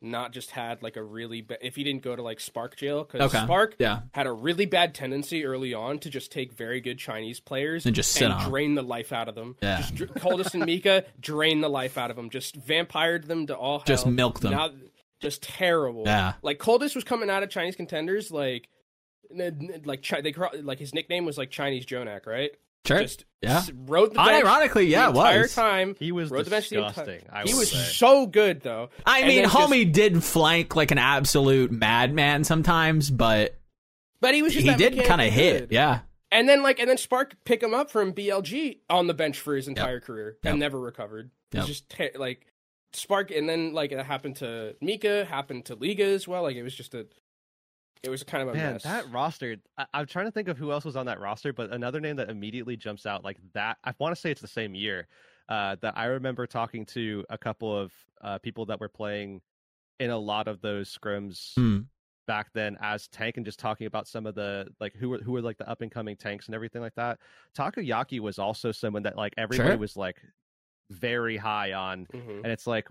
not 0.00 0.32
just 0.32 0.52
had 0.52 0.80
like 0.80 0.96
a 0.96 1.02
really 1.02 1.42
ba- 1.42 1.58
if 1.64 1.74
he 1.74 1.82
didn't 1.82 2.02
go 2.02 2.14
to 2.14 2.22
like 2.22 2.38
Spark 2.38 2.76
jail 2.76 3.02
because 3.04 3.34
Okay. 3.34 3.44
Spark 3.44 3.74
Yeah. 3.80 4.02
had 4.14 4.28
a 4.28 4.32
really 4.32 4.64
bad 4.64 4.94
tendency 4.94 5.44
early 5.44 5.74
on 5.74 5.98
to 6.00 6.08
just 6.10 6.30
take 6.30 6.52
very 6.52 6.80
good 6.80 6.98
Chinese 7.00 7.40
players 7.40 7.84
And 7.84 7.96
just 7.96 8.12
sit 8.12 8.30
and 8.30 8.40
drain 8.48 8.74
the 8.76 8.82
life 8.82 9.12
out 9.12 9.28
of 9.28 9.34
them. 9.34 9.56
Yeah. 9.60 9.78
Just 9.78 9.94
dr- 9.96 10.14
Coldest 10.14 10.54
and 10.54 10.64
Mika 10.64 11.04
drain 11.20 11.60
the 11.62 11.68
life 11.68 11.98
out 11.98 12.10
of 12.10 12.16
them. 12.16 12.30
Just 12.30 12.54
vampired 12.54 13.24
them 13.26 13.48
to 13.48 13.56
all 13.56 13.80
hell. 13.80 13.84
Just 13.86 14.06
milk 14.06 14.38
them. 14.40 14.52
Now, 14.52 14.70
just 15.20 15.42
terrible. 15.42 16.04
Yeah. 16.06 16.34
Like 16.42 16.58
Coldest 16.58 16.94
was 16.94 17.04
coming 17.04 17.30
out 17.30 17.42
of 17.42 17.50
Chinese 17.50 17.76
contenders 17.76 18.30
like 18.30 18.68
n- 19.32 19.40
n- 19.40 19.82
like 19.84 20.06
they 20.22 20.32
like 20.62 20.78
his 20.78 20.94
nickname 20.94 21.24
was 21.24 21.36
like 21.38 21.50
Chinese 21.50 21.86
Jonak, 21.86 22.26
right? 22.26 22.50
Sure. 22.86 23.00
Just 23.00 23.24
Yeah. 23.42 23.58
s- 23.58 23.70
rode 23.74 24.10
the 24.12 24.14
bench 24.14 24.44
Unironically, 24.46 24.88
yeah, 24.88 25.10
the 25.10 25.18
entire 25.18 25.40
was. 25.42 25.54
time. 25.54 25.96
He 25.98 26.12
was 26.12 26.30
rode 26.30 26.46
the 26.46 26.50
bench 26.50 26.68
the 26.70 26.84
entire- 26.86 27.20
I 27.32 27.42
he 27.42 27.52
was 27.54 27.70
say. 27.70 27.76
so 27.76 28.26
good 28.26 28.60
though. 28.62 28.90
I 29.04 29.18
And 29.20 29.28
mean, 29.28 29.36
then 29.42 29.50
just- 29.50 29.56
homie 29.56 29.92
did 29.92 30.22
flank 30.24 30.74
like 30.76 30.90
an 30.90 30.98
absolute 30.98 31.70
madman 31.72 32.44
sometimes, 32.44 33.10
but 33.10 33.58
but 34.20 34.34
he 34.34 34.42
was 34.42 34.52
just 34.54 34.66
he 34.66 34.74
did 34.74 35.04
kind 35.04 35.20
of 35.20 35.32
hit. 35.32 35.68
good. 35.68 35.72
Yeah. 35.74 36.00
And 36.30 36.48
then 36.48 36.62
like 36.62 36.78
and 36.78 36.88
then 36.88 36.96
Spark 36.98 37.36
pick 37.44 37.62
him 37.62 37.74
up 37.74 37.90
from 37.90 38.12
BLG 38.12 38.78
on 38.88 39.06
the 39.06 39.14
bench 39.14 39.38
for 39.38 39.54
his 39.56 39.66
entire 39.68 40.00
career 40.00 40.36
Yep. 40.44 40.50
and 40.50 40.60
never 40.60 40.78
recovered. 40.78 41.30
It's 41.52 41.56
Yep. 41.58 41.66
just 41.66 41.88
te- 41.90 42.10
like 42.18 42.46
Spark 42.92 43.30
and 43.30 43.48
then 43.48 43.72
like 43.72 43.92
it 43.92 44.04
happened 44.04 44.36
to 44.36 44.74
Mika, 44.80 45.24
happened 45.24 45.66
to 45.66 45.74
Liga 45.74 46.04
as 46.04 46.26
well. 46.26 46.42
Like 46.42 46.56
it 46.56 46.62
was 46.62 46.74
just 46.74 46.94
a 46.94 47.06
it 48.02 48.08
was 48.10 48.22
kind 48.22 48.42
of 48.42 48.48
a 48.50 48.54
Man, 48.56 48.74
mess. 48.74 48.84
that 48.84 49.10
roster. 49.10 49.56
I, 49.76 49.86
I'm 49.92 50.06
trying 50.06 50.26
to 50.26 50.30
think 50.30 50.48
of 50.48 50.56
who 50.56 50.70
else 50.72 50.84
was 50.84 50.94
on 50.96 51.06
that 51.06 51.20
roster, 51.20 51.52
but 51.52 51.72
another 51.72 52.00
name 52.00 52.16
that 52.16 52.30
immediately 52.30 52.76
jumps 52.76 53.06
out 53.06 53.24
like 53.24 53.38
that. 53.54 53.76
I 53.84 53.92
want 53.98 54.14
to 54.14 54.20
say 54.20 54.30
it's 54.30 54.40
the 54.40 54.46
same 54.46 54.74
year 54.74 55.08
uh, 55.48 55.76
that 55.82 55.98
I 55.98 56.04
remember 56.06 56.46
talking 56.46 56.86
to 56.86 57.24
a 57.28 57.36
couple 57.36 57.76
of 57.76 57.92
uh, 58.22 58.38
people 58.38 58.66
that 58.66 58.78
were 58.80 58.88
playing 58.88 59.40
in 59.98 60.10
a 60.10 60.18
lot 60.18 60.46
of 60.46 60.60
those 60.60 60.96
scrims 60.96 61.54
Hmm. 61.56 61.80
back 62.28 62.50
then 62.54 62.78
as 62.80 63.08
tank 63.08 63.36
and 63.36 63.44
just 63.44 63.58
talking 63.58 63.88
about 63.88 64.06
some 64.06 64.26
of 64.26 64.36
the 64.36 64.68
like 64.78 64.94
who 64.94 65.08
were 65.08 65.18
who 65.18 65.32
were 65.32 65.42
like 65.42 65.58
the 65.58 65.68
up 65.68 65.80
and 65.82 65.90
coming 65.90 66.16
tanks 66.16 66.46
and 66.46 66.54
everything 66.54 66.80
like 66.80 66.94
that. 66.94 67.18
Takoyaki 67.56 68.20
was 68.20 68.38
also 68.38 68.70
someone 68.70 69.02
that 69.02 69.16
like 69.16 69.34
everybody 69.36 69.70
Sure. 69.70 69.76
was 69.76 69.96
like 69.96 70.22
very 70.90 71.36
high 71.36 71.72
on, 71.72 72.06
Mhm. 72.14 72.38
and 72.44 72.46
it's 72.46 72.66
like, 72.66 72.88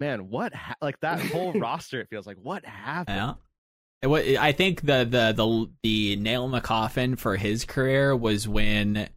man, 0.00 0.28
what 0.30 0.54
ha- 0.54 0.74
like 0.80 0.98
that 1.00 1.20
whole 1.20 1.52
roster? 1.60 2.00
It 2.00 2.08
feels 2.10 2.26
like 2.26 2.38
what 2.42 2.64
happened. 2.64 3.16
Yeah. 3.16 3.34
It 4.08 4.38
I 4.38 4.50
think 4.52 4.80
the 4.82 5.04
the 5.08 5.32
the 5.32 5.70
the 5.82 6.16
nail 6.16 6.44
in 6.44 6.50
the 6.50 6.60
coffin 6.60 7.14
for 7.16 7.36
his 7.36 7.64
career 7.64 8.16
was 8.16 8.48
when 8.48 9.08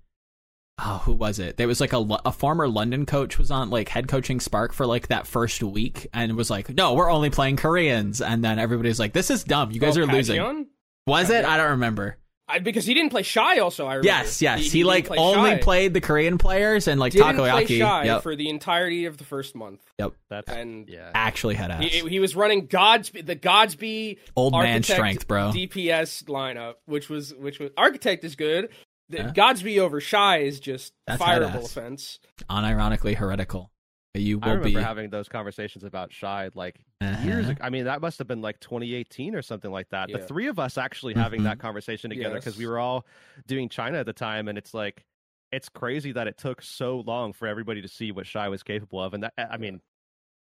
oh 0.77 1.01
who 1.05 1.13
was 1.13 1.39
it? 1.39 1.57
There 1.57 1.67
was 1.67 1.81
like 1.81 1.93
a 1.93 2.05
a 2.25 2.31
former 2.31 2.67
London 2.67 3.07
coach 3.07 3.39
was 3.39 3.49
on 3.49 3.71
like 3.71 3.89
head 3.89 4.07
coaching 4.07 4.39
Spark 4.39 4.73
for 4.73 4.85
like 4.85 5.07
that 5.07 5.25
first 5.25 5.63
week 5.63 6.05
and 6.13 6.35
was 6.35 6.51
like, 6.51 6.69
"No, 6.69 6.93
we're 6.93 7.09
only 7.09 7.31
playing 7.31 7.55
Koreans." 7.57 8.21
And 8.21 8.43
then 8.43 8.59
everybody's 8.59 8.99
like, 8.99 9.13
"This 9.13 9.31
is 9.31 9.43
dumb. 9.43 9.71
You 9.71 9.79
guys 9.79 9.97
Oh, 9.97 10.01
are 10.01 10.05
losing." 10.05 10.39
Pagion? 10.39 10.65
Was 11.07 11.31
it? 11.31 11.45
I 11.45 11.57
don't 11.57 11.71
remember. 11.71 12.17
I, 12.47 12.59
because 12.59 12.85
he 12.85 12.93
didn't 12.93 13.09
play 13.09 13.23
shy. 13.23 13.57
Also, 13.57 13.85
I 13.87 13.95
remember. 13.95 14.05
Yes, 14.07 14.41
yes. 14.41 14.59
He, 14.59 14.69
didn't 14.69 14.85
like 14.87 15.07
play 15.07 15.17
only 15.17 15.51
Shy. 15.51 15.57
played 15.57 15.93
the 15.95 16.01
Korean 16.01 16.37
players 16.37 16.87
and 16.87 16.99
like 16.99 17.11
didn't 17.13 17.35
Takoyaki. 17.37 17.65
play 17.65 17.79
shy 17.79 18.03
Yep. 18.05 18.21
for 18.23 18.35
the 18.35 18.49
entirety 18.49 19.05
of 19.05 19.17
the 19.17 19.23
first 19.23 19.55
month, 19.55 19.81
Yep, 19.97 20.13
That's 20.29 20.51
and 20.51 20.87
yeah. 20.87 21.09
Actually 21.15 21.55
had 21.55 21.71
ass. 21.71 21.83
he, 21.83 22.07
he 22.07 22.19
was 22.19 22.35
running 22.35 22.67
GodsB, 22.67 23.25
the 23.25 23.35
GodsB 23.35 24.17
Old 24.35 24.53
man 24.53 24.83
strength, 24.83 25.27
bro. 25.27 25.51
DPS 25.51 26.25
lineup, 26.25 26.75
which 26.85 27.09
was 27.09 27.33
which 27.33 27.57
was 27.59 27.71
Architect 27.77 28.23
is 28.23 28.35
good. 28.35 28.69
The 29.09 29.17
Yeah. 29.17 29.31
GodsB 29.35 29.79
over 29.79 29.99
Shy 29.99 30.39
is 30.39 30.59
just 30.59 30.93
That's 31.07 31.21
fireable 31.21 31.65
offense. 31.65 32.19
Unironically 32.49 33.15
heretical. 33.15 33.71
You 34.15 34.39
I 34.41 34.47
will 34.47 34.55
remember 34.57 34.79
be 34.79 34.83
having 34.83 35.09
those 35.09 35.27
conversations 35.29 35.83
about 35.83 36.11
Shy 36.13 36.49
like 36.53 36.79
Uh-huh. 37.01 37.23
years 37.25 37.49
ago. 37.49 37.63
I 37.63 37.69
mean, 37.69 37.85
that 37.85 38.01
must 38.01 38.17
have 38.19 38.27
been 38.27 38.41
like 38.41 38.59
2018 38.59 39.35
or 39.35 39.41
something 39.41 39.71
like 39.71 39.89
that. 39.89 40.11
The 40.11 40.19
three 40.19 40.47
of 40.47 40.59
us 40.59 40.77
actually 40.77 41.13
having 41.13 41.41
Mhm. 41.41 41.45
that 41.45 41.59
conversation 41.59 42.09
together 42.09 42.35
because 42.35 42.57
we 42.57 42.65
were 42.67 42.79
all 42.79 43.05
doing 43.47 43.69
China 43.69 43.99
at 43.99 44.05
the 44.05 44.13
time, 44.13 44.47
and 44.47 44.57
it's 44.57 44.73
like 44.73 45.05
it's 45.51 45.69
crazy 45.69 46.11
that 46.11 46.27
it 46.27 46.37
took 46.37 46.61
so 46.61 46.99
long 47.01 47.31
for 47.31 47.47
everybody 47.47 47.81
to 47.81 47.87
see 47.87 48.11
what 48.11 48.27
Shy 48.27 48.47
was 48.49 48.63
capable 48.63 49.01
of. 49.01 49.13
And 49.13 49.23
that, 49.23 49.33
I 49.37 49.57
mean, 49.57 49.81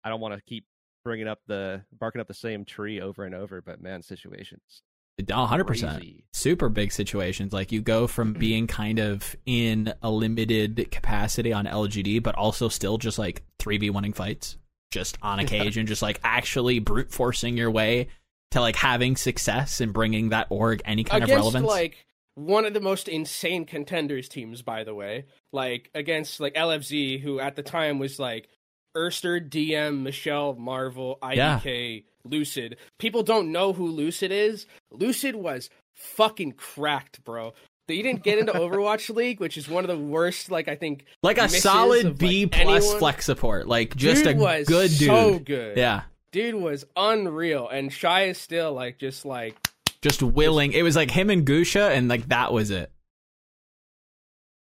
I 0.03 0.09
don't 0.09 0.21
want 0.21 0.35
to 0.35 0.41
keep 0.41 0.65
bringing 1.03 1.27
up 1.27 1.39
the 1.47 1.85
barking 1.91 2.21
up 2.21 2.27
the 2.27 2.33
same 2.33 2.65
tree 2.65 3.01
over 3.01 3.25
and 3.25 3.33
over, 3.35 3.61
but 3.61 3.81
man, 3.81 4.01
situations. 4.03 4.83
A 5.29 5.45
hundred 5.45 5.65
percent. 5.65 6.03
super 6.33 6.69
big 6.69 6.91
situations. 6.91 7.53
Like 7.53 7.71
you 7.71 7.81
go 7.81 8.07
from 8.07 8.33
being 8.39 8.67
kind 8.67 8.99
of 8.99 9.35
in 9.45 9.93
a 10.01 10.09
limited 10.09 10.89
capacity 10.91 11.53
on 11.53 11.65
LGD, 11.65 12.23
but 12.23 12.35
also 12.35 12.69
still 12.69 12.97
just 12.97 13.19
like 13.19 13.43
three 13.59 13.77
v 13.77 13.91
oneing 13.91 14.15
fights, 14.15 14.57
just 14.91 15.17
on 15.21 15.39
occasion, 15.39 15.85
just 15.85 16.01
like 16.01 16.19
actually 16.23 16.79
brute 16.79 17.11
forcing 17.11 17.57
your 17.57 17.69
way 17.71 18.07
to 18.51 18.61
like 18.61 18.75
having 18.75 19.15
success 19.15 19.79
and 19.81 19.93
bringing 19.93 20.29
that 20.29 20.47
org 20.49 20.81
any 20.85 21.03
kind 21.03 21.23
against 21.23 21.33
of 21.33 21.53
relevance. 21.53 21.67
like 21.67 22.05
one 22.35 22.65
of 22.65 22.73
the 22.73 22.79
most 22.79 23.07
insane 23.07 23.65
contenders 23.65 24.29
teams, 24.29 24.61
by 24.61 24.83
the 24.83 24.95
way. 24.95 25.25
Like 25.51 25.89
against 25.93 26.39
like 26.39 26.53
LFZ, 26.55 27.21
who 27.21 27.39
at 27.39 27.55
the 27.55 27.63
time 27.63 27.99
was 27.99 28.19
like 28.19 28.47
Erster, 28.95 29.39
DM, 29.39 30.01
Michelle, 30.01 30.55
Marvel, 30.55 31.17
IDK, 31.21 32.03
Lucid. 32.23 32.77
People 32.99 33.23
don't 33.23 33.51
know 33.51 33.73
who 33.73 33.87
Lucid 33.87 34.31
is. 34.31 34.65
Lucid 34.91 35.35
was 35.35 35.69
fucking 35.95 36.53
cracked, 36.53 37.23
bro. 37.23 37.53
He 37.87 38.01
didn't 38.01 38.23
get 38.23 38.39
into 38.39 38.53
Overwatch 38.55 39.13
League, 39.13 39.39
which 39.39 39.57
is 39.57 39.67
one 39.67 39.83
of 39.83 39.89
the 39.89 39.97
worst. 39.97 40.49
Like 40.49 40.67
I 40.67 40.75
think, 40.75 41.05
like 41.23 41.37
a 41.37 41.49
solid 41.49 42.05
of, 42.05 42.17
B 42.17 42.43
like, 42.43 42.51
plus 42.51 42.83
anyone. 42.83 42.99
flex 42.99 43.25
support, 43.25 43.67
like 43.67 43.95
just 43.95 44.23
dude 44.23 44.37
a 44.37 44.39
was 44.39 44.67
good 44.67 44.89
dude. 44.91 45.07
so 45.07 45.39
good. 45.39 45.77
Yeah, 45.77 46.03
dude 46.31 46.55
was 46.55 46.85
unreal, 46.95 47.67
and 47.67 47.91
Shy 47.91 48.23
is 48.25 48.37
still 48.37 48.73
like 48.73 48.97
just 48.97 49.25
like 49.25 49.55
just 50.01 50.23
willing. 50.23 50.71
It 50.71 50.83
was 50.83 50.95
like 50.95 51.11
him 51.11 51.29
and 51.29 51.45
Gusha, 51.45 51.91
and 51.91 52.07
like 52.07 52.29
that 52.29 52.53
was 52.53 52.71
it. 52.71 52.91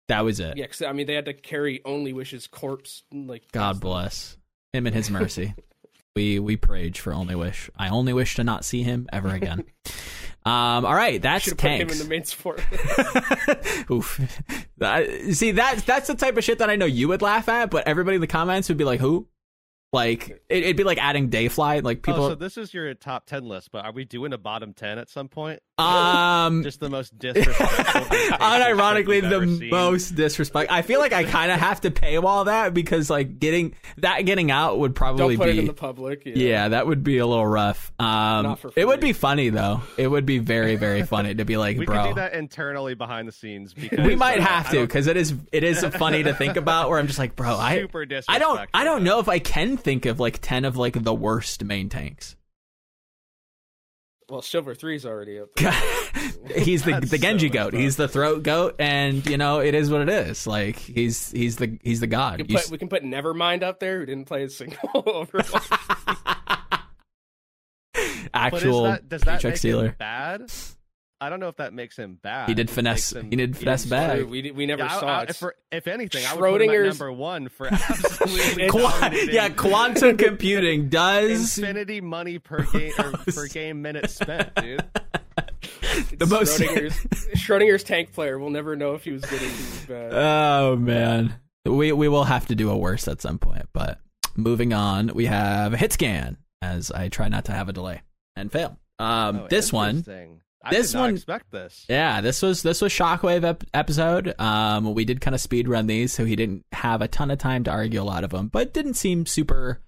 That 0.09 0.24
was 0.24 0.40
it. 0.40 0.56
Yeah, 0.56 0.64
because 0.64 0.82
I 0.82 0.92
mean, 0.92 1.06
they 1.06 1.14
had 1.14 1.26
to 1.26 1.34
carry 1.34 1.80
Only 1.84 2.12
Wish's 2.12 2.46
corpse. 2.46 3.02
Like 3.12 3.50
God 3.52 3.80
bless 3.80 4.36
him 4.72 4.86
and 4.86 4.94
his 4.96 5.11
mercy. 5.11 5.54
we 6.16 6.38
we 6.38 6.56
prayed 6.56 6.96
for 6.96 7.12
Only 7.12 7.34
Wish. 7.34 7.70
I 7.76 7.90
only 7.90 8.12
wish 8.12 8.36
to 8.36 8.44
not 8.44 8.64
see 8.64 8.82
him 8.82 9.06
ever 9.12 9.28
again. 9.28 9.64
um. 10.46 10.84
All 10.86 10.94
right, 10.94 11.20
that's 11.20 11.44
should 11.44 11.59
put 11.59 11.70
him 11.72 11.90
in 11.90 11.98
the 11.98 12.04
main 12.06 12.24
sport. 12.24 12.61
Oof. 13.90 14.20
That- 14.78 15.09
see, 15.32 15.50
that's 15.52 15.82
that's 15.82 16.06
the 16.09 16.14
type 16.14 16.36
of 16.36 16.44
shit 16.44 16.59
that 16.59 16.70
I 16.70 16.76
know 16.76 16.86
you 16.86 17.09
would 17.09 17.22
laugh 17.22 17.48
at, 17.48 17.70
but 17.70 17.86
everybody 17.86 18.14
in 18.16 18.20
the 18.20 18.26
comments 18.26 18.68
would 18.68 18.78
be 18.78 18.84
like, 18.84 19.00
"Who?" 19.00 19.26
Like 19.93 20.28
it, 20.49 20.64
it'd 20.64 20.76
be 20.76 20.84
like 20.84 20.99
adding 20.99 21.30
Dayfly. 21.30 21.82
Like 21.82 22.03
people. 22.03 22.24
oh, 22.24 22.28
so 22.30 22.34
this 22.34 22.59
is 22.59 22.74
your 22.74 22.93
top 22.95 23.26
10 23.26 23.45
list, 23.45 23.70
but 23.72 23.84
are 23.84 23.93
we 23.93 24.05
doing 24.05 24.32
a 24.32 24.39
bottom 24.39 24.74
10 24.74 24.99
at 24.99 25.09
some 25.09 25.28
point? 25.28 25.61
um. 25.78 26.62
Just 26.68 26.80
the 26.80 26.91
most 26.91 27.16
disrespectful. 27.18 28.03
Unironically, 28.39 28.97
thing 28.97 29.07
we've 29.07 29.24
ever 29.24 29.47
the 29.47 29.57
seen. 29.57 29.70
most 29.70 30.14
disrespect. 30.14 30.70
I 30.70 30.82
feel 30.82 31.01
like 31.01 31.12
I 31.12 31.24
kind 31.24 31.51
of 31.51 31.61
have 31.61 31.80
to 31.82 31.91
pay 31.91 32.09
paywall 32.09 32.47
that 32.47 32.74
because 32.74 33.11
like 33.11 33.39
getting 33.39 33.74
that 33.99 34.22
getting 34.22 34.51
out 34.51 34.78
would 34.78 34.95
probably 34.95 35.36
Don't 35.36 35.47
put 35.47 35.53
be 35.53 35.59
it 35.59 35.61
in 35.61 35.66
the 35.66 35.72
public. 35.72 36.22
Yeah. 36.24 36.32
Yeah, 36.36 36.68
that 36.68 36.86
would 36.86 37.03
be 37.05 37.18
a 37.18 37.26
little 37.26 37.47
rough. 37.47 37.93
Um, 37.99 38.57
it 38.76 38.86
would 38.86 39.01
be 39.01 39.12
funny 39.12 39.51
though. 39.51 39.82
It 39.97 40.09
would 40.09 40.26
be 40.26 40.39
very, 40.39 40.76
very 40.76 41.03
funny 41.03 41.34
to 41.34 41.45
be 41.45 41.57
like, 41.57 41.78
We 41.78 41.86
bro. 41.86 41.97
can 41.97 42.09
do 42.09 42.14
that 42.16 42.34
internally 42.34 42.95
behind 42.95 43.28
the 43.28 43.32
scenes 43.32 43.74
because 43.74 44.07
we 44.07 44.16
might 44.16 44.41
uh, 44.41 44.45
have 44.45 44.70
to 44.70 44.80
because 44.80 45.07
it 45.07 45.16
is 45.16 45.34
it 45.53 45.64
is 45.64 45.84
funny 45.97 46.22
to 46.24 46.34
think 46.34 46.57
about. 46.57 46.89
Where 46.91 46.99
I'm 46.99 47.07
just 47.07 47.18
like, 47.18 47.36
bro, 47.36 47.57
I 47.59 47.78
super 47.78 48.07
I 48.28 48.39
don't 48.39 48.68
I 48.74 48.84
don't 48.84 49.05
know 49.05 49.20
if 49.20 49.28
I 49.28 49.39
can 49.39 49.78
think 49.79 50.07
of 50.07 50.20
like 50.20 50.39
ten 50.41 50.64
of 50.64 50.76
like 50.76 51.03
the 51.03 51.14
worst 51.14 51.64
main 51.64 51.89
tanks. 51.89 52.37
Well, 54.31 54.43
Silver 54.43 54.74
Three's 54.74 55.07
already 55.07 55.39
up. 55.41 55.49
There. 55.57 55.72
he's 56.62 56.83
the 56.85 56.91
That's 56.93 57.11
the 57.11 57.16
Genji 57.16 57.49
so 57.49 57.53
goat. 57.55 57.72
much 57.72 57.81
He's 57.81 57.97
the 57.97 58.09
throat 58.09 58.43
goat, 58.43 58.76
and 58.79 59.24
you 59.24 59.39
know 59.39 59.61
it 59.61 59.74
is 59.74 59.91
what 59.91 60.03
it 60.03 60.11
is. 60.11 60.47
Like 60.47 60.76
he's 60.76 61.31
he's 61.31 61.57
the 61.57 61.79
he's 61.83 62.01
the 62.01 62.07
god. 62.07 62.41
We 62.41 62.45
can, 62.45 62.53
You 62.53 62.59
put, 62.61 62.70
we 62.70 62.79
can 62.79 62.89
put 62.89 63.03
Nevermind 63.05 63.62
up 63.62 63.81
there, 63.81 64.01
who 64.01 64.05
didn't 64.07 64.26
play 64.26 64.43
a 64.45 64.51
single 64.51 64.79
Overwatch. 64.95 65.55
s- 65.72 66.81
But 68.31 68.35
actual 68.35 68.85
is 68.87 68.93
that, 68.93 69.09
does 69.09 69.22
that 69.22 69.43
make 69.45 69.57
stealer. 69.57 69.87
him 69.89 69.95
bad? 69.99 70.53
I 71.21 71.31
don't 71.31 71.41
know 71.41 71.49
if 71.49 71.57
that 71.57 71.73
makes 71.73 71.97
him 71.97 72.19
bad. 72.23 72.49
He 72.49 72.55
did 72.55 72.71
finesse. 72.71 73.12
him- 73.12 73.29
He 73.31 73.37
did 73.37 73.57
finesse 73.57 73.83
he's- 73.85 73.91
bag. 73.91 74.25
we, 74.27 74.51
we 74.53 74.66
never 74.66 74.85
Yeah, 74.85 75.01
saw 75.01 75.07
I- 75.07 75.23
it. 75.25 75.35
for- 75.37 75.55
if 75.73 75.87
anything, 75.89 76.25
I 76.25 76.35
would 76.35 76.41
put 76.41 76.62
him 76.62 76.71
at 76.71 76.75
Schrodinger's- 76.77 76.99
number 77.01 77.12
one 77.12 77.49
for 77.49 77.66
absolutely 77.73 78.69
Qua- 78.69 79.11
yeah, 79.12 79.49
quantum 79.49 80.16
computing 80.19 80.89
does 80.89 81.59
infinity 81.59 82.01
money 82.01 82.39
per 82.39 82.62
game 82.64 82.93
or 82.99 83.12
per 83.33 83.47
game 83.49 83.83
minute 83.83 84.11
spent, 84.11 84.55
dude. 84.57 84.85
the 86.19 86.27
most. 86.27 86.61
Schrodinger's, 86.61 87.29
Schrodinger's 87.37 87.83
tank 87.85 88.12
player. 88.12 88.39
We'll 88.39 88.51
never 88.51 88.77
know 88.77 88.95
if 88.95 89.05
he 89.05 89.11
was 89.11 89.23
good 89.23 89.41
or 89.43 89.45
if 89.45 89.57
he 89.57 89.64
was 89.64 89.87
bad. 89.87 90.12
oh 90.14 90.77
man, 90.77 91.35
we 91.64 91.91
we 91.93 92.09
will 92.09 92.25
have 92.25 92.47
to 92.47 92.55
do 92.55 92.71
a 92.71 92.77
worse 92.77 93.09
at 93.09 93.21
some 93.21 93.39
point. 93.39 93.66
But 93.73 93.99
moving 94.37 94.73
on, 94.73 95.09
we 95.14 95.27
have 95.27 95.73
a 95.75 95.77
hit 95.77 95.93
scan. 95.93 96.37
As 96.62 96.91
I 96.91 97.09
try 97.09 97.29
not 97.29 97.45
to 97.47 97.53
have 97.53 97.69
a 97.69 97.73
delay 97.73 98.03
and 98.35 98.51
fail. 98.51 98.79
Um, 98.99 99.43
Oh, 99.43 99.47
this 99.49 99.73
one, 99.73 99.99
interesting. 99.99 100.41
I 100.62 100.70
This 100.74 100.88
did 100.90 100.96
not 100.98 101.02
one- 101.04 101.14
expect 101.14 101.50
this. 101.52 101.86
Yeah, 101.88 102.20
this 102.20 102.42
was 102.42 102.62
this 102.62 102.80
was 102.82 102.92
Shockwave 102.92 103.44
ep- 103.44 103.64
episode. 103.72 104.34
Um, 104.40 104.92
we 104.94 105.04
did 105.04 105.20
kind 105.20 105.34
of 105.34 105.40
speed 105.40 105.68
run 105.68 105.86
these, 105.86 106.12
so 106.12 106.24
he 106.24 106.34
didn't 106.36 106.64
have 106.72 107.00
a 107.00 107.09
ton 107.09 107.30
of 107.30 107.38
time 107.38 107.62
to 107.64 107.70
argue 107.70 108.00
a 108.00 108.04
lot 108.04 108.24
of 108.24 108.30
them, 108.30 108.48
but 108.48 108.74
didn't 108.74 108.94
seem 108.94 109.24
super. 109.24 109.80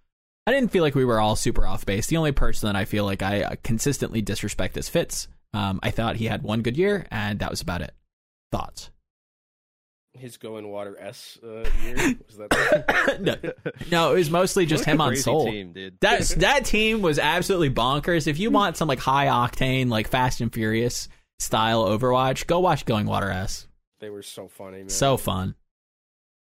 I 0.46 0.52
didn't 0.52 0.70
feel 0.70 0.82
like 0.82 0.94
we 0.94 1.04
were 1.04 1.20
all 1.20 1.36
super 1.36 1.66
off 1.66 1.84
base. 1.84 2.06
The 2.06 2.16
only 2.16 2.32
person 2.32 2.66
that 2.68 2.76
I 2.76 2.84
feel 2.84 3.04
like 3.04 3.22
I 3.22 3.42
uh, 3.42 3.54
consistently 3.62 4.22
disrespect 4.22 4.76
is 4.76 4.88
Fits. 4.88 5.28
Um, 5.52 5.80
I 5.82 5.90
thought 5.90 6.16
he 6.16 6.26
had 6.26 6.42
one 6.42 6.62
good 6.62 6.76
year, 6.76 7.06
and 7.10 7.40
that 7.40 7.50
was 7.50 7.60
about 7.60 7.82
it. 7.82 7.92
Thoughts? 8.52 8.90
His 10.12 10.36
go 10.36 10.58
in 10.58 10.68
water 10.68 10.96
S 11.00 11.38
uh, 11.42 11.68
year 11.84 11.94
was 12.26 12.36
that? 12.36 13.18
no, 13.20 13.36
no, 13.90 14.12
it 14.12 14.16
was 14.16 14.30
mostly 14.30 14.66
just 14.66 14.84
him 14.84 15.00
on 15.00 15.16
Soul. 15.16 15.46
Team, 15.50 15.72
dude. 15.72 15.98
That 16.00 16.20
that 16.38 16.64
team 16.64 17.00
was 17.00 17.18
absolutely 17.18 17.70
bonkers. 17.70 18.26
If 18.26 18.38
you 18.38 18.50
want 18.50 18.76
some 18.76 18.88
like 18.88 18.98
high 18.98 19.26
octane, 19.26 19.88
like 19.88 20.08
Fast 20.08 20.40
and 20.40 20.52
Furious 20.52 21.08
style 21.38 21.84
Overwatch, 21.84 22.46
go 22.46 22.58
watch 22.58 22.84
Going 22.84 23.06
Water 23.06 23.30
S. 23.30 23.68
they 24.00 24.10
were 24.10 24.22
so 24.22 24.48
funny, 24.48 24.78
man. 24.78 24.88
So 24.88 25.16
fun. 25.16 25.54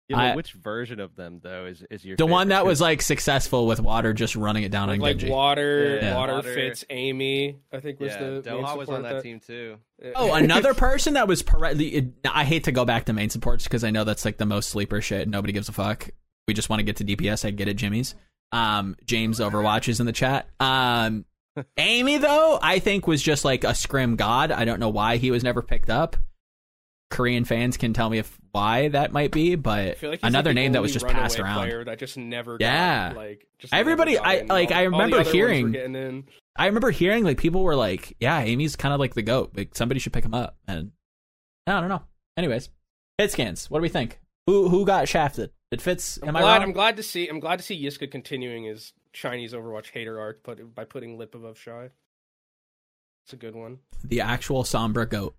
Yeah, 0.09 0.15
but 0.17 0.25
I- 0.25 0.35
which 0.35 0.53
version 0.53 0.99
of 1.01 1.15
them 1.15 1.39
though 1.43 1.65
is 1.65 1.83
is 1.91 2.05
your 2.05 2.15
The 2.17 2.25
one 2.25 2.47
favorite? 2.47 2.55
that 2.59 2.65
was 2.65 2.79
like 2.79 3.01
successful 3.01 3.67
with 3.67 3.79
water 3.81 4.13
just 4.13 4.35
running 4.35 4.63
it 4.63 4.71
down 4.71 4.87
like, 4.87 4.95
on 4.95 5.01
like 5.01 5.17
Genji. 5.17 5.33
water, 5.33 5.99
Yeah. 6.01 6.15
water, 6.15 6.33
Water. 6.35 6.53
fits 6.53 6.85
Amy. 6.89 7.57
I 7.73 7.79
think 7.81 7.99
was 7.99 8.11
yeah, 8.13 8.19
the 8.19 8.25
main 8.45 8.63
Doha 8.63 8.77
was 8.77 8.87
on 8.89 9.01
that 9.03 9.15
that 9.15 9.23
team 9.23 9.39
too. 9.39 9.77
Oh, 10.15 10.33
another 10.33 10.73
person 10.75 11.15
that 11.15 11.27
was 11.27 11.41
pare- 11.43 11.73
it- 11.77 12.05
I 12.29 12.45
hate 12.45 12.63
to 12.65 12.71
go 12.71 12.85
back 12.85 13.05
to 13.05 13.13
main 13.13 13.29
supports 13.29 13.65
because 13.65 13.83
I 13.83 13.89
know 13.91 14.03
that's 14.05 14.23
like 14.23 14.37
the 14.37 14.45
most 14.45 14.69
sleeper 14.69 15.01
shit. 15.01 15.27
Nobody 15.27 15.51
gives 15.51 15.67
a 15.67 15.73
fuck. 15.73 16.09
We 16.47 16.53
just 16.53 16.69
want 16.69 16.79
to 16.79 16.83
get 16.83 16.95
to 16.97 17.03
DPS. 17.03 17.43
I 17.45 17.51
get 17.51 17.67
it, 17.67 17.73
Jimmy's. 17.75 18.15
Um, 18.53 18.95
James 19.05 19.39
Overwatch 19.41 19.89
is 19.89 19.99
in 19.99 20.05
the 20.05 20.13
chat. 20.13 20.47
Um, 20.61 21.25
Amy 21.77 22.17
though, 22.17 22.59
I 22.61 22.79
think 22.79 23.07
was 23.07 23.21
just 23.21 23.43
like 23.43 23.65
a 23.65 23.75
scrim 23.75 24.15
god. 24.15 24.51
I 24.53 24.63
don't 24.63 24.79
know 24.79 24.87
why 24.87 25.17
he 25.17 25.31
was 25.31 25.43
never 25.43 25.61
picked 25.61 25.89
up. 25.89 26.15
Korean 27.09 27.45
fans 27.45 27.77
can 27.77 27.93
tell 27.93 28.09
me 28.09 28.17
if 28.17 28.37
why 28.51 28.89
that 28.89 29.11
might 29.11 29.31
be, 29.31 29.55
but 29.55 30.01
like 30.03 30.19
another 30.23 30.49
like, 30.49 30.55
name 30.55 30.71
that 30.73 30.81
was 30.81 30.91
just 30.91 31.07
passed 31.07 31.39
around. 31.39 31.85
That 31.85 31.99
just 31.99 32.17
never. 32.17 32.57
Yeah. 32.59 33.09
got, 33.09 33.17
like 33.17 33.47
just 33.59 33.73
Everybody- 33.73 34.17
I- 34.17 34.33
in. 34.37 34.47
like, 34.47 34.71
All- 34.71 34.77
I 34.77 34.81
remember 34.83 35.03
other 35.03 35.15
ones 35.17 35.27
were 35.27 35.33
hearing- 35.33 35.75
in. 35.75 36.23
I 36.57 36.65
remember 36.65 36.91
hearing 36.91 37.23
like 37.23 37.37
people 37.37 37.63
were 37.63 37.75
like, 37.75 38.15
"Yeah, 38.19 38.39
Amy's 38.41 38.75
kind 38.75 38.93
of 38.93 38.99
like 38.99 39.13
the 39.13 39.21
goat. 39.21 39.51
Like 39.55 39.75
somebody 39.75 39.99
should 39.99 40.11
pick 40.13 40.25
him 40.25 40.33
up." 40.33 40.57
And 40.67 40.91
I 41.67 41.79
don't 41.79 41.89
know. 41.89 42.01
Anyways, 42.35 42.69
hit 43.17 43.31
scans. 43.31 43.69
What 43.69 43.77
do 43.79 43.83
we 43.83 43.89
think? 43.89 44.19
Who 44.47 44.67
who 44.69 44.85
got 44.85 45.07
shafted? 45.07 45.51
Did 45.71 45.81
Fits? 45.81 46.17
I'm 46.23 46.29
Am 46.29 46.35
I 46.37 46.41
glad. 46.41 46.53
wrong? 46.55 46.63
I'm 46.63 46.71
glad 46.71 46.97
to 46.97 47.03
see. 47.03 47.27
I'm 47.27 47.39
glad 47.39 47.59
to 47.59 47.63
see 47.63 47.81
Yiska 47.81 48.09
continuing 48.09 48.63
his 48.63 48.93
Chinese 49.13 49.53
Overwatch 49.53 49.91
hater 49.91 50.19
arc, 50.19 50.41
but 50.43 50.73
by 50.73 50.83
putting 50.85 51.17
Lip 51.17 51.35
above 51.35 51.57
Shy. 51.59 51.89
It's 53.25 53.33
a 53.33 53.37
good 53.37 53.55
one. 53.55 53.79
the 54.03 54.21
actual 54.21 54.63
Sombra 54.63 55.07
goat. 55.09 55.35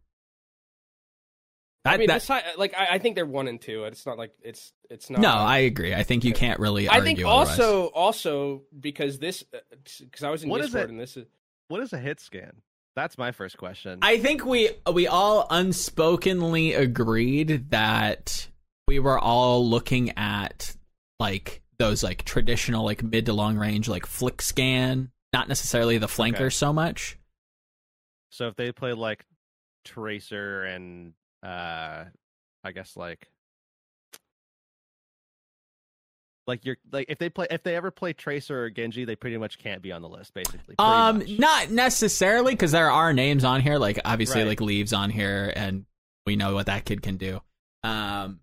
I 1.84 1.92
That- 1.92 1.98
mean, 2.00 2.06
that- 2.08 2.20
this 2.22 2.58
like 2.58 2.74
I, 2.76 2.94
I 2.94 2.98
think 2.98 3.14
they're 3.14 3.24
one 3.26 3.48
and 3.48 3.60
two. 3.60 3.84
It's 3.84 4.04
not 4.04 4.18
like 4.18 4.32
it's 4.42 4.72
it's 4.90 5.08
not. 5.10 5.20
no, 5.20 5.30
I 5.30 5.58
agree. 5.58 5.94
I 5.94 6.02
think 6.02 6.24
you 6.24 6.32
can't 6.32 6.58
really. 6.60 6.88
I 6.88 6.98
argue 6.98 7.04
think 7.16 7.18
otherwise. 7.20 7.48
also 7.50 7.86
also 7.88 8.62
because 8.78 9.18
this 9.18 9.44
uh, 9.54 9.58
because 10.00 10.22
I 10.24 10.30
was 10.30 10.42
in 10.42 10.50
What 10.50 10.60
is 10.60 10.66
Discord 10.68 10.84
it? 10.84 10.92
and 10.92 11.00
this 11.00 11.16
is 11.16 11.26
What 11.68 11.80
is 11.82 11.92
a 11.92 11.98
hit 11.98 12.20
scan? 12.20 12.62
That's 12.96 13.16
my 13.16 13.30
first 13.32 13.56
question. 13.58 14.00
I 14.02 14.18
think 14.18 14.44
we 14.44 14.70
we 14.92 15.06
all 15.06 15.46
unspokenly 15.48 16.76
agreed 16.76 17.70
that 17.70 18.48
we 18.88 18.98
were 18.98 19.18
all 19.18 19.66
looking 19.68 20.10
at 20.18 20.74
like 21.20 21.62
those 21.78 22.02
like 22.02 22.24
traditional 22.24 22.84
like 22.84 23.02
mid 23.04 23.26
to 23.26 23.32
long 23.32 23.56
range 23.56 23.88
like 23.88 24.04
flick 24.04 24.42
scan, 24.42 25.10
not 25.32 25.46
necessarily 25.48 25.96
the 25.98 26.06
flanker 26.08 26.34
Okay. 26.40 26.50
so 26.50 26.72
much. 26.72 27.16
so 28.30 28.48
if 28.48 28.56
they 28.56 28.72
play 28.72 28.92
like 28.94 29.24
Tracer 29.84 30.64
and 30.64 31.12
uh 31.42 32.04
I 32.64 32.72
guess 32.72 32.96
like 32.96 33.28
like 36.46 36.64
you're 36.64 36.76
like 36.92 37.06
if 37.08 37.18
they 37.18 37.28
play 37.28 37.46
if 37.50 37.62
they 37.62 37.76
ever 37.76 37.90
play 37.90 38.12
Tracer 38.14 38.64
or 38.64 38.70
Genji, 38.70 39.04
they 39.04 39.16
pretty 39.16 39.36
much 39.36 39.58
can't 39.58 39.82
be 39.82 39.92
on 39.92 40.00
the 40.02 40.08
list, 40.08 40.32
basically. 40.34 40.76
Um, 40.78 41.18
much. 41.18 41.38
not 41.38 41.70
necessarily 41.70 42.54
because 42.54 42.72
there 42.72 42.90
are 42.90 43.12
names 43.12 43.44
on 43.44 43.60
here. 43.60 43.76
Like 43.78 44.00
obviously, 44.04 44.40
Right. 44.40 44.48
like 44.48 44.60
leaves 44.60 44.92
on 44.94 45.10
here, 45.10 45.52
and 45.54 45.84
we 46.24 46.36
know 46.36 46.54
what 46.54 46.66
that 46.66 46.84
kid 46.86 47.02
can 47.02 47.16
do. 47.18 47.40
Um, 47.84 48.40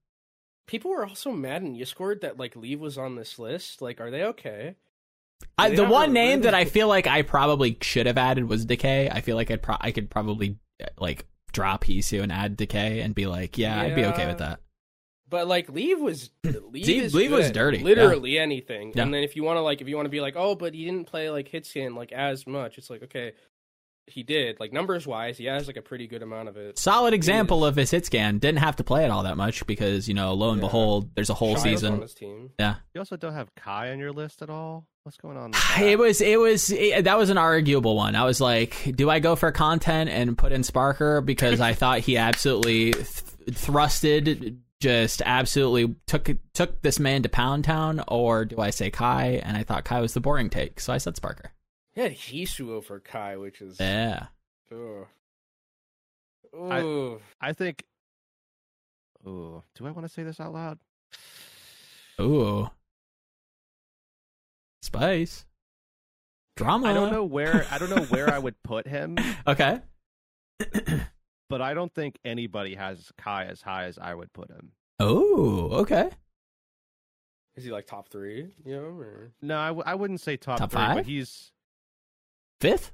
people 0.68 0.92
were 0.92 1.06
also 1.06 1.32
mad 1.32 1.64
in 1.64 1.76
Discord 1.78 2.22
that 2.22 2.38
like 2.38 2.56
Leave 2.56 2.80
was 2.80 2.98
on 2.98 3.16
this 3.16 3.40
list. 3.40 3.82
Like, 3.82 4.00
are 4.00 4.12
they 4.12 4.24
okay? 4.24 4.76
I, 5.58 5.70
They 5.70 5.76
the 5.78 5.86
one 5.86 6.12
a 6.12 6.14
name 6.14 6.30
really- 6.30 6.42
that 6.44 6.54
I 6.54 6.66
feel 6.66 6.88
like 6.88 7.08
I 7.08 7.24
probably 7.24 7.78
should 7.82 8.06
have 8.06 8.18
added 8.20 8.48
was 8.48 8.66
Decay. 8.66 9.10
I 9.10 9.22
feel 9.22 9.36
like 9.36 9.50
I'd 9.50 9.64
pro- 9.64 9.78
I 9.82 9.92
could 9.92 10.12
probably 10.12 10.58
uh, 10.82 10.86
like 11.00 11.26
drop 11.56 11.86
Hisu 11.86 12.22
and 12.22 12.32
add 12.32 12.58
Decay 12.58 13.00
and 13.00 13.16
be 13.16 13.26
like, 13.26 13.58
yeah, 13.58 13.82
I'd 13.82 13.96
be 13.96 14.06
okay 14.06 14.28
with 14.28 14.40
that. 14.40 14.60
But 15.28 15.48
like 15.48 15.70
Leave 15.70 16.00
was 16.00 16.30
Leave, 16.44 17.14
Leave- 17.14 17.32
was 17.32 17.50
dirty, 17.50 17.80
Literally 17.80 18.38
anything. 18.38 18.92
Yeah. 18.94 19.04
And 19.04 19.14
then 19.14 19.24
if 19.24 19.36
you 19.36 19.44
want 19.44 19.58
to 19.58 19.62
like 19.62 19.82
if 19.82 19.88
you 19.88 19.96
want 19.96 20.06
to 20.06 20.12
be 20.12 20.22
like, 20.22 20.36
"Oh, 20.38 20.54
but 20.54 20.76
he 20.76 20.86
didn't 20.86 21.06
play 21.06 21.32
like 21.32 21.48
hit 21.48 21.66
scan 21.66 21.96
like 21.96 22.12
as 22.12 22.46
much." 22.46 22.78
It's 22.78 22.92
like, 22.92 23.02
"Okay, 23.04 23.34
he 24.08 24.24
did. 24.24 24.60
Like 24.60 24.72
numbers 24.74 25.08
wise, 25.08 25.38
he 25.38 25.46
has 25.46 25.68
like 25.68 25.78
a 25.78 25.82
pretty 25.82 26.08
good 26.08 26.22
amount 26.22 26.50
of 26.50 26.58
it." 26.58 26.78
Solid 26.78 27.14
example 27.14 27.66
of 27.66 27.76
his 27.76 27.92
hit 27.92 28.06
scan. 28.06 28.38
Didn't 28.40 28.60
have 28.60 28.76
to 28.78 28.84
play 28.84 29.04
it 29.06 29.10
all 29.12 29.24
that 29.24 29.38
much 29.38 29.66
because 29.68 30.08
you 30.08 30.14
know, 30.14 30.34
lo 30.34 30.52
and 30.52 30.60
Yeah. 30.62 30.68
behold, 30.68 31.10
there's 31.16 31.30
a 31.30 31.34
whole 31.34 31.56
Shy 31.56 31.72
was 31.72 31.84
on 31.84 32.02
season. 32.02 32.08
team. 32.16 32.50
Yeah, 32.60 32.76
You 32.94 33.02
also 33.02 33.18
don't 33.18 33.34
have 33.34 33.54
Kai 33.56 33.92
on 33.92 34.00
your 34.00 34.12
list 34.12 34.42
at 34.42 34.50
all. 34.50 34.86
What's 35.04 35.18
going 35.18 35.38
on? 35.38 35.52
With 35.52 35.60
ah, 35.64 35.82
it 35.84 36.00
was 36.00 36.20
it 36.22 36.40
was 36.40 36.72
it, 36.72 37.04
that 37.04 37.18
was 37.18 37.30
an 37.30 37.38
arguable 37.38 37.96
one. 37.96 38.16
I 38.16 38.26
was 38.26 38.42
like, 38.42 38.92
do 38.96 39.10
I 39.10 39.20
go 39.20 39.36
for 39.36 39.52
content 39.52 40.10
and 40.10 40.36
put 40.38 40.52
in 40.52 40.62
Sparker 40.62 41.24
because 41.24 41.60
I 41.62 41.74
thought 41.74 42.00
he 42.00 42.18
absolutely 42.18 42.94
th- 42.94 43.06
thrusted, 43.52 44.58
just 44.82 45.22
absolutely 45.26 45.96
took 46.08 46.30
took 46.54 46.82
this 46.82 47.00
man 47.00 47.24
to 47.24 47.30
Pound 47.30 47.64
Town, 47.66 48.04
or 48.08 48.46
do 48.46 48.60
I 48.60 48.70
say 48.72 48.90
Kai? 48.90 49.42
And 49.44 49.56
I 49.58 49.64
thought 49.64 49.84
Kai 49.86 50.02
was 50.02 50.14
the 50.14 50.22
boring 50.22 50.50
take, 50.50 50.80
so 50.80 50.92
I 50.94 50.98
said 50.98 51.16
Sparker. 51.16 51.50
He 51.96 52.02
had 52.02 52.12
Hisu 52.12 52.70
over 52.72 53.00
Kai, 53.00 53.38
which 53.38 53.62
is 53.62 53.80
Yeah, 53.80 54.28
ugh. 54.72 55.08
I- 56.54 56.82
Ooh. 56.82 57.22
I 57.42 57.54
think. 57.54 57.84
Ooh, 59.28 59.64
do 59.76 59.88
I 59.88 59.92
want 59.92 60.06
to 60.06 60.14
say 60.14 60.24
this 60.24 60.40
out 60.40 60.54
loud? 60.54 60.78
ooh, 62.22 62.70
spice, 64.82 65.46
drama. 66.56 66.88
I 66.88 66.94
don't 66.94 67.12
know 67.12 67.24
where. 67.24 67.66
I 67.72 67.78
don't 67.78 67.90
know 67.90 68.04
where 68.04 68.30
I 68.32 68.40
would 68.46 68.62
put 68.64 68.88
him, 68.88 69.18
Okay, 69.48 69.80
but 71.50 71.62
I 71.62 71.74
don't 71.74 71.94
think 71.94 72.20
anybody 72.24 72.76
has 72.76 73.12
Kai 73.18 73.46
as 73.46 73.62
high 73.62 73.86
as 73.86 73.98
I 73.98 74.14
would 74.14 74.32
put 74.34 74.50
him. 74.52 74.72
oh, 75.00 75.70
okay. 75.82 76.10
Is 77.56 77.64
he 77.64 77.72
like 77.72 77.88
top 77.88 78.10
three? 78.10 78.50
You 78.66 78.76
know, 78.76 78.82
or 79.00 79.32
No, 79.42 79.58
I, 79.58 79.68
w- 79.70 79.84
I 79.86 79.96
wouldn't 79.96 80.20
say 80.20 80.36
top, 80.36 80.60
Top 80.60 80.72
three, 80.72 80.78
five? 80.78 80.96
but 80.98 81.06
he's. 81.06 81.52
Fifth. 82.70 82.92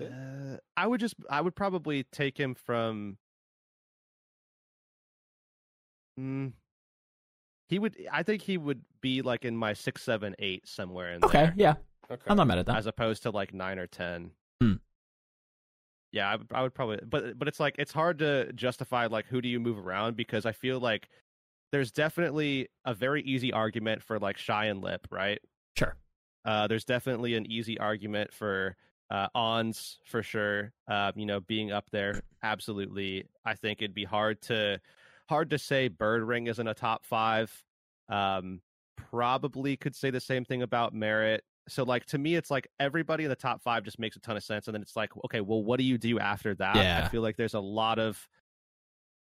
Uh, 0.00 0.56
I 0.76 0.86
would 0.86 1.00
just. 1.00 1.14
I 1.28 1.40
would 1.40 1.54
probably 1.54 2.04
take 2.04 2.38
him 2.38 2.54
from. 2.54 3.18
Mm, 6.18 6.52
he 7.68 7.78
would. 7.78 7.96
I 8.12 8.22
think 8.22 8.42
he 8.42 8.56
would 8.56 8.82
be 9.00 9.22
like 9.22 9.44
in 9.44 9.56
my 9.56 9.72
six, 9.72 10.02
seven, 10.02 10.34
eight 10.38 10.66
somewhere 10.66 11.12
in 11.12 11.24
Okay, 11.24 11.44
there, 11.44 11.54
yeah, 11.56 11.74
okay. 12.10 12.22
I'm 12.28 12.36
not 12.36 12.46
mad 12.46 12.58
at 12.58 12.66
that. 12.66 12.76
as 12.76 12.86
opposed 12.86 13.22
to 13.24 13.30
like 13.30 13.52
nine 13.52 13.78
or 13.78 13.86
ten. 13.86 14.30
Hmm. 14.62 14.74
Yeah, 16.12 16.30
I 16.30 16.36
would, 16.36 16.46
I 16.52 16.62
would 16.62 16.74
probably, 16.74 17.00
but 17.06 17.38
but 17.38 17.48
it's 17.48 17.60
like 17.60 17.74
it's 17.78 17.92
hard 17.92 18.18
to 18.20 18.52
justify 18.54 19.06
like 19.06 19.26
who 19.26 19.40
do 19.42 19.48
you 19.48 19.60
move 19.60 19.78
around 19.78 20.16
because 20.16 20.46
I 20.46 20.52
feel 20.52 20.80
like 20.80 21.08
there's 21.72 21.92
definitely 21.92 22.68
a 22.86 22.94
very 22.94 23.22
easy 23.22 23.52
argument 23.52 24.02
for 24.02 24.18
like 24.18 24.38
shy 24.38 24.66
and 24.66 24.80
lip, 24.82 25.06
right? 25.10 25.40
Sure. 25.76 25.94
Uh, 26.44 26.66
there's 26.66 26.84
definitely 26.84 27.34
an 27.34 27.50
easy 27.50 27.78
argument 27.78 28.32
for 28.32 28.76
uh, 29.10 29.28
ons 29.34 29.98
for 30.04 30.22
sure. 30.22 30.72
Uh, 30.88 31.12
you 31.14 31.26
know, 31.26 31.40
being 31.40 31.72
up 31.72 31.90
there, 31.90 32.20
absolutely. 32.42 33.24
I 33.44 33.54
think 33.54 33.80
it'd 33.80 33.94
be 33.94 34.04
hard 34.04 34.40
to 34.42 34.80
hard 35.28 35.50
to 35.50 35.58
say 35.58 35.88
Birdring 35.88 36.48
isn't 36.48 36.66
a 36.66 36.74
top 36.74 37.04
five. 37.04 37.52
Um, 38.08 38.60
probably 39.10 39.76
could 39.76 39.94
say 39.94 40.10
the 40.10 40.20
same 40.20 40.44
thing 40.44 40.62
about 40.62 40.94
Merit. 40.94 41.44
So, 41.68 41.82
like 41.82 42.06
to 42.06 42.18
me, 42.18 42.34
it's 42.34 42.50
like 42.50 42.66
everybody 42.80 43.24
in 43.24 43.30
the 43.30 43.36
top 43.36 43.62
five 43.62 43.84
just 43.84 43.98
makes 43.98 44.16
a 44.16 44.20
ton 44.20 44.36
of 44.36 44.42
sense, 44.42 44.68
and 44.68 44.74
then 44.74 44.82
it's 44.82 44.96
like, 44.96 45.10
okay, 45.26 45.40
well, 45.40 45.62
what 45.62 45.78
do 45.78 45.84
you 45.84 45.98
do 45.98 46.18
after 46.18 46.54
that? 46.54 46.76
Yeah. 46.76 47.02
I 47.04 47.08
feel 47.08 47.22
like 47.22 47.36
there's 47.36 47.54
a 47.54 47.60
lot 47.60 47.98
of. 47.98 48.26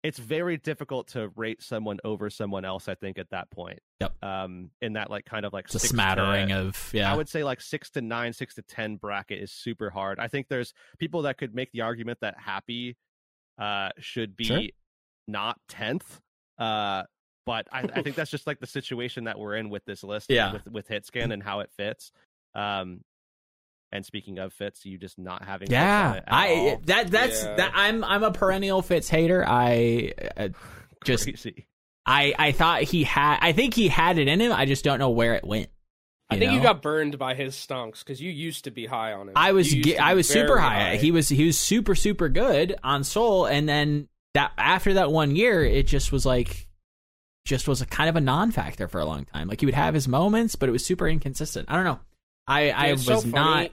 It's 0.03 0.19
very 0.19 0.57
difficult 0.57 1.09
to 1.09 1.29
rate 1.37 1.63
someone 1.63 1.99
over 2.05 2.31
someone 2.31 2.65
else. 2.65 2.89
I 2.89 2.95
think 2.95 3.19
at 3.19 3.29
that 3.31 3.51
point. 3.51 3.81
Yep. 4.01 4.15
Um, 4.25 4.71
in 4.81 4.95
that 4.95 5.11
like 5.11 5.27
kind 5.27 5.45
of 5.45 5.53
like 5.53 5.67
It's 5.67 5.75
a 5.75 5.79
six 5.79 5.91
to- 5.91 5.95
smattering 5.95 6.53
of 6.53 6.91
yeah. 6.95 7.13
I 7.13 7.17
would 7.17 7.29
say 7.29 7.45
like 7.45 7.61
six 7.61 7.91
to 7.91 8.01
nine, 8.01 8.33
six 8.33 8.55
to 8.55 8.63
ten 8.63 8.97
bracket 8.97 9.43
is 9.43 9.53
super 9.53 9.91
hard. 9.91 10.19
I 10.19 10.29
think 10.29 10.49
there's 10.49 10.73
people 10.99 11.23
that 11.23 11.37
could 11.37 11.55
make 11.55 11.71
the 11.73 11.83
argument 11.83 12.19
that 12.23 12.37
Happy 12.39 12.97
uh 13.59 13.91
should 13.99 14.37
be 14.37 14.45
Sure. 14.45 14.63
not 15.29 15.59
tenth. 15.69 16.21
Uh 16.59 17.03
but 17.45 17.67
I, 17.73 17.81
I 17.95 18.03
think 18.03 18.17
that's 18.17 18.31
just 18.31 18.47
like 18.47 18.61
the 18.61 18.67
situation 18.67 19.25
that 19.25 19.39
we're 19.39 19.57
in 19.57 19.69
with 19.71 19.85
this 19.85 20.03
list 20.03 20.31
Yeah. 20.31 20.53
with 20.55 20.67
with 20.69 20.89
Hitscan 20.89 21.31
and 21.33 21.43
how 21.43 21.61
it 21.61 21.71
fits. 21.77 22.11
Um 22.55 23.03
And 23.93 24.07
speaking 24.07 24.39
of 24.39 24.53
Fits, 24.53 24.85
you 24.87 24.99
just 24.99 25.19
not 25.19 25.45
having 25.45 25.67
Fits 25.69 25.77
on 25.77 25.83
Yeah, 25.83 26.13
it 26.15 26.25
at 26.27 26.33
I 26.33 26.55
all. 26.55 26.81
that 26.87 27.11
that's 27.11 27.43
Yeah. 27.43 27.55
that 27.57 27.73
I'm 27.75 28.05
I'm 28.05 28.23
a 28.23 28.31
perennial 28.33 28.83
Fits 28.83 29.09
hater. 29.09 29.45
I 29.47 30.13
uh, 30.37 30.49
just 31.05 31.25
Crazy. 31.25 31.67
I 32.07 32.35
I 32.39 32.53
thought 32.53 32.83
he 32.83 33.05
had 33.05 33.39
I 33.41 33.53
think 33.53 33.75
he 33.75 33.89
had 33.89 34.19
it 34.19 34.29
in 34.29 34.41
him. 34.41 34.53
I 34.53 34.65
just 34.67 34.85
don't 34.85 34.99
know 34.99 35.11
where 35.11 35.35
it 35.35 35.45
went. 35.45 35.69
I 36.33 36.39
think 36.39 36.53
you 36.53 36.63
got 36.63 36.81
burned 36.81 37.19
by 37.19 37.35
his 37.35 37.57
stonks 37.57 37.99
because 38.01 38.23
you 38.23 38.31
used 38.31 38.63
to 38.65 38.71
be 38.71 38.87
high 38.87 39.13
on 39.15 39.29
him. 39.29 39.33
I 39.35 39.51
was 39.51 39.69
ge- 39.69 39.97
I 39.97 40.15
was 40.15 40.29
super 40.29 40.47
very 40.55 40.61
high. 40.61 40.97
He 40.97 41.11
was 41.11 41.29
he 41.29 41.45
was 41.45 41.59
super 41.59 41.97
super 41.97 42.29
good 42.29 42.77
on 42.85 43.03
Seoul, 43.03 43.47
and 43.47 43.69
then 43.69 44.07
that 44.35 44.53
after 44.57 44.95
that 44.95 45.11
one 45.11 45.35
year, 45.35 45.65
it 45.65 45.89
just 45.89 46.13
was 46.13 46.25
like 46.25 46.69
just 47.47 47.67
was 47.67 47.81
a 47.83 47.87
kind 47.87 48.09
of 48.09 48.15
a 48.15 48.21
non-factor 48.21 48.87
for 48.87 49.01
a 49.01 49.05
long 49.05 49.25
time. 49.25 49.49
Like 49.49 49.59
he 49.59 49.67
would 49.67 49.75
have 49.75 49.93
his 49.93 50.07
moments, 50.07 50.55
but 50.55 50.69
it 50.69 50.73
was 50.73 50.85
super 50.87 51.09
inconsistent. 51.09 51.69
I 51.69 51.75
don't 51.75 51.85
know. 51.85 51.99
I 52.47 52.71
I 52.71 52.93
was 52.93 53.05
so 53.05 53.15
not 53.15 53.23
funny. 53.33 53.71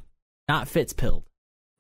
Not 0.48 0.68
Fits 0.68 0.94
pilled. 0.94 1.24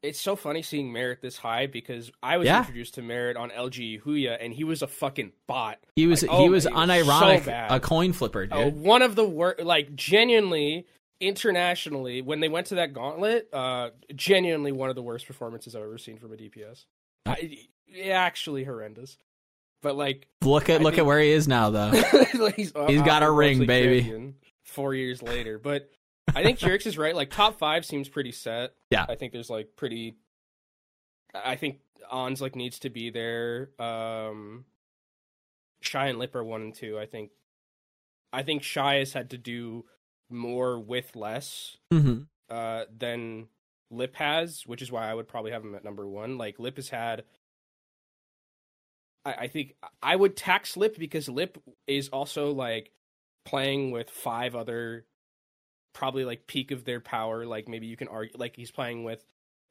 It's 0.03 0.21
so 0.21 0.35
funny 0.35 0.61
seeing 0.61 0.93
Merritt 0.93 1.21
this 1.21 1.37
high 1.37 1.65
because 1.65 2.11
I 2.21 2.37
was 2.37 2.45
Yeah. 2.45 2.59
introduced 2.59 2.93
to 2.95 3.01
Merritt 3.01 3.35
on 3.35 3.49
LG 3.49 4.01
Huya 4.03 4.37
and 4.39 4.53
he 4.53 4.63
was 4.63 4.81
a 4.81 4.87
fucking 4.87 5.31
bot. 5.47 5.79
He 5.95 6.05
was 6.05 6.21
Like, 6.21 6.31
he 6.31 6.37
oh 6.47 6.51
was 6.51 6.65
he 6.65 6.69
was 6.71 6.87
unironic 6.87 7.45
so 7.45 7.75
a 7.75 7.79
coin 7.79 8.13
flipper, 8.13 8.45
dude. 8.45 8.53
Uh, 8.53 8.69
one 8.69 9.01
of 9.01 9.15
the 9.15 9.25
worst, 9.27 9.61
like 9.61 9.95
genuinely 9.95 10.85
internationally, 11.19 12.21
when 12.21 12.39
they 12.41 12.47
went 12.49 12.67
to 12.67 12.75
that 12.75 12.93
gauntlet, 12.93 13.49
uh, 13.51 13.89
genuinely 14.15 14.71
one 14.71 14.89
of 14.89 14.95
the 14.95 15.01
worst 15.01 15.25
performances 15.25 15.75
I've 15.75 15.81
ever 15.83 15.97
seen 15.97 16.17
from 16.19 16.31
a 16.31 16.35
DPS. 16.37 16.85
I, 17.25 17.67
actually 18.11 18.63
horrendous. 18.63 19.17
But 19.81 19.95
like, 19.95 20.27
look 20.43 20.69
at 20.69 20.81
I 20.81 20.83
look 20.83 20.93
think- 20.93 20.99
at 20.99 21.05
where 21.05 21.19
he 21.19 21.31
is 21.31 21.47
now, 21.47 21.69
though. 21.71 21.91
he's, 22.55 22.71
He's 22.87 23.01
got 23.01 23.23
a 23.23 23.31
ring, 23.31 23.65
baby. 23.65 24.33
Four 24.63 24.93
years 24.93 25.23
later, 25.23 25.57
but 25.57 25.89
I 26.35 26.43
think 26.43 26.59
Heurix 26.59 26.85
is 26.85 26.97
right. 26.97 27.15
Like 27.15 27.29
top 27.29 27.57
five 27.57 27.85
seems 27.85 28.09
pretty 28.09 28.31
set. 28.31 28.73
Yeah. 28.91 29.05
I 29.07 29.15
think 29.15 29.33
there's 29.33 29.49
like 29.49 29.75
pretty. 29.75 30.17
I 31.33 31.55
think 31.55 31.79
Ons 32.09 32.41
like 32.41 32.55
needs 32.55 32.79
to 32.79 32.89
be 32.89 33.09
there. 33.09 33.69
Um, 33.79 34.65
Shy 35.81 36.07
and 36.07 36.19
Lip 36.19 36.35
are 36.35 36.43
one 36.43 36.61
and 36.61 36.75
two. 36.75 36.99
I 36.99 37.05
think. 37.05 37.31
I 38.33 38.43
think 38.43 38.61
Shy 38.61 38.95
has 38.95 39.13
had 39.13 39.29
to 39.31 39.37
do 39.37 39.85
more 40.29 40.79
with 40.79 41.15
less 41.15 41.77
hmm 41.91 42.19
uh, 42.49 42.85
than 42.97 43.47
Lip 43.89 44.15
has, 44.15 44.63
which 44.65 44.81
is 44.81 44.91
why 44.91 45.09
I 45.09 45.13
would 45.13 45.27
probably 45.27 45.51
have 45.51 45.63
him 45.63 45.75
at 45.75 45.83
number 45.83 46.07
one. 46.07 46.37
Like 46.37 46.59
Lip 46.59 46.75
has 46.75 46.89
had, 46.89 47.23
I, 49.25 49.33
I 49.33 49.47
think 49.47 49.75
I 50.01 50.15
would 50.15 50.35
tax 50.35 50.75
Lip 50.77 50.97
because 50.97 51.29
Lip 51.29 51.57
is 51.87 52.09
also 52.09 52.51
like 52.51 52.91
playing 53.45 53.91
with 53.91 54.09
five 54.09 54.55
other, 54.55 55.05
probably 55.93 56.25
like 56.25 56.47
peak 56.47 56.71
of 56.71 56.85
their 56.85 56.99
power. 56.99 57.45
Like 57.45 57.67
maybe 57.67 57.87
you 57.87 57.97
can 57.97 58.07
argue, 58.07 58.35
like 58.37 58.55
he's 58.55 58.71
playing 58.71 59.03
with 59.03 59.23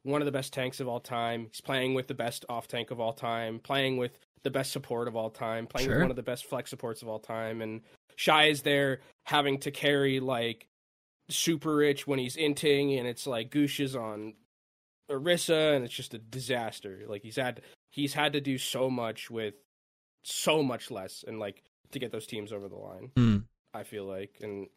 one 0.03 0.21
of 0.23 0.27
the 0.27 0.33
best 0.33 0.53
tanks 0.53 0.81
of 0.81 0.89
all 0.89 1.01
time. 1.01 1.47
He's 1.51 1.61
playing 1.61 1.95
with 1.95 2.07
the 2.09 2.14
best 2.14 2.45
off 2.49 2.69
tank 2.69 2.91
of 2.91 3.01
all 3.01 3.12
time. 3.12 3.59
Playing 3.59 3.97
with 3.97 4.19
the 4.43 4.51
best 4.51 4.73
support 4.73 5.09
of 5.09 5.17
all 5.17 5.31
time. 5.31 5.67
Playing 5.67 5.87
Sure. 5.89 5.97
with 5.97 6.03
one 6.05 6.11
of 6.11 6.17
the 6.17 6.23
best 6.23 6.47
flex 6.47 6.71
supports 6.71 7.03
of 7.03 7.09
all 7.09 7.19
time. 7.19 7.61
And 7.61 7.81
Shy 8.17 8.47
is 8.47 8.62
there 8.62 9.01
having 9.25 9.59
to 9.61 9.71
carry 9.71 10.21
like 10.21 10.69
super 11.29 11.75
rich 11.75 12.07
when 12.07 12.19
he's 12.21 12.37
inting 12.37 12.99
and 12.99 13.09
it's 13.09 13.27
like 13.27 13.51
Goosh 13.51 13.81
is 13.81 13.97
on 13.97 14.35
Orisa 15.11 15.75
and 15.75 15.85
it's 15.85 15.95
just 15.95 16.14
a 16.14 16.19
disaster. 16.19 17.03
Like 17.09 17.23
he's 17.23 17.37
had 17.37 17.62
he's 17.91 18.14
had 18.14 18.33
to 18.35 18.41
do 18.41 18.59
so 18.59 18.89
much 18.91 19.31
with 19.31 19.55
so 20.23 20.62
much 20.62 20.91
less 20.91 21.25
and 21.27 21.39
like 21.39 21.62
to 21.93 21.99
get 21.99 22.12
those 22.12 22.27
teams 22.27 22.53
over 22.53 22.69
the 22.69 22.77
line. 22.77 23.11
Mm. 23.17 23.45
I 23.75 23.83
feel 23.83 24.05
like 24.05 24.39
and 24.41 24.69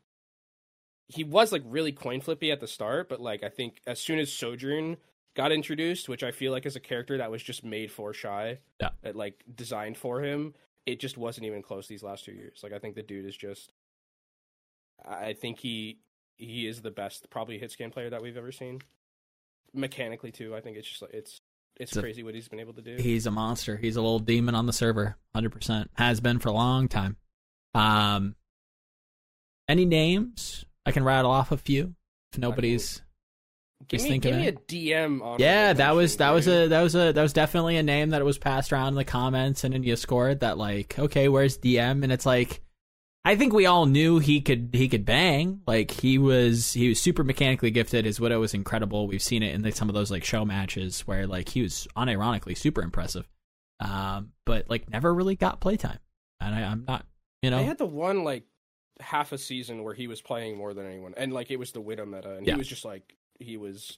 he 1.09 1.23
was 1.23 1.51
like 1.51 1.63
really 1.65 1.91
coin 1.91 2.21
flippy 2.21 2.51
at 2.51 2.59
the 2.61 2.67
start, 2.67 3.09
but 3.09 3.19
like 3.19 3.43
I 3.43 3.49
think 3.49 3.81
as 3.85 3.99
soon 3.99 4.19
as 4.19 4.31
Sojourn 4.31 4.97
got 5.35 5.51
introduced, 5.51 6.07
which 6.07 6.23
I 6.23 6.31
feel 6.31 6.51
like 6.51 6.65
is 6.65 6.75
a 6.75 6.79
character 6.79 7.17
that 7.17 7.31
was 7.31 7.43
just 7.43 7.63
made 7.63 7.91
for 7.91 8.13
Shy, 8.13 8.59
Yeah. 8.79 8.89
that 9.01 9.15
like 9.15 9.43
designed 9.53 9.97
for 9.97 10.21
him, 10.23 10.53
it 10.85 10.99
just 10.99 11.17
wasn't 11.17 11.45
even 11.47 11.61
close 11.61 11.87
these 11.87 12.03
last 12.03 12.25
two 12.25 12.31
years. 12.33 12.61
Like 12.63 12.73
I 12.73 12.79
think 12.79 12.95
the 12.95 13.03
dude 13.03 13.25
is 13.25 13.35
just, 13.35 13.71
I 15.07 15.33
think 15.33 15.59
he 15.59 15.99
he 16.35 16.67
is 16.67 16.81
the 16.81 16.91
best 16.91 17.29
probably 17.29 17.57
hit 17.59 17.71
scan 17.71 17.91
player 17.91 18.09
that 18.11 18.21
we've 18.21 18.37
ever 18.37 18.51
seen. 18.51 18.79
Mechanically 19.73 20.31
too, 20.31 20.55
I 20.55 20.61
think 20.61 20.77
it's 20.77 20.87
just 20.87 21.01
like 21.01 21.13
it's 21.13 21.41
it's 21.75 21.91
It's 21.91 21.97
a- 21.97 22.01
crazy 22.01 22.23
what 22.23 22.35
he's 22.35 22.47
been 22.47 22.59
able 22.59 22.73
to 22.73 22.81
do. 22.81 22.95
He's 22.97 23.25
a 23.25 23.31
monster. 23.31 23.77
He's 23.77 23.95
a 23.95 24.01
little 24.01 24.19
demon 24.19 24.53
on 24.55 24.65
the 24.65 24.73
server. 24.73 25.15
Hundred 25.33 25.51
percent 25.51 25.89
has 25.95 26.19
been 26.19 26.39
for 26.39 26.49
a 26.49 26.53
long 26.53 26.87
time. 26.87 27.17
Um, 27.73 28.35
any 29.67 29.85
names? 29.85 30.65
I 30.85 30.91
can 30.91 31.03
rattle 31.03 31.31
off 31.31 31.51
a 31.51 31.57
few. 31.57 31.95
If 32.33 32.39
nobody's, 32.39 33.01
give 33.87 33.99
just 33.99 34.03
me, 34.05 34.09
thinking 34.11 34.33
give 34.33 34.41
me 34.41 34.47
a 34.47 34.53
DM 34.53 35.21
on. 35.21 35.39
yeah, 35.39 35.73
that 35.73 35.95
was 35.95 36.17
that 36.17 36.31
was 36.31 36.47
a 36.47 36.67
that 36.67 36.81
was 36.81 36.95
a 36.95 37.11
that 37.11 37.21
was 37.21 37.33
definitely 37.33 37.77
a 37.77 37.83
name 37.83 38.11
that 38.11 38.23
was 38.23 38.37
passed 38.37 38.71
around 38.71 38.89
in 38.89 38.95
the 38.95 39.03
comments, 39.05 39.63
and 39.63 39.85
you 39.85 39.95
scored 39.95 40.41
that 40.41 40.57
like, 40.57 40.97
okay, 40.99 41.27
where's 41.27 41.57
DM? 41.57 42.03
And 42.03 42.11
it's 42.11 42.25
like, 42.25 42.61
I 43.25 43.35
think 43.35 43.53
we 43.53 43.65
all 43.65 43.85
knew 43.85 44.19
he 44.19 44.41
could 44.41 44.69
he 44.73 44.87
could 44.87 45.05
bang. 45.05 45.61
Like 45.67 45.91
he 45.91 46.17
was 46.17 46.73
he 46.73 46.89
was 46.89 46.99
super 46.99 47.23
mechanically 47.23 47.71
gifted. 47.71 48.05
His 48.05 48.19
widow 48.19 48.39
was 48.39 48.53
incredible. 48.53 49.07
We've 49.07 49.21
seen 49.21 49.43
it 49.43 49.53
in 49.53 49.63
like, 49.63 49.75
some 49.75 49.89
of 49.89 49.95
those 49.95 50.11
like 50.11 50.23
show 50.23 50.45
matches 50.45 51.01
where 51.01 51.27
like 51.27 51.49
he 51.49 51.61
was 51.61 51.87
unironically 51.97 52.57
super 52.57 52.81
impressive. 52.81 53.27
Um, 53.79 54.33
but 54.45 54.69
like 54.69 54.89
never 54.89 55.13
really 55.13 55.35
got 55.35 55.61
playtime, 55.61 55.99
and 56.41 56.53
I, 56.53 56.63
I'm 56.63 56.85
not, 56.85 57.05
you 57.41 57.49
know, 57.49 57.57
They 57.57 57.65
had 57.65 57.77
the 57.77 57.85
one 57.85 58.23
like 58.23 58.43
half 58.99 59.31
a 59.31 59.37
season 59.37 59.83
where 59.83 59.93
he 59.93 60.07
was 60.07 60.21
playing 60.21 60.57
more 60.57 60.73
than 60.73 60.85
anyone, 60.85 61.13
and 61.17 61.31
like 61.33 61.51
it 61.51 61.57
was 61.57 61.71
the 61.71 61.81
Widow 61.81 62.05
meta, 62.05 62.35
and 62.35 62.45
Yeah. 62.45 62.53
he 62.53 62.57
was 62.57 62.67
just 62.67 62.85
like 62.85 63.15
he 63.39 63.57
was 63.57 63.97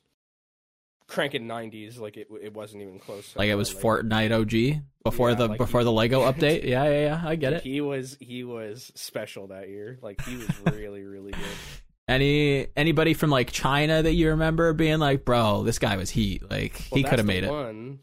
cranking 1.08 1.48
nineties, 1.48 1.98
like 1.98 2.18
it 2.18 2.28
it 2.42 2.54
wasn't 2.54 2.82
even 2.84 3.00
close. 3.00 3.36
like 3.36 3.50
it 3.50 3.56
was 3.56 3.74
Like, 3.74 3.84
Fortnite 3.84 4.32
OG 4.32 4.82
before 5.04 5.30
Yeah, 5.30 5.36
the 5.36 5.48
like 5.50 5.58
before 5.58 5.82
he- 5.82 5.86
the 5.86 5.92
Lego 5.92 6.22
update. 6.32 6.64
Yeah, 6.64 6.86
yeah, 6.86 7.00
yeah. 7.02 7.22
I 7.26 7.36
get 7.36 7.54
it. 7.54 7.64
He 7.64 7.82
was 7.82 8.18
he 8.20 8.44
was 8.44 8.92
special 8.96 9.48
that 9.48 9.68
year. 9.70 9.98
Like 10.02 10.22
he 10.26 10.38
was 10.38 10.48
really 10.72 11.04
really 11.04 11.32
good. 11.32 11.42
Any 12.08 12.68
anybody 12.76 13.14
from 13.14 13.30
like 13.30 13.52
China 13.52 14.02
that 14.04 14.14
you 14.14 14.30
remember 14.30 14.74
being 14.74 15.00
like, 15.00 15.24
bro, 15.24 15.64
this 15.64 15.80
guy 15.80 15.96
was 15.98 16.10
heat. 16.10 16.44
Like 16.50 16.74
Well, 16.92 16.98
he 16.98 17.04
could 17.04 17.20
have 17.20 17.26
made 17.26 17.44
it. 17.44 17.50
One. 17.52 18.00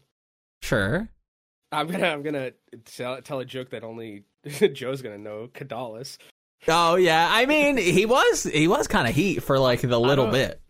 Sure. 0.63 1.09
I'm 1.71 1.87
gonna 1.87 2.07
I'm 2.07 2.23
gonna 2.23 2.51
tell, 2.85 3.21
tell 3.21 3.39
a 3.39 3.45
joke 3.45 3.69
that 3.71 3.83
only 3.83 4.23
Joe's 4.73 5.01
gonna 5.01 5.17
know. 5.19 5.49
Kadalis. 5.53 6.17
Oh 6.67 6.95
yeah. 6.95 7.27
I 7.31 7.45
mean, 7.45 7.77
he 7.77 8.05
was 8.05 8.43
he 8.43 8.67
was 8.67 8.87
kind 8.87 9.07
of 9.07 9.15
heat 9.15 9.41
for 9.43 9.57
like 9.59 9.81
the 9.81 9.99
little 9.99 10.25
don't- 10.25 10.33
bit. 10.33 10.61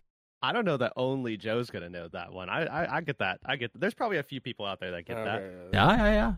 I 0.42 0.52
don't 0.52 0.64
know 0.64 0.78
that 0.78 0.94
only 0.96 1.36
Joe's 1.36 1.68
gonna 1.68 1.90
know 1.90 2.08
that 2.08 2.32
one. 2.32 2.48
I 2.48 2.64
I, 2.64 2.96
I 2.96 3.00
get 3.02 3.18
that. 3.18 3.40
I 3.44 3.56
get. 3.56 3.72
There's 3.78 3.92
probably 3.92 4.16
a 4.16 4.22
few 4.22 4.40
people 4.40 4.64
out 4.64 4.80
there 4.80 4.92
that 4.92 5.04
get 5.04 5.18
oh, 5.18 5.24
that. 5.24 5.42
Yeah, 5.74 5.96
yeah, 5.96 6.12
yeah. 6.12 6.32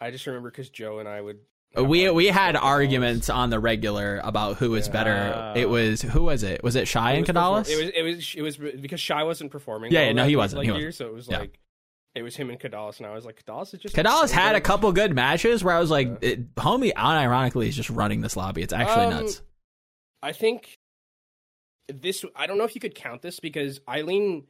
I 0.00 0.10
just 0.10 0.26
remember 0.26 0.50
because 0.50 0.68
Joe 0.68 0.98
and 0.98 1.08
I 1.08 1.20
would. 1.22 1.38
We 1.76 2.10
we 2.10 2.26
had 2.26 2.50
about 2.56 2.62
Kadalis. 2.62 2.66
arguments 2.66 3.30
on 3.30 3.48
the 3.50 3.58
regular 3.58 4.20
about 4.22 4.56
who 4.58 4.70
was 4.72 4.86
Yeah. 4.86 4.92
better. 4.92 5.52
It 5.58 5.64
Oh. 5.64 5.68
was 5.70 6.02
who 6.02 6.24
was 6.24 6.42
it? 6.42 6.62
Was 6.62 6.76
it 6.76 6.88
Shy 6.88 7.12
It 7.12 7.18
and 7.18 7.26
was 7.28 7.34
perform- 7.34 7.80
It 7.80 7.84
was 7.84 7.92
it 7.94 8.42
was 8.42 8.58
it 8.58 8.66
was 8.74 8.80
because 8.80 9.00
Shy 9.00 9.22
wasn't 9.22 9.50
performing. 9.50 9.92
Yeah, 9.92 10.06
yeah, 10.06 10.12
no, 10.12 10.26
he 10.26 10.36
wasn't, 10.36 10.62
he 10.62 10.66
year, 10.68 10.74
wasn't. 10.88 10.94
so 10.96 11.06
it 11.06 11.14
was 11.14 11.28
Yeah. 11.28 11.38
like 11.38 11.58
it 12.18 12.22
was 12.22 12.36
him 12.36 12.50
and 12.50 12.58
Kadalis, 12.60 12.98
and 12.98 13.06
I 13.06 13.14
was 13.14 13.24
like, 13.24 13.42
Kadalis 13.44 13.72
is 13.74 13.80
just 13.80 13.94
Kadalis 13.96 14.28
so 14.28 14.34
had 14.34 14.56
a 14.56 14.60
couple 14.60 14.90
good 14.92 15.14
matches 15.14 15.64
where 15.64 15.74
I 15.74 15.78
was 15.80 15.90
like, 15.90 16.18
it, 16.20 16.54
homie, 16.56 16.92
unironically 16.92 17.68
is 17.68 17.76
just 17.76 17.88
running 17.90 18.20
this 18.20 18.36
lobby. 18.36 18.62
It's 18.62 18.72
actually 18.72 19.06
Um, 19.06 19.10
nuts. 19.24 19.42
I 20.22 20.32
think 20.32 20.76
this. 21.88 22.24
I 22.36 22.46
don't 22.46 22.58
know 22.58 22.64
if 22.64 22.74
you 22.74 22.80
could 22.80 22.94
count 22.94 23.22
this 23.22 23.40
because 23.40 23.80
Eileen. 23.88 24.44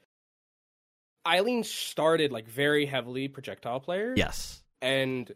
Eileen 1.27 1.63
started 1.63 2.33
like 2.33 2.49
very 2.49 2.87
heavily 2.87 3.29
projectile 3.29 3.81
player. 3.81 4.15
Yes. 4.17 4.63
and 4.81 5.31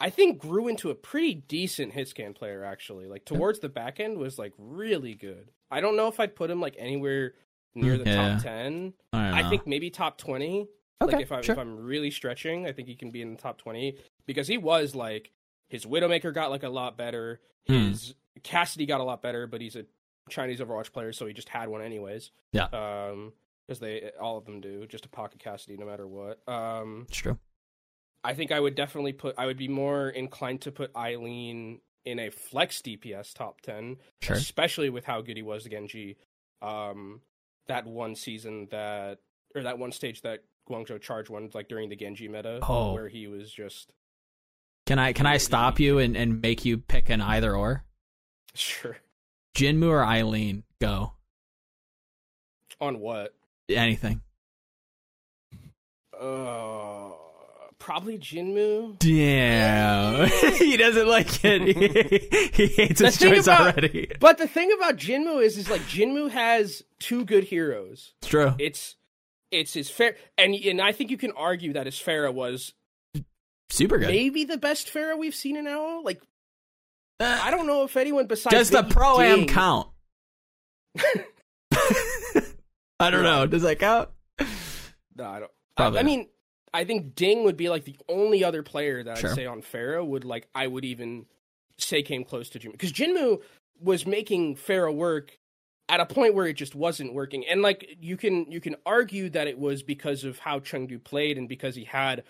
I 0.00 0.10
think 0.10 0.38
grew 0.40 0.66
into 0.66 0.90
a 0.90 0.96
pretty 0.96 1.32
decent 1.32 1.92
hit 1.92 2.08
scan 2.08 2.34
player 2.34 2.64
actually. 2.64 3.06
Like 3.06 3.24
towards 3.24 3.60
the 3.60 3.68
back 3.68 4.00
end 4.00 4.18
was 4.18 4.36
like 4.38 4.52
really 4.58 5.14
good. 5.14 5.50
I 5.70 5.80
don't 5.80 5.96
know 5.96 6.08
if 6.08 6.18
I'd 6.20 6.34
put 6.34 6.50
him 6.50 6.60
like 6.60 6.74
anywhere 6.76 7.34
near 7.76 7.96
the 7.96 8.04
Yeah. 8.10 8.34
top 8.34 8.42
ten. 8.42 8.94
I, 9.12 9.42
I 9.44 9.48
think 9.48 9.66
maybe 9.66 9.90
top 9.90 10.18
twenty. 10.18 10.66
Okay, 11.00 11.12
like 11.16 11.22
if 11.22 11.32
I'm 11.32 11.42
sure. 11.42 11.54
if 11.54 11.58
I'm 11.58 11.76
really 11.76 12.10
stretching, 12.10 12.66
I 12.66 12.72
think 12.72 12.88
he 12.88 12.94
can 12.94 13.10
be 13.10 13.22
in 13.22 13.34
the 13.34 13.40
top 13.40 13.58
twenty 13.58 13.96
because 14.26 14.46
he 14.48 14.58
was 14.58 14.94
like 14.94 15.32
his 15.68 15.84
Widowmaker 15.86 16.32
got 16.34 16.50
like 16.50 16.62
a 16.62 16.68
lot 16.68 16.96
better. 16.96 17.40
Hmm. 17.66 17.88
His 17.90 18.14
Cassidy 18.42 18.86
got 18.86 19.00
a 19.00 19.04
lot 19.04 19.22
better, 19.22 19.46
but 19.46 19.60
he's 19.60 19.76
a 19.76 19.84
Chinese 20.30 20.60
Overwatch 20.60 20.92
player, 20.92 21.12
so 21.12 21.26
he 21.26 21.32
just 21.32 21.48
had 21.48 21.68
one 21.68 21.82
anyways. 21.82 22.30
Yeah. 22.52 22.64
Um, 22.66 23.32
because 23.66 23.78
they 23.80 24.10
all 24.20 24.36
of 24.38 24.44
them 24.44 24.60
do 24.60 24.86
just 24.86 25.06
a 25.06 25.08
pocket 25.08 25.38
Cassidy 25.40 25.76
no 25.76 25.86
matter 25.86 26.06
what. 26.06 26.40
Um, 26.48 27.06
it's 27.08 27.18
true. 27.18 27.38
I 28.24 28.34
think 28.34 28.52
I 28.52 28.60
would 28.60 28.74
definitely 28.74 29.12
put. 29.12 29.34
I 29.38 29.46
would 29.46 29.56
be 29.56 29.68
more 29.68 30.08
inclined 30.08 30.60
to 30.62 30.72
put 30.72 30.94
Eileen 30.96 31.80
in 32.04 32.18
a 32.18 32.30
flex 32.30 32.80
DPS 32.82 33.32
top 33.34 33.60
ten, 33.60 33.96
Sure. 34.20 34.36
especially 34.36 34.90
with 34.90 35.04
how 35.04 35.20
good 35.22 35.36
he 35.36 35.42
was 35.42 35.64
to 35.64 35.68
Genji. 35.68 36.16
Um, 36.60 37.20
that 37.66 37.86
one 37.86 38.14
season 38.14 38.68
that 38.70 39.18
or 39.54 39.62
that 39.62 39.78
one 39.78 39.92
stage 39.92 40.22
that 40.22 40.44
Guangzhou 40.68 41.00
Charge 41.00 41.28
one, 41.30 41.50
like 41.54 41.68
during 41.68 41.88
the 41.88 41.96
Genji 41.96 42.28
meta, 42.28 42.60
Oh. 42.62 42.94
where 42.94 43.08
he 43.08 43.26
was 43.26 43.50
just 43.52 43.92
Can 44.86 44.98
I 44.98 45.12
can 45.12 45.26
I 45.26 45.36
stop 45.38 45.78
you 45.80 45.98
and, 45.98 46.16
and 46.16 46.40
make 46.40 46.64
you 46.64 46.78
pick 46.78 47.08
an 47.10 47.20
either 47.20 47.54
or? 47.56 47.84
sure 48.54 48.96
Jinmu 49.56 49.88
or 49.88 50.04
Eileen? 50.04 50.62
Go. 50.80 51.12
on 52.80 52.98
what. 53.00 53.34
anything. 53.68 54.20
Uh, 56.18 57.10
probably 57.78 58.18
Jinmu. 58.18 58.98
Damn, 58.98 60.28
he 60.56 60.76
doesn't 60.76 61.08
like 61.08 61.44
it. 61.44 61.62
He, 62.54 62.66
hates 62.66 63.00
The 63.00 63.06
his 63.06 63.18
choice 63.18 63.46
about- 63.46 63.76
already. 63.78 64.10
But 64.20 64.38
the 64.38 64.46
thing 64.48 64.70
about 64.72 64.96
Jinmu 64.96 65.42
is, 65.42 65.56
is 65.58 65.68
like 65.70 65.80
Jinmu 65.82 66.30
has 66.30 66.82
two 67.00 67.24
good 67.24 67.44
heroes. 67.44 68.12
It's 68.20 68.28
true. 68.28 68.54
It's 68.58 68.96
it's 69.52 69.72
his 69.74 69.88
fair, 69.90 70.16
and 70.36 70.54
and 70.54 70.80
I 70.80 70.90
think 70.92 71.10
you 71.10 71.16
can 71.16 71.30
argue 71.32 71.74
that 71.74 71.86
his 71.86 71.94
Pharah 71.96 72.34
was 72.34 72.72
Super 73.70 73.98
good. 73.98 74.08
maybe 74.08 74.44
the 74.44 74.58
best 74.58 74.92
Pharah 74.92 75.16
we've 75.18 75.34
seen 75.34 75.56
in 75.56 75.66
OWL. 75.66 76.02
Like 76.04 76.20
Uh, 77.20 77.40
I 77.42 77.50
don't 77.50 77.66
know 77.66 77.84
if 77.84 77.96
anyone 77.96 78.26
besides 78.26 78.54
Does 78.56 78.70
the 78.70 78.82
pro 78.82 79.20
am 79.20 79.46
count? 79.46 79.88
I 83.00 83.10
don't 83.10 83.22
know. 83.24 83.46
Does 83.46 83.62
that 83.62 83.78
count? 83.78 84.08
No, 85.16 85.24
I 85.24 85.40
don't. 85.40 85.50
Probably 85.76 85.98
I, 85.98 86.02
I 86.02 86.04
mean, 86.04 86.26
I 86.72 86.84
think 86.84 87.14
Ding 87.14 87.44
would 87.44 87.56
be 87.56 87.68
like 87.68 87.84
the 87.84 87.96
only 88.08 88.44
other 88.44 88.62
player 88.62 89.02
that 89.02 89.18
Sure. 89.18 89.30
I'd 89.30 89.36
say 89.36 89.46
on 89.46 89.62
Pharah 89.62 90.06
would 90.06 90.24
like 90.24 90.48
I 90.54 90.66
would 90.66 90.84
even 90.84 91.26
say 91.78 92.02
came 92.02 92.24
close 92.24 92.48
to 92.50 92.58
Jinmu 92.58 92.72
because 92.72 92.92
Jinmu 92.92 93.40
was 93.80 94.06
making 94.06 94.56
Pharah 94.56 94.94
work 94.94 95.38
at 95.88 96.00
a 96.00 96.06
point 96.06 96.34
where 96.34 96.46
it 96.46 96.54
just 96.54 96.74
wasn't 96.74 97.12
working, 97.14 97.44
and 97.46 97.62
like 97.62 97.96
you 98.00 98.16
can 98.16 98.50
you 98.50 98.60
can 98.60 98.76
argue 98.86 99.28
that 99.30 99.46
it 99.46 99.58
was 99.58 99.82
because 99.82 100.24
of 100.24 100.38
how 100.38 100.58
Chengdu 100.60 101.02
played 101.02 101.36
and 101.38 101.48
because 101.48 101.74
he 101.74 101.84
had 101.84 102.24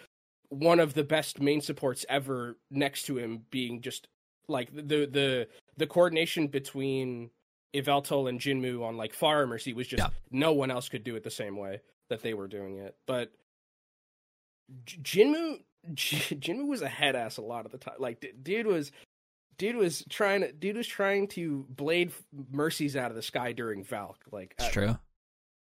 one 0.49 0.81
of 0.81 0.95
the 0.95 1.05
best 1.05 1.41
main 1.41 1.61
supports 1.61 2.05
ever 2.09 2.57
next 2.71 3.05
to 3.05 3.17
him 3.19 3.43
being 3.51 3.81
just 3.81 4.09
like 4.49 4.75
the 4.75 5.07
the 5.07 5.49
the 5.77 5.87
coordination 5.87 6.47
between 6.47 7.31
Yveltal 7.75 8.29
and 8.29 8.39
Jinmu 8.39 8.83
on 8.85 8.97
like 8.99 9.15
Pharmercy 9.15 9.75
was 9.75 9.87
just 9.87 10.03
Yeah. 10.03 10.11
no 10.31 10.53
one 10.53 10.71
else 10.71 10.89
could 10.91 11.05
do 11.05 11.17
it 11.17 11.23
the 11.25 11.31
same 11.31 11.57
way 11.57 11.81
that 12.11 12.21
they 12.23 12.35
were 12.35 12.49
doing 12.49 12.77
it. 12.79 12.97
But 13.07 13.33
Jinmu 14.87 15.61
Jinmu 15.95 16.67
was 16.67 16.83
a 16.83 16.89
head 16.89 17.17
ass 17.17 17.37
a 17.39 17.43
lot 17.43 17.65
of 17.65 17.73
the 17.73 17.79
time. 17.79 17.95
Like 17.99 18.25
dude 18.43 18.67
was 18.67 18.93
dude 19.63 19.77
was 19.77 20.05
trying 20.11 20.41
to 20.41 20.51
dude 20.51 20.77
was 20.77 20.89
trying 20.89 21.29
to 21.29 21.65
blade 21.69 22.11
mercies 22.51 22.97
out 22.97 23.11
of 23.13 23.15
the 23.15 23.23
sky 23.23 23.53
during 23.53 23.85
Valk. 23.85 24.19
Like 24.33 24.57
It's 24.59 24.67
uh, 24.67 24.71
true. 24.73 24.99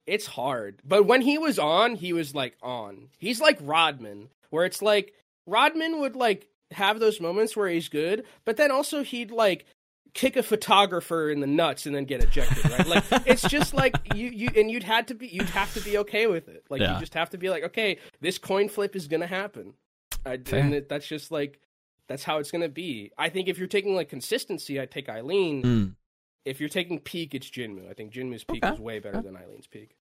it's 0.06 0.28
hard. 0.28 0.84
But 0.86 1.08
when 1.08 1.22
he 1.22 1.40
was 1.40 1.58
on, 1.58 1.96
he 1.96 2.14
was 2.14 2.36
like 2.36 2.56
on. 2.62 3.10
He's 3.18 3.42
like 3.42 3.58
Rodman, 3.60 4.30
where 4.52 4.66
it's 4.66 4.84
like 4.84 5.16
Rodman 5.48 6.00
would 6.00 6.16
like 6.16 6.48
have 6.70 7.00
those 7.00 7.20
moments 7.20 7.58
where 7.58 7.70
he's 7.70 7.90
good, 7.90 8.26
but 8.46 8.56
then 8.58 8.70
also 8.70 9.02
he'd 9.02 9.32
like 9.32 9.66
kick 10.14 10.36
a 10.36 10.44
photographer 10.44 11.32
in 11.32 11.40
the 11.40 11.48
nuts 11.48 11.88
and 11.88 11.96
then 11.96 12.06
get 12.06 12.24
ejected, 12.24 12.70
right? 12.70 12.86
Like 12.86 13.04
it's 13.26 13.50
just 13.50 13.74
like 13.74 13.96
you 14.14 14.30
you 14.30 14.50
and 14.56 14.70
you'd 14.70 14.84
had 14.84 15.08
to 15.08 15.16
be 15.16 15.28
you'd 15.28 15.50
have 15.50 15.74
to 15.74 15.80
be 15.80 15.98
okay 15.98 16.28
with 16.28 16.50
it. 16.50 16.66
Like 16.70 16.82
Yeah. 16.82 16.94
you 16.94 17.00
just 17.00 17.16
have 17.16 17.32
to 17.32 17.40
be 17.40 17.50
like, 17.50 17.64
okay, 17.64 17.98
this 18.22 18.38
coin 18.38 18.70
flip 18.70 18.96
is 18.96 19.08
gonna 19.08 19.26
happen. 19.26 19.74
I, 20.24 20.34
and 20.52 20.76
it, 20.76 20.88
that's 20.88 21.08
just 21.08 21.32
like 21.32 21.60
that's 22.08 22.24
how 22.24 22.38
it's 22.38 22.52
gonna 22.52 22.70
be. 22.70 23.12
I 23.18 23.30
think 23.30 23.48
if 23.48 23.58
you're 23.58 23.68
taking 23.68 23.96
like 23.96 24.10
consistency, 24.10 24.80
I'd 24.80 24.92
take 24.92 25.10
Eileen. 25.10 25.64
Mm. 25.64 25.96
If 26.46 26.60
you're 26.60 26.70
taking 26.70 27.00
peak, 27.00 27.36
it's 27.36 27.50
Jinmu. 27.50 27.90
I 27.90 27.94
think 27.94 28.14
Jinmu's 28.14 28.44
peak 28.46 28.64
Okay. 28.64 28.74
is 28.74 28.80
way 28.80 29.00
better 29.00 29.18
Okay. 29.18 29.28
than 29.28 29.36
Eileen's 29.36 29.68
peak. 29.68 29.96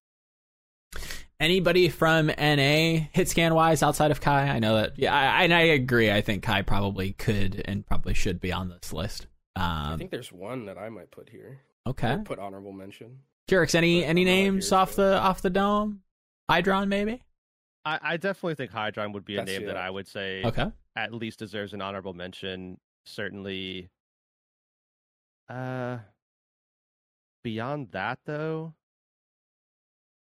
Anybody 1.39 1.89
from 1.89 2.27
NA 2.37 3.07
hit 3.11 3.29
scan 3.29 3.53
wise 3.53 3.83
outside 3.83 4.09
of 4.09 4.19
Kai? 4.21 4.47
I 4.47 4.57
know 4.59 4.75
that. 4.77 4.97
Yeah, 4.97 5.13
I, 5.13 5.43
and 5.43 5.53
I 5.53 5.61
agree. 5.61 6.09
I 6.11 6.21
think 6.21 6.41
Kai 6.41 6.63
probably 6.63 7.13
could 7.13 7.61
and 7.65 7.85
probably 7.85 8.15
should 8.15 8.39
be 8.39 8.51
on 8.51 8.69
this 8.69 8.91
list. 8.91 9.27
I 9.55 9.91
Um, 9.91 9.99
think 9.99 10.09
there's 10.09 10.31
one 10.31 10.65
that 10.65 10.77
I 10.79 10.89
might 10.89 11.11
put 11.11 11.29
here. 11.29 11.59
okay. 11.85 12.13
Or 12.13 12.19
put 12.19 12.39
honorable 12.39 12.71
mention. 12.71 13.19
Heurix, 13.49 13.75
any 13.75 14.01
but 14.01 14.07
any 14.09 14.23
names 14.25 14.71
off 14.71 14.93
so- 14.93 15.09
the 15.11 15.17
off 15.19 15.41
the 15.41 15.49
dome? 15.51 16.01
Hydron, 16.49 16.87
maybe. 16.87 17.21
I, 17.85 17.99
I 18.01 18.17
definitely 18.17 18.55
think 18.55 18.71
Hydron 18.71 19.13
would 19.13 19.23
be 19.25 19.35
a 19.35 19.37
That's- 19.37 19.59
name 19.59 19.67
that. 19.67 19.77
I 19.77 19.89
would 19.89 20.07
say 20.07 20.43
Okay. 20.43 20.71
At 20.97 21.13
least 21.13 21.39
deserves 21.39 21.73
an 21.73 21.81
honorable 21.81 22.13
mention. 22.13 22.79
Certainly. 23.05 23.89
Uh, 25.47 25.99
beyond 27.43 27.89
that, 27.91 28.19
though, 28.25 28.73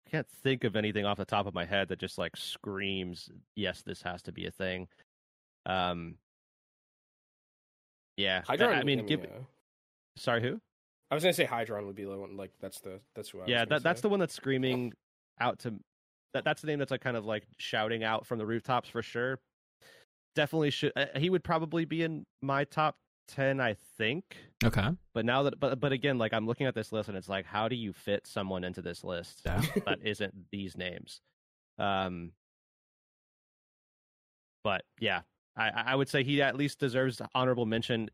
I 0.08 0.10
can't 0.12 0.28
think 0.44 0.64
of 0.64 0.76
anything 0.76 1.06
off 1.06 1.18
the 1.18 1.26
top 1.26 1.48
of 1.48 1.54
my 1.54 1.66
head 1.66 1.90
that 1.90 2.00
just 2.00 2.18
like 2.18 2.38
screams, 2.38 3.30
"Yes, 3.56 3.82
this 3.82 4.02
has 4.04 4.22
to 4.24 4.32
be 4.32 4.46
a 4.46 4.52
thing." 4.52 4.88
Um. 5.66 6.16
Yeah, 8.16 8.42
Hydron. 8.44 8.78
I 8.78 8.84
mean, 8.84 9.06
give. 9.06 9.22
yeah. 9.22 9.30
Sorry, 10.18 10.42
who? 10.42 10.62
I 11.12 11.16
was 11.16 11.24
gonna 11.24 11.34
say 11.34 11.46
Hydron 11.46 11.88
would 11.88 11.96
be 11.96 12.04
the 12.04 12.18
one. 12.18 12.38
Like 12.38 12.52
that's 12.62 12.80
the 12.80 13.00
that's 13.16 13.30
who. 13.30 13.42
I 13.42 13.46
yeah, 13.48 13.62
was 13.62 13.70
that 13.70 13.84
that's 13.84 14.02
the 14.02 14.10
one 14.10 14.20
that's 14.20 14.36
screaming 14.36 14.94
out 15.40 15.60
to. 15.60 15.74
That 16.34 16.46
that's 16.46 16.62
the 16.62 16.68
name 16.68 16.78
that's 16.78 16.92
like 16.92 17.02
kind 17.02 17.18
of 17.18 17.26
like 17.26 17.48
shouting 17.58 18.04
out 18.04 18.28
from 18.28 18.38
the 18.38 18.46
rooftops 18.46 18.88
for 18.88 19.02
sure. 19.02 19.40
Definitely 20.36 20.72
should. 20.72 20.94
Uh, 20.96 21.06
he 21.16 21.30
would 21.30 21.44
probably 21.44 21.86
be 21.86 22.04
in 22.04 22.26
my 22.42 22.64
top 22.64 22.98
ten, 23.28 23.60
I 23.60 23.76
think. 23.98 24.24
Okay. 24.64 24.90
But 25.14 25.26
now 25.26 25.44
that, 25.44 25.60
but 25.60 25.80
but 25.80 25.92
again, 25.92 26.18
like 26.18 26.34
I'm 26.34 26.46
looking 26.46 26.68
at 26.68 26.76
this 26.76 26.92
list 26.92 27.10
and 27.10 27.18
it's 27.18 27.30
like, 27.30 27.46
how 27.46 27.68
do 27.68 27.76
you 27.76 27.94
fit 27.94 28.28
someone 28.28 28.64
into 28.64 28.82
this 28.82 29.04
list 29.04 29.42
Yeah. 29.46 29.62
that 29.86 30.00
isn't 30.04 30.34
these 30.52 30.78
names? 30.78 31.22
Um, 31.78 32.32
but 34.64 34.84
yeah, 35.00 35.22
I 35.56 35.70
I 35.70 35.96
would 35.96 36.10
say 36.10 36.24
he 36.24 36.42
at 36.42 36.56
least 36.56 36.80
deserves 36.80 37.22
honorable 37.34 37.66
mention, 37.66 38.10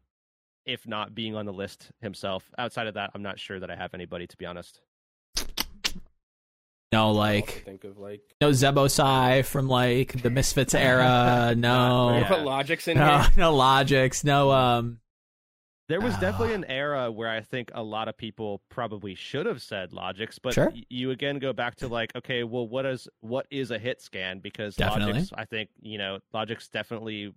if 0.65 0.87
not 0.87 1.15
being 1.15 1.35
on 1.35 1.45
the 1.45 1.53
list 1.53 1.91
himself. 2.01 2.49
Outside 2.57 2.87
of 2.87 2.93
that, 2.95 3.11
I'm 3.15 3.23
not 3.23 3.39
sure 3.39 3.59
that 3.59 3.71
I 3.71 3.75
have 3.75 3.93
anybody 3.93 4.27
to 4.27 4.37
be 4.37 4.45
honest. 4.45 4.81
No, 6.91 7.11
like 7.11 7.63
think 7.65 7.83
of 7.83 7.97
like. 7.97 8.21
no 8.41 8.51
Zebbosai 8.51 9.43
from 9.45 9.67
like 9.67 10.21
the 10.21 10.29
Misfits 10.29 10.73
era. 10.73 11.53
No, 11.57 12.17
Yeah. 12.17 12.27
put 12.27 12.41
logics 12.43 12.87
in 12.87 12.97
no, 12.97 13.19
here. 13.19 13.31
no 13.37 13.53
Logix. 13.53 14.23
No, 14.23 14.51
um, 14.51 14.99
There 15.89 15.99
was 15.99 16.13
definitely 16.17 16.53
Ah. 16.53 16.55
an 16.57 16.65
era 16.65 17.11
where 17.11 17.29
I 17.29 17.41
think 17.41 17.69
a 17.73 17.83
lot 17.83 18.07
of 18.07 18.17
people 18.17 18.61
probably 18.69 19.13
should 19.15 19.45
have 19.45 19.61
said 19.61 19.91
Logix, 19.91 20.39
but 20.41 20.53
Sure. 20.53 20.69
y- 20.69 20.83
you 20.89 21.11
again 21.11 21.37
go 21.39 21.53
back 21.53 21.75
to 21.77 21.87
like, 21.87 22.15
okay, 22.15 22.43
well, 22.43 22.67
what 22.67 22.85
is 22.85 23.07
what 23.21 23.45
is 23.51 23.71
a 23.71 23.77
hit 23.79 24.01
scan? 24.01 24.39
Because 24.39 24.75
Definitely. 24.75 25.21
Logix, 25.21 25.31
I 25.35 25.45
think 25.45 25.69
you 25.81 25.97
know, 25.97 26.19
Logix 26.33 26.69
definitely, 26.71 27.33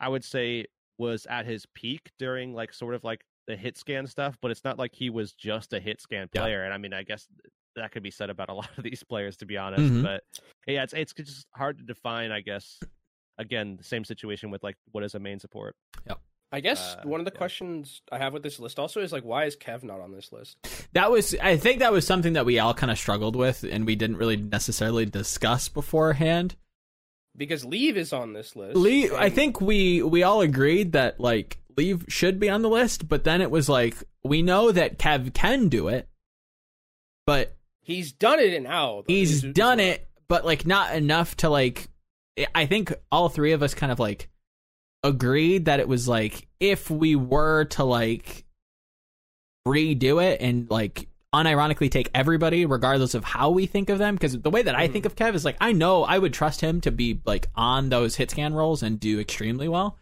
I 0.00 0.08
would 0.08 0.24
say, 0.24 0.66
was 0.98 1.24
at 1.26 1.46
his 1.46 1.66
peak 1.74 2.10
during 2.18 2.52
like 2.54 2.72
sort 2.72 2.94
of 2.94 3.04
like 3.04 3.24
the 3.46 3.56
hit 3.56 3.76
scan 3.76 4.06
stuff, 4.06 4.36
but 4.40 4.50
it's 4.50 4.64
not 4.64 4.78
like 4.78 4.94
he 4.94 5.08
was 5.10 5.32
just 5.32 5.72
a 5.72 5.80
hit 5.80 6.00
scan 6.00 6.28
Yeah. 6.32 6.40
player. 6.42 6.64
And 6.64 6.74
I 6.74 6.78
mean, 6.78 6.92
I 6.92 7.02
guess 7.04 7.26
that 7.76 7.92
could 7.92 8.02
be 8.02 8.10
said 8.10 8.30
about 8.30 8.48
a 8.48 8.54
lot 8.60 8.68
of 8.76 8.84
these 8.84 9.02
players, 9.02 9.36
to 9.38 9.46
be 9.46 9.56
honest. 9.56 9.82
Mhm. 9.92 10.02
But 10.02 10.24
yeah, 10.66 10.82
it's 10.82 10.92
it's 10.92 11.12
just 11.12 11.46
hard 11.54 11.78
to 11.78 11.84
define, 11.84 12.30
I 12.32 12.40
guess. 12.40 12.78
Again, 13.38 13.76
the 13.76 13.84
same 13.84 14.04
situation 14.04 14.50
with 14.50 14.62
like 14.62 14.76
what 14.92 15.02
is 15.04 15.14
a 15.14 15.18
main 15.18 15.38
support. 15.40 15.74
Yeah. 16.06 16.14
I 16.54 16.60
guess 16.60 16.96
Uh, 16.96 17.08
one 17.08 17.18
of 17.18 17.24
the 17.24 17.32
yeah. 17.32 17.38
questions 17.38 18.02
I 18.12 18.18
have 18.18 18.34
with 18.34 18.42
this 18.42 18.58
list 18.60 18.78
also 18.78 19.00
is 19.00 19.10
like, 19.10 19.24
why 19.24 19.46
is 19.46 19.56
Kev 19.56 19.82
not 19.82 20.00
on 20.00 20.12
this 20.12 20.32
list? 20.32 20.58
that 20.92 21.10
was. 21.10 21.34
I 21.40 21.56
think 21.56 21.78
that 21.78 21.92
was 21.92 22.06
something 22.06 22.34
that 22.34 22.44
we 22.44 22.58
all 22.58 22.74
kind 22.74 22.90
of 22.92 22.98
struggled 22.98 23.36
with, 23.36 23.64
and 23.64 23.86
we 23.86 23.96
didn't 23.96 24.18
really 24.18 24.36
necessarily 24.36 25.06
discuss 25.06 25.70
beforehand. 25.70 26.56
Because 27.34 27.64
Leave 27.64 27.96
is 27.96 28.12
on 28.12 28.34
this 28.34 28.54
list. 28.54 28.76
Lee, 28.76 29.10
I 29.10 29.30
think 29.30 29.62
we 29.62 30.02
we 30.02 30.22
all 30.22 30.42
agreed 30.42 30.92
that 30.92 31.18
like 31.18 31.56
Leave 31.78 32.04
should 32.08 32.38
be 32.38 32.50
on 32.50 32.60
the 32.60 32.68
list, 32.68 33.08
but 33.08 33.24
then 33.24 33.40
it 33.40 33.50
was 33.50 33.70
like 33.70 33.96
we 34.22 34.42
know 34.42 34.70
that 34.72 34.98
Kev 34.98 35.32
can 35.32 35.70
do 35.70 35.88
it, 35.88 36.06
but 37.26 37.56
he's 37.82 38.12
done 38.12 38.38
it 38.40 38.54
in 38.54 38.66
OWL. 38.66 39.02
though. 39.02 39.12
he's 39.12 39.42
He's- 39.42 39.54
done 39.54 39.80
it, 39.80 40.08
but 40.28 40.44
like 40.44 40.66
not 40.66 40.94
enough 40.94 41.36
to 41.38 41.48
like. 41.50 41.88
I 42.54 42.64
think 42.66 42.92
all 43.10 43.28
three 43.28 43.52
of 43.52 43.62
us 43.62 43.74
kind 43.74 43.92
of 43.92 43.98
like 44.00 44.30
agreed 45.02 45.66
that 45.66 45.80
it 45.80 45.88
was 45.88 46.08
like 46.08 46.48
if 46.60 46.88
we 46.90 47.14
were 47.16 47.64
to 47.66 47.84
like 47.84 48.44
redo 49.66 50.22
it 50.22 50.40
and 50.40 50.70
like 50.70 51.08
unironically 51.34 51.90
take 51.90 52.10
everybody 52.14 52.66
regardless 52.66 53.14
of 53.14 53.24
how 53.24 53.50
we 53.50 53.66
think 53.66 53.88
of 53.90 53.98
them 53.98 54.14
because 54.14 54.38
the 54.38 54.50
way 54.50 54.62
that 54.62 54.74
I 54.74 54.88
Mhm. 54.88 54.92
think 54.92 55.06
of 55.06 55.14
Kev 55.16 55.34
is 55.34 55.44
like 55.44 55.56
I 55.60 55.72
know 55.72 56.04
I 56.04 56.18
would 56.18 56.32
trust 56.34 56.60
him 56.60 56.80
to 56.82 56.90
be 56.90 57.20
like 57.24 57.48
on 57.54 57.88
those 57.88 58.16
hit 58.16 58.30
scan 58.30 58.52
rolls 58.54 58.82
and 58.82 58.98
do 59.00 59.18
extremely 59.20 59.68
well 59.68 59.98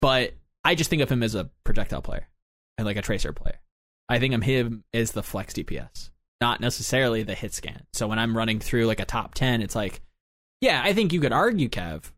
but 0.00 0.34
I 0.64 0.74
just 0.74 0.90
think 0.90 1.02
of 1.02 1.10
him 1.10 1.22
as 1.22 1.34
a 1.34 1.50
projectile 1.64 2.02
player 2.02 2.28
and 2.78 2.86
like 2.86 2.96
a 2.96 3.02
tracer 3.02 3.32
player 3.32 3.58
I 4.08 4.18
think 4.18 4.32
of 4.34 4.42
him 4.42 4.84
as 4.94 5.12
the 5.12 5.22
flex 5.22 5.52
DPS 5.54 6.10
not 6.40 6.60
necessarily 6.60 7.22
the 7.22 7.34
hit 7.34 7.54
scan 7.54 7.82
so 7.92 8.06
when 8.08 8.18
I'm 8.18 8.36
running 8.36 8.60
through 8.60 8.86
like 8.86 9.00
a 9.00 9.04
top 9.04 9.34
10 9.34 9.62
it's 9.62 9.74
like 9.76 10.00
yeah 10.60 10.82
I 10.84 10.92
think 10.92 11.12
you 11.12 11.20
could 11.20 11.32
argue 11.32 11.68
Kev 11.68 12.10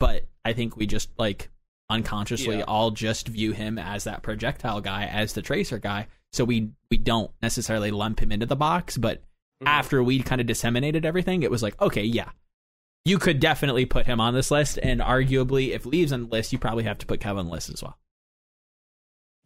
but 0.00 0.26
I 0.44 0.52
think 0.52 0.76
we 0.76 0.86
just 0.86 1.10
like 1.18 1.50
unconsciously 1.90 2.58
Yeah. 2.58 2.64
all 2.66 2.90
just 2.90 3.28
view 3.28 3.52
him 3.52 3.78
as 3.78 4.04
that 4.04 4.22
projectile 4.22 4.80
guy 4.80 5.04
as 5.04 5.34
the 5.34 5.42
tracer 5.42 5.78
guy 5.78 6.06
so 6.32 6.44
we 6.44 6.70
we 6.90 6.96
don't 6.96 7.30
necessarily 7.42 7.90
lump 7.90 8.20
him 8.20 8.32
into 8.32 8.46
the 8.46 8.56
box 8.56 8.96
but 8.96 9.22
Mhm. 9.62 9.66
after 9.68 10.02
we 10.02 10.20
kind 10.22 10.40
of 10.40 10.46
disseminated 10.48 11.04
everything 11.06 11.42
it 11.42 11.50
was 11.50 11.62
like 11.62 11.80
okay 11.80 12.02
yeah 12.02 12.30
you 13.04 13.18
could 13.18 13.38
definitely 13.38 13.84
put 13.84 14.06
him 14.06 14.18
on 14.20 14.32
this 14.34 14.50
list 14.50 14.78
and 14.82 15.00
arguably 15.00 15.68
if 15.70 15.84
leaves 15.86 16.10
on 16.12 16.22
the 16.22 16.28
list 16.28 16.52
you 16.52 16.58
probably 16.58 16.84
have 16.84 16.98
to 16.98 17.06
put 17.06 17.20
kevin 17.20 17.40
on 17.40 17.46
the 17.46 17.52
list 17.52 17.68
as 17.70 17.82
well 17.82 17.98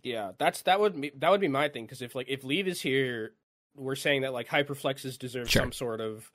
Yeah, 0.02 0.32
that's 0.38 0.62
that 0.62 0.80
would 0.80 0.98
be 1.00 1.10
that 1.16 1.30
would 1.30 1.40
be 1.40 1.48
my 1.48 1.68
thing 1.68 1.84
because 1.84 2.00
if 2.02 2.14
like 2.14 2.28
if 2.28 2.44
Leave 2.44 2.68
is 2.68 2.80
here, 2.80 3.32
we're 3.78 3.94
saying 3.96 4.22
that 4.22 4.32
like 4.32 4.48
hyperflexes 4.48 5.18
deserve 5.18 5.48
Sure. 5.50 5.62
some 5.62 5.72
sort 5.72 6.00
of 6.00 6.30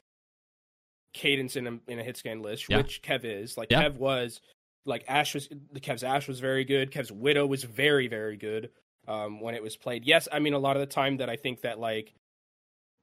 cadence 1.14 1.56
in 1.56 1.68
a 1.68 1.80
in 1.88 2.00
a 2.00 2.04
hit 2.04 2.18
scan 2.18 2.42
list, 2.42 2.70
Yeah. 2.70 2.78
which 2.78 3.02
Kev 3.02 3.24
is. 3.24 3.58
Like 3.58 3.72
Yeah. 3.72 3.84
Kev 3.90 3.98
was 3.98 4.42
like 4.86 5.06
Ash 5.08 5.34
was 5.34 5.48
the 5.72 5.80
Kev's 5.80 6.04
Ash 6.04 6.28
was 6.28 6.40
very 6.40 6.64
good. 6.66 6.92
Kev's 6.92 7.12
Widow 7.12 7.46
was 7.46 7.64
very 7.64 8.08
very 8.08 8.38
good 8.38 8.72
um, 9.08 9.40
when 9.42 9.54
it 9.56 9.62
was 9.62 9.76
played. 9.76 10.06
Yes, 10.06 10.28
I 10.32 10.40
mean 10.40 10.54
a 10.54 10.60
lot 10.60 10.76
of 10.76 10.80
the 10.82 10.86
time 10.94 11.18
that 11.18 11.30
I 11.30 11.36
think 11.36 11.62
that 11.62 11.80
like 11.80 12.14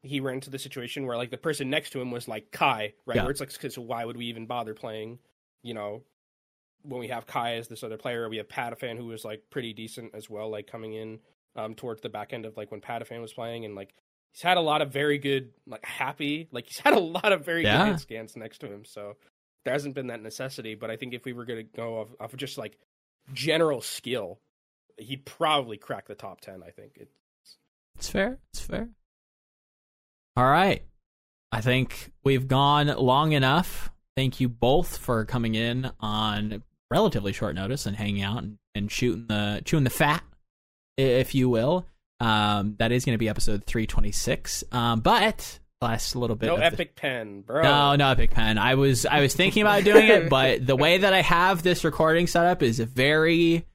he 0.02 0.18
ran 0.20 0.36
into 0.36 0.50
the 0.50 0.58
situation 0.58 1.06
where 1.06 1.16
like 1.16 1.30
the 1.30 1.36
person 1.36 1.68
next 1.70 1.90
to 1.90 2.00
him 2.00 2.10
was 2.10 2.26
like 2.26 2.50
Kai, 2.50 2.94
right? 3.06 3.16
Yeah. 3.16 3.22
Where 3.22 3.30
it's 3.30 3.40
like, 3.40 3.56
cause 3.60 3.78
why 3.78 4.04
would 4.04 4.16
we 4.16 4.26
even 4.26 4.46
bother 4.46 4.74
playing? 4.74 5.18
You 5.62 5.74
know, 5.74 6.02
when 6.82 7.00
we 7.00 7.08
have 7.08 7.26
Kai 7.26 7.56
as 7.56 7.68
this 7.68 7.82
other 7.84 7.98
player, 7.98 8.28
we 8.30 8.38
have 8.38 8.48
Patiphan 8.48 8.96
who 8.96 9.06
was 9.06 9.24
like 9.26 9.42
pretty 9.50 9.74
decent 9.74 10.14
as 10.14 10.30
well, 10.30 10.48
like 10.50 10.66
coming 10.66 10.94
in 10.94 11.20
um, 11.54 11.74
towards 11.74 12.00
the 12.00 12.08
back 12.08 12.32
end 12.32 12.46
of 12.46 12.56
like 12.56 12.70
when 12.70 12.80
Patiphan 12.80 13.20
was 13.20 13.34
playing, 13.34 13.66
and 13.66 13.74
like 13.74 13.94
he's 14.32 14.42
had 14.42 14.56
a 14.56 14.60
lot 14.60 14.82
of 14.82 14.92
very 14.92 15.18
good, 15.18 15.50
like 15.66 15.84
happy, 15.84 16.48
like 16.52 16.66
he's 16.66 16.78
had 16.78 16.92
a 16.94 16.98
lot 17.00 17.32
of 17.32 17.44
very 17.44 17.62
Yeah. 17.64 17.84
good 17.86 17.92
hit 17.92 18.00
scans 18.00 18.36
next 18.36 18.58
to 18.58 18.66
him. 18.72 18.84
So 18.84 19.16
there 19.64 19.72
hasn't 19.72 19.94
been 19.94 20.06
that 20.08 20.22
necessity, 20.22 20.74
but 20.74 20.90
I 20.90 20.96
think 20.96 21.14
if 21.14 21.24
we 21.24 21.32
were 21.32 21.44
gonna 21.44 21.62
go 21.64 22.00
off, 22.00 22.08
off 22.20 22.32
of 22.32 22.38
just 22.38 22.56
like 22.58 22.78
general 23.32 23.80
skill, 23.80 24.40
he'd 24.98 25.24
probably 25.26 25.76
crack 25.76 26.06
the 26.08 26.14
top 26.14 26.40
ten. 26.40 26.62
I 26.62 26.70
think 26.70 26.96
it, 26.96 27.08
It's 27.96 28.08
fair. 28.08 28.38
It's 28.52 28.60
fair. 28.60 28.88
All 30.36 30.44
right. 30.50 30.84
I 31.52 31.60
think 31.60 32.12
we've 32.24 32.46
gone 32.46 32.86
long 32.86 33.32
enough. 33.32 33.90
Thank 34.16 34.40
you 34.40 34.48
both 34.48 34.96
for 34.96 35.24
coming 35.24 35.54
in 35.54 35.90
on 36.00 36.62
relatively 36.90 37.32
short 37.32 37.54
notice 37.54 37.86
and 37.86 37.96
hanging 37.96 38.22
out 38.22 38.38
and, 38.42 38.58
and 38.74 38.90
shooting 38.90 39.26
the 39.26 39.60
chewing 39.64 39.84
the 39.84 39.90
fat, 39.90 40.22
if 40.96 41.34
you 41.34 41.48
will. 41.48 41.86
Um, 42.20 42.76
that 42.78 42.92
is 42.92 43.04
going 43.04 43.14
to 43.14 43.18
be 43.18 43.28
episode 43.28 43.64
three 43.64 43.86
twenty 43.86 44.12
six. 44.12 44.62
Um, 44.72 45.00
but 45.00 45.58
last 45.80 46.14
little 46.14 46.36
bit. 46.36 46.46
no 46.46 46.54
of 46.54 46.60
the- 46.60 46.66
epic 46.66 46.94
pen, 46.96 47.40
bro. 47.40 47.62
no, 47.62 47.96
no 47.96 48.10
epic 48.10 48.30
pen. 48.32 48.58
I 48.58 48.74
was 48.74 49.06
I 49.06 49.20
was 49.20 49.34
thinking 49.34 49.62
about 49.62 49.84
doing 49.84 50.06
it, 50.08 50.28
but 50.30 50.66
the 50.66 50.76
way 50.76 50.98
that 50.98 51.12
I 51.14 51.22
have 51.22 51.62
this 51.62 51.84
recording 51.84 52.26
set 52.26 52.44
up 52.46 52.62
is 52.62 52.78
very 52.78 53.66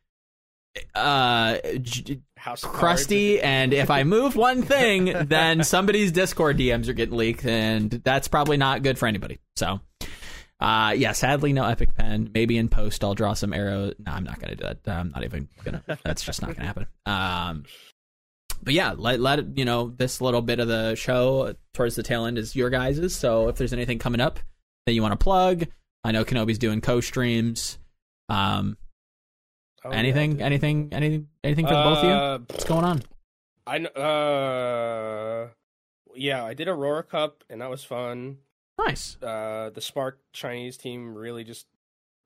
uh 0.94 1.58
j- 1.82 2.22
House 2.38 2.62
crusty 2.62 3.42
and 3.42 3.74
if 3.74 3.90
i 3.90 4.04
move 4.04 4.36
one 4.36 4.62
thing 4.62 5.06
then 5.28 5.64
somebody's 5.64 6.12
discord 6.12 6.58
dms 6.58 6.90
are 6.90 6.94
getting 6.94 7.16
leaked 7.16 7.46
and 7.46 7.90
that's 7.90 8.28
probably 8.28 8.58
not 8.58 8.84
good 8.84 9.00
for 9.00 9.08
anybody 9.08 9.40
so 9.56 9.80
uh 10.60 10.94
yeah 10.98 11.14
sadly 11.14 11.54
no 11.54 11.64
epic 11.64 11.96
pen 11.96 12.30
maybe 12.34 12.58
in 12.58 12.68
post 12.68 13.04
i'll 13.06 13.16
draw 13.16 13.34
some 13.34 13.54
arrows 13.54 13.94
no 14.06 14.12
i'm 14.12 14.26
not 14.26 14.38
gonna 14.40 14.56
do 14.56 14.66
that 14.66 14.80
i'm 14.86 15.12
not 15.12 15.24
even 15.24 15.48
gonna 15.64 15.82
that's 16.04 16.24
just 16.24 16.42
not 16.42 16.54
gonna 16.54 16.68
happen 16.68 16.86
um 17.06 17.64
but 18.64 18.74
yeah 18.74 18.94
let, 18.98 19.20
let 19.20 19.58
you 19.58 19.66
know 19.66 19.90
this 19.98 20.22
little 20.22 20.42
bit 20.42 20.60
of 20.60 20.68
the 20.68 20.96
show 20.96 21.54
towards 21.74 21.96
the 21.96 22.04
tail 22.04 22.26
end 22.26 22.38
is 22.38 22.56
your 22.56 22.70
guys's 22.70 23.16
so 23.16 23.48
if 23.50 23.56
there's 23.58 23.74
anything 23.74 24.00
coming 24.00 24.22
up 24.22 24.40
that 24.86 24.94
you 24.94 25.02
want 25.02 25.12
to 25.12 25.24
plug 25.24 25.66
i 26.04 26.12
know 26.12 26.24
kenobi's 26.26 26.58
doing 26.58 26.82
co-streams 26.82 27.78
um 28.30 28.78
Oh, 29.84 29.92
anything 29.92 30.32
dude. 30.32 30.42
anything 30.42 30.90
anything 30.94 31.28
anything 31.44 31.68
for 31.68 31.76
the 31.76 31.84
both 31.84 31.98
of 32.00 32.04
you 32.06 32.10
Uh, 32.10 32.38
what's 32.50 32.64
going 32.64 32.84
on 32.84 33.04
I 33.68 33.78
uh 33.80 35.48
yeah, 36.16 36.44
I 36.46 36.54
did 36.54 36.68
Aurora 36.68 37.04
Cup 37.04 37.44
and 37.50 37.62
that 37.62 37.70
was 37.70 37.84
fun. 37.84 38.38
Nice. 38.80 39.18
Uh 39.22 39.70
the 39.74 39.82
Spark 39.82 40.20
Chinese 40.34 40.78
team 40.78 41.14
really 41.14 41.44
just 41.44 41.68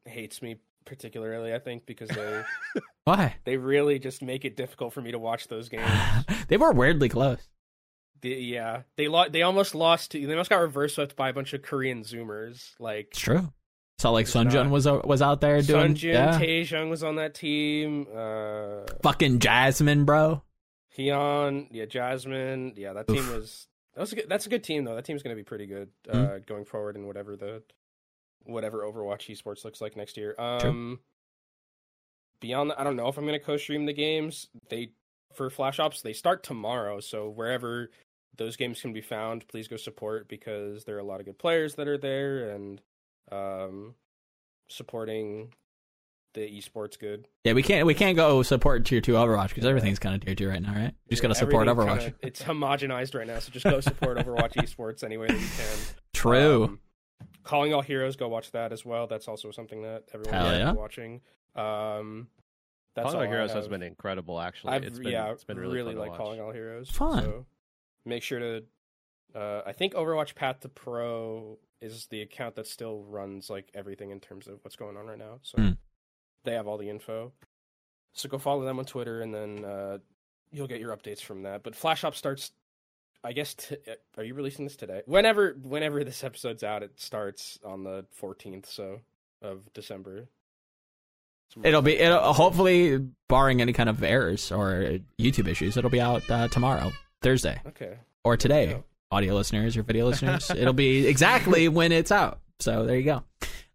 hates 0.06 0.42
me 0.42 0.58
particularly, 0.86 1.54
I 1.54 1.60
think, 1.60 1.86
because 1.86 2.10
they 2.10 2.44
Why? 3.06 3.36
they 3.46 3.58
really 3.58 4.00
just 4.00 4.22
make 4.22 4.46
it 4.46 4.56
difficult 4.56 4.94
for 4.94 5.02
me 5.02 5.12
to 5.12 5.20
watch 5.20 5.48
those 5.48 5.70
games. 5.70 5.90
they 6.48 6.58
were 6.58 6.72
weirdly 6.72 7.10
close. 7.10 7.40
The- 8.22 8.30
yeah, 8.30 8.82
they 8.98 9.08
lo- 9.08 9.30
they 9.30 9.42
almost 9.44 9.74
lost 9.76 10.12
to 10.12 10.26
they 10.26 10.34
almost 10.34 10.50
got 10.50 10.58
reverse 10.62 10.96
swept 10.96 11.16
by 11.16 11.30
a 11.30 11.34
bunch 11.34 11.54
of 11.54 11.62
Korean 11.62 12.04
zoomers. 12.04 12.72
Like 12.80 13.08
It's 13.12 13.20
true. 13.20 13.52
Saw 14.00 14.12
like 14.12 14.28
Sunjun 14.28 14.70
was 14.70 14.88
o- 14.88 15.02
was 15.04 15.22
out 15.22 15.42
there 15.42 15.62
doing 15.62 15.94
Sunjin, 15.96 16.14
yeah. 16.14 16.40
Taejung 16.40 16.90
was 16.90 17.04
on 17.04 17.16
that 17.18 17.34
team. 17.34 18.08
Uh 18.16 18.86
fucking 19.04 19.40
Jasmine, 19.40 20.06
bro. 20.06 20.42
Hyun, 20.98 21.68
yeah, 21.72 21.86
Jasmine, 21.86 22.74
yeah, 22.76 22.94
that 22.94 23.08
team 23.08 23.28
was 23.32 23.68
that 23.96 24.02
was 24.02 24.12
a 24.14 24.16
good, 24.16 24.26
that's 24.30 24.46
a 24.46 24.50
good 24.50 24.64
team 24.64 24.84
though. 24.86 24.96
That 24.96 25.06
team's 25.06 25.24
going 25.24 25.36
to 25.36 25.40
be 25.40 25.44
pretty 25.46 25.66
good 25.66 25.90
uh, 26.10 26.16
Mhm. 26.16 26.46
going 26.46 26.66
forward 26.66 26.96
in 26.96 27.08
whatever 27.08 27.36
the 27.36 27.64
whatever 28.46 28.80
Overwatch 28.80 29.30
esports 29.34 29.64
looks 29.66 29.82
like 29.82 29.96
next 29.96 30.18
year. 30.18 30.36
Um, 30.40 31.00
beyond 32.42 32.70
that, 32.72 32.80
I 32.80 32.84
don't 32.84 32.96
know 32.96 33.08
if 33.08 33.18
I'm 33.18 33.26
going 33.26 33.40
to 33.40 33.46
co-stream 33.46 33.86
the 33.86 33.94
games. 33.94 34.48
They 34.70 34.92
for 35.36 35.50
Flash 35.50 35.80
Ops 35.80 36.02
they 36.02 36.14
start 36.14 36.44
tomorrow, 36.44 37.00
so 37.00 37.30
wherever 37.30 37.92
those 38.38 38.56
games 38.56 38.82
can 38.82 38.94
be 38.94 39.02
found, 39.02 39.48
please 39.48 39.68
go 39.68 39.76
support 39.78 40.28
because 40.28 40.86
there 40.86 40.96
are 40.96 41.00
a 41.00 41.04
lot 41.04 41.20
of 41.20 41.26
good 41.26 41.38
players 41.38 41.76
that 41.76 41.88
are 41.88 41.98
there 41.98 42.50
and 42.50 42.82
um, 43.32 43.96
supporting 44.70 45.54
the 46.34 46.42
esports 46.42 46.98
good. 46.98 47.28
Yeah, 47.44 47.54
we 47.54 47.64
can't 47.64 47.86
we 47.86 47.94
can't 47.94 48.16
go 48.16 48.42
support 48.44 48.86
tier 48.86 49.02
two 49.02 49.14
Overwatch 49.14 49.50
because 49.50 49.66
everything's 49.66 50.00
kind 50.00 50.16
of 50.16 50.22
tier 50.26 50.36
two 50.36 50.48
right 50.50 50.62
now, 50.62 50.74
right? 50.74 50.94
You 51.06 51.10
just 51.12 51.22
gotta 51.22 51.36
support 51.36 51.68
Overwatch. 51.68 52.00
kinda- 52.00 52.16
it's 52.22 52.42
homogenized 52.42 53.16
right 53.16 53.28
now, 53.28 53.40
so 53.40 53.52
just 53.52 53.66
go 53.66 53.80
support 53.82 54.18
Overwatch 54.26 54.54
esports 54.54 55.04
any 55.04 55.18
way 55.18 55.28
that 55.28 55.40
you 55.40 55.48
can. 55.48 55.78
True. 56.14 56.64
Um, 56.66 56.80
Calling 57.44 57.74
All 57.74 57.82
Heroes, 57.82 58.16
go 58.16 58.28
watch 58.28 58.52
that 58.52 58.72
as 58.72 58.86
well. 58.86 59.08
That's 59.08 59.28
also 59.28 59.52
something 59.52 59.82
that 59.84 60.04
everyone 60.14 60.34
Hell 60.34 60.58
yeah. 60.58 60.72
be 60.72 60.78
watching. 60.78 61.22
Um, 61.56 62.28
that's 62.96 63.06
Calling 63.06 63.18
all 63.18 63.22
All 63.26 63.32
Heroes 63.32 63.52
has 63.54 63.68
been 63.68 63.82
incredible. 63.84 64.40
Actually, 64.40 64.74
I've 64.74 64.84
it's 64.84 65.00
been, 65.00 65.12
yeah, 65.12 65.32
it's 65.32 65.44
been 65.44 65.58
really, 65.58 65.76
really 65.78 65.94
fun 65.94 65.96
to 65.96 66.02
like 66.02 66.10
watch. 66.12 66.18
Calling 66.20 66.42
All 66.42 66.52
Heroes. 66.52 66.90
Fun. 66.90 67.24
So 67.24 67.46
make 68.06 68.24
sure 68.24 68.40
to. 68.40 68.64
Uh, 69.36 69.62
I 69.66 69.74
think 69.74 69.94
Overwatch 69.94 70.34
Path 70.36 70.62
to 70.62 70.70
Pro 70.70 71.60
is 71.82 72.08
the 72.08 72.22
account 72.22 72.56
that 72.56 72.68
still 72.68 73.04
runs 73.04 73.50
like 73.50 73.70
everything 73.74 74.10
in 74.12 74.20
terms 74.20 74.48
of 74.48 74.60
what's 74.64 74.76
going 74.76 74.98
on 74.98 75.06
right 75.06 75.18
now. 75.20 75.40
So 75.44 75.58
Hmm. 75.62 75.70
they 76.44 76.54
have 76.54 76.68
all 76.68 76.78
the 76.78 76.90
info. 76.90 77.32
So 78.14 78.28
go 78.28 78.38
follow 78.38 78.66
them 78.66 78.80
on 78.80 78.86
Twitter, 78.86 79.22
and 79.22 79.34
then 79.34 79.64
uh, 79.64 79.98
you'll 80.52 80.68
get 80.68 80.80
your 80.82 80.96
updates 80.96 81.22
from 81.22 81.44
that. 81.44 81.64
But 81.64 81.76
Flash 81.76 82.04
Op 82.04 82.16
starts. 82.16 82.52
I 83.24 83.34
guess. 83.34 83.54
T- 83.54 83.76
uh, 83.88 83.96
are 84.18 84.24
you 84.24 84.34
releasing 84.34 84.66
this 84.66 84.76
today? 84.76 85.02
Whenever, 85.06 85.56
whenever 85.62 86.04
this 86.04 86.24
episode's 86.24 86.64
out, 86.64 86.84
it 86.84 87.00
starts 87.00 87.60
on 87.64 87.84
the 87.84 88.06
fourteenth. 88.12 88.70
So 88.70 89.02
of 89.42 89.72
December. 89.74 90.28
It'll 91.64 91.82
be 91.82 91.98
it'll 91.98 92.34
hopefully 92.34 93.00
barring 93.28 93.62
any 93.62 93.74
kind 93.74 93.90
of 93.90 94.04
errors 94.04 94.52
or 94.52 95.00
YouTube 95.20 95.48
issues, 95.48 95.78
it'll 95.78 95.90
be 95.90 96.02
out 96.02 96.30
uh, 96.30 96.48
tomorrow, 96.48 96.92
Thursday, 97.22 97.60
okay. 97.68 97.96
or 98.24 98.38
today. 98.38 98.70
Yeah. 98.70 98.78
Audio 99.12 99.34
listeners 99.34 99.76
or 99.76 99.82
video 99.82 100.06
listeners, 100.10 100.52
it'll 100.52 100.74
be 100.74 101.08
exactly 101.08 101.68
when 101.68 101.92
it's 101.92 102.12
out. 102.12 102.42
So 102.60 102.86
there 102.86 102.98
you 102.98 103.04
go. 103.04 103.24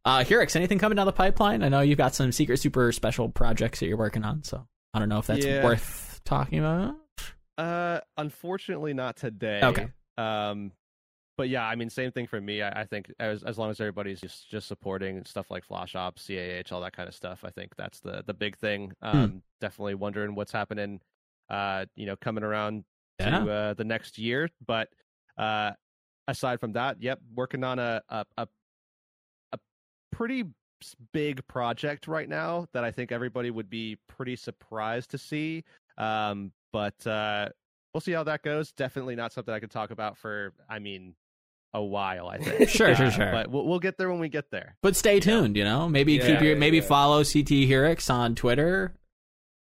Uh, 0.05 0.21
Heurix, 0.21 0.55
anything 0.55 0.79
coming 0.79 0.95
down 0.95 1.07
the 1.07 1.13
pipeline? 1.13 1.65
I 1.65 1.69
know 1.69 1.81
you've 1.81 1.99
got 1.99 2.15
some 2.15 2.31
secret, 2.31 2.59
super 2.59 2.93
special 2.93 3.29
projects 3.29 3.81
that 3.81 3.87
you're 3.87 3.97
working 3.97 4.23
on. 4.23 4.45
So 4.45 4.65
I 4.93 5.01
don't 5.01 5.09
know 5.09 5.19
if 5.19 5.27
that's 5.27 5.45
Yeah. 5.45 5.65
worth 5.65 6.21
talking 6.25 6.61
about. 6.61 6.95
Uh, 7.59 8.01
unfortunately, 8.17 8.95
not 8.95 9.17
today. 9.17 9.61
Okay. 9.63 9.89
Um, 10.19 10.73
but 11.37 11.49
yeah, 11.49 11.67
I 11.67 11.75
mean, 11.75 11.91
same 11.91 12.13
thing 12.13 12.27
for 12.27 12.41
me. 12.41 12.63
I, 12.63 12.83
I 12.83 12.85
think 12.85 13.13
as 13.19 13.43
as 13.43 13.59
long 13.59 13.71
as 13.71 13.81
everybody's 13.81 14.21
just 14.21 14.49
just 14.51 14.69
supporting 14.69 15.25
stuff 15.25 15.51
like 15.51 15.65
Flash 15.65 15.97
Ops, 15.97 16.27
CAH, 16.27 16.73
all 16.73 16.81
that 16.83 16.93
kind 16.97 17.09
of 17.09 17.15
stuff, 17.15 17.45
I 17.45 17.51
think 17.51 17.75
that's 17.77 18.01
the 18.01 18.23
the 18.27 18.35
big 18.35 18.57
thing. 18.57 18.93
Hmm. 19.03 19.09
Um, 19.17 19.43
definitely 19.61 19.95
wondering 19.97 20.35
what's 20.35 20.53
happening. 20.53 21.01
Uh, 21.51 21.87
you 21.97 22.07
know, 22.07 22.17
coming 22.17 22.45
around 22.45 22.85
Yeah. 23.21 23.41
to 23.41 23.51
uh, 23.51 23.75
the 23.75 23.85
next 23.85 24.17
year, 24.19 24.49
but 24.67 24.89
uh, 25.37 25.73
aside 26.29 26.61
from 26.61 26.73
that, 26.75 27.03
yep, 27.03 27.21
working 27.35 27.65
on 27.65 27.79
a 27.81 28.01
a 28.09 28.25
a, 28.39 28.49
a 29.53 29.59
pretty 30.13 30.45
big 31.13 31.45
project 31.49 32.07
right 32.07 32.29
now 32.29 32.67
that 32.73 32.85
I 32.85 32.91
think 32.93 33.11
everybody 33.11 33.51
would 33.51 33.71
be 33.71 33.97
pretty 34.09 34.37
surprised 34.37 35.11
to 35.11 35.19
see. 35.19 35.65
Um, 35.99 36.53
but 36.75 37.07
uh, 37.07 37.49
we'll 37.95 38.01
see 38.01 38.11
how 38.11 38.25
that 38.25 38.43
goes. 38.43 38.73
Definitely 38.73 39.15
not 39.15 39.33
something 39.33 39.55
I 39.55 39.61
could 39.61 39.71
talk 39.71 39.93
about 39.93 40.19
for, 40.19 40.53
I 40.69 40.81
mean, 40.81 41.15
a 41.73 41.81
while. 41.81 42.27
I 42.27 42.39
think. 42.39 42.69
Sure, 42.69 42.93
sure, 42.97 43.07
Uh, 43.07 43.11
sure. 43.11 43.31
But 43.31 43.49
we'll, 43.49 43.65
we'll 43.65 43.79
get 43.79 43.97
there 43.97 44.11
when 44.11 44.19
we 44.19 44.29
get 44.29 44.51
there. 44.51 44.77
But 44.83 44.97
stay 44.97 45.21
tuned, 45.21 45.57
you 45.57 45.63
know. 45.63 45.89
Maybe 45.89 46.15
Yeah, 46.15 46.27
keep 46.27 46.41
your 46.41 46.55
yeah, 46.55 46.59
maybe 46.59 46.79
yeah. 46.79 46.83
follow 46.83 47.19
CT 47.19 47.71
Heurix 47.71 48.13
on 48.13 48.35
Twitter. 48.35 48.93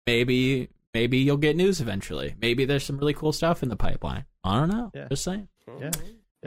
Maybe 0.05 0.67
maybe 0.93 1.19
you'll 1.19 1.37
get 1.37 1.55
news 1.55 1.79
eventually. 1.79 2.35
Maybe 2.41 2.65
there's 2.65 2.83
some 2.83 2.97
really 2.97 3.13
cool 3.13 3.31
stuff 3.31 3.63
in 3.63 3.69
the 3.69 3.77
pipeline. 3.77 4.25
I 4.43 4.59
don't 4.59 4.69
know. 4.69 4.91
Yeah. 4.93 5.07
Just 5.09 5.23
saying. 5.23 5.47
Yeah. 5.79 5.91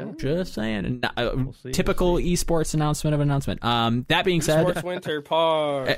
Yeah. 0.07 0.13
Just 0.17 0.55
saying. 0.55 1.01
Uh, 1.03 1.11
We'll 1.35 1.53
see, 1.53 1.61
we'll 1.65 1.73
typical 1.73 2.15
esports 2.17 2.75
announcement 2.75 3.15
of 3.15 3.21
an 3.21 3.29
announcement. 3.29 3.65
Um, 3.65 4.05
that 4.09 4.25
being 4.25 4.41
said, 4.41 4.63
Sports 4.63 4.83
Winter 4.83 5.21
Par. 5.23 5.89
uh, 5.89 5.95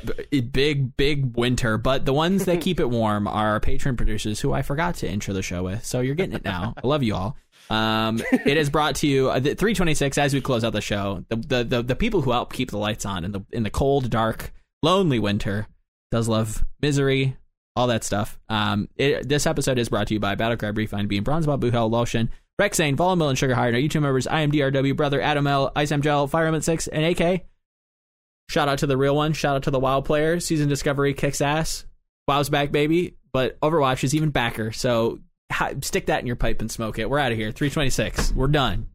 big 0.50 0.96
big 0.96 1.36
winter. 1.36 1.78
But 1.78 2.04
the 2.04 2.12
ones 2.12 2.44
that 2.46 2.60
keep 2.60 2.80
it 2.80 2.90
warm 2.90 3.26
are 3.28 3.48
our 3.50 3.60
patron 3.60 3.96
producers, 3.96 4.40
who 4.40 4.52
I 4.52 4.62
forgot 4.62 4.96
to 4.96 5.08
intro 5.10 5.34
the 5.34 5.42
show 5.42 5.62
with. 5.62 5.84
So 5.84 6.00
you're 6.00 6.14
getting 6.14 6.34
it 6.34 6.44
now. 6.44 6.74
I 6.82 6.86
love 6.86 7.02
you 7.02 7.14
all. 7.14 7.36
Um, 7.70 8.20
it 8.32 8.56
is 8.56 8.68
brought 8.68 8.96
to 8.96 9.06
you 9.06 9.30
uh, 9.30 9.40
326 9.40 10.18
as 10.18 10.34
we 10.34 10.40
close 10.40 10.64
out 10.64 10.72
the 10.72 10.80
show. 10.80 11.24
The, 11.28 11.36
the 11.36 11.64
the 11.64 11.82
the 11.82 11.96
people 11.96 12.20
who 12.20 12.32
help 12.32 12.52
keep 12.52 12.70
the 12.70 12.78
lights 12.78 13.06
on 13.06 13.24
in 13.24 13.32
the 13.32 13.40
in 13.50 13.62
the 13.62 13.70
cold, 13.70 14.10
dark, 14.10 14.52
lonely 14.82 15.18
winter. 15.18 15.66
Does 16.10 16.28
love 16.28 16.62
misery, 16.82 17.36
all 17.74 17.86
that 17.86 18.04
stuff. 18.04 18.38
Um, 18.50 18.88
it, 18.96 19.26
this 19.26 19.46
episode 19.46 19.78
is 19.78 19.88
brought 19.88 20.08
to 20.08 20.14
you 20.14 20.20
by 20.20 20.34
Battlecry 20.36 20.76
Refine 20.76 21.06
Beam, 21.06 21.24
Bronze 21.24 21.46
Ball, 21.46 21.56
Boo 21.56 21.70
Hell, 21.70 21.88
Lotion, 21.88 22.28
Rexane, 22.62 22.96
Volamil, 22.96 23.28
and 23.28 23.38
Sugar 23.38 23.54
High. 23.54 23.68
And 23.68 23.76
our 23.76 23.82
YouTube 23.82 24.02
members, 24.02 24.26
I 24.26 24.40
am 24.40 24.52
DRW, 24.52 24.96
Brother, 24.96 25.20
Adam 25.20 25.46
L, 25.46 25.72
Ice 25.74 25.92
Gel, 26.00 26.28
Fire 26.28 26.46
Emblem 26.46 26.62
6, 26.62 26.86
and 26.88 27.04
AK. 27.04 27.44
Shout 28.48 28.68
out 28.68 28.78
to 28.78 28.86
the 28.86 28.96
real 28.96 29.16
one. 29.16 29.32
Shout 29.32 29.56
out 29.56 29.62
to 29.64 29.70
the 29.70 29.80
WoW 29.80 30.00
player. 30.00 30.38
Season 30.38 30.68
Discovery 30.68 31.14
kicks 31.14 31.40
ass. 31.40 31.86
WoW's 32.28 32.48
back, 32.48 32.70
baby. 32.70 33.16
But 33.32 33.58
Overwatch 33.60 34.04
is 34.04 34.14
even 34.14 34.30
backer. 34.30 34.72
So 34.72 35.20
stick 35.80 36.06
that 36.06 36.20
in 36.20 36.26
your 36.26 36.36
pipe 36.36 36.60
and 36.60 36.70
smoke 36.70 36.98
it. 36.98 37.08
We're 37.08 37.18
out 37.18 37.32
of 37.32 37.38
here. 37.38 37.50
326. 37.50 38.32
We're 38.32 38.48
done. 38.48 38.88